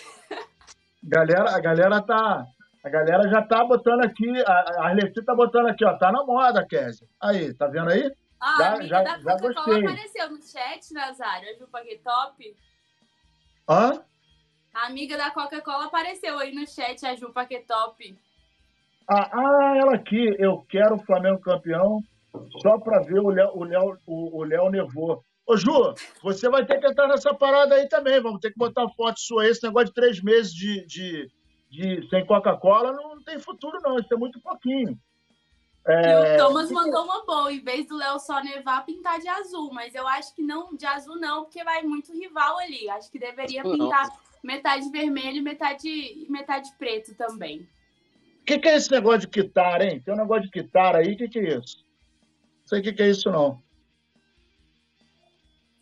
Galera, 1.04 1.54
a 1.56 1.60
galera 1.60 2.02
tá. 2.02 2.44
A 2.82 2.88
galera 2.88 3.28
já 3.28 3.42
tá 3.42 3.62
botando 3.64 4.02
aqui, 4.04 4.26
a, 4.46 4.52
a 4.52 4.86
Arleci 4.86 5.22
tá 5.24 5.34
botando 5.34 5.66
aqui, 5.68 5.84
ó. 5.84 5.96
Tá 5.98 6.10
na 6.10 6.24
moda, 6.24 6.66
Kézia. 6.66 7.06
Aí, 7.20 7.52
tá 7.54 7.66
vendo 7.66 7.90
aí? 7.90 8.10
Ah, 8.40 8.56
Já- 8.58 8.64
a 8.64 8.74
amiga 8.74 8.86
já- 8.88 9.02
da 9.02 9.18
já 9.18 9.32
Coca-Cola 9.38 9.48
gostei. 9.66 9.86
apareceu 9.86 10.30
no 10.30 10.42
chat, 10.42 10.94
Nazário. 10.94 11.50
A 11.50 11.54
Ju 11.58 11.68
Paquetop. 11.68 12.56
Hã? 13.68 14.02
A 14.74 14.86
amiga 14.86 15.16
da 15.18 15.30
Coca-Cola 15.30 15.86
apareceu 15.86 16.38
aí 16.38 16.54
no 16.54 16.66
chat, 16.66 17.04
a 17.04 17.14
Ju 17.14 17.30
Paquetop. 17.32 18.18
Ah, 19.08 19.28
ah, 19.32 19.76
ela 19.76 19.94
aqui, 19.94 20.36
eu 20.38 20.64
quero 20.68 20.94
o 20.94 21.02
Flamengo 21.04 21.40
campeão 21.40 22.00
só 22.62 22.78
para 22.78 23.00
ver 23.00 23.18
o 23.18 23.28
Léo, 23.28 23.50
o 23.56 23.64
Léo, 23.64 23.98
o, 24.06 24.38
o 24.38 24.44
Léo 24.44 24.70
nevou. 24.70 25.22
Ô, 25.46 25.56
Ju, 25.56 25.94
você 26.22 26.48
vai 26.48 26.64
ter 26.64 26.78
que 26.78 26.86
entrar 26.86 27.08
nessa 27.08 27.34
parada 27.34 27.74
aí 27.74 27.88
também. 27.88 28.20
Vamos 28.22 28.40
ter 28.40 28.52
que 28.52 28.58
botar 28.58 28.88
foto 28.96 29.18
sua 29.18 29.42
aí. 29.42 29.50
Esse 29.50 29.64
negócio 29.64 29.88
de 29.88 29.94
três 29.94 30.22
meses 30.22 30.54
de, 30.54 30.86
de, 30.86 31.28
de- 31.70 32.08
sem 32.08 32.26
Coca-Cola 32.26 32.92
não 32.92 33.22
tem 33.22 33.38
futuro, 33.38 33.78
não. 33.82 33.98
Isso 33.98 34.12
é 34.12 34.16
muito 34.16 34.40
pouquinho. 34.40 34.98
É, 35.86 36.10
E 36.10 36.34
o 36.34 36.36
Thomas 36.36 36.70
mandou 36.70 37.04
uma 37.04 37.24
boa, 37.24 37.52
em 37.52 37.60
vez 37.60 37.86
do 37.86 37.96
Léo 37.96 38.18
só 38.18 38.42
nevar, 38.42 38.84
pintar 38.84 39.18
de 39.18 39.28
azul. 39.28 39.72
Mas 39.72 39.94
eu 39.94 40.06
acho 40.06 40.34
que 40.34 40.42
não, 40.42 40.74
de 40.74 40.84
azul 40.84 41.18
não, 41.18 41.44
porque 41.44 41.64
vai 41.64 41.82
muito 41.82 42.12
rival 42.12 42.58
ali. 42.58 42.88
Acho 42.90 43.10
que 43.10 43.18
deveria 43.18 43.62
não. 43.62 43.72
pintar 43.72 44.08
metade 44.42 44.90
vermelho 44.90 45.38
e 45.38 45.42
metade, 45.42 46.26
metade 46.28 46.70
preto 46.78 47.14
também. 47.14 47.66
O 48.40 48.44
que, 48.44 48.58
que, 48.58 48.68
é 48.68 48.76
esse 48.76 48.90
negócio 48.90 49.20
de 49.20 49.28
quitar, 49.28 49.80
hein? 49.80 50.00
Tem 50.00 50.12
um 50.12 50.16
negócio 50.16 50.44
de 50.44 50.50
quitar 50.50 50.96
aí, 50.96 51.12
o 51.12 51.16
que, 51.16 51.28
que 51.28 51.38
é 51.38 51.58
isso? 51.58 51.84
Não 52.60 52.66
sei 52.66 52.80
o 52.80 52.82
que, 52.82 52.92
que 52.92 53.02
é 53.02 53.10
isso, 53.10 53.30
não. 53.30 53.62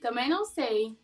Também 0.00 0.28
não 0.28 0.44
sei. 0.44 0.96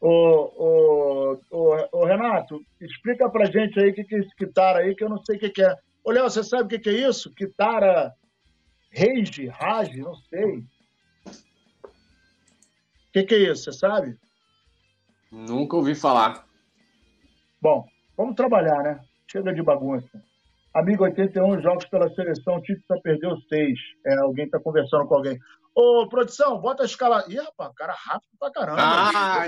Ô, 0.00 0.10
ô, 0.10 1.40
ô, 1.50 1.88
ô, 1.92 2.04
Renato, 2.04 2.64
explica 2.80 3.28
pra 3.28 3.46
gente 3.46 3.80
aí 3.80 3.90
o 3.90 3.94
que, 3.94 4.04
que 4.04 4.14
é 4.14 4.18
esse 4.20 4.34
Kitara 4.36 4.80
aí, 4.80 4.94
que 4.94 5.02
eu 5.02 5.08
não 5.08 5.22
sei 5.24 5.36
o 5.36 5.40
que, 5.40 5.50
que 5.50 5.62
é. 5.62 5.74
Ô, 6.04 6.12
Léo, 6.12 6.24
você 6.24 6.44
sabe 6.44 6.64
o 6.64 6.68
que, 6.68 6.78
que 6.78 6.88
é 6.88 7.08
isso? 7.08 7.34
Kitara 7.34 8.14
Rage, 8.94 9.48
Rage, 9.48 10.00
não 10.00 10.14
sei. 10.14 10.58
O 10.58 10.64
que, 13.12 13.24
que 13.24 13.34
é 13.34 13.50
isso, 13.50 13.64
você 13.64 13.72
sabe? 13.72 14.16
Nunca 15.30 15.76
ouvi 15.76 15.94
falar. 15.94 16.46
Bom, 17.60 17.86
vamos 18.16 18.36
trabalhar, 18.36 18.82
né? 18.82 19.00
Chega 19.30 19.52
de 19.52 19.62
bagunça. 19.62 20.22
Amigo, 20.72 21.04
81 21.04 21.60
jogos 21.60 21.84
pela 21.86 22.08
seleção, 22.14 22.56
o 22.56 22.62
Tite 22.62 22.82
só 22.86 22.98
perdeu 23.00 23.36
seis. 23.48 23.78
É, 24.06 24.16
alguém 24.18 24.44
está 24.44 24.60
conversando 24.60 25.06
com 25.06 25.16
alguém. 25.16 25.38
Ô, 25.80 26.08
produção, 26.08 26.58
bota 26.58 26.82
a 26.82 26.86
escala. 26.86 27.24
Ih, 27.28 27.36
rapaz, 27.36 27.72
cara 27.76 27.92
rápido 27.92 28.30
pra 28.36 28.50
caramba. 28.50 28.82
Ah, 28.82 29.46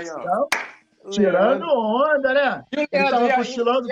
tirando 1.11 1.65
onda, 1.67 2.33
né? 2.33 2.63
Ele 2.71 2.87
tava 2.87 3.33
cochilando. 3.33 3.85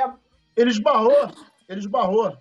Ele 0.56 0.70
esbarrou. 0.70 1.34
Ele 1.68 1.80
esbarrou. 1.82 2.38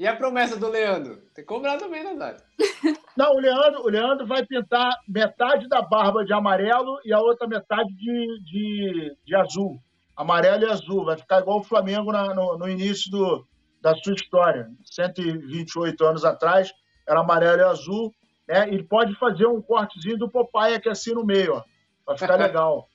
E 0.00 0.06
a 0.08 0.16
promessa 0.16 0.56
do 0.56 0.68
Leandro? 0.68 1.18
Tem 1.32 1.44
que 1.44 1.44
cobrar 1.44 1.78
também, 1.78 2.02
né, 2.02 2.16
Dário? 2.16 2.40
Não, 3.16 3.36
o 3.36 3.38
Leandro, 3.38 3.84
o 3.84 3.88
Leandro 3.88 4.26
vai 4.26 4.44
pintar 4.44 4.98
metade 5.06 5.68
da 5.68 5.80
barba 5.80 6.24
de 6.24 6.32
amarelo 6.32 6.98
e 7.04 7.12
a 7.12 7.20
outra 7.20 7.46
metade 7.46 7.88
de, 7.94 8.42
de, 8.42 9.16
de 9.24 9.36
azul. 9.36 9.80
Amarelo 10.16 10.64
e 10.64 10.72
azul. 10.72 11.04
Vai 11.04 11.16
ficar 11.16 11.40
igual 11.40 11.60
o 11.60 11.64
Flamengo 11.64 12.10
na, 12.10 12.34
no, 12.34 12.58
no 12.58 12.68
início 12.68 13.08
do, 13.12 13.46
da 13.80 13.94
sua 13.94 14.14
história. 14.14 14.68
128 14.86 16.04
anos 16.04 16.24
atrás, 16.24 16.72
era 17.08 17.20
amarelo 17.20 17.60
e 17.60 17.64
azul. 17.64 18.12
Né? 18.50 18.68
E 18.70 18.82
pode 18.82 19.14
fazer 19.14 19.46
um 19.46 19.62
cortezinho 19.62 20.18
do 20.18 20.28
Popeye 20.28 20.74
aqui 20.74 20.88
assim 20.88 21.14
no 21.14 21.24
meio, 21.24 21.54
ó. 21.54 21.64
Vai 22.04 22.18
ficar 22.18 22.34
legal. 22.36 22.88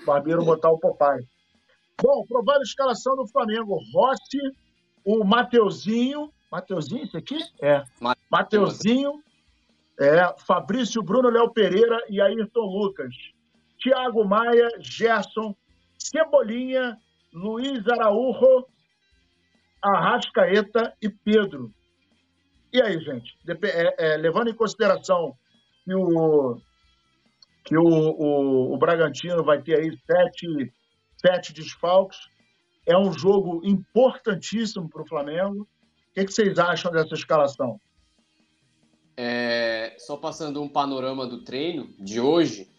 O 0.00 0.06
barbeiro 0.06 0.42
botar 0.42 0.70
o 0.70 0.78
Popeye. 0.78 1.28
Bom, 2.02 2.24
provável 2.26 2.62
escalação 2.62 3.14
do 3.14 3.28
Flamengo. 3.28 3.78
Rossi, 3.92 4.40
o 5.04 5.22
Mateuzinho, 5.22 6.32
Mateuzinho, 6.50 7.04
isso 7.04 7.16
aqui? 7.16 7.38
É. 7.60 7.82
Mateuzinho, 8.30 9.22
é, 10.00 10.34
Fabrício 10.46 11.02
Bruno, 11.02 11.28
Léo 11.28 11.50
Pereira 11.50 11.98
e 12.08 12.18
Ayrton 12.18 12.60
Lucas. 12.60 13.14
Thiago 13.82 14.24
Maia, 14.24 14.68
Gerson, 14.80 15.54
Cebolinha, 15.98 16.98
Luiz 17.34 17.86
Araújo, 17.86 18.66
Arrascaeta 19.82 20.94
e 21.02 21.10
Pedro. 21.10 21.70
E 22.76 22.82
aí, 22.82 23.00
gente? 23.00 23.36
É, 23.48 24.12
é, 24.12 24.16
levando 24.16 24.50
em 24.50 24.54
consideração 24.54 25.34
que 25.84 25.94
o, 25.94 26.60
que 27.64 27.76
o, 27.76 27.84
o, 27.84 28.74
o 28.74 28.78
Bragantino 28.78 29.42
vai 29.42 29.62
ter 29.62 29.78
aí 29.78 29.96
sete, 30.06 30.72
sete 31.16 31.52
desfalques, 31.52 32.18
é 32.84 32.96
um 32.96 33.12
jogo 33.12 33.62
importantíssimo 33.64 34.88
para 34.88 35.02
o 35.02 35.06
Flamengo 35.06 35.66
que, 36.16 36.24
que 36.24 36.32
vocês 36.32 36.58
acham 36.58 36.90
dessa 36.90 37.14
escalação? 37.14 37.78
É, 39.14 39.94
só 39.98 40.16
passando 40.16 40.62
um 40.62 40.68
panorama 40.68 41.26
do 41.26 41.44
treino 41.44 41.92
de 41.98 42.18
hoje, 42.18 42.70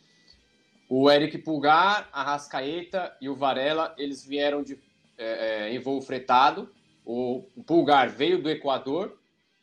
o 0.90 1.10
Eric 1.10 1.38
Pulgar, 1.40 2.10
a 2.12 2.24
Rascaeta 2.24 3.16
e 3.22 3.30
o 3.30 3.36
Varela, 3.36 3.94
eles 3.96 4.26
vieram 4.26 4.64
de, 4.64 4.80
é, 5.18 5.68
é, 5.68 5.74
em 5.74 5.80
voo 5.80 6.02
fretado. 6.02 6.68
O, 7.06 7.44
o, 7.56 7.64
Pulgar 7.64 8.10
veio 8.10 8.42
do 8.42 8.50
Equador, 8.50 9.16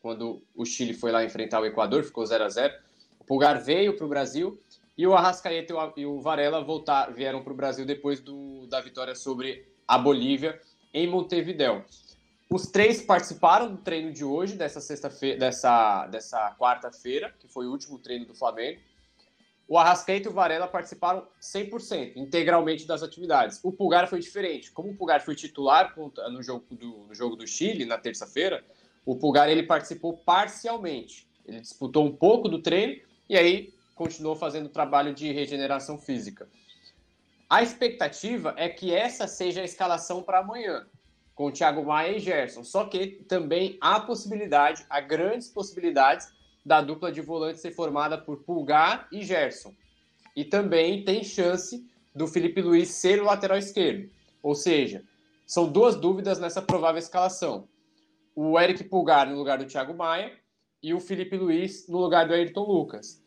quando 0.05 0.43
o 0.55 0.66
Chile 0.66 0.93
foi 0.93 1.10
lá 1.10 1.24
enfrentar 1.24 1.60
o 1.60 1.64
Equador, 1.64 2.05
ficou 2.05 2.26
0 2.26 2.44
a 2.44 2.48
0 2.51 2.74
O 3.18 3.24
Pulgar 3.24 3.59
veio 3.59 3.97
para 3.97 4.05
o 4.05 4.09
Brasil 4.09 4.60
e 4.98 5.06
o 5.06 5.14
Arrascaeta 5.14 5.72
e 5.97 6.05
o, 6.05 6.20
Varela 6.20 6.62
voltar, 6.62 7.10
vieram 7.10 7.43
para 7.43 7.55
o 7.55 7.56
Brasil 7.56 7.86
depois 7.86 8.20
do, 8.20 8.66
da 8.66 8.82
vitória 8.82 9.14
sobre 9.14 9.66
a 9.89 9.97
Bolívia 9.97 10.60
em 10.93 11.06
Montevideo. 11.06 11.82
Os 12.51 12.66
três 12.66 13.01
participaram 13.01 13.70
do 13.70 13.78
treino 13.78 14.12
de 14.12 14.22
hoje, 14.22 14.56
dessa 14.56 14.78
sexta-feira, 14.78 15.39
dessa, 15.39 16.06
dessa 16.09 16.55
quarta-feira, 16.60 17.35
que 17.40 17.48
foi 17.48 17.66
o 17.66 17.70
último 17.70 17.98
treino 17.98 18.26
do 18.26 18.35
Flamengo. 18.35 18.82
O 19.66 19.78
Arrascaeta 19.78 20.28
e 20.28 20.31
o 20.31 20.35
Varela 20.35 20.68
participaram 20.68 21.26
100%, 21.40 22.12
integralmente 22.16 22.86
das 22.86 23.02
atividades. 23.02 23.59
O 23.62 23.72
Pulgar 23.72 24.06
foi 24.06 24.20
diferente. 24.20 24.70
Como 24.70 24.90
o 24.90 24.94
Pulgar 24.94 25.22
foi 25.24 25.35
titular 25.35 25.94
no 26.31 26.43
jogo 26.43 26.66
do, 26.70 27.06
no 27.06 27.14
jogo 27.14 27.36
do 27.36 27.47
Chile, 27.47 27.86
na 27.86 27.97
terça-feira, 27.97 28.62
o 29.05 29.16
Pulgar 29.16 29.48
ele 29.48 29.62
participou 29.62 30.16
parcialmente. 30.16 31.26
Ele 31.47 31.60
disputou 31.60 32.05
um 32.05 32.12
pouco 32.14 32.48
do 32.48 32.60
treino 32.60 33.01
e 33.28 33.36
aí 33.36 33.74
continuou 33.94 34.35
fazendo 34.35 34.68
trabalho 34.68 35.14
de 35.14 35.31
regeneração 35.32 35.98
física. 35.98 36.48
A 37.48 37.62
expectativa 37.62 38.55
é 38.56 38.68
que 38.68 38.93
essa 38.93 39.26
seja 39.26 39.60
a 39.60 39.64
escalação 39.64 40.22
para 40.22 40.40
amanhã 40.40 40.86
com 41.35 41.47
o 41.47 41.52
Thiago 41.52 41.85
Maia 41.85 42.16
e 42.16 42.20
Gerson. 42.20 42.64
Só 42.64 42.85
que 42.85 43.24
também 43.28 43.76
há 43.81 44.01
possibilidade, 44.01 44.85
há 44.89 45.01
grandes 45.01 45.48
possibilidades 45.48 46.32
da 46.64 46.81
dupla 46.81 47.12
de 47.12 47.20
volantes 47.20 47.60
ser 47.60 47.72
formada 47.72 48.16
por 48.16 48.39
Pulgar 48.39 49.09
e 49.12 49.22
Gerson. 49.22 49.74
E 50.35 50.44
também 50.44 51.05
tem 51.05 51.22
chance 51.22 51.86
do 52.14 52.26
Felipe 52.26 52.62
Luiz 52.62 52.89
ser 52.90 53.20
o 53.20 53.24
lateral 53.24 53.59
esquerdo. 53.59 54.09
Ou 54.43 54.55
seja, 54.55 55.05
são 55.47 55.70
duas 55.70 55.97
dúvidas 55.97 56.39
nessa 56.39 56.62
provável 56.62 56.98
escalação. 56.98 57.68
O 58.35 58.59
Eric 58.59 58.85
Pulgar 58.85 59.28
no 59.28 59.36
lugar 59.36 59.59
do 59.59 59.66
Thiago 59.66 59.94
Maia 59.94 60.32
e 60.82 60.93
o 60.93 61.01
Felipe 61.01 61.36
Luiz 61.36 61.89
no 61.89 61.98
lugar 61.98 62.27
do 62.27 62.35
Ayrton 62.35 62.65
Lucas. 62.65 63.23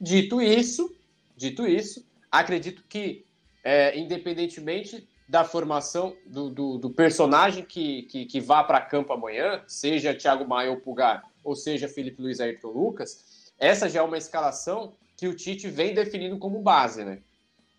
Dito 0.00 0.40
isso, 0.40 0.94
dito 1.36 1.66
isso, 1.66 2.06
acredito 2.30 2.84
que, 2.88 3.26
é, 3.62 3.98
independentemente 3.98 5.06
da 5.28 5.44
formação 5.44 6.16
do, 6.26 6.50
do, 6.50 6.78
do 6.78 6.90
personagem 6.90 7.64
que, 7.64 8.02
que, 8.02 8.26
que 8.26 8.40
vá 8.40 8.62
para 8.62 8.80
campo 8.80 9.12
amanhã, 9.12 9.62
seja 9.66 10.14
Thiago 10.14 10.46
Maia 10.46 10.70
ou 10.70 10.80
Pugar, 10.80 11.22
ou 11.42 11.54
seja 11.54 11.88
Felipe 11.88 12.20
Luiz 12.20 12.40
Ayrton 12.40 12.68
Lucas, 12.68 13.52
essa 13.58 13.88
já 13.88 14.00
é 14.00 14.02
uma 14.02 14.18
escalação 14.18 14.92
que 15.16 15.28
o 15.28 15.34
Tite 15.34 15.68
vem 15.68 15.94
definindo 15.94 16.38
como 16.38 16.60
base, 16.60 17.04
né? 17.04 17.22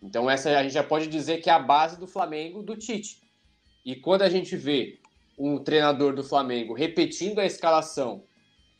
Então 0.01 0.29
essa 0.29 0.49
a 0.57 0.63
gente 0.63 0.73
já 0.73 0.83
pode 0.83 1.07
dizer 1.07 1.41
que 1.41 1.49
é 1.49 1.53
a 1.53 1.59
base 1.59 1.99
do 1.99 2.07
Flamengo 2.07 2.63
do 2.63 2.75
Tite. 2.75 3.21
E 3.85 3.95
quando 3.95 4.21
a 4.21 4.29
gente 4.29 4.55
vê 4.55 4.99
um 5.37 5.57
treinador 5.57 6.13
do 6.13 6.23
Flamengo 6.23 6.73
repetindo 6.73 7.39
a 7.39 7.45
escalação, 7.45 8.23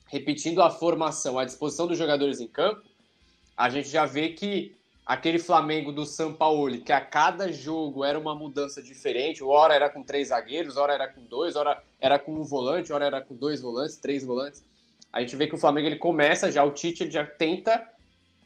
repetindo 0.07 0.61
a 0.61 0.69
formação, 0.69 1.39
a 1.39 1.45
disposição 1.45 1.87
dos 1.87 1.97
jogadores 1.97 2.39
em 2.39 2.47
campo, 2.47 2.81
a 3.57 3.69
gente 3.69 3.89
já 3.89 4.05
vê 4.05 4.29
que 4.29 4.75
aquele 5.05 5.39
Flamengo 5.39 5.91
do 5.91 6.05
São 6.05 6.33
Paulo, 6.33 6.79
que 6.81 6.91
a 6.91 7.01
cada 7.01 7.51
jogo 7.51 8.03
era 8.03 8.17
uma 8.17 8.33
mudança 8.33 8.81
diferente, 8.81 9.43
hora 9.43 9.73
era 9.73 9.89
com 9.89 10.03
três 10.03 10.29
zagueiros, 10.29 10.77
hora 10.77 10.93
era 10.93 11.07
com 11.07 11.21
dois, 11.23 11.55
hora 11.55 11.81
era 11.99 12.17
com 12.17 12.33
um 12.33 12.43
volante, 12.43 12.93
hora 12.93 13.05
era 13.05 13.21
com 13.21 13.35
dois 13.35 13.61
volantes, 13.61 13.97
três 13.97 14.23
volantes. 14.23 14.63
A 15.11 15.19
gente 15.21 15.35
vê 15.35 15.47
que 15.47 15.55
o 15.55 15.57
Flamengo 15.57 15.87
ele 15.87 15.97
começa 15.97 16.51
já, 16.51 16.63
o 16.63 16.71
Tite 16.71 17.03
ele 17.03 17.11
já 17.11 17.25
tenta 17.25 17.87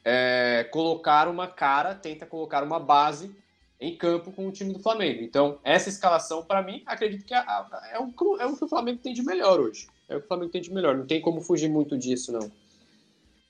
é, 0.04 0.68
colocar 0.72 1.28
uma 1.28 1.48
cara, 1.48 1.94
tenta 1.94 2.26
colocar 2.26 2.64
uma 2.64 2.80
base 2.80 3.36
em 3.80 3.96
campo 3.96 4.32
com 4.32 4.48
o 4.48 4.52
time 4.52 4.74
do 4.74 4.80
Flamengo. 4.80 5.22
Então, 5.22 5.60
essa 5.64 5.90
escalação, 5.90 6.44
para 6.44 6.64
mim, 6.64 6.82
acredito 6.86 7.26
que 7.26 7.34
é, 7.34 7.38
é, 7.38 8.00
o, 8.00 8.38
é 8.38 8.46
o 8.46 8.56
que 8.56 8.64
o 8.64 8.68
Flamengo 8.68 9.00
tem 9.02 9.14
de 9.14 9.24
melhor 9.24 9.60
hoje. 9.60 9.88
É 10.10 10.16
o 10.16 10.20
que 10.20 10.26
o 10.26 10.28
Flamengo 10.28 10.52
tem 10.52 10.62
de 10.62 10.74
melhor. 10.74 10.96
Não 10.96 11.06
tem 11.06 11.22
como 11.22 11.42
fugir 11.42 11.70
muito 11.70 11.98
disso, 11.98 12.32
não. 12.32 12.52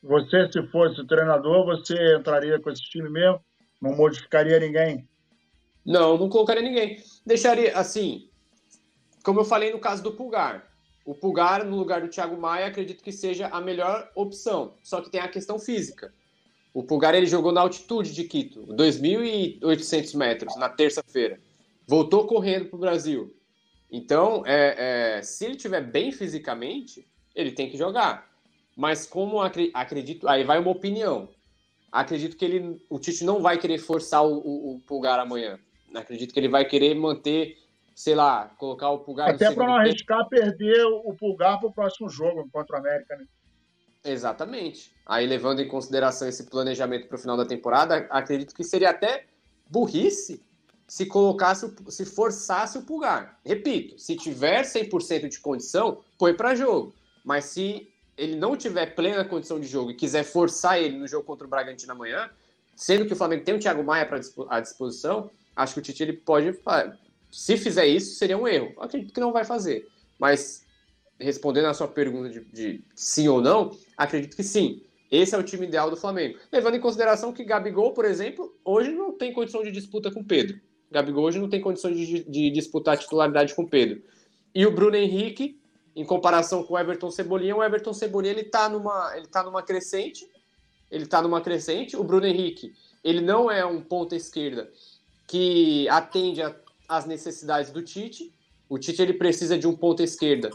Você, 0.04 0.52
se 0.52 0.62
fosse 0.68 1.06
treinador, 1.08 1.66
você 1.66 2.16
entraria 2.16 2.60
com 2.60 2.70
esse 2.70 2.84
time 2.84 3.10
mesmo? 3.10 3.40
Não 3.82 3.96
modificaria 3.96 4.60
ninguém? 4.60 5.08
Não, 5.86 6.18
não 6.18 6.30
colocaria 6.30 6.62
ninguém. 6.62 7.02
Deixaria, 7.26 7.78
assim, 7.78 8.30
como 9.24 9.40
eu 9.40 9.46
falei 9.46 9.72
no 9.72 9.80
caso 9.80 10.04
do 10.04 10.12
Pulgar. 10.12 10.68
O 11.06 11.16
Pulgar, 11.16 11.64
no 11.64 11.78
lugar 11.78 12.02
do 12.02 12.10
Thiago 12.10 12.38
Maia, 12.38 12.68
acredito 12.68 13.02
que 13.02 13.14
seja 13.14 13.48
a 13.48 13.62
melhor 13.62 14.12
opção. 14.14 14.76
Só 14.84 15.00
que 15.00 15.10
tem 15.10 15.22
a 15.22 15.28
questão 15.30 15.58
física. 15.58 16.14
O 16.78 16.84
Pulgar 16.84 17.16
ele 17.16 17.26
jogou 17.26 17.52
na 17.52 17.62
altitude 17.62 18.14
de 18.14 18.24
Quito, 18.26 18.68
2.800 18.68 20.16
metros, 20.16 20.56
na 20.58 20.70
terça-feira. 20.70 21.40
Voltou 21.88 22.28
correndo 22.28 22.66
para 22.66 22.76
o 22.76 22.80
Brasil. 22.80 23.36
Então, 23.92 24.44
é, 24.46 25.16
é, 25.18 25.22
se 25.24 25.46
ele 25.46 25.56
estiver 25.56 25.82
bem 25.82 26.12
fisicamente, 26.12 27.04
ele 27.34 27.52
tem 27.52 27.68
que 27.68 27.80
jogar. 27.80 28.30
Mas 28.76 29.08
como 29.08 29.42
acredito, 29.42 30.28
aí 30.28 30.44
vai 30.44 30.60
uma 30.60 30.70
opinião. 30.70 31.28
Acredito 31.92 32.38
que 32.38 32.46
ele, 32.46 32.80
o 32.92 33.00
Tite 33.00 33.24
não 33.24 33.42
vai 33.42 33.58
querer 33.58 33.80
forçar 33.80 34.24
o, 34.24 34.38
o, 34.38 34.76
o 34.76 34.80
Pulgar 34.82 35.20
amanhã. 35.20 35.58
Acredito 35.96 36.32
que 36.32 36.40
ele 36.40 36.48
vai 36.48 36.64
querer 36.64 36.94
manter, 36.94 37.58
sei 37.96 38.14
lá, 38.14 38.54
colocar 38.56 38.92
o 38.92 39.00
Pulgar. 39.00 39.32
Até 39.32 39.52
para 39.52 39.66
não 39.66 39.78
arriscar 39.78 40.30
perder 40.30 40.86
o 40.86 41.12
Pulgar 41.16 41.60
para 41.60 41.70
o 41.70 41.74
próximo 41.74 42.08
jogo 42.08 42.48
contra 42.54 42.76
o 42.76 42.80
América, 42.80 43.16
né? 43.16 43.26
Exatamente. 44.08 44.92
Aí 45.06 45.28
levando 45.28 45.62
em 45.62 45.68
consideração 45.68 46.28
esse 46.28 46.46
planejamento 46.46 47.08
para 47.08 47.16
o 47.16 47.20
final 47.20 47.38
da 47.38 47.46
temporada, 47.46 48.08
acredito 48.10 48.56
que 48.56 48.64
seria 48.64 48.90
até 48.90 49.26
burrice 49.70 50.42
se 50.88 51.06
colocasse, 51.06 51.70
se 51.90 52.06
forçasse 52.06 52.78
o 52.78 52.84
pulgar. 52.84 53.38
Repito, 53.46 54.00
se 54.00 54.16
tiver 54.16 54.64
100% 54.64 55.28
de 55.28 55.40
condição, 55.40 56.02
põe 56.18 56.34
para 56.34 56.56
jogo. 56.56 56.96
Mas 57.26 57.46
se 57.46 57.92
ele 58.18 58.38
não 58.38 58.56
tiver 58.56 58.96
plena 58.96 59.26
condição 59.26 59.60
de 59.60 59.68
jogo 59.68 59.92
e 59.92 59.96
quiser 59.96 60.24
forçar 60.24 60.82
ele 60.82 60.98
no 60.98 61.08
jogo 61.08 61.26
contra 61.26 61.46
o 61.46 61.50
Bragantino 61.50 61.92
amanhã, 61.92 62.30
sendo 62.74 63.06
que 63.06 63.12
o 63.12 63.16
Flamengo 63.18 63.44
tem 63.44 63.56
o 63.56 63.60
Thiago 63.60 63.84
Maia 63.84 64.10
à 64.50 64.60
disposição, 64.62 65.30
acho 65.56 65.74
que 65.74 65.80
o 65.82 65.84
Tite 65.84 66.04
ele 66.04 66.14
pode. 66.14 66.58
Se 67.30 67.58
fizer 67.58 67.86
isso, 67.86 68.16
seria 68.16 68.38
um 68.38 68.48
erro. 68.48 68.74
acredito 68.80 69.14
que 69.14 69.20
não 69.20 69.34
vai 69.34 69.44
fazer. 69.44 69.90
Mas, 70.18 70.66
respondendo 71.20 71.66
a 71.66 71.74
sua 71.74 71.88
pergunta 71.88 72.30
de, 72.30 72.46
de 72.46 72.84
sim 72.96 73.28
ou 73.28 73.42
não, 73.42 73.78
acredito 73.98 74.36
que 74.36 74.44
sim. 74.44 74.84
Esse 75.10 75.34
é 75.34 75.38
o 75.38 75.44
time 75.44 75.66
ideal 75.66 75.90
do 75.90 75.98
Flamengo. 75.98 76.38
Levando 76.52 76.76
em 76.76 76.82
consideração 76.82 77.34
que 77.34 77.44
Gabigol, 77.44 77.94
por 77.94 78.06
exemplo, 78.06 78.54
hoje 78.64 78.92
não 78.92 79.12
tem 79.12 79.34
condição 79.34 79.64
de 79.64 79.72
disputa 79.72 80.12
com 80.12 80.24
Pedro. 80.24 80.60
Gabigol 80.92 81.26
hoje 81.26 81.40
não 81.40 81.50
tem 81.50 81.62
condições 81.62 81.98
de, 81.98 82.24
de 82.24 82.50
disputar 82.50 82.94
a 82.94 82.98
titularidade 82.98 83.56
com 83.56 83.66
Pedro. 83.66 84.02
E 84.54 84.66
o 84.66 84.72
Bruno 84.72 84.96
Henrique, 84.96 85.60
em 85.96 86.06
comparação 86.06 86.64
com 86.64 86.74
o 86.74 86.80
Everton 86.80 87.10
Cebolinha, 87.10 87.56
o 87.56 87.64
Everton 87.64 87.94
Cebolinha 87.94 88.34
ele 88.34 88.44
tá 88.44 88.70
numa, 88.70 89.14
ele 89.16 89.28
tá 89.28 89.44
numa 89.44 89.64
crescente. 89.64 90.28
Ele 90.90 91.06
tá 91.06 91.22
numa 91.22 91.42
crescente. 91.42 91.98
O 91.98 92.04
Bruno 92.04 92.26
Henrique, 92.26 92.74
ele 93.04 93.22
não 93.22 93.50
é 93.52 93.66
um 93.66 93.82
ponta 93.82 94.16
esquerda 94.16 94.70
que 95.26 95.88
atende 95.90 96.42
às 96.88 97.06
necessidades 97.06 97.72
do 97.72 97.82
Tite. 97.82 98.34
O 98.70 98.78
Tite 98.78 99.02
ele 99.02 99.14
precisa 99.14 99.58
de 99.58 99.68
um 99.68 99.76
ponta 99.76 100.04
esquerda 100.04 100.50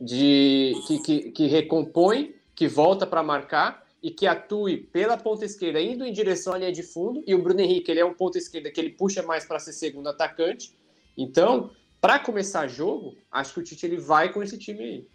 de 0.00 0.74
que, 0.86 0.98
que, 0.98 1.30
que 1.30 1.46
recompõe, 1.46 2.34
que 2.60 2.68
volta 2.68 3.06
para 3.06 3.22
marcar 3.22 3.86
e 4.02 4.10
que 4.10 4.26
atue 4.26 4.76
pela 4.76 5.16
ponta 5.16 5.46
esquerda, 5.46 5.80
indo 5.80 6.04
em 6.04 6.12
direção 6.12 6.52
à 6.52 6.58
linha 6.58 6.70
de 6.70 6.82
fundo, 6.82 7.24
e 7.26 7.34
o 7.34 7.42
Bruno 7.42 7.58
Henrique, 7.58 7.90
ele 7.90 8.00
é 8.00 8.04
um 8.04 8.12
ponta 8.12 8.36
esquerda 8.36 8.70
que 8.70 8.78
ele 8.78 8.90
puxa 8.90 9.22
mais 9.22 9.46
para 9.46 9.58
ser 9.58 9.72
segundo 9.72 10.10
atacante. 10.10 10.76
Então, 11.16 11.70
para 12.02 12.18
começar 12.18 12.68
jogo, 12.68 13.16
acho 13.32 13.54
que 13.54 13.60
o 13.60 13.62
Tite 13.62 13.86
ele 13.86 13.96
vai 13.96 14.30
com 14.30 14.42
esse 14.42 14.58
time 14.58 14.78
aí. 14.82 15.08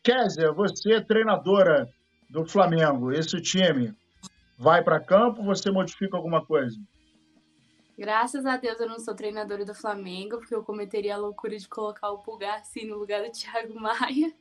Kézia, 0.00 0.52
você 0.52 0.92
é 0.92 1.00
treinadora 1.00 1.92
do 2.30 2.46
Flamengo, 2.46 3.10
esse 3.10 3.40
time 3.40 3.92
vai 4.56 4.80
para 4.84 5.00
campo, 5.00 5.42
você 5.42 5.72
modifica 5.72 6.16
alguma 6.16 6.46
coisa? 6.46 6.78
Graças 7.98 8.46
a 8.46 8.56
Deus 8.56 8.78
eu 8.78 8.88
não 8.88 9.00
sou 9.00 9.12
treinadora 9.12 9.64
do 9.64 9.74
Flamengo, 9.74 10.38
porque 10.38 10.54
eu 10.54 10.62
cometeria 10.62 11.16
a 11.16 11.18
loucura 11.18 11.58
de 11.58 11.66
colocar 11.66 12.12
o 12.12 12.18
Pulgar 12.18 12.60
assim 12.60 12.86
no 12.86 12.96
lugar 12.96 13.24
do 13.24 13.32
Thiago 13.32 13.74
Maia. 13.74 14.32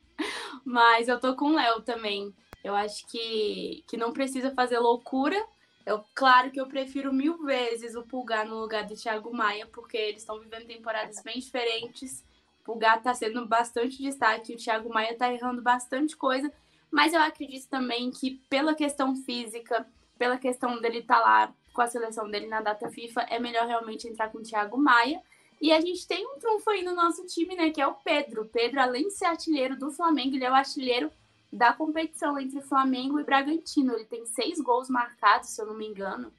Mas 0.64 1.08
eu 1.08 1.20
tô 1.20 1.36
com 1.36 1.46
o 1.46 1.56
Léo 1.56 1.82
também. 1.82 2.34
Eu 2.64 2.76
acho 2.76 3.08
que, 3.08 3.84
que 3.88 3.98
não 3.98 4.12
precisa 4.12 4.52
fazer 4.52 4.80
loucura. 4.80 5.38
Eu, 5.86 6.04
claro 6.14 6.52
que 6.52 6.60
eu 6.60 6.68
prefiro 6.68 7.14
mil 7.14 7.44
vezes 7.46 7.96
o 7.96 8.04
Pulgar 8.04 8.46
no 8.46 8.60
lugar 8.60 8.86
do 8.86 8.96
Thiago 8.96 9.34
Maia, 9.34 9.66
porque 9.68 9.96
eles 9.96 10.22
estão 10.22 10.40
vivendo 10.40 10.68
temporadas 10.68 11.22
bem 11.24 11.40
diferentes. 11.40 12.26
O 12.62 12.66
Pulgar 12.66 13.02
tá 13.02 13.14
sendo 13.14 13.46
bastante 13.48 14.02
destaque, 14.02 14.54
o 14.54 14.58
Thiago 14.58 14.90
Maia 14.90 15.18
tá 15.18 15.32
errando 15.32 15.62
bastante 15.62 16.18
coisa. 16.18 16.52
Mas 16.92 17.14
eu 17.14 17.22
acredito 17.22 17.70
também 17.70 18.12
que, 18.12 18.32
pela 18.50 18.76
questão 18.76 19.16
física, 19.16 19.88
pela 20.18 20.38
questão 20.38 20.82
dele 20.82 21.00
estar 21.00 21.20
tá 21.20 21.22
lá 21.22 21.54
com 21.74 21.82
a 21.82 21.88
seleção 21.88 22.30
dele 22.30 22.48
na 22.48 22.60
data 22.60 22.90
FIFA, 22.90 23.22
é 23.30 23.40
melhor 23.40 23.66
realmente 23.68 24.08
entrar 24.08 24.30
com 24.30 24.40
o 24.40 24.44
Thiago 24.44 24.78
Maia. 24.78 25.22
E 25.60 25.72
a 25.72 25.82
gente 25.82 26.08
tem 26.08 26.26
um 26.26 26.38
trunfo 26.38 26.70
aí 26.70 26.84
no 26.84 26.94
nosso 26.94 27.26
time, 27.26 27.56
né? 27.56 27.72
Que 27.72 27.82
é 27.82 27.88
o 27.88 27.96
Pedro. 27.96 28.46
Pedro, 28.46 28.80
além 28.80 29.08
de 29.08 29.14
ser 29.14 29.26
artilheiro 29.26 29.78
do 29.78 29.92
Flamengo, 29.92 30.36
ele 30.36 30.46
é 30.46 30.52
o 30.52 30.56
artilheiro 30.56 31.12
da 31.52 31.74
competição 31.74 32.40
entre 32.40 32.62
Flamengo 32.62 33.20
e 33.20 33.24
Bragantino. 33.24 33.94
Ele 33.94 34.06
tem 34.06 34.26
seis 34.26 34.60
gols 34.60 34.90
marcados, 34.90 35.50
se 35.50 35.62
eu 35.62 35.66
não 35.66 35.74
me 35.74 35.88
engano, 35.88 36.32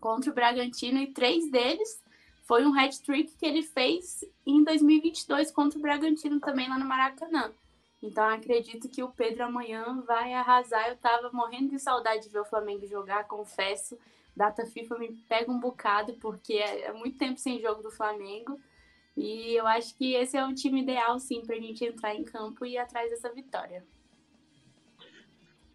contra 0.00 0.30
o 0.30 0.34
Bragantino, 0.34 0.98
e 0.98 1.08
três 1.08 1.50
deles 1.50 2.02
foi 2.50 2.66
um 2.66 2.76
hat-trick 2.76 3.36
que 3.36 3.46
ele 3.46 3.62
fez 3.62 4.24
em 4.44 4.64
2022 4.64 5.52
contra 5.52 5.78
o 5.78 5.82
Bragantino 5.82 6.40
também 6.40 6.68
lá 6.68 6.78
no 6.78 6.84
Maracanã. 6.84 7.52
Então 8.02 8.26
acredito 8.28 8.88
que 8.88 9.02
o 9.02 9.10
Pedro 9.10 9.44
amanhã 9.44 10.02
vai 10.06 10.32
arrasar. 10.32 10.88
Eu 10.88 10.96
tava 10.96 11.30
morrendo 11.32 11.68
de 11.68 11.78
saudade 11.78 12.24
de 12.24 12.28
ver 12.28 12.40
o 12.40 12.44
Flamengo 12.44 12.86
jogar, 12.86 13.28
confesso 13.28 13.96
data 14.36 14.64
FIFA 14.66 14.98
me 14.98 15.12
pega 15.28 15.50
um 15.50 15.60
bocado, 15.60 16.14
porque 16.14 16.54
é, 16.54 16.86
é 16.86 16.92
muito 16.92 17.18
tempo 17.18 17.38
sem 17.38 17.60
jogo 17.60 17.82
do 17.82 17.90
Flamengo. 17.90 18.58
E 19.16 19.54
eu 19.54 19.66
acho 19.66 19.94
que 19.96 20.14
esse 20.14 20.36
é 20.36 20.44
o 20.44 20.54
time 20.54 20.82
ideal, 20.82 21.18
sim, 21.18 21.42
para 21.44 21.56
a 21.56 21.60
gente 21.60 21.84
entrar 21.84 22.14
em 22.14 22.24
campo 22.24 22.64
e 22.64 22.72
ir 22.72 22.78
atrás 22.78 23.10
dessa 23.10 23.32
vitória. 23.32 23.84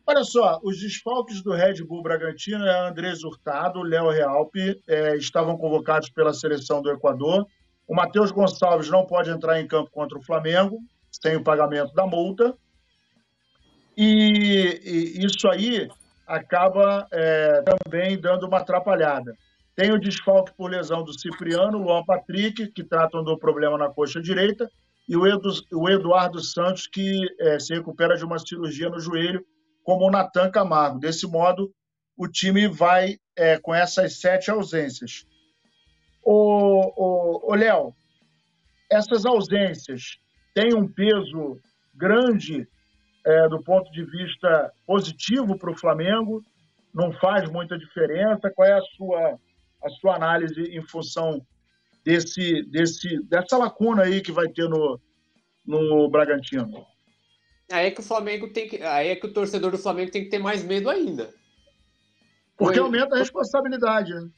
Olha 0.07 0.23
só, 0.23 0.59
os 0.63 0.79
desfalques 0.79 1.41
do 1.41 1.51
Red 1.51 1.83
Bull 1.83 2.03
Bragantino 2.03 2.63
é 2.63 2.87
Andrés 2.87 3.23
Hurtado, 3.23 3.81
Léo 3.81 4.09
Realpe, 4.09 4.79
é, 4.87 5.15
estavam 5.15 5.57
convocados 5.57 6.09
pela 6.09 6.31
seleção 6.31 6.81
do 6.81 6.91
Equador. 6.91 7.47
O 7.87 7.95
Matheus 7.95 8.31
Gonçalves 8.31 8.89
não 8.89 9.05
pode 9.05 9.31
entrar 9.31 9.59
em 9.59 9.67
campo 9.67 9.89
contra 9.89 10.17
o 10.17 10.23
Flamengo, 10.23 10.77
sem 11.11 11.35
o 11.35 11.43
pagamento 11.43 11.93
da 11.93 12.05
multa. 12.05 12.55
E, 13.97 14.79
e 14.83 15.25
isso 15.25 15.47
aí 15.47 15.87
acaba 16.25 17.07
é, 17.11 17.63
também 17.63 18.19
dando 18.19 18.47
uma 18.47 18.57
atrapalhada. 18.57 19.35
Tem 19.75 19.91
o 19.91 19.99
desfalque 19.99 20.53
por 20.55 20.71
lesão 20.71 21.03
do 21.03 21.17
Cipriano, 21.19 21.77
Luan 21.77 22.03
Patrick, 22.05 22.71
que 22.71 22.83
tratam 22.83 23.23
do 23.23 23.37
problema 23.37 23.77
na 23.77 23.89
coxa 23.89 24.21
direita, 24.21 24.69
e 25.07 25.15
o, 25.15 25.27
Edu, 25.27 25.49
o 25.73 25.89
Eduardo 25.89 26.41
Santos, 26.41 26.87
que 26.87 27.21
é, 27.39 27.59
se 27.59 27.73
recupera 27.73 28.17
de 28.17 28.25
uma 28.25 28.39
cirurgia 28.39 28.89
no 28.89 28.99
joelho, 28.99 29.45
como 29.83 30.07
o 30.07 30.11
Natan 30.11 30.49
Camargo. 30.49 30.99
Desse 30.99 31.27
modo, 31.27 31.71
o 32.17 32.27
time 32.27 32.67
vai 32.67 33.17
é, 33.35 33.59
com 33.59 33.75
essas 33.75 34.19
sete 34.19 34.49
ausências. 34.49 35.25
O, 36.23 36.31
o, 36.95 37.51
o 37.51 37.55
Léo, 37.55 37.93
essas 38.89 39.25
ausências 39.25 40.17
têm 40.55 40.73
um 40.73 40.87
peso 40.87 41.59
grande 41.93 42.67
é, 43.25 43.49
do 43.49 43.61
ponto 43.61 43.91
de 43.91 44.05
vista 44.05 44.71
positivo 44.85 45.57
para 45.57 45.71
o 45.71 45.77
Flamengo, 45.77 46.43
não 46.93 47.11
faz 47.13 47.49
muita 47.49 47.77
diferença. 47.77 48.51
Qual 48.51 48.67
é 48.67 48.73
a 48.73 48.81
sua, 48.81 49.39
a 49.83 49.89
sua 49.89 50.15
análise 50.15 50.61
em 50.61 50.81
função 50.81 51.45
desse, 52.03 52.61
desse, 52.63 53.21
dessa 53.23 53.57
lacuna 53.57 54.03
aí 54.03 54.21
que 54.21 54.31
vai 54.31 54.47
ter 54.47 54.69
no, 54.69 54.99
no 55.65 56.07
Bragantino? 56.07 56.85
Aí 57.71 57.87
é 57.87 57.91
que 57.91 57.99
o 57.99 58.03
Flamengo 58.03 58.47
tem 58.49 58.69
que. 58.69 58.81
Aí 58.83 59.09
é 59.09 59.15
que 59.15 59.25
o 59.25 59.33
torcedor 59.33 59.71
do 59.71 59.77
Flamengo 59.79 60.11
tem 60.11 60.23
que 60.23 60.29
ter 60.29 60.37
mais 60.37 60.63
medo 60.63 60.87
ainda. 60.87 61.33
Porque 62.55 62.75
Foi... 62.75 62.83
aumenta 62.83 63.15
a 63.15 63.19
responsabilidade, 63.19 64.13
né? 64.13 64.29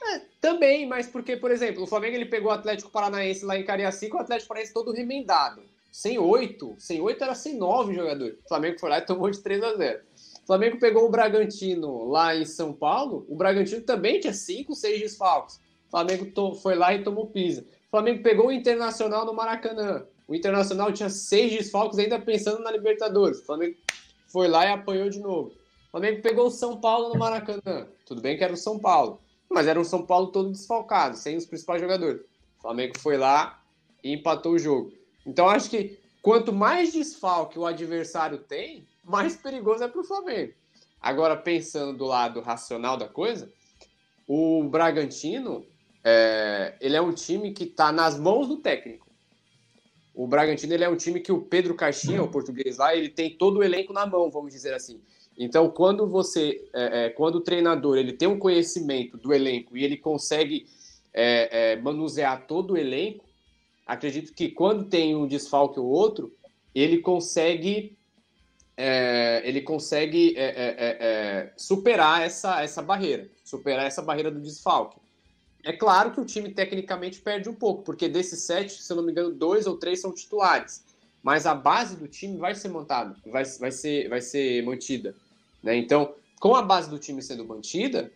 É, 0.00 0.20
também, 0.40 0.86
mas 0.86 1.08
porque, 1.08 1.36
por 1.36 1.50
exemplo, 1.50 1.82
o 1.82 1.86
Flamengo 1.86 2.16
ele 2.16 2.24
pegou 2.24 2.50
o 2.50 2.54
Atlético 2.54 2.90
Paranaense 2.90 3.44
lá 3.44 3.58
em 3.58 3.64
Cariacica, 3.64 4.16
o 4.16 4.20
Atlético 4.20 4.48
Paranaense 4.48 4.72
todo 4.72 4.92
remendado 4.92 5.62
sem 5.90 6.18
oito, 6.18 6.74
sem 6.78 7.00
oito 7.00 7.22
era 7.22 7.34
sem 7.34 7.56
nove 7.56 7.94
jogadores. 7.94 8.38
O 8.44 8.48
Flamengo 8.48 8.78
foi 8.78 8.90
lá 8.90 8.98
e 8.98 9.06
tomou 9.06 9.30
de 9.30 9.40
3 9.40 9.62
a 9.62 9.76
0. 9.76 10.00
O 10.42 10.46
Flamengo 10.46 10.78
pegou 10.78 11.04
o 11.04 11.10
Bragantino 11.10 12.04
lá 12.08 12.34
em 12.34 12.44
São 12.44 12.72
Paulo, 12.72 13.26
o 13.28 13.36
Bragantino 13.36 13.82
também 13.82 14.20
tinha 14.20 14.32
cinco, 14.32 14.74
seis 14.74 15.00
desfalques. 15.00 15.56
O 15.88 15.90
Flamengo 15.90 16.54
foi 16.56 16.74
lá 16.74 16.94
e 16.94 17.02
tomou 17.02 17.26
pisa. 17.26 17.62
O 17.62 17.90
Flamengo 17.90 18.22
pegou 18.22 18.48
o 18.48 18.52
Internacional 18.52 19.24
no 19.24 19.32
Maracanã. 19.32 20.06
O 20.26 20.34
Internacional 20.34 20.92
tinha 20.92 21.08
seis 21.08 21.50
desfalques 21.50 21.98
ainda 21.98 22.20
pensando 22.20 22.62
na 22.62 22.70
Libertadores. 22.70 23.40
O 23.40 23.46
Flamengo 23.46 23.76
foi 24.26 24.46
lá 24.46 24.66
e 24.66 24.72
apanhou 24.72 25.08
de 25.08 25.18
novo. 25.18 25.48
O 25.48 25.90
Flamengo 25.90 26.20
pegou 26.20 26.46
o 26.46 26.50
São 26.50 26.78
Paulo 26.78 27.08
no 27.08 27.18
Maracanã. 27.18 27.88
Tudo 28.04 28.20
bem 28.20 28.36
que 28.36 28.44
era 28.44 28.52
o 28.52 28.56
São 28.56 28.78
Paulo, 28.78 29.20
mas 29.48 29.66
era 29.66 29.80
um 29.80 29.84
São 29.84 30.04
Paulo 30.04 30.26
todo 30.26 30.52
desfalcado, 30.52 31.16
sem 31.16 31.36
os 31.36 31.46
principais 31.46 31.80
jogadores. 31.80 32.20
O 32.58 32.62
Flamengo 32.62 32.98
foi 32.98 33.16
lá 33.16 33.62
e 34.04 34.12
empatou 34.12 34.52
o 34.52 34.58
jogo. 34.58 34.92
Então 35.28 35.46
acho 35.46 35.68
que 35.68 35.98
quanto 36.22 36.54
mais 36.54 36.90
desfalque 36.90 37.58
o 37.58 37.66
adversário 37.66 38.38
tem, 38.38 38.88
mais 39.04 39.36
perigoso 39.36 39.84
é 39.84 39.88
para 39.88 40.00
o 40.00 40.04
Flamengo. 40.04 40.54
Agora, 41.00 41.36
pensando 41.36 41.98
do 41.98 42.06
lado 42.06 42.40
racional 42.40 42.96
da 42.96 43.06
coisa, 43.06 43.52
o 44.26 44.64
Bragantino 44.64 45.66
é, 46.02 46.74
ele 46.80 46.96
é 46.96 47.00
um 47.00 47.12
time 47.12 47.52
que 47.52 47.64
está 47.64 47.92
nas 47.92 48.18
mãos 48.18 48.48
do 48.48 48.56
técnico. 48.56 49.06
O 50.14 50.26
Bragantino 50.26 50.72
ele 50.72 50.84
é 50.84 50.88
um 50.88 50.96
time 50.96 51.20
que 51.20 51.30
o 51.30 51.42
Pedro 51.42 51.74
Caixinha, 51.74 52.22
o 52.22 52.30
português 52.30 52.78
lá, 52.78 52.96
ele 52.96 53.10
tem 53.10 53.36
todo 53.36 53.58
o 53.58 53.62
elenco 53.62 53.92
na 53.92 54.06
mão, 54.06 54.30
vamos 54.30 54.52
dizer 54.52 54.72
assim. 54.74 55.00
Então, 55.36 55.70
quando 55.70 56.08
você, 56.08 56.68
é, 56.74 57.04
é, 57.04 57.10
quando 57.10 57.36
o 57.36 57.40
treinador 57.40 57.98
ele 57.98 58.14
tem 58.14 58.26
um 58.26 58.38
conhecimento 58.38 59.16
do 59.18 59.32
elenco 59.32 59.76
e 59.76 59.84
ele 59.84 59.96
consegue 59.96 60.66
é, 61.12 61.72
é, 61.72 61.76
manusear 61.76 62.46
todo 62.46 62.72
o 62.72 62.76
elenco, 62.76 63.27
acredito 63.88 64.34
que 64.34 64.50
quando 64.50 64.84
tem 64.84 65.16
um 65.16 65.26
desfalque 65.26 65.80
ou 65.80 65.86
outro, 65.86 66.32
ele 66.74 66.98
consegue 66.98 67.96
é, 68.76 69.42
ele 69.44 69.62
consegue 69.62 70.34
é, 70.36 70.44
é, 70.44 70.66
é, 70.66 70.96
é, 71.00 71.52
superar 71.56 72.22
essa, 72.22 72.62
essa 72.62 72.80
barreira, 72.80 73.28
superar 73.42 73.86
essa 73.86 74.02
barreira 74.02 74.30
do 74.30 74.40
desfalque. 74.40 75.00
É 75.64 75.72
claro 75.72 76.12
que 76.12 76.20
o 76.20 76.24
time 76.24 76.50
tecnicamente 76.50 77.20
perde 77.20 77.48
um 77.48 77.54
pouco, 77.54 77.82
porque 77.82 78.08
desses 78.08 78.42
sete, 78.42 78.80
se 78.80 78.92
eu 78.92 78.96
não 78.96 79.02
me 79.02 79.10
engano, 79.10 79.32
dois 79.32 79.66
ou 79.66 79.76
três 79.76 80.00
são 80.00 80.12
titulares. 80.12 80.84
Mas 81.20 81.46
a 81.46 81.54
base 81.54 81.96
do 81.96 82.06
time 82.06 82.36
vai 82.36 82.54
ser 82.54 82.68
montada, 82.68 83.16
vai, 83.26 83.44
vai, 83.44 83.72
ser, 83.72 84.08
vai 84.08 84.20
ser 84.20 84.62
mantida. 84.62 85.16
Né? 85.62 85.76
Então, 85.76 86.14
com 86.38 86.54
a 86.54 86.62
base 86.62 86.88
do 86.88 86.98
time 86.98 87.20
sendo 87.22 87.44
mantida, 87.44 88.12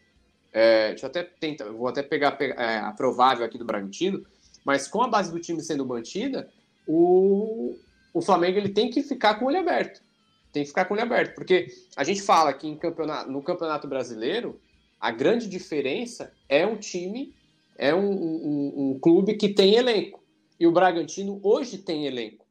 É, 0.54 0.90
deixa 0.90 1.06
eu 1.06 1.10
até 1.10 1.22
tentar, 1.24 1.64
vou 1.72 1.88
até 1.88 2.02
pegar, 2.02 2.32
pegar 2.32 2.60
é, 2.62 2.78
a 2.78 2.92
provável 2.92 3.42
aqui 3.42 3.56
do 3.56 3.64
Bragantino, 3.64 4.20
mas 4.64 4.88
com 4.88 5.02
a 5.02 5.08
base 5.08 5.30
do 5.30 5.40
time 5.40 5.60
sendo 5.62 5.86
mantida, 5.86 6.48
o, 6.86 7.76
o 8.12 8.20
Flamengo 8.20 8.58
ele 8.58 8.68
tem 8.68 8.90
que 8.90 9.02
ficar 9.02 9.34
com 9.34 9.44
o 9.44 9.48
olho 9.48 9.60
aberto. 9.60 10.00
Tem 10.52 10.62
que 10.62 10.68
ficar 10.68 10.84
com 10.84 10.94
o 10.94 10.96
olho 10.96 11.06
aberto, 11.06 11.34
porque 11.34 11.68
a 11.96 12.04
gente 12.04 12.22
fala 12.22 12.52
que 12.52 12.74
campeonato, 12.76 13.30
no 13.30 13.42
Campeonato 13.42 13.88
Brasileiro, 13.88 14.60
a 15.00 15.10
grande 15.10 15.48
diferença 15.48 16.32
é 16.48 16.66
um 16.66 16.76
time, 16.76 17.34
é 17.76 17.94
um, 17.94 18.10
um, 18.10 18.74
um 18.76 18.98
clube 19.00 19.34
que 19.34 19.48
tem 19.48 19.74
elenco. 19.74 20.22
E 20.60 20.66
o 20.66 20.72
Bragantino 20.72 21.40
hoje 21.42 21.78
tem 21.78 22.06
elenco. 22.06 22.46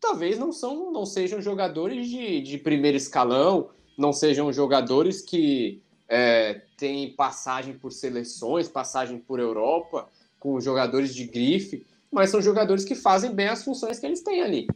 Talvez 0.00 0.38
não, 0.38 0.52
são, 0.52 0.92
não 0.92 1.06
sejam 1.06 1.40
jogadores 1.40 2.08
de, 2.08 2.40
de 2.40 2.58
primeiro 2.58 2.96
escalão, 2.96 3.70
não 3.96 4.12
sejam 4.12 4.52
jogadores 4.52 5.22
que 5.22 5.82
é, 6.08 6.62
têm 6.76 7.14
passagem 7.14 7.74
por 7.74 7.92
seleções, 7.92 8.68
passagem 8.68 9.18
por 9.18 9.40
Europa, 9.40 10.08
com 10.38 10.60
jogadores 10.60 11.14
de 11.14 11.24
grife, 11.24 11.86
mas 12.10 12.30
são 12.30 12.40
jogadores 12.40 12.84
que 12.84 12.94
fazem 12.94 13.32
bem 13.32 13.48
as 13.48 13.64
funções 13.64 13.98
que 13.98 14.06
eles 14.06 14.22
têm 14.22 14.42
ali. 14.42 14.66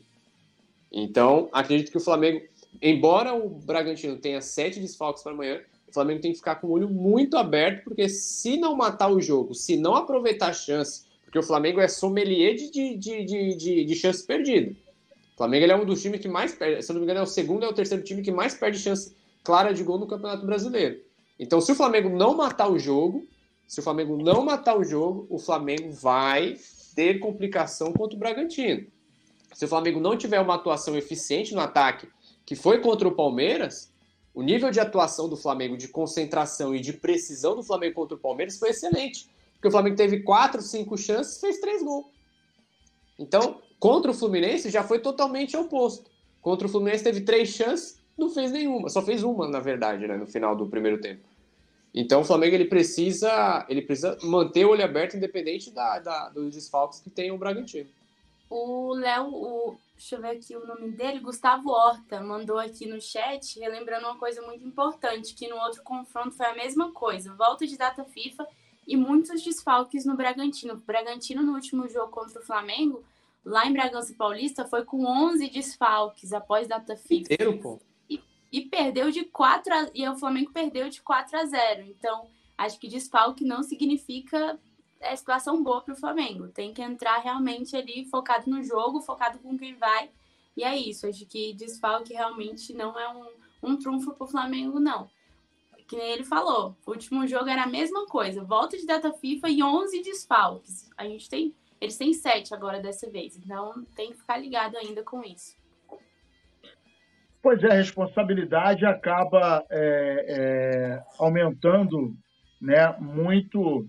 Então, 0.92 1.48
acredito 1.52 1.90
que 1.90 1.96
o 1.96 2.00
Flamengo, 2.00 2.42
embora 2.80 3.34
o 3.34 3.48
Bragantino 3.48 4.16
tenha 4.16 4.40
sete 4.40 4.78
desfalques 4.78 5.22
para 5.22 5.32
amanhã, 5.32 5.60
o 5.88 5.92
Flamengo 5.92 6.20
tem 6.20 6.32
que 6.32 6.38
ficar 6.38 6.56
com 6.56 6.66
o 6.66 6.70
olho 6.70 6.88
muito 6.88 7.36
aberto, 7.36 7.84
porque 7.84 8.08
se 8.08 8.56
não 8.56 8.76
matar 8.76 9.10
o 9.10 9.20
jogo, 9.20 9.54
se 9.54 9.76
não 9.76 9.94
aproveitar 9.94 10.48
a 10.48 10.52
chance, 10.52 11.04
porque 11.24 11.38
o 11.38 11.42
Flamengo 11.42 11.80
é 11.80 11.88
sommelier 11.88 12.54
de, 12.54 12.70
de, 12.70 12.96
de, 12.96 13.54
de, 13.56 13.84
de 13.84 13.94
chance 13.94 14.24
perdida. 14.26 14.74
O 15.34 15.36
Flamengo 15.36 15.70
é 15.70 15.76
um 15.76 15.84
dos 15.84 16.02
times 16.02 16.20
que 16.20 16.28
mais 16.28 16.54
perde, 16.54 16.82
se 16.82 16.92
não 16.92 17.00
me 17.00 17.04
engano, 17.04 17.20
é 17.20 17.22
o 17.22 17.26
segundo 17.26 17.64
é 17.64 17.68
o 17.68 17.72
terceiro 17.72 18.04
time 18.04 18.22
que 18.22 18.30
mais 18.30 18.54
perde 18.54 18.78
chance 18.78 19.14
clara 19.42 19.72
de 19.72 19.82
gol 19.82 19.98
no 19.98 20.06
Campeonato 20.06 20.44
Brasileiro. 20.44 21.00
Então, 21.38 21.60
se 21.60 21.72
o 21.72 21.74
Flamengo 21.74 22.08
não 22.08 22.36
matar 22.36 22.70
o 22.70 22.78
jogo, 22.78 23.26
se 23.72 23.80
o 23.80 23.82
Flamengo 23.82 24.22
não 24.22 24.44
matar 24.44 24.76
o 24.76 24.84
jogo, 24.84 25.26
o 25.30 25.38
Flamengo 25.38 25.90
vai 25.92 26.58
ter 26.94 27.18
complicação 27.18 27.90
contra 27.90 28.14
o 28.14 28.18
Bragantino. 28.18 28.86
Se 29.54 29.64
o 29.64 29.68
Flamengo 29.68 29.98
não 29.98 30.14
tiver 30.14 30.38
uma 30.40 30.56
atuação 30.56 30.94
eficiente 30.94 31.54
no 31.54 31.60
ataque, 31.62 32.06
que 32.44 32.54
foi 32.54 32.82
contra 32.82 33.08
o 33.08 33.16
Palmeiras, 33.16 33.90
o 34.34 34.42
nível 34.42 34.70
de 34.70 34.78
atuação 34.78 35.26
do 35.26 35.38
Flamengo, 35.38 35.78
de 35.78 35.88
concentração 35.88 36.74
e 36.74 36.80
de 36.80 36.92
precisão 36.92 37.56
do 37.56 37.62
Flamengo 37.62 37.94
contra 37.94 38.14
o 38.14 38.20
Palmeiras 38.20 38.58
foi 38.58 38.68
excelente. 38.68 39.26
Porque 39.54 39.68
o 39.68 39.70
Flamengo 39.70 39.96
teve 39.96 40.20
quatro, 40.20 40.60
cinco 40.60 40.98
chances, 40.98 41.40
fez 41.40 41.58
três 41.58 41.82
gols. 41.82 42.04
Então, 43.18 43.62
contra 43.80 44.10
o 44.10 44.14
Fluminense 44.14 44.68
já 44.68 44.84
foi 44.84 44.98
totalmente 44.98 45.56
oposto. 45.56 46.10
Contra 46.42 46.66
o 46.66 46.70
Fluminense 46.70 47.04
teve 47.04 47.22
três 47.22 47.48
chances, 47.48 47.98
não 48.18 48.28
fez 48.28 48.52
nenhuma, 48.52 48.90
só 48.90 49.00
fez 49.00 49.22
uma, 49.22 49.48
na 49.48 49.60
verdade, 49.60 50.06
né, 50.06 50.18
no 50.18 50.26
final 50.26 50.54
do 50.54 50.66
primeiro 50.66 51.00
tempo. 51.00 51.31
Então 51.94 52.22
o 52.22 52.24
Flamengo 52.24 52.54
ele 52.54 52.64
precisa, 52.64 53.66
ele 53.68 53.82
precisa 53.82 54.16
manter 54.22 54.64
o 54.64 54.70
olho 54.70 54.84
aberto, 54.84 55.16
independente 55.16 55.70
da, 55.70 55.98
da 55.98 56.28
dos 56.30 56.54
desfalques 56.54 57.00
que 57.00 57.10
tem 57.10 57.30
o 57.30 57.38
Bragantino. 57.38 57.88
O 58.48 58.94
Léo, 58.94 59.76
deixa 59.96 60.16
eu 60.16 60.20
ver 60.20 60.36
aqui 60.36 60.56
o 60.56 60.66
nome 60.66 60.90
dele, 60.90 61.20
Gustavo 61.20 61.70
Horta, 61.70 62.20
mandou 62.20 62.58
aqui 62.58 62.86
no 62.86 63.00
chat, 63.00 63.58
relembrando 63.58 64.06
uma 64.06 64.16
coisa 64.16 64.42
muito 64.42 64.66
importante, 64.66 65.34
que 65.34 65.48
no 65.48 65.56
outro 65.56 65.82
confronto 65.82 66.32
foi 66.32 66.46
a 66.46 66.54
mesma 66.54 66.92
coisa, 66.92 67.34
volta 67.34 67.66
de 67.66 67.76
data 67.76 68.04
FIFA 68.04 68.46
e 68.86 68.96
muitos 68.96 69.42
desfalques 69.42 70.04
no 70.04 70.16
Bragantino. 70.16 70.74
O 70.74 70.76
Bragantino 70.78 71.42
no 71.42 71.54
último 71.54 71.88
jogo 71.88 72.10
contra 72.10 72.40
o 72.40 72.44
Flamengo, 72.44 73.02
lá 73.44 73.66
em 73.66 73.72
Bragança 73.72 74.14
Paulista, 74.16 74.66
foi 74.66 74.84
com 74.84 75.04
11 75.04 75.48
desfalques 75.50 76.32
após 76.32 76.68
data 76.68 76.96
FIFA. 76.96 77.32
Inteiro, 77.32 77.58
pô 77.58 77.78
e 78.52 78.60
perdeu 78.60 79.10
de 79.10 79.24
4 79.24 79.74
a, 79.74 79.90
e 79.94 80.06
o 80.06 80.16
Flamengo 80.16 80.52
perdeu 80.52 80.88
de 80.90 81.00
4 81.00 81.38
a 81.38 81.44
0. 81.46 81.86
Então, 81.86 82.28
acho 82.56 82.78
que 82.78 82.86
desfalque 82.86 83.44
não 83.44 83.62
significa 83.62 84.60
é 85.02 85.16
situação 85.16 85.62
boa 85.62 85.80
para 85.80 85.94
o 85.94 85.96
Flamengo. 85.96 86.48
Tem 86.48 86.72
que 86.72 86.80
entrar 86.80 87.18
realmente 87.18 87.76
ali 87.76 88.04
focado 88.04 88.48
no 88.48 88.62
jogo, 88.62 89.00
focado 89.00 89.38
com 89.40 89.58
quem 89.58 89.74
vai. 89.74 90.10
E 90.56 90.62
é 90.62 90.76
isso. 90.76 91.06
Acho 91.06 91.26
que 91.26 91.52
desfalque 91.54 92.14
realmente 92.14 92.72
não 92.72 92.98
é 92.98 93.08
um, 93.12 93.70
um 93.70 93.76
trunfo 93.76 94.14
para 94.14 94.24
o 94.24 94.28
Flamengo, 94.28 94.78
não. 94.78 95.10
Que 95.88 95.96
nem 95.96 96.12
ele 96.12 96.24
falou. 96.24 96.76
O 96.86 96.92
último 96.92 97.26
jogo 97.26 97.48
era 97.48 97.64
a 97.64 97.66
mesma 97.66 98.06
coisa. 98.06 98.44
Volta 98.44 98.76
de 98.76 98.86
data 98.86 99.12
FIFA 99.12 99.50
e 99.50 99.62
11 99.62 100.02
desfalques. 100.02 100.88
A 100.96 101.04
gente 101.04 101.28
tem. 101.28 101.54
Eles 101.80 101.96
têm 101.96 102.14
7 102.14 102.54
agora 102.54 102.80
dessa 102.80 103.10
vez. 103.10 103.36
Então 103.36 103.84
tem 103.96 104.12
que 104.12 104.18
ficar 104.18 104.38
ligado 104.38 104.76
ainda 104.76 105.02
com 105.02 105.22
isso. 105.24 105.56
Pois 107.42 107.60
é, 107.64 107.72
a 107.72 107.74
responsabilidade 107.74 108.86
acaba 108.86 109.64
é, 109.68 110.26
é, 110.28 111.02
aumentando 111.18 112.14
né, 112.60 112.94
muito, 113.00 113.84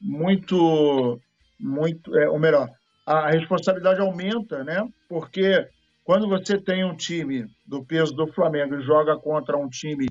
muito, 0.00 1.20
muito, 1.60 2.16
é, 2.16 2.26
ou 2.30 2.38
melhor, 2.38 2.70
a 3.04 3.30
responsabilidade 3.30 4.00
aumenta, 4.00 4.64
né? 4.64 4.88
Porque 5.10 5.68
quando 6.04 6.26
você 6.26 6.58
tem 6.58 6.84
um 6.84 6.96
time 6.96 7.46
do 7.66 7.84
peso 7.84 8.14
do 8.14 8.32
Flamengo 8.32 8.76
e 8.76 8.82
joga 8.82 9.16
contra 9.18 9.58
um 9.58 9.68
time 9.68 10.06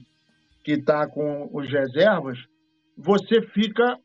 que 0.63 0.73
está 0.73 1.07
com 1.07 1.49
os 1.51 1.67
reservas, 1.67 2.37
você 2.95 3.41
fica, 3.41 3.97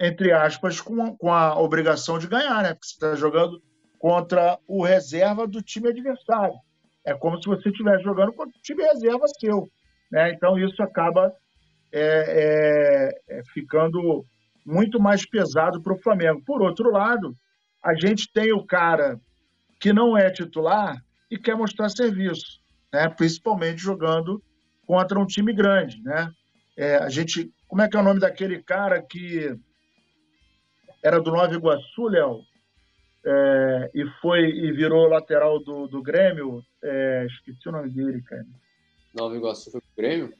entre 0.00 0.32
aspas, 0.32 0.80
com, 0.80 1.16
com 1.16 1.32
a 1.32 1.58
obrigação 1.58 2.20
de 2.20 2.28
ganhar, 2.28 2.62
né? 2.62 2.72
Porque 2.72 2.86
você 2.86 2.94
está 2.94 3.16
jogando 3.16 3.60
contra 3.98 4.58
o 4.68 4.84
reserva 4.84 5.44
do 5.46 5.60
time 5.60 5.88
adversário. 5.88 6.54
É 7.06 7.14
como 7.14 7.40
se 7.40 7.48
você 7.48 7.68
estivesse 7.68 8.02
jogando 8.02 8.32
com 8.32 8.42
o 8.42 8.50
time 8.62 8.82
reserva 8.82 9.24
seu. 9.38 9.68
Né? 10.10 10.32
Então, 10.32 10.58
isso 10.58 10.82
acaba 10.82 11.32
é, 11.92 13.10
é, 13.28 13.38
é 13.38 13.42
ficando 13.54 14.26
muito 14.64 15.00
mais 15.00 15.24
pesado 15.24 15.80
para 15.80 15.94
o 15.94 16.02
Flamengo. 16.02 16.42
Por 16.44 16.60
outro 16.60 16.90
lado, 16.90 17.32
a 17.82 17.94
gente 17.94 18.30
tem 18.32 18.52
o 18.52 18.66
cara 18.66 19.20
que 19.80 19.92
não 19.92 20.18
é 20.18 20.30
titular 20.30 21.00
e 21.30 21.38
quer 21.38 21.54
mostrar 21.54 21.88
serviço, 21.88 22.60
né? 22.92 23.08
principalmente 23.08 23.80
jogando 23.80 24.42
contra 24.84 25.18
um 25.18 25.26
time 25.26 25.52
grande. 25.52 26.02
Né? 26.02 26.28
É, 26.76 26.96
a 26.96 27.08
gente, 27.08 27.52
como 27.68 27.82
é 27.82 27.88
que 27.88 27.96
é 27.96 28.00
o 28.00 28.02
nome 28.02 28.18
daquele 28.18 28.60
cara 28.62 29.00
que 29.00 29.56
era 31.04 31.20
do 31.20 31.30
Nova 31.30 31.54
Iguaçu, 31.54 32.08
Léo? 32.08 32.40
É, 33.28 33.90
e 33.92 34.06
foi 34.20 34.44
e 34.44 34.70
virou 34.70 35.08
lateral 35.08 35.58
do, 35.58 35.88
do 35.88 36.00
Grêmio. 36.00 36.62
É, 36.82 37.26
esqueci 37.26 37.68
o 37.68 37.72
nome 37.72 37.90
dele, 37.90 38.22
cara. 38.22 38.46
Nova 39.12 39.34
Iguaçu 39.34 39.72
foi 39.72 39.80
pro 39.80 39.90
Grêmio? 39.96 40.32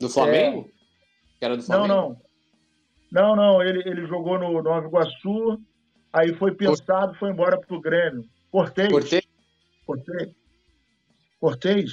Do 0.00 0.08
Flamengo? 0.08 0.68
É... 0.68 0.80
Que 1.38 1.44
era 1.44 1.56
do 1.56 1.62
Flamengo? 1.62 1.88
Não, 1.88 2.08
não. 2.08 2.22
Não, 3.12 3.36
não. 3.36 3.62
Ele, 3.62 3.88
ele 3.88 4.06
jogou 4.06 4.40
no 4.40 4.60
Nova 4.60 4.88
Iguaçu, 4.88 5.60
aí 6.12 6.34
foi 6.34 6.52
pensado, 6.52 7.14
foi 7.14 7.30
embora 7.30 7.60
pro 7.60 7.80
Grêmio. 7.80 8.24
Cortez. 8.50 8.90
Cortez? 8.90 9.28
Cortez. 9.86 10.34
Cortez. 11.40 11.92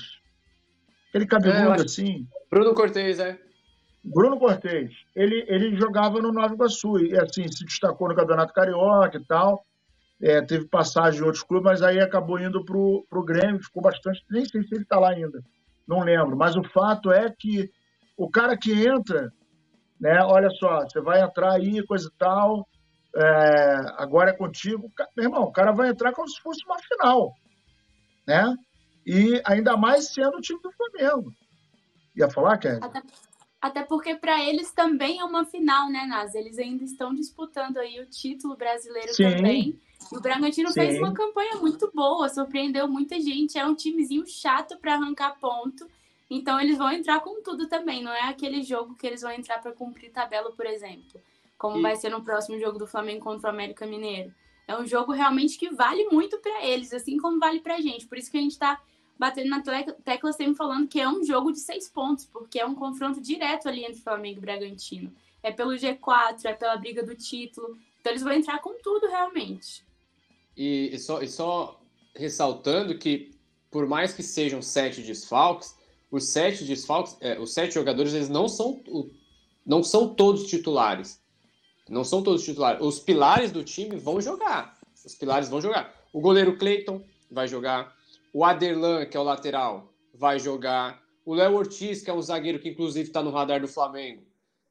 Aquele 1.09 1.27
cabeludo 1.27 1.81
é, 1.81 1.85
assim. 1.85 2.27
Bruno 2.49 2.73
Cortez, 2.73 3.19
é. 3.19 3.37
Bruno 4.03 4.39
Cortez. 4.39 4.91
Ele, 5.15 5.45
ele 5.47 5.75
jogava 5.75 6.19
no 6.19 6.31
Nova 6.31 6.55
Iguaçu 6.55 6.97
e 6.97 7.15
assim 7.15 7.47
se 7.51 7.63
destacou 7.63 8.09
no 8.09 8.15
Campeonato 8.15 8.51
Carioca 8.51 9.17
e 9.17 9.23
tal 9.23 9.63
é, 10.21 10.41
teve 10.41 10.67
passagem 10.67 11.21
em 11.21 11.23
outros 11.23 11.43
clubes, 11.43 11.65
mas 11.65 11.81
aí 11.81 11.99
acabou 11.99 12.39
indo 12.39 12.63
para 12.65 12.77
o 12.77 13.23
Grêmio, 13.23 13.63
ficou 13.63 13.81
bastante. 13.81 14.23
Nem 14.29 14.45
sei 14.45 14.63
se 14.63 14.73
ele 14.73 14.83
está 14.83 14.99
lá 14.99 15.11
ainda, 15.11 15.39
não 15.87 15.99
lembro. 15.99 16.35
Mas 16.35 16.55
o 16.55 16.63
fato 16.63 17.11
é 17.11 17.31
que 17.37 17.69
o 18.17 18.29
cara 18.29 18.57
que 18.57 18.71
entra, 18.71 19.31
né, 19.99 20.19
olha 20.23 20.49
só, 20.49 20.81
você 20.81 20.99
vai 20.99 21.21
entrar 21.21 21.53
aí, 21.53 21.85
coisa 21.85 22.09
e 22.11 22.17
tal, 22.17 22.67
é, 23.15 23.75
agora 23.97 24.31
é 24.31 24.37
contigo. 24.37 24.89
Meu 25.15 25.25
irmão, 25.25 25.43
o 25.43 25.51
cara 25.51 25.71
vai 25.71 25.89
entrar 25.89 26.11
como 26.13 26.27
se 26.27 26.41
fosse 26.41 26.63
uma 26.65 26.77
final. 26.79 27.33
Né? 28.27 28.55
E 29.05 29.41
ainda 29.45 29.77
mais 29.77 30.13
sendo 30.13 30.37
o 30.37 30.41
time 30.41 30.59
do 30.61 30.71
Flamengo. 30.71 31.31
Ia 32.15 32.29
falar, 32.29 32.57
Kevin? 32.57 32.79
Até, 32.81 33.01
até 33.61 33.83
porque 33.83 34.15
para 34.15 34.43
eles 34.43 34.71
também 34.71 35.19
é 35.19 35.23
uma 35.23 35.45
final, 35.45 35.89
né, 35.89 36.05
Nas? 36.05 36.35
Eles 36.35 36.59
ainda 36.59 36.83
estão 36.83 37.13
disputando 37.13 37.77
aí 37.77 37.99
o 37.99 38.05
título 38.05 38.55
brasileiro 38.55 39.13
Sim. 39.13 39.35
também. 39.35 39.79
O 40.11 40.21
Bragantino 40.21 40.69
Sim. 40.69 40.75
fez 40.75 40.97
uma 40.99 41.13
campanha 41.13 41.55
muito 41.55 41.91
boa, 41.93 42.29
surpreendeu 42.29 42.87
muita 42.87 43.19
gente. 43.19 43.57
É 43.57 43.65
um 43.65 43.73
timezinho 43.73 44.25
chato 44.27 44.77
para 44.77 44.93
arrancar 44.93 45.37
ponto. 45.39 45.87
Então 46.29 46.59
eles 46.59 46.77
vão 46.77 46.91
entrar 46.91 47.19
com 47.21 47.41
tudo 47.41 47.67
também. 47.67 48.03
Não 48.03 48.11
é 48.11 48.29
aquele 48.29 48.61
jogo 48.61 48.95
que 48.95 49.07
eles 49.07 49.21
vão 49.21 49.31
entrar 49.31 49.59
para 49.59 49.71
cumprir 49.71 50.11
tabela, 50.11 50.51
por 50.51 50.65
exemplo, 50.65 51.19
como 51.57 51.79
e... 51.79 51.81
vai 51.81 51.95
ser 51.95 52.09
no 52.09 52.23
próximo 52.23 52.59
jogo 52.59 52.77
do 52.77 52.85
Flamengo 52.85 53.23
contra 53.23 53.49
o 53.49 53.53
América 53.53 53.87
Mineiro. 53.87 54.33
É 54.67 54.77
um 54.77 54.85
jogo 54.85 55.13
realmente 55.13 55.57
que 55.57 55.69
vale 55.69 56.05
muito 56.11 56.37
para 56.39 56.65
eles, 56.65 56.93
assim 56.93 57.17
como 57.17 57.39
vale 57.39 57.61
para 57.61 57.75
a 57.75 57.81
gente. 57.81 58.05
Por 58.05 58.17
isso 58.17 58.29
que 58.29 58.37
a 58.37 58.41
gente 58.41 58.51
está 58.51 58.79
batendo 59.19 59.49
na 59.49 59.61
tecla 60.03 60.31
sempre 60.33 60.55
falando 60.55 60.87
que 60.87 60.99
é 60.99 61.07
um 61.07 61.23
jogo 61.23 61.51
de 61.51 61.59
seis 61.59 61.89
pontos, 61.89 62.25
porque 62.25 62.59
é 62.59 62.65
um 62.65 62.75
confronto 62.75 63.21
direto 63.21 63.67
ali 63.67 63.83
entre 63.83 64.01
Flamengo 64.01 64.39
e 64.39 64.41
Bragantino. 64.41 65.11
É 65.41 65.51
pelo 65.51 65.71
G4, 65.71 66.45
é 66.45 66.53
pela 66.53 66.77
briga 66.77 67.03
do 67.03 67.15
título. 67.15 67.77
Então 67.99 68.11
eles 68.11 68.23
vão 68.23 68.33
entrar 68.33 68.59
com 68.59 68.73
tudo 68.81 69.07
realmente. 69.07 69.85
E, 70.55 70.89
e, 70.93 70.99
só, 70.99 71.21
e 71.21 71.27
só 71.27 71.79
ressaltando 72.15 72.97
que, 72.97 73.31
por 73.69 73.87
mais 73.87 74.13
que 74.13 74.23
sejam 74.23 74.61
sete 74.61 75.01
desfalques, 75.01 75.75
os 76.09 76.25
sete 76.25 76.63
desfalques, 76.63 77.17
é, 77.19 77.39
os 77.39 77.53
sete 77.53 77.73
jogadores, 77.73 78.13
eles 78.13 78.29
não 78.29 78.47
são 78.47 78.81
não 79.65 79.83
são 79.83 80.15
todos 80.15 80.47
titulares. 80.47 81.21
Não 81.89 82.03
são 82.03 82.23
todos 82.23 82.43
titulares. 82.43 82.81
Os 82.81 82.99
pilares 82.99 83.51
do 83.51 83.63
time 83.63 83.97
vão 83.97 84.21
jogar. 84.21 84.77
Os 85.05 85.13
pilares 85.13 85.49
vão 85.49 85.59
jogar. 85.59 85.93
O 86.13 86.21
goleiro 86.21 86.57
Cleiton 86.57 87.03
vai 87.29 87.47
jogar. 87.47 87.93
O 88.37 88.45
Aderlan, 88.45 89.03
que 89.07 89.17
é 89.17 89.19
o 89.19 89.23
lateral, 89.23 89.91
vai 90.13 90.37
jogar. 90.37 91.01
O 91.25 91.33
Léo 91.33 91.55
Ortiz, 91.55 92.03
que 92.03 92.09
é 92.11 92.13
um 92.13 92.21
zagueiro 92.21 92.59
que 92.59 92.69
inclusive 92.69 93.07
está 93.07 93.23
no 93.23 93.31
radar 93.31 93.59
do 93.59 93.67
Flamengo, 93.67 94.21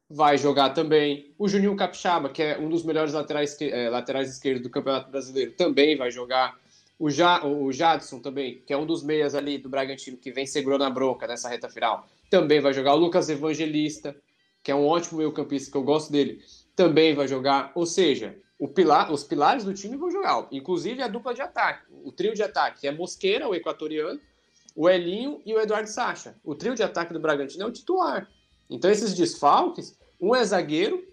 vai 0.09 0.37
jogar 0.37 0.69
também. 0.69 1.35
O 1.37 1.49
Juninho 1.49 1.75
Capixaba, 1.75 2.29
que 2.29 2.41
é 2.41 2.57
um 2.57 2.69
dos 2.69 2.85
melhores 2.85 3.11
laterais, 3.11 3.61
é, 3.61 3.89
laterais 3.89 4.29
esquerdos 4.29 4.63
do 4.63 4.69
Campeonato 4.69 5.11
Brasileiro, 5.11 5.51
também 5.51 5.97
vai 5.97 6.09
jogar. 6.09 6.57
O, 6.97 7.09
ja, 7.09 7.45
o 7.45 7.69
Jadson 7.73 8.21
também, 8.21 8.63
que 8.65 8.71
é 8.71 8.77
um 8.77 8.85
dos 8.85 9.03
meias 9.03 9.35
ali 9.35 9.57
do 9.57 9.67
Bragantino, 9.67 10.15
que 10.15 10.31
vem 10.31 10.45
segurando 10.45 10.85
a 10.85 10.89
bronca 10.89 11.27
nessa 11.27 11.49
reta 11.49 11.67
final, 11.67 12.07
também 12.29 12.61
vai 12.61 12.71
jogar. 12.71 12.93
O 12.93 12.97
Lucas 12.99 13.27
Evangelista, 13.27 14.15
que 14.63 14.71
é 14.71 14.75
um 14.75 14.87
ótimo 14.87 15.17
meio-campista, 15.17 15.69
que 15.69 15.77
eu 15.77 15.83
gosto 15.83 16.09
dele, 16.09 16.39
também 16.73 17.13
vai 17.13 17.27
jogar. 17.27 17.73
Ou 17.75 17.85
seja, 17.85 18.33
pilar, 18.73 19.11
os 19.11 19.25
pilares 19.25 19.65
do 19.65 19.73
time 19.73 19.97
vão 19.97 20.09
jogar, 20.09 20.47
inclusive 20.53 21.01
a 21.01 21.09
dupla 21.09 21.33
de 21.33 21.41
ataque. 21.41 21.86
O 22.07 22.11
trio 22.13 22.33
de 22.33 22.41
ataque 22.41 22.79
que 22.79 22.87
é 22.87 22.91
Mosqueira, 22.91 23.49
o 23.49 23.53
equatoriano, 23.53 24.17
o 24.73 24.89
Elinho 24.89 25.41
e 25.45 25.53
o 25.53 25.59
Eduardo 25.59 25.89
Sacha. 25.89 26.37
O 26.41 26.55
trio 26.55 26.73
de 26.73 26.81
ataque 26.81 27.11
do 27.11 27.19
Bragantino 27.19 27.63
é 27.63 27.67
o 27.67 27.71
titular. 27.71 28.31
Então, 28.69 28.89
esses 28.89 29.13
desfalques, 29.13 29.99
um 30.21 30.33
é 30.33 30.41
zagueiro, 30.45 31.05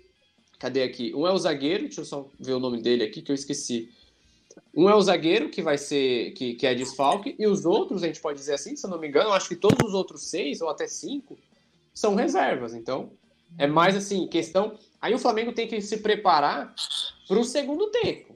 cadê 0.57 0.85
aqui? 0.85 1.12
Um 1.12 1.27
é 1.27 1.33
o 1.33 1.39
zagueiro, 1.39 1.87
deixa 1.87 2.03
eu 2.03 2.05
só 2.05 2.31
ver 2.39 2.53
o 2.53 2.61
nome 2.61 2.81
dele 2.81 3.03
aqui 3.03 3.23
que 3.23 3.33
eu 3.33 3.35
esqueci. 3.35 3.93
Um 4.73 4.89
é 4.89 4.95
o 4.95 5.03
zagueiro, 5.03 5.51
que 5.51 5.62
vai 5.62 5.77
ser, 5.77 6.31
que, 6.35 6.55
que 6.55 6.65
é 6.65 6.77
desfalque, 6.77 7.35
e 7.41 7.47
os 7.49 7.65
outros, 7.65 8.05
a 8.05 8.07
gente 8.07 8.21
pode 8.21 8.39
dizer 8.39 8.55
assim, 8.55 8.77
se 8.77 8.87
eu 8.87 8.91
não 8.91 9.01
me 9.01 9.09
engano, 9.09 9.33
acho 9.33 9.49
que 9.49 9.57
todos 9.57 9.89
os 9.89 9.95
outros 9.95 10.23
seis, 10.31 10.61
ou 10.61 10.69
até 10.69 10.87
cinco, 10.87 11.37
são 11.93 12.15
reservas. 12.15 12.73
Então, 12.73 13.11
é 13.59 13.66
mais 13.66 13.97
assim, 13.97 14.29
questão. 14.29 14.79
Aí 15.01 15.12
o 15.12 15.19
Flamengo 15.19 15.53
tem 15.53 15.66
que 15.66 15.81
se 15.81 15.97
preparar 15.97 16.73
para 17.27 17.39
o 17.41 17.43
segundo 17.43 17.91
tempo. 17.91 18.35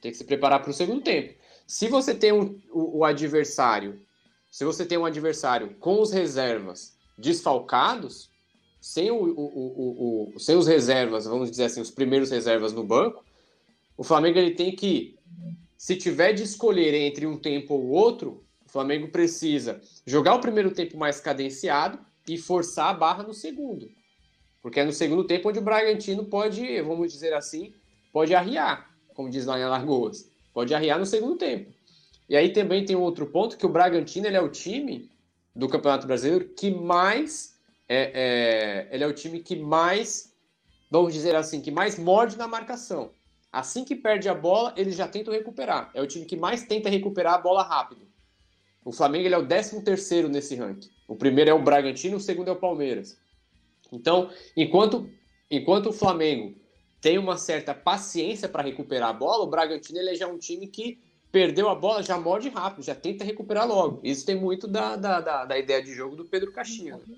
Tem 0.00 0.10
que 0.10 0.16
se 0.16 0.24
preparar 0.24 0.62
para 0.62 0.70
o 0.70 0.74
segundo 0.74 1.02
tempo. 1.02 1.37
Se 1.68 1.86
você 1.86 2.14
tem 2.14 2.32
um, 2.32 2.58
o, 2.70 3.00
o 3.00 3.04
adversário, 3.04 4.00
se 4.50 4.64
você 4.64 4.86
tem 4.86 4.96
um 4.96 5.04
adversário 5.04 5.74
com 5.78 6.00
os 6.00 6.10
reservas 6.10 6.96
desfalcados, 7.18 8.30
sem, 8.80 9.10
o, 9.10 9.16
o, 9.16 10.32
o, 10.34 10.38
sem 10.38 10.56
os 10.56 10.66
reservas, 10.66 11.26
vamos 11.26 11.50
dizer 11.50 11.64
assim, 11.64 11.82
os 11.82 11.90
primeiros 11.90 12.30
reservas 12.30 12.72
no 12.72 12.82
banco, 12.82 13.22
o 13.98 14.02
Flamengo 14.02 14.38
ele 14.38 14.52
tem 14.52 14.74
que, 14.74 15.18
se 15.76 15.94
tiver 15.94 16.32
de 16.32 16.42
escolher 16.42 16.94
entre 16.94 17.26
um 17.26 17.38
tempo 17.38 17.74
ou 17.74 17.88
outro, 17.88 18.42
o 18.64 18.70
Flamengo 18.70 19.08
precisa 19.08 19.78
jogar 20.06 20.36
o 20.36 20.40
primeiro 20.40 20.70
tempo 20.70 20.96
mais 20.96 21.20
cadenciado 21.20 21.98
e 22.26 22.38
forçar 22.38 22.88
a 22.88 22.94
barra 22.94 23.24
no 23.24 23.34
segundo. 23.34 23.90
Porque 24.62 24.80
é 24.80 24.84
no 24.86 24.92
segundo 24.92 25.24
tempo 25.24 25.50
onde 25.50 25.58
o 25.58 25.62
Bragantino 25.62 26.24
pode, 26.24 26.80
vamos 26.80 27.12
dizer 27.12 27.34
assim, 27.34 27.74
pode 28.10 28.34
arriar, 28.34 28.90
como 29.12 29.28
diz 29.28 29.44
lá 29.44 29.58
em 29.58 29.64
Alagoas. 29.64 30.30
Pode 30.58 30.74
arriar 30.74 30.98
no 30.98 31.06
segundo 31.06 31.36
tempo. 31.36 31.72
E 32.28 32.36
aí 32.36 32.52
também 32.52 32.84
tem 32.84 32.96
um 32.96 33.00
outro 33.02 33.26
ponto, 33.26 33.56
que 33.56 33.64
o 33.64 33.68
Bragantino 33.68 34.26
ele 34.26 34.36
é 34.36 34.40
o 34.40 34.48
time 34.48 35.08
do 35.54 35.68
Campeonato 35.68 36.04
Brasileiro 36.04 36.48
que 36.48 36.68
mais 36.68 37.56
é, 37.88 38.10
é, 38.12 38.88
ele 38.90 39.04
é 39.04 39.06
o 39.06 39.12
time 39.12 39.38
que 39.38 39.54
mais, 39.54 40.34
vamos 40.90 41.14
dizer 41.14 41.36
assim, 41.36 41.60
que 41.60 41.70
mais 41.70 41.96
morde 41.96 42.36
na 42.36 42.48
marcação. 42.48 43.12
Assim 43.52 43.84
que 43.84 43.94
perde 43.94 44.28
a 44.28 44.34
bola, 44.34 44.74
eles 44.76 44.96
já 44.96 45.06
tentam 45.06 45.32
recuperar. 45.32 45.92
É 45.94 46.02
o 46.02 46.08
time 46.08 46.26
que 46.26 46.36
mais 46.36 46.64
tenta 46.64 46.90
recuperar 46.90 47.34
a 47.34 47.38
bola 47.38 47.62
rápido. 47.62 48.08
O 48.84 48.90
Flamengo 48.90 49.26
ele 49.26 49.36
é 49.36 49.38
o 49.38 49.46
13 49.46 49.84
terceiro 49.84 50.28
nesse 50.28 50.56
ranking. 50.56 50.90
O 51.06 51.14
primeiro 51.14 51.50
é 51.50 51.54
o 51.54 51.62
Bragantino, 51.62 52.16
o 52.16 52.20
segundo 52.20 52.48
é 52.48 52.52
o 52.52 52.56
Palmeiras. 52.56 53.16
Então, 53.92 54.28
enquanto, 54.56 55.08
enquanto 55.48 55.90
o 55.90 55.92
Flamengo 55.92 56.56
tem 57.00 57.18
uma 57.18 57.36
certa 57.36 57.74
paciência 57.74 58.48
para 58.48 58.62
recuperar 58.62 59.10
a 59.10 59.12
bola, 59.12 59.44
o 59.44 59.50
Bragantino 59.50 59.98
ele 59.98 60.10
é 60.10 60.14
já 60.14 60.26
um 60.26 60.38
time 60.38 60.66
que 60.66 60.98
perdeu 61.30 61.68
a 61.68 61.74
bola, 61.74 62.02
já 62.02 62.18
morde 62.18 62.48
rápido, 62.48 62.84
já 62.84 62.94
tenta 62.94 63.24
recuperar 63.24 63.66
logo. 63.66 64.00
Isso 64.02 64.24
tem 64.24 64.34
muito 64.34 64.66
da, 64.66 64.96
da, 64.96 65.20
da, 65.20 65.44
da 65.44 65.58
ideia 65.58 65.82
de 65.82 65.94
jogo 65.94 66.16
do 66.16 66.24
Pedro 66.24 66.52
Caixinha. 66.52 66.96
Né? 66.96 67.16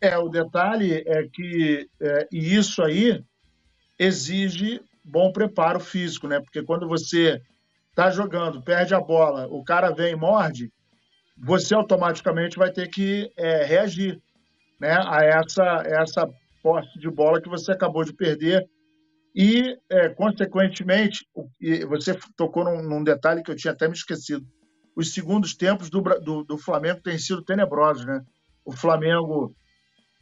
É, 0.00 0.18
o 0.18 0.28
detalhe 0.28 1.04
é 1.06 1.28
que 1.28 1.88
é, 2.00 2.28
e 2.32 2.56
isso 2.56 2.82
aí 2.82 3.24
exige 3.98 4.80
bom 5.04 5.30
preparo 5.32 5.78
físico, 5.78 6.26
né? 6.26 6.40
Porque 6.40 6.62
quando 6.62 6.88
você 6.88 7.40
está 7.90 8.10
jogando, 8.10 8.62
perde 8.62 8.94
a 8.94 9.00
bola, 9.00 9.46
o 9.46 9.62
cara 9.62 9.90
vem 9.90 10.12
e 10.12 10.16
morde, 10.16 10.72
você 11.36 11.74
automaticamente 11.74 12.58
vai 12.58 12.72
ter 12.72 12.88
que 12.88 13.32
é, 13.36 13.64
reagir 13.64 14.20
né, 14.80 14.96
a 15.06 15.22
essa, 15.22 15.82
essa 15.86 16.28
posse 16.62 16.98
de 16.98 17.10
bola 17.10 17.40
que 17.40 17.48
você 17.48 17.72
acabou 17.72 18.04
de 18.04 18.12
perder. 18.12 18.68
E, 19.34 19.76
é, 19.90 20.08
consequentemente, 20.10 21.26
você 21.88 22.18
tocou 22.36 22.64
num, 22.64 22.82
num, 22.82 23.02
detalhe 23.02 23.42
que 23.42 23.50
eu 23.50 23.56
tinha 23.56 23.72
até 23.72 23.88
me 23.88 23.94
esquecido. 23.94 24.46
Os 24.94 25.14
segundos 25.14 25.54
tempos 25.54 25.88
do, 25.88 26.02
do, 26.20 26.44
do 26.44 26.58
Flamengo 26.58 27.00
têm 27.02 27.18
sido 27.18 27.42
tenebrosos. 27.42 28.04
Né? 28.04 28.22
O 28.64 28.72
Flamengo 28.72 29.54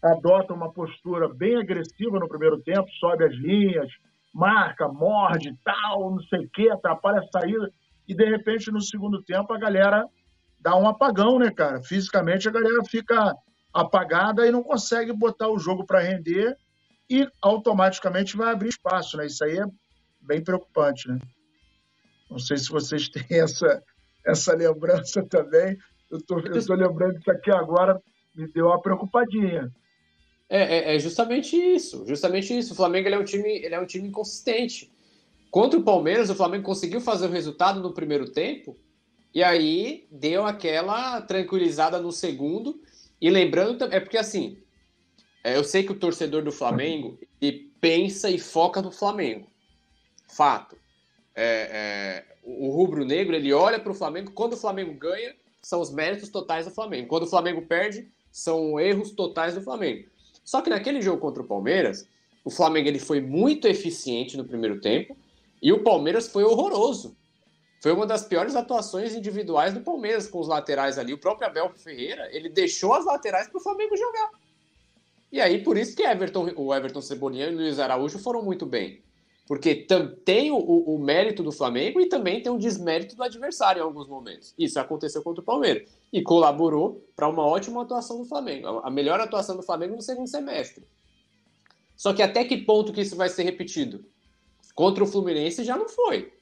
adota 0.03 0.55
uma 0.55 0.73
postura 0.73 1.29
bem 1.29 1.57
agressiva 1.57 2.19
no 2.19 2.29
primeiro 2.29 2.61
tempo, 2.63 2.89
sobe 3.01 3.25
as 3.25 3.35
linhas, 3.35 3.91
marca, 4.33 4.89
morde, 4.89 5.55
tal, 5.65 6.13
não 6.13 6.23
sei 6.23 6.41
o 6.45 6.51
quê, 6.51 6.71
atrapalha 6.71 7.21
a 7.21 7.41
saída. 7.41 7.71
E, 8.07 8.15
de 8.15 8.25
repente, 8.25 8.71
no 8.71 8.81
segundo 8.81 9.23
tempo, 9.23 9.53
a 9.53 9.59
galera 9.59 10.07
dá 10.61 10.77
um 10.77 10.87
apagão, 10.87 11.39
né, 11.39 11.51
cara? 11.51 11.83
Fisicamente, 11.83 12.49
a 12.49 12.53
galera 12.53 12.85
fica 12.85 13.35
apagada 13.73 14.47
e 14.47 14.51
não 14.51 14.63
consegue 14.63 15.13
botar 15.13 15.49
o 15.49 15.59
jogo 15.59 15.85
para 15.85 16.01
render 16.01 16.57
e 17.09 17.29
automaticamente 17.43 18.37
vai 18.37 18.53
abrir 18.53 18.69
espaço, 18.69 19.17
né? 19.17 19.27
Isso 19.27 19.45
aí 19.45 19.59
é 19.59 19.65
bem 20.21 20.43
preocupante, 20.43 21.09
né? 21.09 21.19
Não 22.31 22.39
sei 22.39 22.57
se 22.57 22.69
vocês 22.69 23.09
têm 23.11 23.41
essa, 23.41 23.83
essa 24.25 24.55
lembrança 24.55 25.25
também. 25.25 25.77
Eu 26.11 26.21
tô, 26.23 26.39
eu 26.39 26.65
tô 26.65 26.75
lembrando 26.75 27.19
disso 27.19 27.31
aqui 27.31 27.51
agora, 27.51 28.01
me 28.35 28.47
deu 28.53 28.67
uma 28.67 28.81
preocupadinha. 28.81 29.71
É, 30.49 30.93
é, 30.93 30.97
é, 30.97 30.99
justamente 30.99 31.57
isso, 31.57 32.05
justamente 32.07 32.57
isso. 32.57 32.73
O 32.73 32.77
Flamengo 32.77 33.07
ele 33.07 33.15
é 33.15 33.19
um 33.19 33.25
time, 33.25 33.49
ele 33.49 33.75
é 33.75 33.81
um 33.81 33.87
time 33.87 34.09
inconsistente. 34.09 34.93
Contra 35.51 35.79
o 35.79 35.83
Palmeiras, 35.83 36.31
o 36.31 36.35
Flamengo 36.35 36.65
conseguiu 36.65 37.01
fazer 37.01 37.27
o 37.27 37.31
resultado 37.31 37.81
no 37.81 37.93
primeiro 37.93 38.31
tempo 38.31 38.77
e 39.33 39.43
aí 39.45 40.07
deu 40.11 40.45
aquela 40.45 41.21
tranquilizada 41.23 42.01
no 42.01 42.11
segundo. 42.11 42.81
E 43.21 43.29
lembrando, 43.29 43.85
é 43.85 44.01
porque 44.01 44.17
assim, 44.17 44.59
é, 45.45 45.57
eu 45.57 45.65
sei 45.65 45.83
que 45.83 45.93
o 45.93 45.99
torcedor 45.99 46.43
do 46.43 46.53
Flamengo 46.53 47.19
ele 47.41 47.71
pensa 47.81 48.31
e 48.31 48.39
foca 48.39 48.81
no 48.81 48.91
Flamengo. 48.91 49.47
Fato. 50.29 50.77
É, 51.35 52.25
é, 52.25 52.37
o 52.45 52.71
rubro-negro 52.71 53.35
ele 53.35 53.53
olha 53.53 53.79
para 53.79 53.93
o 53.93 53.95
Flamengo. 53.95 54.33
Quando 54.33 54.55
o 54.55 54.57
Flamengo 54.57 54.93
ganha, 54.95 55.35
são 55.63 55.81
os 55.81 55.91
méritos 55.91 56.29
totais 56.29 56.67
do 56.67 56.73
Flamengo. 56.73 57.09
Quando 57.09 57.25
o 57.25 57.29
Flamengo 57.29 57.63
perde, 57.63 58.09
são 58.31 58.79
erros 58.79 59.11
totais 59.11 59.55
do 59.55 59.63
Flamengo. 59.63 60.09
Só 60.45 60.61
que 60.61 60.71
naquele 60.71 61.01
jogo 61.01 61.21
contra 61.21 61.43
o 61.43 61.47
Palmeiras, 61.47 62.09
o 62.45 62.51
Flamengo 62.51 62.89
ele 62.89 62.99
foi 62.99 63.21
muito 63.21 63.67
eficiente 63.67 64.37
no 64.37 64.45
primeiro 64.45 64.81
tempo 64.81 65.17
e 65.63 65.73
o 65.73 65.83
Palmeiras 65.83 66.29
foi 66.29 66.45
horroroso. 66.45 67.17
Foi 67.81 67.93
uma 67.93 68.07
das 68.07 68.25
piores 68.25 68.55
atuações 68.55 69.15
individuais 69.15 69.73
do 69.73 69.81
Palmeiras 69.81 70.29
com 70.29 70.39
os 70.39 70.47
laterais 70.47 70.99
ali. 70.99 71.15
O 71.15 71.19
próprio 71.19 71.49
Abel 71.49 71.73
Ferreira, 71.75 72.29
ele 72.31 72.51
deixou 72.51 72.93
as 72.93 73.07
laterais 73.07 73.49
para 73.49 73.59
o 73.59 73.63
Flamengo 73.63 73.97
jogar. 73.97 74.31
E 75.33 75.41
aí, 75.41 75.63
por 75.63 75.79
isso 75.79 75.97
que 75.97 76.03
Everton, 76.03 76.53
o 76.57 76.75
Everton 76.75 77.01
Cebolinha 77.01 77.47
e 77.47 77.55
o 77.55 77.57
Luiz 77.57 77.79
Araújo 77.79 78.19
foram 78.19 78.43
muito 78.43 78.67
bem. 78.67 79.03
Porque 79.47 79.75
tem 80.25 80.51
o, 80.51 80.59
o, 80.59 80.99
mérito 80.99 81.43
do 81.43 81.51
Flamengo 81.51 82.01
e 82.01 82.09
também 82.09 82.41
tem 82.43 82.53
o 82.53 82.59
desmérito 82.59 83.17
do 83.17 83.23
adversário 83.23 83.81
em 83.81 83.83
alguns 83.83 84.07
momentos. 84.07 84.55
Isso 84.57 84.79
aconteceu 84.79 85.23
contra 85.23 85.41
o 85.41 85.45
Palmeiras. 85.45 85.89
E 86.13 86.23
colaborou 86.23 87.05
para 87.17 87.29
uma 87.29 87.45
ótima 87.45 87.83
atuação 87.83 88.19
do 88.19 88.27
Flamengo. 88.27 88.81
A 88.85 88.91
melhor 88.91 89.19
atuação 89.19 89.57
do 89.57 89.63
Flamengo 89.63 89.97
no 89.97 90.03
segundo 90.03 90.29
semestre. 90.29 90.85
Só 91.97 92.13
que 92.13 92.23
até 92.23 92.45
que 92.45 92.59
ponto 92.59 92.93
que 92.93 93.01
isso 93.01 93.17
vai 93.17 93.29
ser 93.29 93.43
repetido? 93.43 94.05
Contra 94.75 95.03
o 95.03 95.07
Fluminense 95.07 95.65
já 95.65 95.77
não 95.77 95.89
foi. 95.89 96.33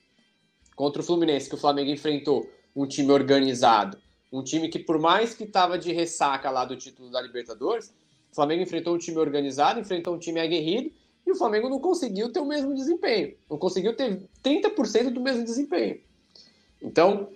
Contra 0.78 1.02
o 1.02 1.05
Fluminense, 1.05 1.48
que 1.48 1.56
o 1.56 1.59
Flamengo 1.59 1.90
enfrentou 1.90 2.48
um 2.76 2.86
time 2.86 3.10
organizado, 3.10 3.98
um 4.32 4.44
time 4.44 4.68
que, 4.68 4.78
por 4.78 4.96
mais 4.96 5.34
que 5.34 5.42
estava 5.42 5.76
de 5.76 5.92
ressaca 5.92 6.48
lá 6.52 6.64
do 6.64 6.76
título 6.76 7.10
da 7.10 7.20
Libertadores, 7.20 7.92
o 8.30 8.34
Flamengo 8.36 8.62
enfrentou 8.62 8.94
um 8.94 8.98
time 8.98 9.18
organizado, 9.18 9.80
enfrentou 9.80 10.14
um 10.14 10.20
time 10.20 10.38
aguerrido 10.38 10.92
e 11.26 11.32
o 11.32 11.34
Flamengo 11.34 11.68
não 11.68 11.80
conseguiu 11.80 12.32
ter 12.32 12.38
o 12.38 12.46
mesmo 12.46 12.72
desempenho. 12.76 13.34
Não 13.50 13.59
conseguiu 13.59 13.92
ter 13.96 14.22
30% 14.40 15.10
do 15.10 15.20
mesmo 15.20 15.42
desempenho. 15.42 16.00
Então, 16.80 17.32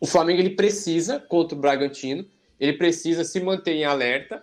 o 0.00 0.06
Flamengo 0.06 0.40
ele 0.40 0.56
precisa, 0.56 1.20
contra 1.20 1.58
o 1.58 1.60
Bragantino, 1.60 2.24
ele 2.58 2.72
precisa 2.72 3.22
se 3.22 3.38
manter 3.38 3.74
em 3.74 3.84
alerta, 3.84 4.42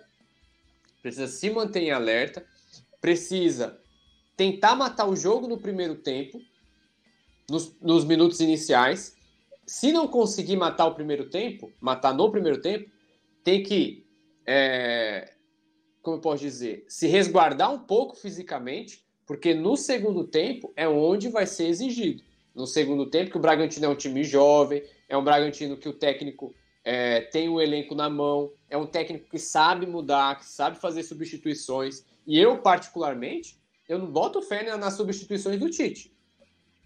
precisa 1.02 1.26
se 1.26 1.50
manter 1.50 1.80
em 1.80 1.90
alerta, 1.90 2.46
precisa 3.00 3.76
tentar 4.36 4.76
matar 4.76 5.08
o 5.08 5.16
jogo 5.16 5.48
no 5.48 5.58
primeiro 5.58 5.96
tempo, 5.96 6.40
nos, 7.50 7.74
nos 7.80 8.04
minutos 8.04 8.40
iniciais. 8.40 9.16
Se 9.66 9.92
não 9.92 10.06
conseguir 10.06 10.56
matar 10.56 10.86
o 10.86 10.94
primeiro 10.94 11.28
tempo, 11.28 11.72
matar 11.80 12.14
no 12.14 12.30
primeiro 12.30 12.60
tempo, 12.60 12.90
tem 13.42 13.62
que 13.62 14.06
é, 14.46 15.32
como 16.06 16.18
eu 16.18 16.20
posso 16.20 16.40
dizer, 16.40 16.84
se 16.88 17.08
resguardar 17.08 17.72
um 17.72 17.80
pouco 17.80 18.14
fisicamente, 18.14 19.04
porque 19.26 19.52
no 19.52 19.76
segundo 19.76 20.22
tempo 20.22 20.72
é 20.76 20.88
onde 20.88 21.28
vai 21.28 21.46
ser 21.46 21.66
exigido. 21.66 22.22
No 22.54 22.64
segundo 22.64 23.10
tempo, 23.10 23.32
que 23.32 23.36
o 23.36 23.40
Bragantino 23.40 23.86
é 23.86 23.88
um 23.88 23.96
time 23.96 24.22
jovem, 24.22 24.84
é 25.08 25.16
um 25.16 25.24
Bragantino 25.24 25.76
que 25.76 25.88
o 25.88 25.92
técnico 25.92 26.54
é, 26.84 27.22
tem 27.22 27.48
o 27.48 27.60
elenco 27.60 27.92
na 27.96 28.08
mão, 28.08 28.52
é 28.70 28.76
um 28.76 28.86
técnico 28.86 29.28
que 29.28 29.38
sabe 29.38 29.84
mudar, 29.84 30.38
que 30.38 30.46
sabe 30.46 30.78
fazer 30.78 31.02
substituições. 31.02 32.04
E 32.24 32.38
eu, 32.38 32.58
particularmente, 32.58 33.58
eu 33.88 33.98
não 33.98 34.06
boto 34.06 34.40
fé 34.40 34.76
nas 34.76 34.94
substituições 34.94 35.58
do 35.58 35.68
Tite. 35.68 36.15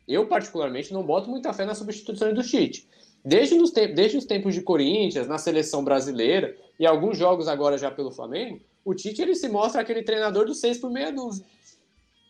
Eu, 0.07 0.27
particularmente, 0.27 0.93
não 0.93 1.03
boto 1.03 1.31
muita 1.31 1.53
fé 1.53 1.65
nas 1.65 1.79
substituições 1.79 2.35
do 2.35 2.43
Tite. 2.43 2.89
Desde, 3.25 3.55
nos 3.57 3.71
desde 3.71 4.17
os 4.17 4.25
tempos 4.25 4.55
de 4.55 4.63
Corinthians, 4.63 5.29
na 5.29 5.39
seleção 5.39 5.85
brasileira, 5.85 6.57
e 6.79 6.87
alguns 6.87 7.19
jogos 7.19 7.49
agora 7.49 7.77
já 7.77 7.91
pelo 7.91 8.11
Flamengo, 8.11 8.61
o 8.85 8.95
Tite 8.95 9.21
ele 9.21 9.35
se 9.35 9.49
mostra 9.49 9.83
aquele 9.83 10.03
treinador 10.03 10.47
do 10.47 10.55
seis 10.55 10.79
por 10.79 10.91
meia 10.91 11.13
dúzia. 11.13 11.45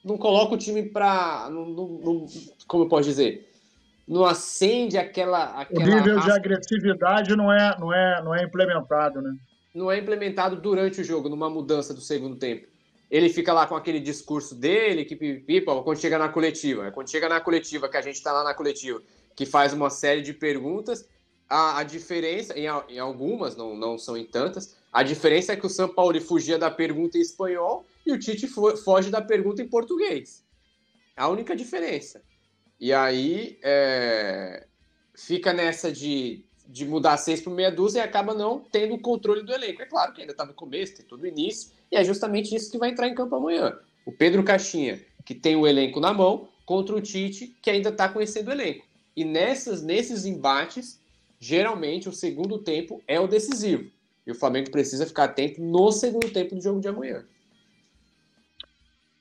Não 0.04 0.16
coloca 0.16 0.54
o 0.54 0.58
time 0.58 0.82
para. 0.82 1.48
Como 2.66 2.84
eu 2.84 2.88
posso 2.88 3.08
dizer? 3.08 3.48
Não 4.08 4.24
acende 4.24 4.98
aquela. 4.98 5.60
aquela 5.60 5.84
o 5.84 5.86
nível 5.86 6.20
de 6.20 6.30
agressividade 6.30 7.36
não 7.36 7.52
é, 7.52 7.76
não, 7.78 7.92
é, 7.92 8.22
não 8.22 8.34
é 8.34 8.44
implementado, 8.44 9.20
né? 9.20 9.36
Não 9.74 9.90
é 9.90 9.98
implementado 9.98 10.56
durante 10.56 11.00
o 11.00 11.04
jogo, 11.04 11.28
numa 11.28 11.48
mudança 11.48 11.94
do 11.94 12.00
segundo 12.00 12.36
tempo 12.36 12.69
ele 13.10 13.28
fica 13.28 13.52
lá 13.52 13.66
com 13.66 13.74
aquele 13.74 13.98
discurso 13.98 14.54
dele, 14.54 15.04
que 15.04 15.16
pipa, 15.16 15.82
quando 15.82 15.98
chega 15.98 16.16
na 16.16 16.28
coletiva. 16.28 16.86
É 16.86 16.90
quando 16.90 17.10
chega 17.10 17.28
na 17.28 17.40
coletiva, 17.40 17.88
que 17.88 17.96
a 17.96 18.02
gente 18.02 18.14
está 18.14 18.32
lá 18.32 18.44
na 18.44 18.54
coletiva, 18.54 19.02
que 19.34 19.44
faz 19.44 19.72
uma 19.72 19.90
série 19.90 20.22
de 20.22 20.32
perguntas, 20.32 21.08
a, 21.48 21.78
a 21.78 21.82
diferença, 21.82 22.56
em, 22.56 22.66
em, 22.88 22.98
algumas, 22.98 23.56
não, 23.56 23.74
não 23.74 23.98
são 23.98 24.16
em 24.16 24.24
tantas, 24.24 24.76
a 24.92 25.02
diferença 25.02 25.52
é 25.52 25.56
que 25.56 25.66
o 25.66 25.70
São 25.70 25.88
Paulo 25.88 26.20
fugia 26.20 26.56
da 26.56 26.70
pergunta 26.70 27.18
em 27.18 27.20
espanhol 27.20 27.84
e 28.06 28.12
o 28.12 28.18
Tite 28.18 28.46
foge 28.46 29.10
da 29.10 29.20
pergunta 29.20 29.60
em 29.60 29.68
português. 29.68 30.44
A 31.16 31.28
única 31.28 31.56
diferença. 31.56 32.22
E 32.78 32.92
aí 32.92 33.58
é, 33.62 34.66
fica 35.14 35.52
nessa 35.52 35.92
de, 35.92 36.44
de 36.66 36.86
mudar 36.86 37.16
seis 37.18 37.40
por 37.40 37.50
meia 37.50 37.70
dúzia 37.70 37.98
e 37.98 38.02
acaba 38.02 38.32
não 38.32 38.60
tendo 38.60 38.94
o 38.94 39.00
controle 39.00 39.42
do 39.42 39.52
elenco. 39.52 39.82
É 39.82 39.86
claro 39.86 40.12
que 40.12 40.20
ainda 40.20 40.32
está 40.32 40.44
no 40.44 40.54
começo, 40.54 40.96
tem 40.96 41.04
todo 41.04 41.22
o 41.22 41.26
início, 41.26 41.72
e 41.90 41.96
é 41.96 42.04
justamente 42.04 42.54
isso 42.54 42.70
que 42.70 42.78
vai 42.78 42.90
entrar 42.90 43.08
em 43.08 43.14
campo 43.14 43.34
amanhã. 43.34 43.76
O 44.06 44.12
Pedro 44.12 44.44
Caixinha, 44.44 45.00
que 45.24 45.34
tem 45.34 45.56
o 45.56 45.66
elenco 45.66 46.00
na 46.00 46.12
mão, 46.12 46.48
contra 46.64 46.94
o 46.94 47.00
Tite, 47.00 47.54
que 47.60 47.70
ainda 47.70 47.88
está 47.88 48.08
conhecendo 48.08 48.48
o 48.48 48.52
elenco. 48.52 48.86
E 49.16 49.24
nessas, 49.24 49.82
nesses 49.82 50.24
embates, 50.24 51.00
geralmente 51.38 52.08
o 52.08 52.12
segundo 52.12 52.58
tempo 52.58 53.02
é 53.08 53.18
o 53.18 53.26
decisivo. 53.26 53.90
E 54.26 54.30
o 54.30 54.34
Flamengo 54.34 54.70
precisa 54.70 55.06
ficar 55.06 55.24
atento 55.24 55.60
no 55.60 55.90
segundo 55.90 56.30
tempo 56.30 56.54
do 56.54 56.62
jogo 56.62 56.80
de 56.80 56.88
amanhã. 56.88 57.24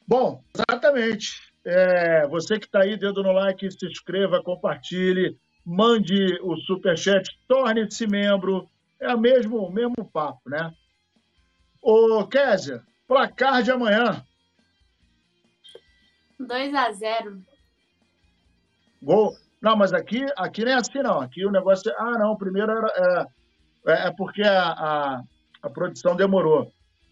Bom, 0.07 0.43
exatamente. 0.53 1.51
É, 1.65 2.27
você 2.27 2.59
que 2.59 2.65
está 2.65 2.81
aí, 2.81 2.97
dedo 2.97 3.23
no 3.23 3.31
like, 3.31 3.71
se 3.71 3.85
inscreva, 3.85 4.43
compartilhe, 4.43 5.37
mande 5.65 6.39
o 6.41 6.55
superchat, 6.57 7.29
torne-se 7.47 8.07
membro. 8.07 8.69
É 8.99 9.13
o 9.13 9.19
mesmo, 9.19 9.71
mesmo 9.71 10.05
papo, 10.11 10.49
né? 10.49 10.73
Ô, 11.81 12.25
Kézia, 12.27 12.83
placar 13.07 13.63
de 13.63 13.71
amanhã. 13.71 14.23
2 16.39 16.73
a 16.73 16.91
0 16.91 17.41
Gol. 19.01 19.35
Não, 19.61 19.75
mas 19.75 19.93
aqui, 19.93 20.25
aqui 20.37 20.63
nem 20.63 20.73
é 20.73 20.77
assim, 20.77 21.01
não. 21.01 21.19
Aqui 21.19 21.45
o 21.45 21.51
negócio 21.51 21.91
é. 21.91 21.95
Ah, 21.97 22.17
não, 22.17 22.31
o 22.31 22.37
primeiro 22.37 22.71
era. 22.71 23.27
É, 23.85 23.91
é, 23.91 24.07
é 24.07 24.11
porque 24.11 24.41
a, 24.41 24.69
a, 24.69 25.23
a, 25.61 25.69
produção 25.69 26.15
demorou. 26.15 26.71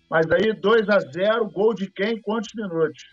Mas 0.09 0.29
aí 0.31 0.53
2 0.53 0.89
a 0.89 0.99
0 0.99 1.49
gol 1.49 1.73
de 1.73 1.89
quem? 1.91 2.21
Quantos 2.21 2.53
minutos? 2.53 3.03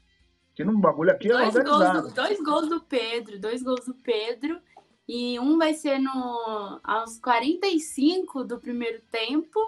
Que 0.54 0.64
no 0.64 0.78
bagulho 0.78 1.10
aqui 1.10 1.28
é 1.28 1.32
dois 1.32 1.54
organizado. 1.56 2.02
Gols 2.02 2.08
do, 2.08 2.14
dois 2.14 2.40
gols 2.40 2.68
do 2.68 2.80
Pedro, 2.80 3.40
dois 3.40 3.62
gols 3.62 3.84
do 3.84 3.94
Pedro. 3.94 4.60
E 5.06 5.38
um 5.40 5.58
vai 5.58 5.74
ser 5.74 5.98
no, 5.98 6.80
aos 6.82 7.18
45 7.18 8.44
do 8.44 8.58
primeiro 8.58 9.02
tempo 9.10 9.58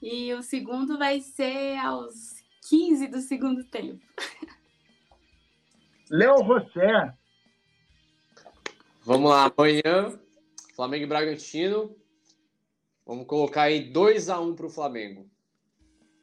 e 0.00 0.32
o 0.34 0.42
segundo 0.42 0.98
vai 0.98 1.20
ser 1.20 1.76
aos 1.78 2.42
15 2.68 3.08
do 3.08 3.20
segundo 3.20 3.64
tempo. 3.64 4.04
Léo 6.10 6.44
José. 6.44 7.12
Vamos 9.04 9.30
lá, 9.30 9.52
amanhã, 9.56 10.18
Flamengo 10.74 11.04
e 11.04 11.08
Bragantino. 11.08 11.94
Vamos 13.06 13.26
colocar 13.26 13.62
aí 13.62 13.92
2x1 13.92 14.54
para 14.54 14.66
o 14.66 14.70
Flamengo. 14.70 15.28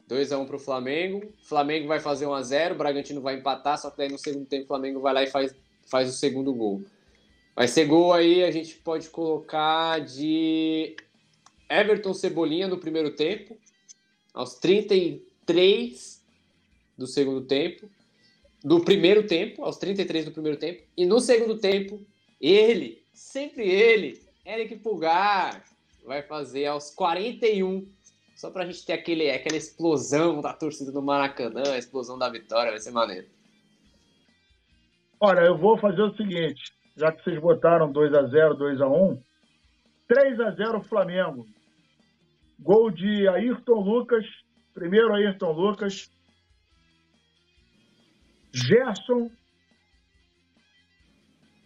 2x1 0.09 0.47
para 0.47 0.55
o 0.55 0.59
Flamengo. 0.59 1.33
Flamengo 1.43 1.87
vai 1.87 1.99
fazer 1.99 2.25
1x0, 2.25 2.71
o 2.71 2.77
Bragantino 2.77 3.21
vai 3.21 3.35
empatar, 3.35 3.77
só 3.77 3.89
que 3.89 3.97
daí 3.97 4.09
no 4.09 4.17
segundo 4.17 4.45
tempo 4.45 4.65
o 4.65 4.67
Flamengo 4.67 4.99
vai 4.99 5.13
lá 5.13 5.23
e 5.23 5.27
faz, 5.27 5.55
faz 5.85 6.09
o 6.09 6.13
segundo 6.13 6.53
gol. 6.53 6.83
Vai 7.55 7.67
ser 7.67 7.85
gol 7.85 8.13
aí, 8.13 8.43
a 8.43 8.51
gente 8.51 8.75
pode 8.77 9.09
colocar 9.09 9.99
de 9.99 10.95
Everton 11.79 12.13
Cebolinha 12.13 12.67
no 12.67 12.77
primeiro 12.77 13.15
tempo 13.15 13.57
aos 14.33 14.55
33 14.55 16.21
do 16.97 17.07
segundo 17.07 17.41
tempo, 17.41 17.89
do 18.63 18.79
primeiro 18.79 19.25
tempo, 19.25 19.63
aos 19.63 19.77
33 19.77 20.25
do 20.25 20.31
primeiro 20.31 20.57
tempo, 20.57 20.83
e 20.95 21.05
no 21.05 21.19
segundo 21.19 21.57
tempo, 21.57 21.99
ele, 22.39 23.03
sempre 23.13 23.67
ele, 23.67 24.21
Eric 24.45 24.77
Pulgar, 24.77 25.63
vai 26.05 26.21
fazer 26.21 26.67
aos 26.67 26.93
41, 26.93 27.87
só 28.35 28.49
pra 28.49 28.65
gente 28.65 28.85
ter 28.85 28.93
aquele, 28.93 29.29
aquela 29.29 29.57
explosão 29.57 30.41
da 30.41 30.53
torcida 30.53 30.91
do 30.91 31.01
Maracanã, 31.01 31.63
a 31.73 31.77
explosão 31.77 32.17
da 32.17 32.29
vitória, 32.29 32.71
vai 32.71 32.79
ser 32.79 32.91
maneiro. 32.91 33.27
Olha, 35.19 35.41
eu 35.41 35.57
vou 35.57 35.77
fazer 35.77 36.01
o 36.01 36.15
seguinte, 36.15 36.73
já 36.95 37.11
que 37.11 37.23
vocês 37.23 37.39
botaram 37.39 37.91
2 37.91 38.13
a 38.13 38.23
0 38.23 38.55
2 38.55 38.81
a 38.81 38.87
1 38.87 39.21
3 40.07 40.39
a 40.39 40.51
0 40.51 40.83
Flamengo. 40.83 41.47
Gol 42.61 42.91
de 42.91 43.27
Ayrton 43.27 43.81
Lucas, 43.81 44.25
primeiro 44.73 45.13
Ayrton 45.13 45.51
Lucas, 45.51 46.11
Gerson 48.53 49.31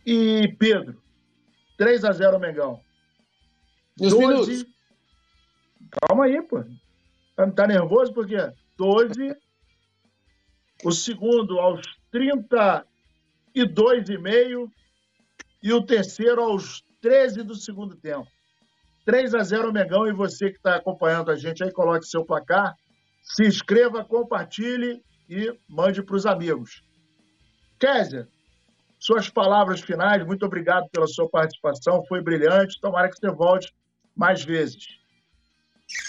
e 0.06 0.48
Pedro. 0.58 1.02
3 1.78 2.06
a 2.06 2.12
0 2.14 2.40
Mengão. 2.40 2.80
12. 3.98 4.66
Calma 5.92 6.26
aí, 6.26 6.42
pô. 6.42 6.64
Tá, 7.36 7.52
tá 7.52 7.68
nervoso 7.68 8.14
por 8.14 8.26
quê? 8.26 8.54
12. 8.78 9.36
O 10.84 10.92
segundo 10.92 11.60
aos 11.60 11.82
32 12.12 14.10
e 14.10 14.18
meio 14.18 14.72
e 15.62 15.74
o 15.74 15.86
terceiro 15.86 16.42
aos 16.42 16.86
13 17.02 17.44
do 17.44 17.56
segundo 17.56 17.96
tempo. 17.96 18.30
3 19.06 19.36
a 19.36 19.44
0 19.44 19.72
Mengão 19.72 20.07
e 20.07 20.11
você 20.11 20.49
que 20.49 20.57
está 20.57 20.76
acompanhando 20.76 21.30
a 21.30 21.36
gente 21.36 21.64
aí, 21.64 21.72
coloque 21.72 22.07
seu 22.07 22.26
placar, 22.26 22.76
se 23.22 23.45
inscreva, 23.45 24.03
compartilhe 24.03 25.02
e 25.30 25.53
mande 25.69 26.02
para 26.02 26.15
os 26.15 26.26
amigos. 26.26 26.84
Kézia, 27.80 28.27
suas 28.99 29.30
palavras 29.30 29.82
finais, 29.82 30.26
muito 30.26 30.45
obrigado 30.45 30.90
pela 30.90 31.07
sua 31.07 31.30
participação, 31.30 32.03
foi 32.07 32.22
brilhante, 32.22 32.82
tomara 32.82 33.10
que 33.10 33.18
você 33.18 33.30
volte 33.30 33.73
mais 34.15 34.44
vezes. 34.44 34.98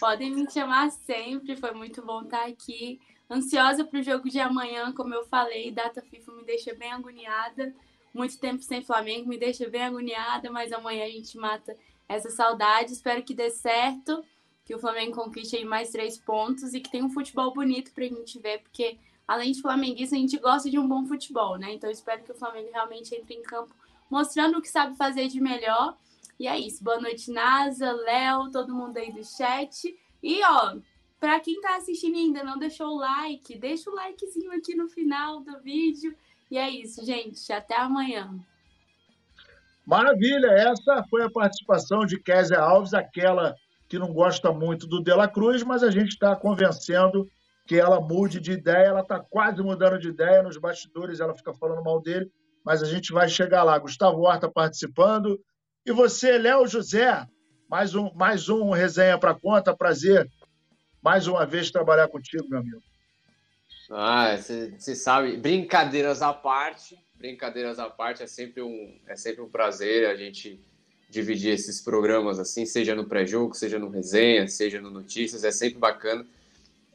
Podem 0.00 0.34
me 0.34 0.50
chamar 0.50 0.90
sempre, 0.90 1.56
foi 1.56 1.72
muito 1.72 2.04
bom 2.04 2.22
estar 2.22 2.46
aqui. 2.46 2.98
Ansiosa 3.30 3.84
para 3.84 4.00
o 4.00 4.02
jogo 4.02 4.30
de 4.30 4.38
amanhã, 4.40 4.92
como 4.92 5.12
eu 5.12 5.24
falei, 5.26 5.70
data 5.70 6.00
FIFA 6.00 6.32
me 6.32 6.44
deixa 6.44 6.74
bem 6.74 6.92
agoniada. 6.92 7.74
Muito 8.14 8.38
tempo 8.38 8.62
sem 8.62 8.82
Flamengo 8.82 9.28
me 9.28 9.36
deixa 9.36 9.68
bem 9.68 9.82
agoniada, 9.82 10.50
mas 10.50 10.72
amanhã 10.72 11.04
a 11.04 11.10
gente 11.10 11.36
mata 11.36 11.76
essa 12.08 12.30
saudade. 12.30 12.92
Espero 12.92 13.22
que 13.22 13.34
dê 13.34 13.50
certo, 13.50 14.24
que 14.64 14.74
o 14.74 14.78
Flamengo 14.78 15.14
conquiste 15.14 15.56
aí 15.56 15.64
mais 15.64 15.90
três 15.90 16.18
pontos 16.18 16.74
e 16.74 16.80
que 16.80 16.90
tenha 16.90 17.04
um 17.04 17.10
futebol 17.10 17.52
bonito 17.52 17.92
para 17.92 18.04
a 18.04 18.08
gente 18.08 18.38
ver, 18.38 18.60
porque 18.62 18.98
além 19.26 19.52
de 19.52 19.60
flamenguista, 19.60 20.14
a 20.14 20.18
gente 20.18 20.38
gosta 20.38 20.70
de 20.70 20.78
um 20.78 20.86
bom 20.86 21.04
futebol, 21.06 21.56
né? 21.56 21.72
Então 21.72 21.90
espero 21.90 22.22
que 22.22 22.32
o 22.32 22.34
Flamengo 22.34 22.70
realmente 22.72 23.14
entre 23.14 23.34
em 23.34 23.42
campo 23.42 23.74
mostrando 24.10 24.58
o 24.58 24.62
que 24.62 24.68
sabe 24.68 24.96
fazer 24.96 25.28
de 25.28 25.40
melhor. 25.40 25.96
E 26.38 26.46
é 26.46 26.58
isso. 26.58 26.84
Boa 26.84 27.00
noite, 27.00 27.30
Nasa, 27.30 27.92
Léo, 27.92 28.50
todo 28.50 28.74
mundo 28.74 28.96
aí 28.98 29.12
do 29.12 29.24
chat. 29.24 29.96
E 30.22 30.42
ó, 30.44 30.76
para 31.18 31.40
quem 31.40 31.60
tá 31.60 31.76
assistindo 31.76 32.16
e 32.16 32.20
ainda 32.20 32.44
não 32.44 32.58
deixou 32.58 32.88
o 32.88 32.98
like, 32.98 33.58
deixa 33.58 33.90
o 33.90 33.94
likezinho 33.94 34.52
aqui 34.52 34.74
no 34.74 34.88
final 34.88 35.40
do 35.40 35.60
vídeo. 35.60 36.14
E 36.50 36.58
é 36.58 36.70
isso, 36.70 37.04
gente. 37.04 37.52
Até 37.52 37.76
amanhã. 37.76 38.38
Maravilha, 39.86 40.48
essa 40.48 41.04
foi 41.08 41.22
a 41.22 41.30
participação 41.30 42.04
de 42.04 42.20
Kézia 42.20 42.58
Alves, 42.58 42.92
aquela 42.92 43.54
que 43.88 43.98
não 43.98 44.12
gosta 44.12 44.50
muito 44.50 44.84
do 44.86 45.00
De 45.00 45.14
La 45.14 45.28
Cruz, 45.28 45.62
mas 45.62 45.84
a 45.84 45.90
gente 45.92 46.08
está 46.08 46.34
convencendo 46.34 47.28
que 47.66 47.76
ela 47.76 48.00
mude 48.00 48.40
de 48.40 48.52
ideia, 48.52 48.86
ela 48.86 49.00
está 49.00 49.20
quase 49.20 49.62
mudando 49.62 49.98
de 49.98 50.08
ideia, 50.08 50.42
nos 50.42 50.56
bastidores 50.56 51.20
ela 51.20 51.34
fica 51.34 51.54
falando 51.54 51.84
mal 51.84 52.00
dele, 52.00 52.28
mas 52.64 52.82
a 52.82 52.86
gente 52.86 53.12
vai 53.12 53.28
chegar 53.28 53.62
lá. 53.62 53.78
Gustavo 53.78 54.22
Horta 54.22 54.50
participando. 54.50 55.38
E 55.84 55.92
você, 55.92 56.36
Léo 56.36 56.66
José, 56.66 57.24
mais 57.70 57.94
um, 57.94 58.12
mais 58.14 58.48
um 58.48 58.70
resenha 58.70 59.16
para 59.16 59.34
conta, 59.34 59.76
prazer. 59.76 60.28
mais 61.00 61.28
uma 61.28 61.46
vez 61.46 61.70
trabalhar 61.70 62.08
contigo, 62.08 62.48
meu 62.48 62.58
amigo. 62.58 62.82
Ah, 63.88 64.36
você 64.36 64.96
sabe, 64.96 65.36
brincadeiras 65.36 66.22
à 66.22 66.32
parte, 66.32 66.98
brincadeiras 67.18 67.78
à 67.78 67.88
parte, 67.88 68.22
é 68.22 68.26
sempre 68.26 68.62
um, 68.62 68.94
é 69.06 69.16
sempre 69.16 69.42
um 69.42 69.48
prazer 69.48 70.06
a 70.06 70.14
gente 70.14 70.60
dividir 71.08 71.52
esses 71.52 71.80
programas 71.80 72.38
assim, 72.38 72.66
seja 72.66 72.94
no 72.94 73.06
pré-jogo, 73.06 73.54
seja 73.54 73.78
no 73.78 73.88
resenha, 73.88 74.48
seja 74.48 74.80
no 74.80 74.90
notícias, 74.90 75.44
é 75.44 75.50
sempre 75.50 75.78
bacana, 75.78 76.26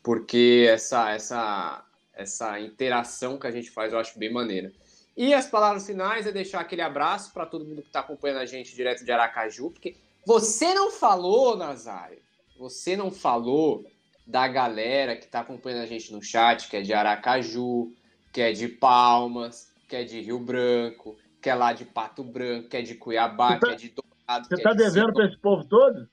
porque 0.04 0.68
essa, 0.70 1.12
essa, 1.12 1.86
essa 2.14 2.60
interação 2.60 3.38
que 3.38 3.48
a 3.48 3.52
gente 3.52 3.72
faz 3.72 3.94
eu 3.94 4.00
acho 4.00 4.20
bem 4.20 4.32
maneira. 4.32 4.72
E 5.16 5.34
as 5.34 5.46
palavras 5.46 5.86
finais 5.86 6.26
é 6.26 6.32
deixar 6.32 6.62
aquele 6.62 6.82
abraço 6.82 7.34
para 7.34 7.46
todo 7.46 7.66
mundo 7.66 7.82
que 7.82 7.90
está 7.90 8.00
acompanhando 8.00 8.40
a 8.40 8.46
gente 8.46 8.76
direto 8.76 9.04
de 9.04 9.12
Aracaju, 9.12 9.72
porque 9.72 9.96
você 10.26 10.74
não 10.74 10.92
falou, 10.92 11.58
Nazário, 11.58 12.20
você 12.58 12.96
não 12.96 13.12
falou 13.12 13.86
da 14.26 14.48
galera 14.48 15.16
que 15.16 15.26
está 15.26 15.42
acompanhando 15.42 15.82
a 15.84 15.86
gente 15.86 16.14
no 16.14 16.22
chat, 16.22 16.70
que 16.70 16.78
é 16.78 16.82
de 16.82 16.94
Aracaju, 16.94 17.92
que 18.32 18.40
é 18.40 18.52
de 18.52 18.68
Palmas, 18.68 19.71
que 19.92 19.96
é 19.98 20.04
de 20.06 20.22
Rio 20.22 20.40
Branco, 20.40 21.18
que 21.42 21.50
é 21.50 21.54
lá 21.54 21.74
de 21.74 21.84
Pato 21.84 22.24
Branco, 22.24 22.70
que 22.70 22.78
é 22.78 22.82
de 22.82 22.96
Cuiabá, 22.96 23.60
tá, 23.60 23.68
que 23.68 23.74
é 23.74 23.76
de 23.76 23.90
Dourado. 23.94 24.48
Você 24.48 24.56
está 24.56 24.70
é 24.70 24.76
devendo 24.76 25.12
para 25.12 25.26
esse 25.26 25.38
povo 25.38 25.66
todo? 25.66 26.08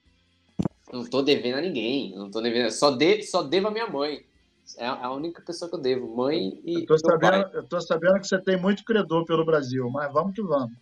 Não 0.93 1.03
estou 1.03 1.23
devendo 1.23 1.59
a 1.59 1.61
ninguém, 1.61 2.13
não 2.17 2.29
tô 2.29 2.41
devendo, 2.41 2.73
só, 2.73 2.91
de, 2.91 3.23
só 3.23 3.41
devo 3.45 3.69
a 3.69 3.71
minha 3.71 3.87
mãe. 3.87 4.27
É 4.77 4.87
a 4.87 5.13
única 5.13 5.41
pessoa 5.43 5.69
que 5.69 5.77
eu 5.77 5.81
devo, 5.81 6.15
mãe 6.15 6.61
e. 6.65 6.81
Eu 6.81 6.87
tô, 6.87 6.99
sabendo, 6.99 7.51
eu 7.55 7.63
tô 7.63 7.81
sabendo 7.81 8.21
que 8.21 8.27
você 8.27 8.39
tem 8.41 8.61
muito 8.61 8.85
credor 8.85 9.25
pelo 9.25 9.45
Brasil, 9.45 9.89
mas 9.91 10.13
vamos 10.13 10.35
que 10.35 10.43
vamos. 10.43 10.77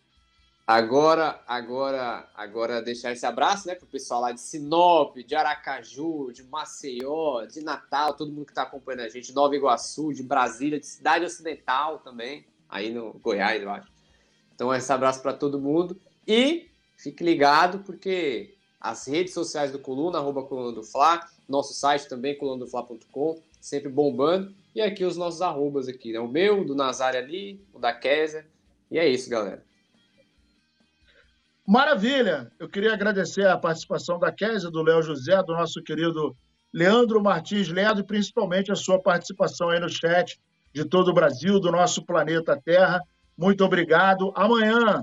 Agora, 0.67 1.41
agora, 1.47 2.29
agora 2.35 2.81
deixar 2.81 3.13
esse 3.13 3.27
abraço, 3.27 3.69
né, 3.69 3.75
pro 3.75 3.87
pessoal 3.87 4.23
lá 4.23 4.33
de 4.33 4.41
Sinop, 4.41 5.15
de 5.19 5.35
Aracaju, 5.35 6.33
de 6.33 6.43
Maceió, 6.45 7.45
de 7.45 7.61
Natal, 7.61 8.15
todo 8.15 8.33
mundo 8.33 8.47
que 8.47 8.53
está 8.53 8.63
acompanhando 8.63 9.03
a 9.03 9.09
gente, 9.11 9.27
de 9.27 9.35
Nova 9.35 9.55
Iguaçu, 9.55 10.15
de 10.15 10.23
Brasília, 10.23 10.81
de 10.81 10.87
Cidade 10.87 11.27
Ocidental 11.27 11.99
também, 11.99 12.45
aí 12.69 12.93
no 12.93 13.13
Goiás, 13.15 13.63
eu 13.63 13.71
acho. 13.71 13.89
Então, 14.55 14.75
esse 14.75 14.91
abraço 14.93 15.23
para 15.23 15.33
todo 15.33 15.61
mundo 15.61 16.01
e 16.27 16.69
fique 16.97 17.23
ligado 17.23 17.81
porque 17.81 18.55
as 18.81 19.07
redes 19.07 19.35
sociais 19.35 19.71
do 19.71 19.79
Coluna, 19.79 20.19
arroba 20.19 20.43
Coluna 20.43 20.73
do 20.73 20.83
Fla, 20.83 21.21
nosso 21.49 21.75
site 21.75 22.09
também, 22.09 22.37
colunadofla.com, 22.37 23.41
sempre 23.61 23.89
bombando. 23.89 24.55
E 24.75 24.81
aqui 24.81 25.05
os 25.05 25.17
nossos 25.17 25.43
arrobas 25.43 25.89
aqui, 25.89 26.13
né? 26.13 26.21
O 26.21 26.29
meu, 26.29 26.65
do 26.65 26.75
Nazário 26.75 27.19
ali, 27.19 27.65
o 27.73 27.79
da 27.79 27.93
Kézia. 27.93 28.47
E 28.91 28.99
é 28.99 29.09
isso, 29.09 29.29
galera. 29.29 29.65
Maravilha! 31.67 32.53
Eu 32.61 32.69
queria 32.69 32.93
agradecer 32.93 33.47
a 33.47 33.59
participação 33.59 34.19
da 34.19 34.31
Kézia, 34.31 34.71
do 34.71 34.83
Léo 34.83 35.03
José, 35.03 35.43
do 35.43 35.53
nosso 35.53 35.83
querido 35.83 36.37
Leandro 36.73 37.23
Martins 37.23 37.69
Leandro 37.69 38.05
e 38.05 38.07
principalmente 38.07 38.71
a 38.71 38.77
sua 38.77 39.01
participação 39.01 39.71
aí 39.71 39.81
no 39.81 39.89
chat 39.89 40.39
de 40.77 40.85
todo 40.85 41.09
o 41.09 41.15
Brasil, 41.15 41.59
do 41.59 41.73
nosso 41.73 42.05
planeta 42.05 42.61
Terra. 42.63 43.01
Muito 43.35 43.65
obrigado. 43.65 44.31
Amanhã 44.37 45.03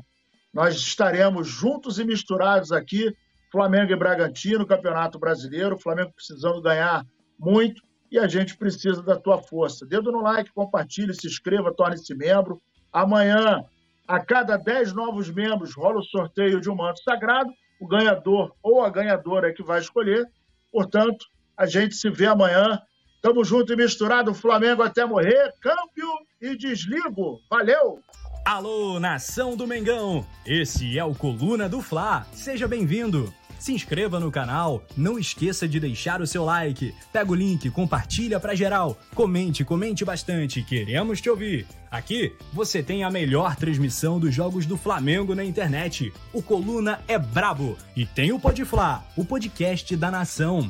nós 0.53 0.75
estaremos 0.75 1.47
juntos 1.47 1.97
e 1.97 2.05
misturados 2.05 2.71
aqui, 2.71 3.11
Flamengo 3.51 3.91
e 3.91 3.95
Bragantino, 3.95 4.67
Campeonato 4.67 5.17
Brasileiro, 5.17 5.79
Flamengo 5.79 6.13
precisando 6.15 6.61
ganhar 6.61 7.03
muito 7.39 7.81
e 8.11 8.19
a 8.19 8.27
gente 8.27 8.55
precisa 8.55 9.01
da 9.01 9.15
tua 9.15 9.39
força. 9.39 9.83
Dedo 9.83 10.11
no 10.11 10.21
like, 10.21 10.53
compartilhe, 10.53 11.11
se 11.15 11.25
inscreva, 11.25 11.73
torne-se 11.73 12.13
membro. 12.13 12.61
Amanhã, 12.91 13.65
a 14.07 14.19
cada 14.19 14.55
10 14.57 14.93
novos 14.93 15.31
membros, 15.31 15.73
rola 15.73 16.01
o 16.01 16.03
sorteio 16.03 16.61
de 16.61 16.69
um 16.69 16.75
manto 16.75 17.01
sagrado. 17.01 17.51
O 17.81 17.87
ganhador 17.87 18.53
ou 18.61 18.83
a 18.83 18.91
ganhadora 18.91 19.49
é 19.49 19.51
que 19.51 19.63
vai 19.63 19.79
escolher. 19.79 20.23
Portanto, 20.71 21.25
a 21.57 21.65
gente 21.65 21.95
se 21.95 22.11
vê 22.11 22.27
amanhã. 22.27 22.79
Tamo 23.23 23.41
junto 23.45 23.71
e 23.71 23.77
misturado, 23.77 24.33
Flamengo 24.33 24.83
até 24.83 25.05
morrer. 25.05 25.53
Câmbio 25.61 26.09
e 26.41 26.57
desligo. 26.57 27.39
Valeu! 27.49 28.01
Alô, 28.43 28.99
nação 28.99 29.55
do 29.55 29.65
Mengão! 29.65 30.27
Esse 30.45 30.99
é 30.99 31.05
o 31.05 31.15
Coluna 31.15 31.69
do 31.69 31.81
Fla. 31.81 32.27
Seja 32.33 32.67
bem-vindo! 32.67 33.33
se 33.63 33.71
inscreva 33.71 34.19
no 34.19 34.29
canal, 34.29 34.83
não 34.97 35.17
esqueça 35.17 35.65
de 35.65 35.79
deixar 35.79 36.19
o 36.19 36.27
seu 36.27 36.43
like, 36.43 36.93
pega 37.13 37.31
o 37.31 37.33
link, 37.33 37.69
compartilha 37.69 38.37
para 38.37 38.55
geral, 38.55 38.99
comente, 39.15 39.63
comente 39.63 40.03
bastante, 40.03 40.61
queremos 40.61 41.21
te 41.21 41.29
ouvir. 41.29 41.65
Aqui 41.89 42.35
você 42.51 42.83
tem 42.83 43.05
a 43.05 43.09
melhor 43.09 43.55
transmissão 43.55 44.19
dos 44.19 44.35
jogos 44.35 44.65
do 44.65 44.75
Flamengo 44.75 45.33
na 45.33 45.45
internet. 45.45 46.11
O 46.33 46.41
Coluna 46.41 46.99
é 47.07 47.17
brabo 47.17 47.77
e 47.95 48.05
tem 48.05 48.33
o 48.33 48.39
Podfla, 48.39 49.01
o 49.15 49.23
podcast 49.23 49.95
da 49.95 50.11
nação. 50.11 50.69